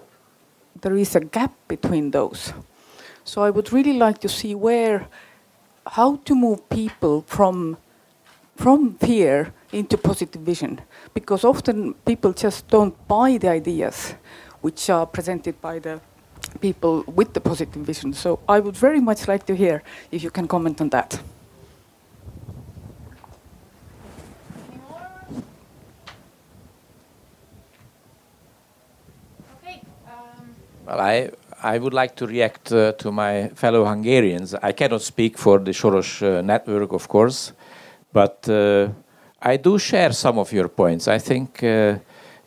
there 0.82 0.98
is 0.98 1.16
a 1.16 1.22
gap 1.22 1.54
between 1.68 2.12
those. 2.12 2.54
So 3.24 3.44
I 3.44 3.50
would 3.50 3.72
really 3.72 3.98
like 3.98 4.20
to 4.20 4.30
see 4.30 4.56
where 4.56 5.08
how 5.88 6.18
to 6.26 6.36
move 6.36 6.68
people 6.70 7.24
from 7.28 7.78
from 8.58 8.94
fear 8.96 9.54
into 9.74 9.98
positive 9.98 10.42
vision 10.42 10.80
because 11.14 11.44
often 11.44 11.94
people 12.06 12.32
just 12.32 12.68
don't 12.70 12.96
buy 13.08 13.38
the 13.38 13.50
ideas 13.50 14.16
which 14.62 14.90
are 14.90 15.06
presented 15.06 15.60
by 15.62 15.78
the 15.80 16.00
people 16.62 17.04
with 17.08 17.34
the 17.34 17.42
positive 17.42 17.82
vision 17.86 18.14
so 18.14 18.40
i 18.48 18.60
would 18.60 18.76
very 18.78 19.02
much 19.02 19.28
like 19.28 19.46
to 19.46 19.56
hear 19.56 19.84
if 20.12 20.24
you 20.24 20.32
can 20.32 20.48
comment 20.48 20.80
on 20.80 20.90
that 20.90 21.20
Okay. 29.62 29.82
Um, 30.08 30.56
Well, 30.86 31.00
I, 31.00 31.30
I 31.66 31.80
would 31.80 31.96
like 31.96 32.16
to 32.18 32.28
react 32.28 32.72
uh, 32.72 32.92
to 32.92 33.12
my 33.12 33.48
fellow 33.56 33.86
Hungarians. 33.86 34.54
I 34.54 34.72
cannot 34.72 35.02
speak 35.02 35.36
for 35.36 35.58
the 35.58 35.72
Soros 35.72 36.22
uh, 36.22 36.44
network, 36.44 36.94
of 36.94 37.08
course, 37.08 37.54
but 38.14 38.48
uh, 38.48 38.90
I 39.42 39.58
do 39.58 39.80
share 39.80 40.12
some 40.14 40.38
of 40.38 40.54
your 40.54 40.68
points. 40.68 41.08
I 41.08 41.18
think 41.18 41.64
uh, 41.64 41.96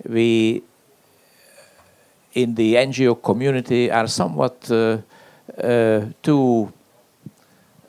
we, 0.09 0.63
in 2.35 2.55
the 2.55 2.77
NGO 2.77 3.21
community, 3.21 3.91
are 3.91 4.07
somewhat 4.07 4.71
uh, 4.71 4.99
uh, 5.65 6.07
too. 6.23 6.73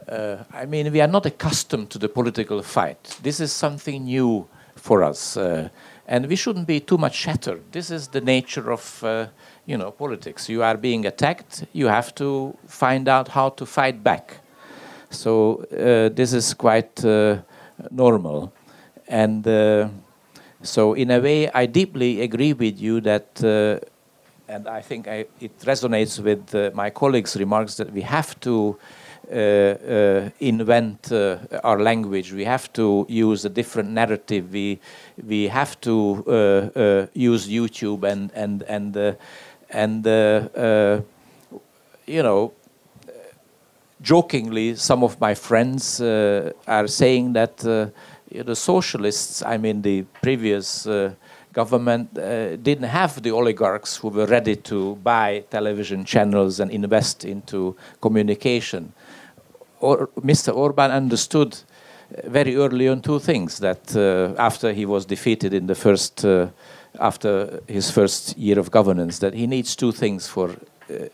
Uh, 0.08 0.38
I 0.52 0.66
mean, 0.66 0.92
we 0.92 1.00
are 1.00 1.08
not 1.08 1.28
accustomed 1.28 1.92
to 1.92 2.00
the 2.00 2.10
political 2.10 2.64
fight. 2.64 3.20
This 3.22 3.40
is 3.40 3.54
something 3.54 4.06
new 4.06 4.48
for 4.76 5.04
us, 5.04 5.38
uh, 5.38 5.70
and 6.08 6.26
we 6.26 6.36
shouldn't 6.36 6.66
be 6.66 6.80
too 6.80 6.98
much 6.98 7.14
shattered. 7.14 7.72
This 7.72 7.92
is 7.92 8.08
the 8.08 8.22
nature 8.22 8.72
of, 8.72 9.04
uh, 9.04 9.28
you 9.70 9.78
know, 9.78 9.92
politics. 9.92 10.50
You 10.50 10.64
are 10.64 10.76
being 10.76 11.06
attacked. 11.06 11.64
You 11.74 11.88
have 11.88 12.16
to 12.16 12.58
find 12.66 13.08
out 13.08 13.28
how 13.28 13.50
to 13.50 13.66
fight 13.68 14.04
back. 14.04 14.40
So 15.12 15.64
uh, 15.72 16.10
this 16.10 16.34
is 16.34 16.56
quite 16.56 17.06
uh, 17.06 17.38
normal, 17.92 18.52
and 19.08 19.48
uh, 19.48 19.90
so 20.64 20.94
in 20.94 21.12
a 21.12 21.20
way, 21.20 21.50
I 21.52 21.68
deeply 21.68 22.22
agree 22.22 22.54
with 22.54 22.80
you 22.80 23.02
that. 23.02 23.44
Uh, 23.44 23.86
and 24.48 24.68
I 24.68 24.82
think 24.82 25.08
I, 25.08 25.26
it 25.40 25.60
resonates 25.60 26.20
with 26.20 26.56
uh, 26.56 26.72
my 26.74 26.90
colleagues' 26.90 27.36
remarks 27.36 27.76
that 27.76 27.94
we 27.94 28.02
have 28.02 28.40
to 28.40 28.80
uh, 29.32 30.30
invent 30.40 31.12
our 31.64 31.80
language. 31.80 32.34
We 32.34 32.46
have 32.46 32.74
to 32.74 33.06
use 33.08 33.46
a 33.46 33.50
different 33.50 33.92
narrative. 33.92 34.52
We 34.52 34.80
we 35.24 35.50
have 35.50 35.80
to 35.82 37.10
use 37.14 37.48
YouTube 37.48 38.04
and 38.12 38.32
and 38.34 38.64
and 38.64 39.18
and 39.70 40.06
uh, 40.06 41.02
you 42.06 42.24
know. 42.24 42.54
Jokingly, 44.02 44.76
some 44.76 45.04
of 45.04 45.20
my 45.20 45.36
friends 45.36 46.00
uh, 46.00 46.54
are 46.66 46.88
saying 46.88 47.34
that 47.34 47.66
uh, 47.66 47.88
the 48.32 48.56
socialists, 48.56 49.44
I 49.44 49.58
mean 49.58 49.82
the 49.82 50.04
previous 50.22 50.88
uh, 50.88 51.14
government, 51.52 52.18
uh, 52.18 52.56
didn't 52.56 52.88
have 52.88 53.22
the 53.22 53.32
oligarchs 53.32 53.98
who 53.98 54.10
were 54.10 54.26
ready 54.26 54.56
to 54.56 54.96
buy 54.98 55.44
television 55.50 56.06
channels 56.06 56.60
and 56.60 56.72
invest 56.72 57.26
into 57.26 57.76
communication. 58.02 58.94
Or, 59.82 60.08
Mr. 60.20 60.56
Orban 60.56 60.92
understood 60.92 61.58
uh, 61.58 62.30
very 62.30 62.56
early 62.56 62.88
on 62.88 63.02
two 63.02 63.20
things 63.20 63.60
that 63.60 63.96
uh, 63.96 64.40
after 64.42 64.74
he 64.74 64.86
was 64.86 65.06
defeated 65.06 65.54
in 65.54 65.68
the 65.68 65.76
first, 65.76 66.24
uh, 66.24 66.48
after 67.00 67.62
his 67.68 67.92
first 67.92 68.38
year 68.38 68.60
of 68.60 68.70
governance, 68.72 69.20
that 69.20 69.34
he 69.34 69.48
needs 69.48 69.76
two 69.76 69.92
things 69.92 70.28
for 70.28 70.50
uh, 70.50 71.06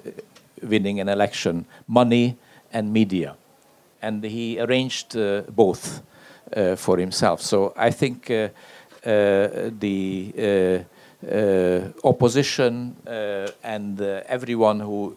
winning 0.62 0.99
an 0.99 1.10
election 1.10 1.66
money 1.88 2.38
and 2.74 2.91
media. 2.91 3.36
And 4.02 4.24
he 4.24 4.60
arranged 4.60 5.16
uh, 5.16 5.41
both 5.49 6.02
uh, 6.56 6.76
for 6.76 6.98
himself. 6.98 7.41
So 7.41 7.74
I 7.76 7.91
think 7.91 8.30
uh, 8.30 8.49
uh, 9.06 9.72
the 9.80 10.86
uh, 11.28 11.80
opposition 12.03 12.95
and 13.64 14.02
everyone 14.02 14.80
who 14.80 15.16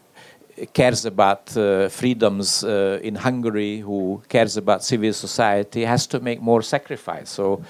cares 0.72 1.04
about 1.04 1.50
freedoms 1.90 2.64
in 2.64 3.14
Hungary, 3.14 3.80
who 3.80 4.22
cares 4.28 4.56
about 4.56 4.84
civil 4.84 5.12
society, 5.12 5.84
has 5.84 6.06
to 6.06 6.20
make 6.20 6.40
more 6.40 6.62
sacrifice. 6.62 7.28
So 7.30 7.62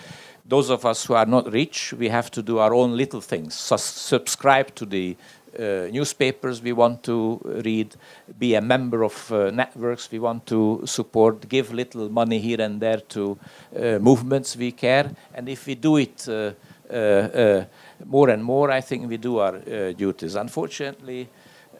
those 0.49 0.70
of 0.70 0.87
us 0.87 1.05
who 1.05 1.15
are 1.15 1.27
not 1.27 1.53
rich, 1.53 1.93
we 1.93 2.09
have 2.09 2.31
to 2.31 2.43
do 2.43 2.59
our 2.59 2.73
own 2.73 2.97
little 2.97 3.20
things. 3.20 3.55
Sus 3.55 3.85
subscribe 3.85 4.75
to 4.77 4.87
the 4.87 5.16
uh, 5.59 5.89
newspapers 5.91 6.62
we 6.62 6.73
want 6.73 7.03
to 7.03 7.41
read, 7.65 7.95
be 8.39 8.55
a 8.55 8.61
member 8.61 9.03
of 9.03 9.33
uh, 9.33 9.51
networks 9.51 10.11
we 10.11 10.19
want 10.19 10.47
to 10.47 10.83
support, 10.85 11.49
give 11.49 11.73
little 11.73 12.09
money 12.09 12.39
here 12.39 12.61
and 12.61 12.81
there 12.81 13.01
to 13.01 13.39
uh, 13.77 13.99
movements 13.99 14.57
we 14.57 14.73
care. 14.73 15.11
And 15.35 15.49
if 15.49 15.66
we 15.66 15.75
do 15.75 15.97
it 15.99 16.27
uh, 16.29 16.53
uh, 16.91 16.95
uh, 16.95 17.65
more 18.07 18.31
and 18.31 18.43
more, 18.43 18.70
I 18.70 18.81
think 18.81 19.09
we 19.09 19.19
do 19.19 19.39
our 19.39 19.59
duties. 19.93 20.35
Unfortunately, 20.35 21.29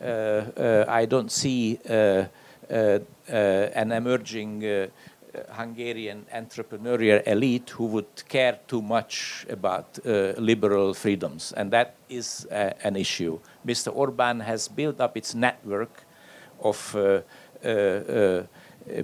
I 0.01 1.07
don't 1.09 1.33
see 1.33 1.79
an 1.87 2.29
emerging 3.93 4.91
Hungarian 5.51 6.27
entrepreneurial 6.35 7.27
elite 7.27 7.71
who 7.71 7.87
would 7.87 8.29
care 8.29 8.59
too 8.67 8.83
much 8.83 9.47
about 9.49 9.99
uh, 10.05 10.33
liberal 10.39 10.95
freedoms, 10.95 11.53
and 11.53 11.71
that 11.71 11.97
is 12.09 12.47
uh, 12.51 12.71
an 12.85 12.97
issue. 12.97 13.39
Mr. 13.67 13.95
Orban 13.95 14.41
has 14.41 14.69
built 14.69 15.01
up 15.01 15.17
its 15.17 15.35
network 15.35 16.05
of 16.61 16.95
uh, 16.97 17.21
uh, 17.65 17.69
uh 17.69 18.43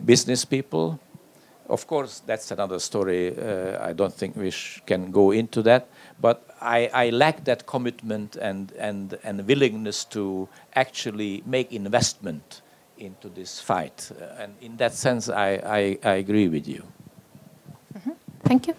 business 0.04 0.44
people. 0.44 0.98
Of 1.68 1.86
course, 1.86 2.20
that's 2.26 2.50
another 2.50 2.78
story. 2.78 3.36
Uh, 3.36 3.78
I 3.82 3.94
don't 3.94 4.12
think 4.12 4.36
we 4.36 4.52
can 4.86 5.10
go 5.10 5.30
into 5.30 5.62
that, 5.62 5.88
but 6.20 6.42
I, 6.60 6.90
I 6.92 7.10
lack 7.10 7.44
that 7.44 7.66
commitment 7.66 8.36
and, 8.36 8.72
and, 8.78 9.18
and 9.24 9.46
willingness 9.46 10.04
to 10.06 10.48
actually 10.74 11.42
make 11.46 11.72
investment 11.72 12.60
into 12.98 13.28
this 13.28 13.60
fight. 13.60 14.10
Uh, 14.10 14.42
and 14.42 14.54
in 14.60 14.76
that 14.76 14.94
sense, 14.94 15.28
I, 15.28 15.60
I, 15.64 15.98
I 16.02 16.18
agree 16.18 16.48
with 16.48 16.68
you. 16.68 16.82
Mm 17.94 18.00
-hmm. 18.04 18.14
Thank 18.42 18.66
you. 18.66 18.74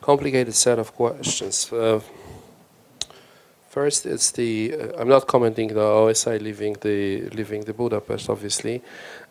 Complicated 0.00 0.54
set 0.54 0.78
of 0.78 0.92
questions. 0.92 1.72
Uh, 1.72 2.00
first, 3.68 4.06
it's 4.06 4.32
the. 4.32 4.72
Uh, 4.72 5.00
I'm 5.00 5.08
not 5.08 5.26
commenting 5.26 5.68
the 5.68 5.80
OSI 5.80 6.38
leaving 6.38 6.76
the 6.80 7.28
leaving 7.34 7.64
the 7.64 7.72
Budapest, 7.72 8.28
obviously, 8.28 8.82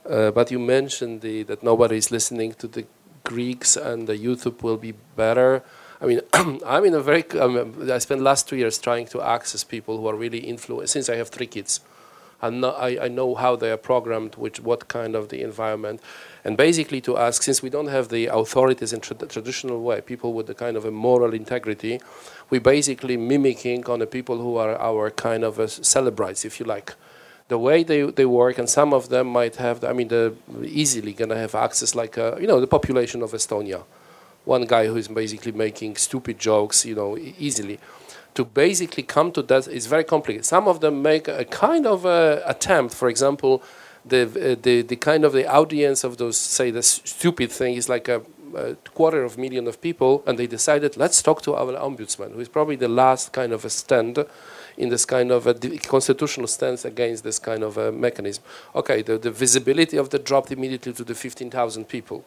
uh, 0.09 0.31
but 0.31 0.51
you 0.51 0.59
mentioned 0.59 1.21
the, 1.21 1.43
that 1.43 1.63
nobody 1.63 1.95
is 1.95 2.09
listening 2.09 2.55
to 2.55 2.67
the 2.67 2.85
Greeks 3.23 3.77
and 3.77 4.07
the 4.07 4.17
YouTube 4.17 4.61
will 4.61 4.77
be 4.77 4.93
better. 5.15 5.61
I 6.01 6.05
mean, 6.05 6.21
I'm 6.65 6.85
in 6.85 6.93
a 6.93 7.01
very. 7.01 7.29
Um, 7.31 7.89
I 7.91 7.97
spent 7.97 8.21
last 8.21 8.47
two 8.47 8.55
years 8.55 8.77
trying 8.77 9.07
to 9.07 9.21
access 9.21 9.63
people 9.63 9.97
who 9.97 10.07
are 10.07 10.15
really 10.15 10.39
influenced. 10.39 10.93
Since 10.93 11.09
I 11.09 11.15
have 11.15 11.29
three 11.29 11.47
kids, 11.47 11.81
and 12.41 12.65
I, 12.65 12.97
I 13.01 13.07
know 13.09 13.35
how 13.35 13.55
they 13.57 13.69
are 13.71 13.77
programmed, 13.77 14.35
which 14.35 14.61
what 14.61 14.87
kind 14.87 15.15
of 15.15 15.27
the 15.29 15.41
environment, 15.41 16.01
and 16.45 16.55
basically 16.55 17.01
to 17.01 17.17
ask, 17.17 17.43
since 17.43 17.61
we 17.61 17.69
don't 17.69 17.87
have 17.87 18.07
the 18.07 18.27
authorities 18.27 18.93
in 18.93 19.01
tra 19.01 19.15
traditional 19.27 19.81
way, 19.81 19.99
people 19.99 20.33
with 20.33 20.47
the 20.47 20.55
kind 20.55 20.77
of 20.77 20.85
a 20.85 20.91
moral 20.91 21.33
integrity, 21.33 21.99
we 22.49 22.59
basically 22.59 23.17
mimicking 23.17 23.85
on 23.87 23.99
the 23.99 24.07
people 24.07 24.37
who 24.37 24.55
are 24.55 24.79
our 24.79 25.11
kind 25.11 25.43
of 25.43 25.57
celebrites, 25.57 26.45
if 26.45 26.59
you 26.59 26.65
like 26.65 26.93
the 27.49 27.57
way 27.57 27.83
they, 27.83 28.03
they 28.03 28.27
work, 28.27 28.59
and 28.59 28.69
some 28.69 28.93
of 28.93 29.09
them 29.09 29.27
might 29.27 29.55
have, 29.55 29.83
I 29.83 29.91
mean, 29.91 30.07
they're 30.07 30.33
easily 30.63 31.13
gonna 31.13 31.35
have 31.35 31.55
access 31.55 31.95
like, 31.95 32.15
a, 32.15 32.37
you 32.39 32.45
know, 32.45 32.61
the 32.61 32.67
population 32.67 33.23
of 33.23 33.31
Estonia 33.31 33.83
one 34.49 34.65
guy 34.65 34.87
who 34.87 34.97
is 34.97 35.07
basically 35.07 35.51
making 35.51 35.95
stupid 35.95 36.39
jokes, 36.39 36.85
you 36.85 36.95
know, 36.95 37.17
easily. 37.47 37.79
To 38.33 38.43
basically 38.43 39.03
come 39.03 39.31
to 39.33 39.41
that 39.43 39.67
is 39.67 39.85
very 39.87 40.03
complicated. 40.03 40.45
Some 40.45 40.67
of 40.67 40.79
them 40.79 41.01
make 41.01 41.27
a 41.27 41.45
kind 41.45 41.85
of 41.85 42.05
a 42.05 42.41
attempt. 42.45 42.93
For 42.95 43.07
example, 43.09 43.61
the 44.05 44.21
uh, 44.21 44.55
the 44.61 44.81
the 44.81 44.95
kind 44.95 45.23
of 45.25 45.31
the 45.33 45.45
audience 45.59 46.03
of 46.03 46.17
those 46.17 46.37
say 46.37 46.71
the 46.71 46.83
stupid 46.83 47.51
thing 47.51 47.75
is 47.75 47.89
like 47.89 48.07
a, 48.07 48.21
a, 48.55 48.75
quarter 48.93 49.23
of 49.23 49.37
a 49.37 49.39
million 49.39 49.67
of 49.67 49.75
people, 49.81 50.23
and 50.25 50.37
they 50.39 50.47
decided 50.47 50.97
let's 50.97 51.21
talk 51.21 51.41
to 51.41 51.55
our 51.55 51.73
ombudsman, 51.73 52.31
who 52.33 52.39
is 52.39 52.49
probably 52.49 52.77
the 52.77 52.93
last 53.03 53.33
kind 53.33 53.51
of 53.51 53.65
a 53.65 53.69
stand 53.69 54.25
in 54.77 54.89
this 54.89 55.05
kind 55.05 55.31
of 55.31 55.45
a 55.45 55.53
constitutional 55.95 56.47
stance 56.47 56.85
against 56.85 57.23
this 57.23 57.39
kind 57.39 57.63
of 57.63 57.77
a 57.77 57.91
mechanism. 57.91 58.43
Okay, 58.73 59.01
the, 59.01 59.17
the 59.17 59.31
visibility 59.31 59.97
of 59.97 60.09
the 60.09 60.19
dropped 60.19 60.51
immediately 60.51 60.93
to 60.93 61.03
the 61.03 61.13
15,000 61.13 61.85
people. 61.85 62.23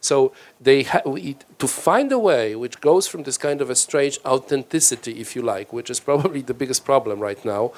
So 0.00 0.32
they 0.60 0.84
to 0.84 1.68
find 1.68 2.10
a 2.10 2.18
way 2.18 2.56
which 2.56 2.80
goes 2.80 3.06
from 3.06 3.22
this 3.24 3.36
kind 3.36 3.60
of 3.60 3.70
a 3.70 3.74
strange 3.74 4.18
authenticity, 4.24 5.20
if 5.20 5.36
you 5.36 5.42
like, 5.42 5.72
which 5.72 5.90
is 5.90 6.00
probably 6.00 6.40
the 6.42 6.54
biggest 6.54 6.84
problem 6.84 7.20
right 7.20 7.44
now, 7.44 7.72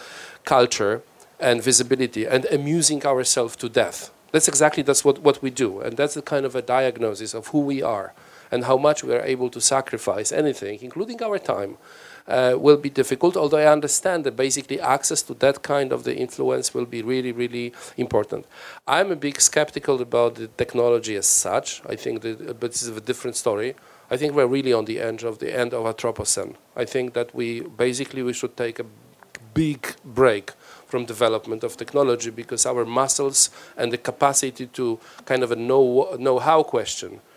culture 0.44 1.02
and 1.40 1.62
visibility, 1.62 2.24
and 2.24 2.44
amusing 2.46 3.04
ourselves 3.04 3.56
to 3.56 3.68
death. 3.68 4.10
That's 4.30 4.48
exactly 4.48 4.82
that's 4.82 5.04
what, 5.04 5.18
what 5.18 5.42
we 5.42 5.50
do, 5.50 5.80
and 5.80 5.96
that's 5.96 6.14
the 6.14 6.22
kind 6.22 6.46
of 6.46 6.54
a 6.54 6.62
diagnosis 6.62 7.34
of 7.34 7.48
who 7.48 7.60
we 7.60 7.82
are 7.82 8.14
and 8.52 8.64
how 8.64 8.76
much 8.76 9.02
we 9.02 9.14
are 9.14 9.22
able 9.22 9.50
to 9.50 9.60
sacrifice 9.60 10.30
anything, 10.30 10.78
including 10.82 11.22
our 11.22 11.38
time, 11.38 11.78
uh, 12.28 12.54
will 12.58 12.76
be 12.76 12.90
difficult, 12.90 13.36
although 13.36 13.58
I 13.58 13.72
understand 13.72 14.24
that 14.24 14.36
basically 14.36 14.80
access 14.80 15.22
to 15.22 15.34
that 15.34 15.62
kind 15.62 15.92
of 15.92 16.04
the 16.04 16.16
influence 16.16 16.74
will 16.74 16.86
be 16.86 17.02
really, 17.02 17.32
really 17.32 17.72
important. 17.96 18.46
I'm 18.86 19.10
a 19.10 19.16
big 19.16 19.40
skeptical 19.40 20.00
about 20.00 20.36
the 20.36 20.48
technology 20.48 21.16
as 21.16 21.26
such. 21.26 21.82
I 21.88 21.96
think 21.96 22.22
that, 22.22 22.60
but 22.60 22.72
this 22.72 22.82
is 22.82 22.96
a 22.96 23.00
different 23.00 23.36
story. 23.36 23.74
I 24.10 24.16
think 24.16 24.34
we're 24.34 24.46
really 24.46 24.72
on 24.72 24.84
the 24.84 25.00
edge 25.00 25.24
of 25.24 25.38
the 25.38 25.56
end 25.56 25.72
of 25.72 25.84
Anthropocene. 25.84 26.54
I 26.76 26.84
think 26.84 27.14
that 27.14 27.34
we 27.34 27.62
basically 27.62 28.22
we 28.22 28.32
should 28.32 28.56
take 28.56 28.78
a 28.78 28.86
big 29.54 29.94
break 30.04 30.52
from 30.86 31.06
development 31.06 31.64
of 31.64 31.76
technology 31.76 32.30
because 32.30 32.66
our 32.66 32.84
muscles 32.84 33.50
and 33.76 33.92
the 33.92 33.98
capacity 33.98 34.66
to 34.66 34.98
kind 35.24 35.42
of 35.42 35.50
a 35.50 35.56
know 35.56 36.14
know-how 36.18 36.62
question 36.62 37.12
uh, 37.14 37.18
uh, 37.18 37.31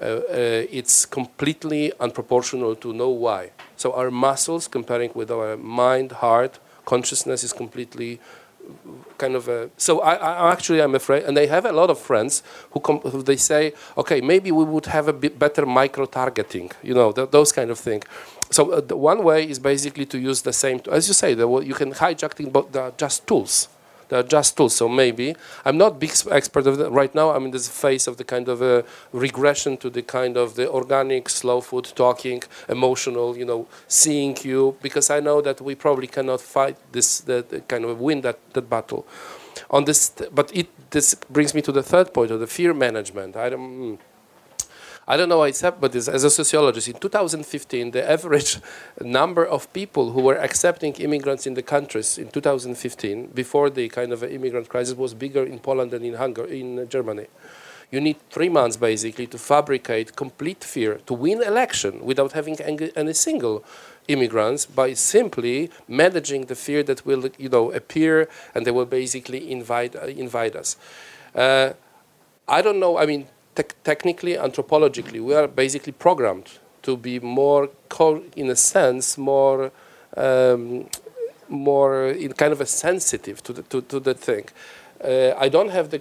it's 0.00 1.06
completely 1.06 1.92
unproportional 2.00 2.78
to 2.80 2.92
know 2.92 3.10
why. 3.10 3.50
So 3.76 3.92
our 3.92 4.10
muscles, 4.10 4.68
comparing 4.68 5.10
with 5.14 5.30
our 5.30 5.56
mind, 5.56 6.12
heart, 6.12 6.58
consciousness, 6.86 7.44
is 7.44 7.52
completely 7.52 8.20
kind 9.18 9.34
of 9.34 9.48
a. 9.48 9.70
So 9.76 10.00
I, 10.00 10.14
I 10.14 10.52
actually 10.52 10.80
I'm 10.82 10.94
afraid, 10.94 11.24
and 11.24 11.38
I 11.38 11.46
have 11.46 11.64
a 11.64 11.72
lot 11.72 11.90
of 11.90 11.98
friends 11.98 12.42
who, 12.70 12.80
com, 12.80 12.98
who 13.00 13.22
they 13.22 13.36
say, 13.36 13.72
okay, 13.96 14.20
maybe 14.20 14.52
we 14.52 14.64
would 14.64 14.86
have 14.86 15.08
a 15.08 15.12
bit 15.12 15.38
better 15.38 15.66
micro 15.66 16.06
targeting, 16.06 16.70
you 16.82 16.94
know, 16.94 17.12
th 17.12 17.30
those 17.30 17.52
kind 17.52 17.70
of 17.70 17.78
thing. 17.78 18.02
So 18.50 18.62
uh, 18.72 18.80
one 18.96 19.22
way 19.22 19.48
is 19.48 19.58
basically 19.58 20.06
to 20.06 20.18
use 20.18 20.42
the 20.42 20.52
same, 20.52 20.80
as 20.90 21.08
you 21.08 21.14
say, 21.14 21.34
the, 21.34 21.46
you 21.70 21.74
can 21.74 21.92
hijack 21.92 22.34
but 22.52 22.98
just 22.98 23.26
tools. 23.26 23.68
They're 24.10 24.22
just 24.22 24.56
tools. 24.56 24.76
So 24.76 24.88
maybe 24.88 25.34
I'm 25.64 25.78
not 25.78 25.98
big 25.98 26.12
expert 26.30 26.66
of 26.66 26.76
that 26.78 26.90
right 26.90 27.14
now. 27.14 27.30
I'm 27.30 27.46
in 27.46 27.50
this 27.52 27.68
phase 27.68 28.06
of 28.06 28.16
the 28.18 28.24
kind 28.24 28.48
of 28.48 28.60
a 28.60 28.84
regression 29.12 29.76
to 29.78 29.88
the 29.88 30.02
kind 30.02 30.36
of 30.36 30.56
the 30.56 30.70
organic, 30.70 31.28
slow 31.28 31.60
food, 31.62 31.90
talking, 31.94 32.42
emotional, 32.68 33.38
you 33.38 33.46
know, 33.46 33.66
seeing 33.88 34.36
you, 34.42 34.76
because 34.82 35.08
I 35.08 35.20
know 35.20 35.40
that 35.40 35.60
we 35.60 35.74
probably 35.74 36.06
cannot 36.06 36.40
fight 36.40 36.76
this, 36.92 37.20
the 37.20 37.62
kind 37.68 37.84
of 37.84 37.98
win 38.00 38.20
that, 38.20 38.38
that 38.52 38.68
battle. 38.68 39.06
On 39.70 39.84
this, 39.84 40.10
but 40.32 40.54
it 40.54 40.68
this 40.90 41.14
brings 41.14 41.54
me 41.54 41.62
to 41.62 41.72
the 41.72 41.82
third 41.82 42.12
point 42.12 42.30
of 42.30 42.40
the 42.40 42.46
fear 42.46 42.74
management. 42.74 43.36
I 43.36 43.50
don't. 43.50 43.96
Hmm. 43.96 44.09
I 45.10 45.16
don't 45.16 45.28
know 45.28 45.38
why 45.38 45.48
it's 45.48 45.60
happened, 45.60 45.80
but 45.80 45.96
as 45.96 46.22
a 46.22 46.30
sociologist, 46.30 46.86
in 46.86 46.94
2015, 46.94 47.90
the 47.90 48.08
average 48.08 48.60
number 49.00 49.44
of 49.44 49.72
people 49.72 50.12
who 50.12 50.20
were 50.20 50.36
accepting 50.36 50.92
immigrants 50.94 51.48
in 51.48 51.54
the 51.54 51.64
countries 51.64 52.16
in 52.16 52.28
2015, 52.28 53.26
before 53.34 53.70
the 53.70 53.88
kind 53.88 54.12
of 54.12 54.22
immigrant 54.22 54.68
crisis, 54.68 54.94
was 54.94 55.12
bigger 55.12 55.42
in 55.42 55.58
Poland 55.58 55.90
than 55.90 56.04
in 56.04 56.14
Hungary, 56.14 56.60
in 56.60 56.88
Germany. 56.88 57.26
You 57.90 58.00
need 58.00 58.18
three 58.30 58.48
months 58.48 58.76
basically 58.76 59.26
to 59.26 59.36
fabricate 59.36 60.14
complete 60.14 60.62
fear 60.62 61.00
to 61.06 61.14
win 61.14 61.42
election 61.42 62.04
without 62.04 62.30
having 62.30 62.60
any 62.60 63.12
single 63.12 63.64
immigrants 64.06 64.64
by 64.64 64.92
simply 64.92 65.72
managing 65.88 66.46
the 66.46 66.54
fear 66.54 66.84
that 66.84 67.04
will 67.04 67.28
you 67.36 67.48
know 67.48 67.72
appear 67.72 68.28
and 68.54 68.64
they 68.64 68.70
will 68.70 68.86
basically 68.86 69.50
invite 69.50 69.96
uh, 69.96 70.06
invite 70.06 70.54
us. 70.54 70.76
Uh, 71.34 71.72
I 72.46 72.62
don't 72.62 72.78
know. 72.78 72.96
I 72.96 73.06
mean, 73.06 73.26
te 73.54 73.62
technically, 73.84 74.34
anthropologically, 74.36 75.20
we 75.20 75.34
are 75.34 75.48
basically 75.48 75.92
programmed 75.92 76.58
to 76.82 76.96
be 76.96 77.20
more, 77.20 77.68
in 78.36 78.50
a 78.50 78.56
sense, 78.56 79.18
more, 79.18 79.70
um, 80.16 80.88
more 81.48 82.08
in 82.08 82.32
kind 82.32 82.52
of 82.52 82.60
a 82.60 82.66
sensitive 82.66 83.42
to 83.42 83.52
the, 83.52 83.62
to, 83.62 83.82
to 83.82 84.00
the 84.00 84.14
thing. 84.14 84.46
Uh, 85.02 85.32
I 85.38 85.48
don't 85.48 85.70
have 85.70 85.88
the, 85.90 86.00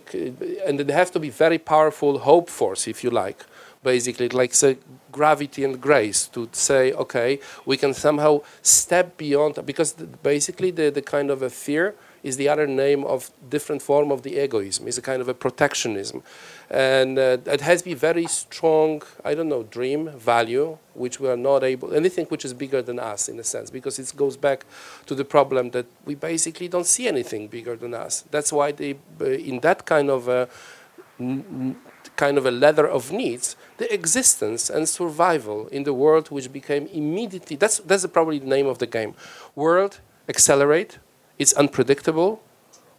and 0.65 0.79
it 0.79 0.89
has 0.89 1.09
to 1.11 1.19
be 1.19 1.29
very 1.29 1.57
powerful 1.57 2.19
hope 2.19 2.49
force, 2.49 2.87
if 2.87 3.03
you 3.03 3.09
like, 3.09 3.45
basically, 3.83 4.29
like 4.29 4.53
say 4.53 4.77
gravity 5.11 5.63
and 5.63 5.79
grace 5.79 6.27
to 6.27 6.49
say, 6.51 6.91
okay, 6.93 7.39
we 7.65 7.77
can 7.77 7.93
somehow 7.93 8.41
step 8.61 9.17
beyond, 9.17 9.65
because 9.65 9.93
basically 10.23 10.71
the, 10.71 10.89
the 10.89 11.01
kind 11.01 11.31
of 11.31 11.41
a 11.41 11.49
fear 11.49 11.95
is 12.23 12.35
the 12.35 12.49
other 12.49 12.67
name 12.67 13.05
of 13.05 13.31
different 13.49 13.81
form 13.81 14.11
of 14.11 14.23
the 14.23 14.37
egoism, 14.37 14.87
is 14.87 14.97
a 14.97 15.01
kind 15.01 15.21
of 15.21 15.29
a 15.29 15.33
protectionism 15.33 16.21
and 16.69 17.17
uh, 17.17 17.37
it 17.45 17.61
has 17.61 17.81
to 17.81 17.85
be 17.85 17.93
very 17.93 18.27
strong 18.27 19.01
i 19.25 19.33
don't 19.33 19.49
know 19.49 19.63
dream 19.63 20.09
value 20.11 20.77
which 20.93 21.19
we 21.19 21.27
are 21.27 21.37
not 21.37 21.63
able 21.63 21.93
anything 21.93 22.25
which 22.27 22.45
is 22.45 22.53
bigger 22.53 22.81
than 22.81 22.99
us 22.99 23.27
in 23.27 23.39
a 23.39 23.43
sense 23.43 23.69
because 23.71 23.97
it 23.97 24.13
goes 24.15 24.37
back 24.37 24.65
to 25.05 25.15
the 25.15 25.25
problem 25.25 25.71
that 25.71 25.87
we 26.05 26.13
basically 26.13 26.67
don't 26.67 26.85
see 26.85 27.07
anything 27.07 27.47
bigger 27.47 27.75
than 27.75 27.93
us 27.93 28.23
that's 28.29 28.53
why 28.53 28.71
they 28.71 28.95
uh, 29.19 29.25
in 29.25 29.59
that 29.61 29.85
kind 29.85 30.09
of 30.09 30.29
uh, 30.29 30.45
kind 32.15 32.37
of 32.37 32.45
a 32.45 32.51
ladder 32.51 32.87
of 32.87 33.11
needs, 33.11 33.55
the 33.77 33.91
existence 33.93 34.69
and 34.69 34.87
survival 34.87 35.67
in 35.67 35.83
the 35.83 35.93
world 35.93 36.29
which 36.29 36.51
became 36.51 36.87
immediately 36.87 37.55
that's 37.55 37.77
that's 37.79 38.05
probably 38.07 38.39
the 38.39 38.51
name 38.57 38.67
of 38.67 38.77
the 38.77 38.87
game. 38.87 39.13
World 39.55 39.99
accelerate, 40.27 40.99
it's 41.37 41.53
unpredictable. 41.53 42.41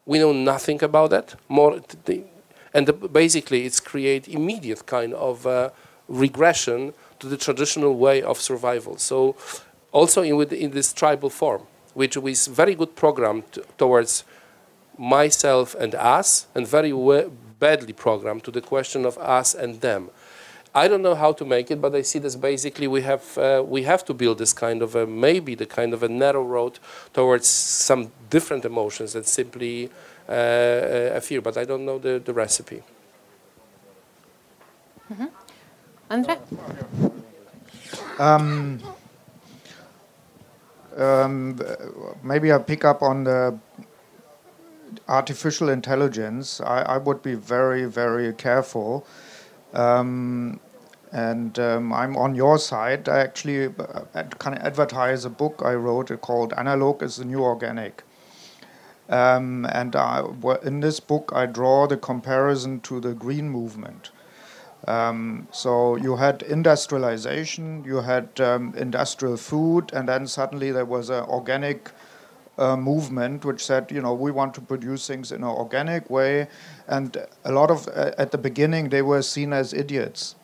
We 0.06 0.18
know 0.18 0.32
nothing 0.32 0.82
about 0.82 1.10
that. 1.10 1.36
More, 1.48 1.80
and 2.72 2.86
the, 2.86 2.92
basically, 2.92 3.64
it's 3.66 3.80
create 3.80 4.28
immediate 4.28 4.86
kind 4.86 5.14
of 5.14 5.47
uh, 5.47 5.70
regression 6.09 6.94
to 7.18 7.28
the 7.28 7.36
traditional 7.36 7.97
way 7.97 8.22
of 8.22 8.40
survival. 8.40 8.97
So, 8.98 9.36
also 9.92 10.22
in, 10.22 10.36
with, 10.36 10.52
in 10.52 10.70
this 10.70 10.92
tribal 10.92 11.30
form, 11.30 11.62
which 11.94 12.16
was 12.16 12.47
very 12.47 12.74
good 12.74 12.94
program 12.94 13.42
towards 13.76 14.24
myself 14.98 15.74
and 15.74 15.94
us, 15.94 16.47
and 16.55 16.66
very 16.66 16.92
badly 17.59 17.92
programmed 17.92 18.44
to 18.44 18.51
the 18.51 18.60
question 18.60 19.05
of 19.05 19.18
us 19.18 19.55
and 19.55 19.80
them. 19.80 20.10
I 20.72 20.86
don't 20.86 21.02
know 21.02 21.16
how 21.16 21.32
to 21.32 21.44
make 21.44 21.70
it, 21.72 21.80
but 21.80 21.97
I 21.97 22.02
see 22.02 22.20
this 22.20 22.36
basically 22.36 22.86
we 22.86 23.02
have 23.02 23.36
uh, 23.36 23.64
we 23.66 23.82
have 23.82 24.05
to 24.05 24.14
build 24.14 24.38
this 24.38 24.52
kind 24.52 24.82
of 24.82 24.94
a 24.94 25.05
maybe 25.05 25.56
the 25.56 25.66
kind 25.66 25.92
of 25.92 26.05
a 26.05 26.09
narrow 26.09 26.44
road 26.44 26.78
towards 27.12 27.48
some 27.48 28.12
different 28.30 28.64
emotions 28.64 29.14
than 29.14 29.24
simply 29.24 29.90
a 30.31 31.20
few, 31.20 31.40
But 31.40 31.57
I 31.57 31.65
don't 31.65 31.85
know 31.85 31.98
the, 31.98 32.20
the 32.24 32.32
recipe. 32.32 32.82
Mm-hmm. 35.12 35.27
Andre. 36.11 36.39
Um, 38.19 38.81
um, 40.97 41.59
maybe 42.23 42.52
I 42.52 42.59
pick 42.59 42.85
up 42.85 43.02
on 43.02 43.24
the 43.24 43.59
artificial 45.09 45.69
intelligence. 45.69 46.61
I, 46.61 46.82
I 46.82 46.98
would 46.98 47.23
be 47.23 47.35
very, 47.35 47.86
very 47.86 48.32
careful 48.35 49.07
um, 49.73 50.61
and 51.12 51.59
um, 51.59 51.93
I'm 51.93 52.16
on 52.16 52.35
your 52.35 52.59
side. 52.59 53.09
I 53.09 53.19
actually 53.19 53.66
uh, 53.66 54.23
kind 54.39 54.57
of 54.57 54.65
advertise 54.65 55.24
a 55.24 55.31
book 55.31 55.62
I 55.65 55.74
wrote 55.74 56.19
called 56.20 56.52
Analog 56.57 57.02
is 57.02 57.16
the 57.16 57.24
New 57.24 57.43
Organic. 57.43 58.02
Um, 59.11 59.66
and 59.66 59.97
I, 59.97 60.24
in 60.62 60.81
this 60.81 61.01
book, 61.01 61.32
I 61.35 61.47
draw 61.47 61.87
the 61.87 61.97
comparison 61.97 62.81
to 62.82 63.01
the 63.01 63.12
green 63.12 63.51
movement. 63.51 64.11
Um, 64.87 65.49
so 65.51 65.97
you 65.97 66.16
had 66.16 66.43
industrialization, 66.43 67.85
you 67.85 67.97
had 67.97 68.41
um, 68.41 68.73
industrial 68.77 69.37
food, 69.37 69.91
and 69.93 70.09
then 70.09 70.27
suddenly 70.27 70.70
there 70.70 70.87
was 70.87 71.11
an 71.11 71.24
organic 71.24 71.91
uh, 72.57 72.77
movement 72.77 73.45
which 73.45 73.65
said, 73.65 73.91
you 73.91 74.01
know, 74.01 74.15
we 74.15 74.31
want 74.31 74.55
to 74.55 74.61
produce 74.61 75.07
things 75.07 75.32
in 75.32 75.43
an 75.43 75.49
organic 75.49 76.09
way. 76.09 76.47
And 76.87 77.16
a 77.45 77.53
lot 77.53 77.70
of, 77.70 77.89
uh, 77.89 78.12
at 78.16 78.31
the 78.31 78.39
beginning, 78.39 78.91
they 78.91 79.03
were 79.03 79.23
seen 79.23 79.53
as 79.53 79.74
idiots. 79.74 80.37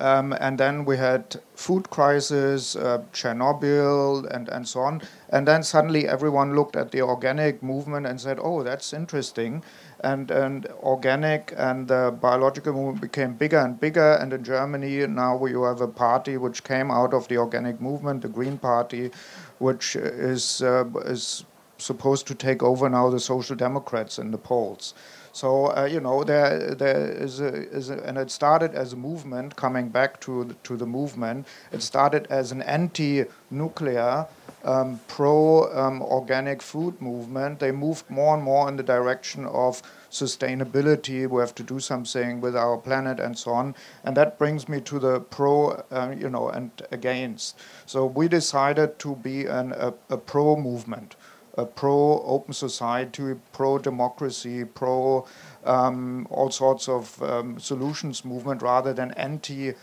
Um, 0.00 0.32
and 0.40 0.58
then 0.58 0.84
we 0.84 0.96
had 0.96 1.40
food 1.56 1.90
crisis, 1.90 2.76
uh, 2.76 3.02
Chernobyl, 3.12 4.26
and, 4.30 4.48
and 4.48 4.66
so 4.66 4.80
on. 4.80 5.02
And 5.30 5.46
then 5.46 5.62
suddenly 5.64 6.06
everyone 6.06 6.54
looked 6.54 6.76
at 6.76 6.92
the 6.92 7.02
organic 7.02 7.62
movement 7.62 8.06
and 8.06 8.20
said, 8.20 8.38
oh, 8.40 8.62
that's 8.62 8.92
interesting. 8.92 9.64
And, 10.04 10.30
and 10.30 10.66
organic 10.84 11.52
and 11.56 11.88
the 11.88 12.16
biological 12.20 12.72
movement 12.72 13.00
became 13.00 13.34
bigger 13.34 13.58
and 13.58 13.80
bigger. 13.80 14.12
And 14.14 14.32
in 14.32 14.44
Germany, 14.44 15.04
now 15.08 15.36
we 15.36 15.52
have 15.52 15.80
a 15.80 15.88
party 15.88 16.36
which 16.36 16.62
came 16.62 16.92
out 16.92 17.12
of 17.12 17.26
the 17.26 17.38
organic 17.38 17.80
movement, 17.80 18.22
the 18.22 18.28
Green 18.28 18.58
Party, 18.58 19.10
which 19.58 19.96
is, 19.96 20.62
uh, 20.62 20.84
is 21.06 21.44
supposed 21.78 22.28
to 22.28 22.36
take 22.36 22.62
over 22.62 22.88
now 22.88 23.10
the 23.10 23.18
Social 23.18 23.56
Democrats 23.56 24.20
in 24.20 24.30
the 24.30 24.38
polls. 24.38 24.94
So 25.38 25.66
uh, 25.66 25.84
you 25.84 26.00
know 26.00 26.24
there 26.24 26.74
there 26.74 27.12
is 27.12 27.38
a, 27.38 27.52
is 27.70 27.90
a, 27.90 27.98
and 27.98 28.18
it 28.18 28.28
started 28.28 28.74
as 28.74 28.92
a 28.92 28.96
movement. 28.96 29.54
Coming 29.54 29.88
back 29.88 30.18
to 30.22 30.42
the, 30.46 30.54
to 30.64 30.76
the 30.76 30.86
movement, 30.86 31.46
it 31.70 31.80
started 31.80 32.26
as 32.28 32.50
an 32.50 32.62
anti-nuclear, 32.62 34.26
um, 34.64 35.00
pro-organic 35.06 36.58
um, 36.58 36.60
food 36.60 37.00
movement. 37.00 37.60
They 37.60 37.70
moved 37.70 38.10
more 38.10 38.34
and 38.34 38.42
more 38.42 38.68
in 38.68 38.76
the 38.76 38.82
direction 38.82 39.46
of 39.46 39.80
sustainability. 40.10 41.28
We 41.28 41.40
have 41.40 41.54
to 41.54 41.62
do 41.62 41.78
something 41.78 42.40
with 42.40 42.56
our 42.56 42.76
planet 42.76 43.20
and 43.20 43.38
so 43.38 43.52
on. 43.52 43.76
And 44.02 44.16
that 44.16 44.38
brings 44.38 44.68
me 44.68 44.80
to 44.80 44.98
the 44.98 45.20
pro, 45.20 45.84
uh, 45.92 46.14
you 46.18 46.30
know, 46.30 46.48
and 46.48 46.70
against. 46.90 47.60
So 47.86 48.06
we 48.06 48.26
decided 48.26 48.98
to 48.98 49.14
be 49.14 49.46
an, 49.46 49.72
a, 49.72 49.94
a 50.10 50.16
pro 50.16 50.56
movement 50.56 51.14
a 51.58 51.66
pro 51.66 52.22
open 52.22 52.54
society, 52.54 53.34
pro 53.52 53.78
democracy, 53.78 54.64
pro 54.64 55.26
um, 55.64 56.26
all 56.30 56.50
sorts 56.50 56.88
of 56.88 57.22
um, 57.22 57.58
solutions 57.58 58.24
movement 58.24 58.62
rather 58.62 58.94
than 58.94 59.10
anti 59.12 59.74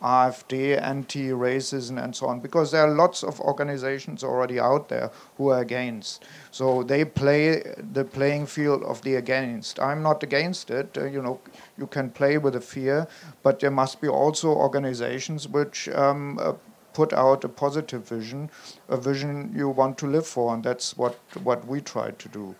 AfD, 0.00 0.80
anti 0.80 1.28
racism, 1.30 2.02
and 2.02 2.14
so 2.14 2.28
on, 2.28 2.38
because 2.40 2.70
there 2.70 2.82
are 2.82 2.94
lots 2.94 3.24
of 3.24 3.40
organizations 3.40 4.22
already 4.22 4.60
out 4.60 4.88
there 4.88 5.10
who 5.36 5.48
are 5.48 5.60
against. 5.60 6.24
So 6.52 6.84
they 6.84 7.04
play 7.04 7.62
the 7.92 8.04
playing 8.04 8.46
field 8.46 8.84
of 8.84 9.02
the 9.02 9.16
against. 9.16 9.80
I'm 9.80 10.02
not 10.02 10.22
against 10.22 10.70
it. 10.70 10.96
Uh, 10.96 11.06
you 11.06 11.20
know, 11.20 11.40
you 11.76 11.88
can 11.88 12.10
play 12.10 12.38
with 12.38 12.54
the 12.54 12.60
fear, 12.60 13.08
but 13.42 13.58
there 13.58 13.72
must 13.72 14.00
be 14.00 14.08
also 14.08 14.50
organizations 14.50 15.48
which 15.48 15.88
um, 15.88 16.38
uh, 16.38 16.52
put 17.00 17.12
out 17.12 17.44
a 17.44 17.48
positive 17.48 18.08
vision, 18.08 18.50
a 18.88 18.96
vision 18.96 19.52
you 19.54 19.68
want 19.68 19.98
to 19.98 20.06
live 20.06 20.26
for, 20.26 20.54
and 20.54 20.64
that's 20.64 20.96
what 20.96 21.18
what 21.50 21.66
we 21.66 21.80
try 21.80 22.08
to 22.24 22.28
do. 22.40 22.54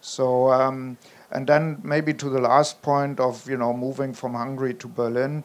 So. 0.00 0.52
Um, 0.52 0.98
and 1.30 1.46
then 1.46 1.80
maybe 1.82 2.14
to 2.14 2.30
the 2.30 2.40
last 2.40 2.80
point 2.82 3.20
of 3.20 3.48
you 3.48 3.56
know 3.56 3.72
moving 3.72 4.12
from 4.14 4.34
Hungary 4.34 4.74
to 4.74 4.88
Berlin. 4.88 5.44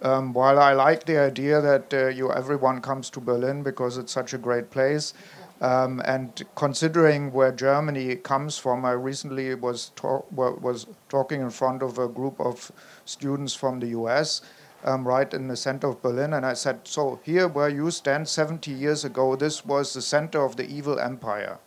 Um, 0.00 0.32
while 0.32 0.58
I 0.58 0.72
like 0.72 1.04
the 1.06 1.18
idea 1.18 1.60
that 1.60 1.94
uh, 1.94 2.06
you 2.08 2.32
everyone 2.32 2.80
comes 2.80 3.10
to 3.10 3.20
Berlin 3.20 3.62
because 3.62 3.98
it's 3.98 4.12
such 4.12 4.34
a 4.34 4.38
great 4.38 4.70
place, 4.70 5.12
um, 5.60 6.00
and 6.04 6.42
considering 6.54 7.30
where 7.32 7.52
Germany 7.52 8.16
comes 8.16 8.58
from, 8.58 8.84
I 8.84 8.92
recently 8.92 9.54
was 9.54 9.92
talk, 9.94 10.26
was 10.32 10.86
talking 11.08 11.40
in 11.40 11.50
front 11.50 11.82
of 11.82 11.98
a 11.98 12.08
group 12.08 12.40
of 12.40 12.72
students 13.04 13.54
from 13.54 13.80
the 13.80 13.88
U.S 14.00 14.42
um, 14.84 15.06
right 15.06 15.32
in 15.32 15.48
the 15.48 15.56
center 15.56 15.88
of 15.88 16.02
Berlin. 16.02 16.32
And 16.34 16.44
I 16.44 16.54
said, 16.54 16.80
So 16.84 17.20
here 17.22 17.48
where 17.48 17.68
you 17.68 17.90
stand 17.90 18.28
70 18.28 18.70
years 18.70 19.04
ago, 19.04 19.36
this 19.36 19.64
was 19.64 19.92
the 19.94 20.02
center 20.02 20.44
of 20.44 20.56
the 20.56 20.68
evil 20.68 20.98
empire. 20.98 21.58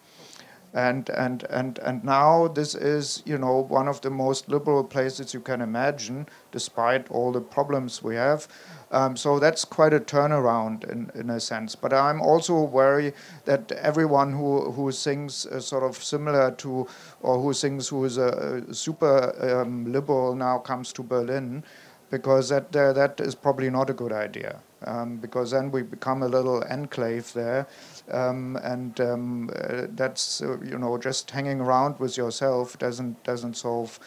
And, 0.73 1.09
and, 1.11 1.43
and, 1.49 1.79
and 1.79 2.03
now 2.03 2.49
this 2.49 2.75
is, 2.75 3.23
you 3.25 3.37
know, 3.37 3.59
one 3.59 3.87
of 3.87 4.01
the 4.01 4.09
most 4.09 4.49
liberal 4.49 4.83
places 4.83 5.33
you 5.33 5.39
can 5.39 5.61
imagine, 5.61 6.27
despite 6.51 7.09
all 7.09 7.31
the 7.31 7.39
problems 7.39 8.03
we 8.03 8.15
have. 8.15 8.49
Um, 8.91 9.15
so 9.15 9.39
that's 9.39 9.63
quite 9.63 9.93
a 9.93 10.01
turnaround 10.01 10.89
in, 10.91 11.11
in 11.15 11.29
a 11.29 11.39
sense. 11.39 11.75
But 11.75 11.93
I'm 11.93 12.21
also 12.21 12.61
worried 12.61 13.13
that 13.45 13.71
everyone 13.71 14.33
who, 14.33 14.69
who 14.71 14.91
thinks 14.91 15.45
uh, 15.45 15.61
sort 15.61 15.83
of 15.83 16.03
similar 16.03 16.51
to, 16.51 16.87
or 17.21 17.41
who 17.41 17.53
thinks 17.53 17.87
who 17.87 18.03
is 18.03 18.17
a, 18.17 18.61
a 18.67 18.73
super 18.73 19.33
um, 19.61 19.89
liberal 19.89 20.35
now 20.35 20.57
comes 20.57 20.91
to 20.93 21.03
Berlin 21.03 21.63
because 22.10 22.49
that 22.49 22.76
uh, 22.76 22.94
that 22.94 23.19
is 23.19 23.36
probably 23.36 23.69
not 23.69 23.90
a 23.90 23.94
good 23.94 24.11
idea. 24.11 24.61
Um, 24.86 25.18
because 25.18 25.49
then 25.49 25.72
we 25.72 25.82
become 25.82 26.22
a 26.22 26.27
little 26.27 26.64
enclave 26.69 27.34
there, 27.34 27.68
um, 28.11 28.56
and 28.57 28.99
um, 29.02 29.49
uh, 29.56 29.88
that's 29.90 30.41
uh, 30.41 30.60
you 30.61 30.77
know 30.77 30.98
just 30.98 31.32
hanging 31.32 31.60
around 31.60 31.99
with 31.99 32.18
yourself 32.18 32.77
doesn't 32.77 33.23
doesn't 33.23 33.57
solve 33.57 33.99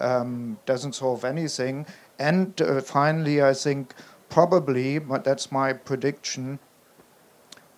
um, 0.00 0.58
doesn't 0.66 0.94
solve 0.94 1.24
anything. 1.24 1.86
And 2.18 2.60
uh, 2.60 2.80
finally, 2.80 3.42
I 3.42 3.54
think 3.54 3.94
probably, 4.28 4.98
but 4.98 5.24
that's 5.24 5.52
my 5.52 5.72
prediction. 5.72 6.58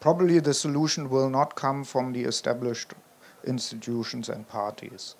Probably 0.00 0.38
the 0.38 0.54
solution 0.54 1.10
will 1.10 1.28
not 1.28 1.54
come 1.54 1.84
from 1.84 2.12
the 2.12 2.22
established 2.22 2.94
institutions 3.44 4.28
and 4.28 4.48
parties. 4.48 5.16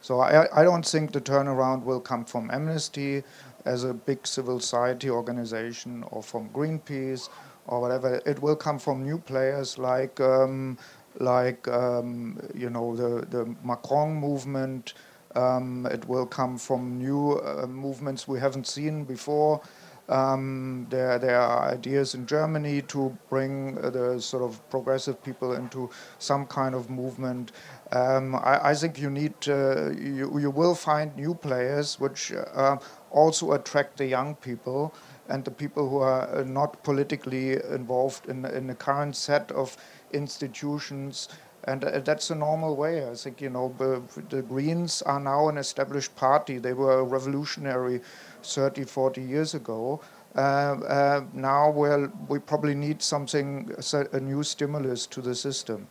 So 0.00 0.20
I, 0.20 0.60
I 0.60 0.64
don't 0.64 0.84
think 0.84 1.12
the 1.12 1.20
turnaround 1.20 1.84
will 1.84 2.00
come 2.00 2.24
from 2.24 2.50
Amnesty 2.50 3.22
as 3.64 3.84
a 3.84 3.94
big 3.94 4.26
civil 4.26 4.60
society 4.60 5.10
organization 5.10 6.04
or 6.10 6.22
from 6.22 6.48
Greenpeace 6.50 7.28
or 7.66 7.80
whatever. 7.80 8.20
It 8.26 8.40
will 8.40 8.56
come 8.56 8.78
from 8.78 9.02
new 9.02 9.18
players 9.18 9.78
like 9.78 10.20
um, 10.20 10.78
like 11.18 11.66
um, 11.68 12.40
you 12.54 12.70
know 12.70 12.96
the 12.96 13.26
the 13.26 13.54
Macron 13.64 14.14
movement. 14.14 14.94
Um, 15.34 15.86
it 15.86 16.06
will 16.06 16.26
come 16.26 16.58
from 16.58 16.98
new 16.98 17.32
uh, 17.38 17.66
movements 17.66 18.28
we 18.28 18.38
haven't 18.38 18.66
seen 18.66 19.04
before. 19.04 19.62
Um, 20.08 20.86
there, 20.90 21.18
there 21.18 21.40
are 21.40 21.70
ideas 21.70 22.14
in 22.14 22.26
Germany 22.26 22.82
to 22.82 23.16
bring 23.30 23.78
uh, 23.78 23.88
the 23.90 24.20
sort 24.20 24.42
of 24.42 24.68
progressive 24.68 25.22
people 25.22 25.52
into 25.54 25.88
some 26.18 26.44
kind 26.46 26.74
of 26.74 26.90
movement. 26.90 27.52
Um, 27.92 28.34
I, 28.34 28.70
I, 28.70 28.74
think 28.74 28.98
you 28.98 29.10
need, 29.10 29.34
uh, 29.48 29.92
you, 29.92 30.38
you 30.38 30.50
will 30.50 30.74
find 30.74 31.16
new 31.16 31.34
players 31.34 32.00
which 32.00 32.32
uh, 32.32 32.76
also 33.12 33.52
attract 33.52 33.96
the 33.96 34.06
young 34.06 34.34
people 34.36 34.92
and 35.28 35.44
the 35.44 35.50
people 35.50 35.88
who 35.88 35.98
are 35.98 36.28
uh, 36.34 36.44
not 36.44 36.82
politically 36.82 37.52
involved 37.52 38.28
in, 38.28 38.44
in 38.44 38.66
the 38.66 38.74
current 38.74 39.16
set 39.16 39.52
of 39.52 39.76
institutions 40.12 41.28
And 41.64 41.84
uh, 41.84 42.00
that's 42.00 42.30
a 42.30 42.34
normal 42.34 42.76
way. 42.76 43.08
I 43.08 43.14
think, 43.14 43.40
you 43.40 43.50
know, 43.50 43.74
the, 43.78 44.42
Greens 44.42 45.02
are 45.02 45.20
now 45.20 45.48
an 45.48 45.58
established 45.58 46.14
party. 46.16 46.58
They 46.58 46.72
were 46.72 47.04
revolutionary 47.04 48.00
30, 48.42 48.84
40 48.84 49.22
years 49.22 49.54
ago. 49.54 50.00
Uh, 50.34 50.38
uh, 50.40 51.24
now 51.32 51.70
we'll, 51.70 52.10
we 52.28 52.38
probably 52.38 52.74
need 52.74 53.02
something, 53.02 53.70
a 54.12 54.20
new 54.20 54.42
stimulus 54.42 55.06
to 55.06 55.20
the 55.20 55.34
system. 55.34 55.86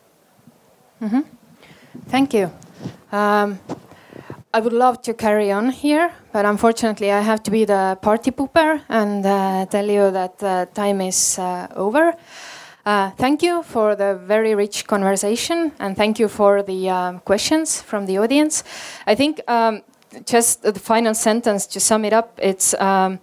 Mm-hmm. 1.02 1.22
Thank 2.07 2.34
you. 2.34 2.52
Um, 3.11 3.60
I 4.53 4.60
would 4.60 4.73
love 4.73 5.02
to 5.03 5.14
carry 5.14 5.49
on 5.49 5.69
here, 5.69 6.11
but 6.34 6.44
unfortunately, 6.44 7.10
I 7.10 7.22
have 7.22 7.41
to 7.44 7.52
be 7.52 7.64
the 7.64 7.98
party 8.02 8.32
pooper 8.32 8.82
and 8.90 9.26
uh, 9.26 9.65
tell 9.68 9.90
you 9.90 10.11
that 10.11 10.44
uh, 10.44 10.65
time 10.73 10.99
is 10.99 11.40
uh, 11.40 11.68
over. 11.73 12.14
Uh, 12.86 13.11
thank 13.11 13.41
you 13.41 13.64
for 13.64 13.95
the 13.95 14.15
very 14.15 14.53
rich 14.53 14.88
conversation, 14.88 15.72
and 15.80 15.95
thank 15.95 16.19
you 16.19 16.28
for 16.28 16.64
the 16.64 16.90
um, 16.90 17.19
questions 17.19 17.82
from 17.82 18.07
the 18.07 18.18
audience. 18.18 18.65
I 19.07 19.15
think 19.15 19.40
um, 19.48 19.84
just 20.26 20.64
the 20.64 20.73
final 20.73 21.14
sentence 21.14 21.65
to 21.68 21.80
sum 21.80 22.03
it 22.03 22.11
up, 22.11 22.38
it's. 22.38 22.73
Um, 22.73 23.19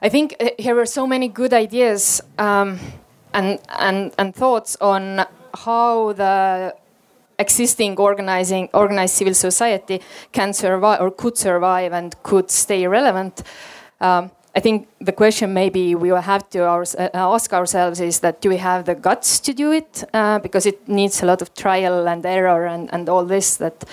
I 0.00 0.08
think 0.08 0.34
uh, 0.40 0.50
here 0.58 0.76
were 0.76 0.86
so 0.86 1.06
many 1.06 1.28
good 1.28 1.52
ideas 1.52 2.22
um, 2.38 2.78
and, 3.34 3.58
and, 3.78 4.14
and 4.16 4.34
thoughts 4.34 4.76
on 4.80 5.26
how 5.52 6.12
the 6.12 6.74
existing 7.38 7.96
organizing 7.98 8.68
organized 8.72 9.14
civil 9.14 9.34
society 9.34 10.00
can 10.32 10.52
survive 10.52 11.00
or 11.00 11.10
could 11.10 11.36
survive 11.36 11.92
and 11.92 12.14
could 12.22 12.50
stay 12.50 12.86
relevant. 12.86 13.42
Um, 14.00 14.30
I 14.56 14.60
think 14.60 14.88
the 15.00 15.12
question 15.12 15.52
maybe 15.52 15.94
we 15.94 16.10
will 16.10 16.20
have 16.20 16.48
to 16.50 16.66
our, 16.66 16.82
uh, 16.98 17.08
ask 17.14 17.52
ourselves 17.52 18.00
is 18.00 18.20
that 18.20 18.40
do 18.40 18.48
we 18.48 18.56
have 18.56 18.86
the 18.86 18.94
guts 18.94 19.40
to 19.40 19.52
do 19.52 19.72
it? 19.72 20.04
Uh, 20.12 20.38
because 20.40 20.66
it 20.66 20.88
needs 20.88 21.22
a 21.22 21.26
lot 21.26 21.42
of 21.42 21.54
trial 21.54 22.08
and 22.08 22.26
error 22.26 22.66
and, 22.66 22.92
and 22.92 23.08
all 23.08 23.24
this 23.24 23.56
that 23.56 23.84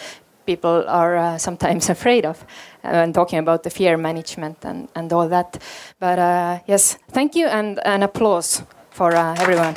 people 0.46 0.84
are 0.88 1.18
uh, 1.18 1.38
sometimes 1.38 1.90
afraid 1.98 2.26
of 2.26 2.46
when 2.82 3.14
talking 3.14 3.40
about 3.40 3.64
the 3.64 3.70
fear 3.70 3.98
management 3.98 4.58
and, 4.64 4.88
and 4.96 5.12
all 5.14 5.28
that. 5.28 5.62
But 6.00 6.20
uh, 6.20 6.60
yes, 6.68 6.98
thank 7.12 7.36
you 7.36 7.48
and 7.48 7.80
an 7.86 8.04
applause 8.04 8.64
for 8.92 9.16
uh, 9.16 9.36
everyone. 9.38 9.76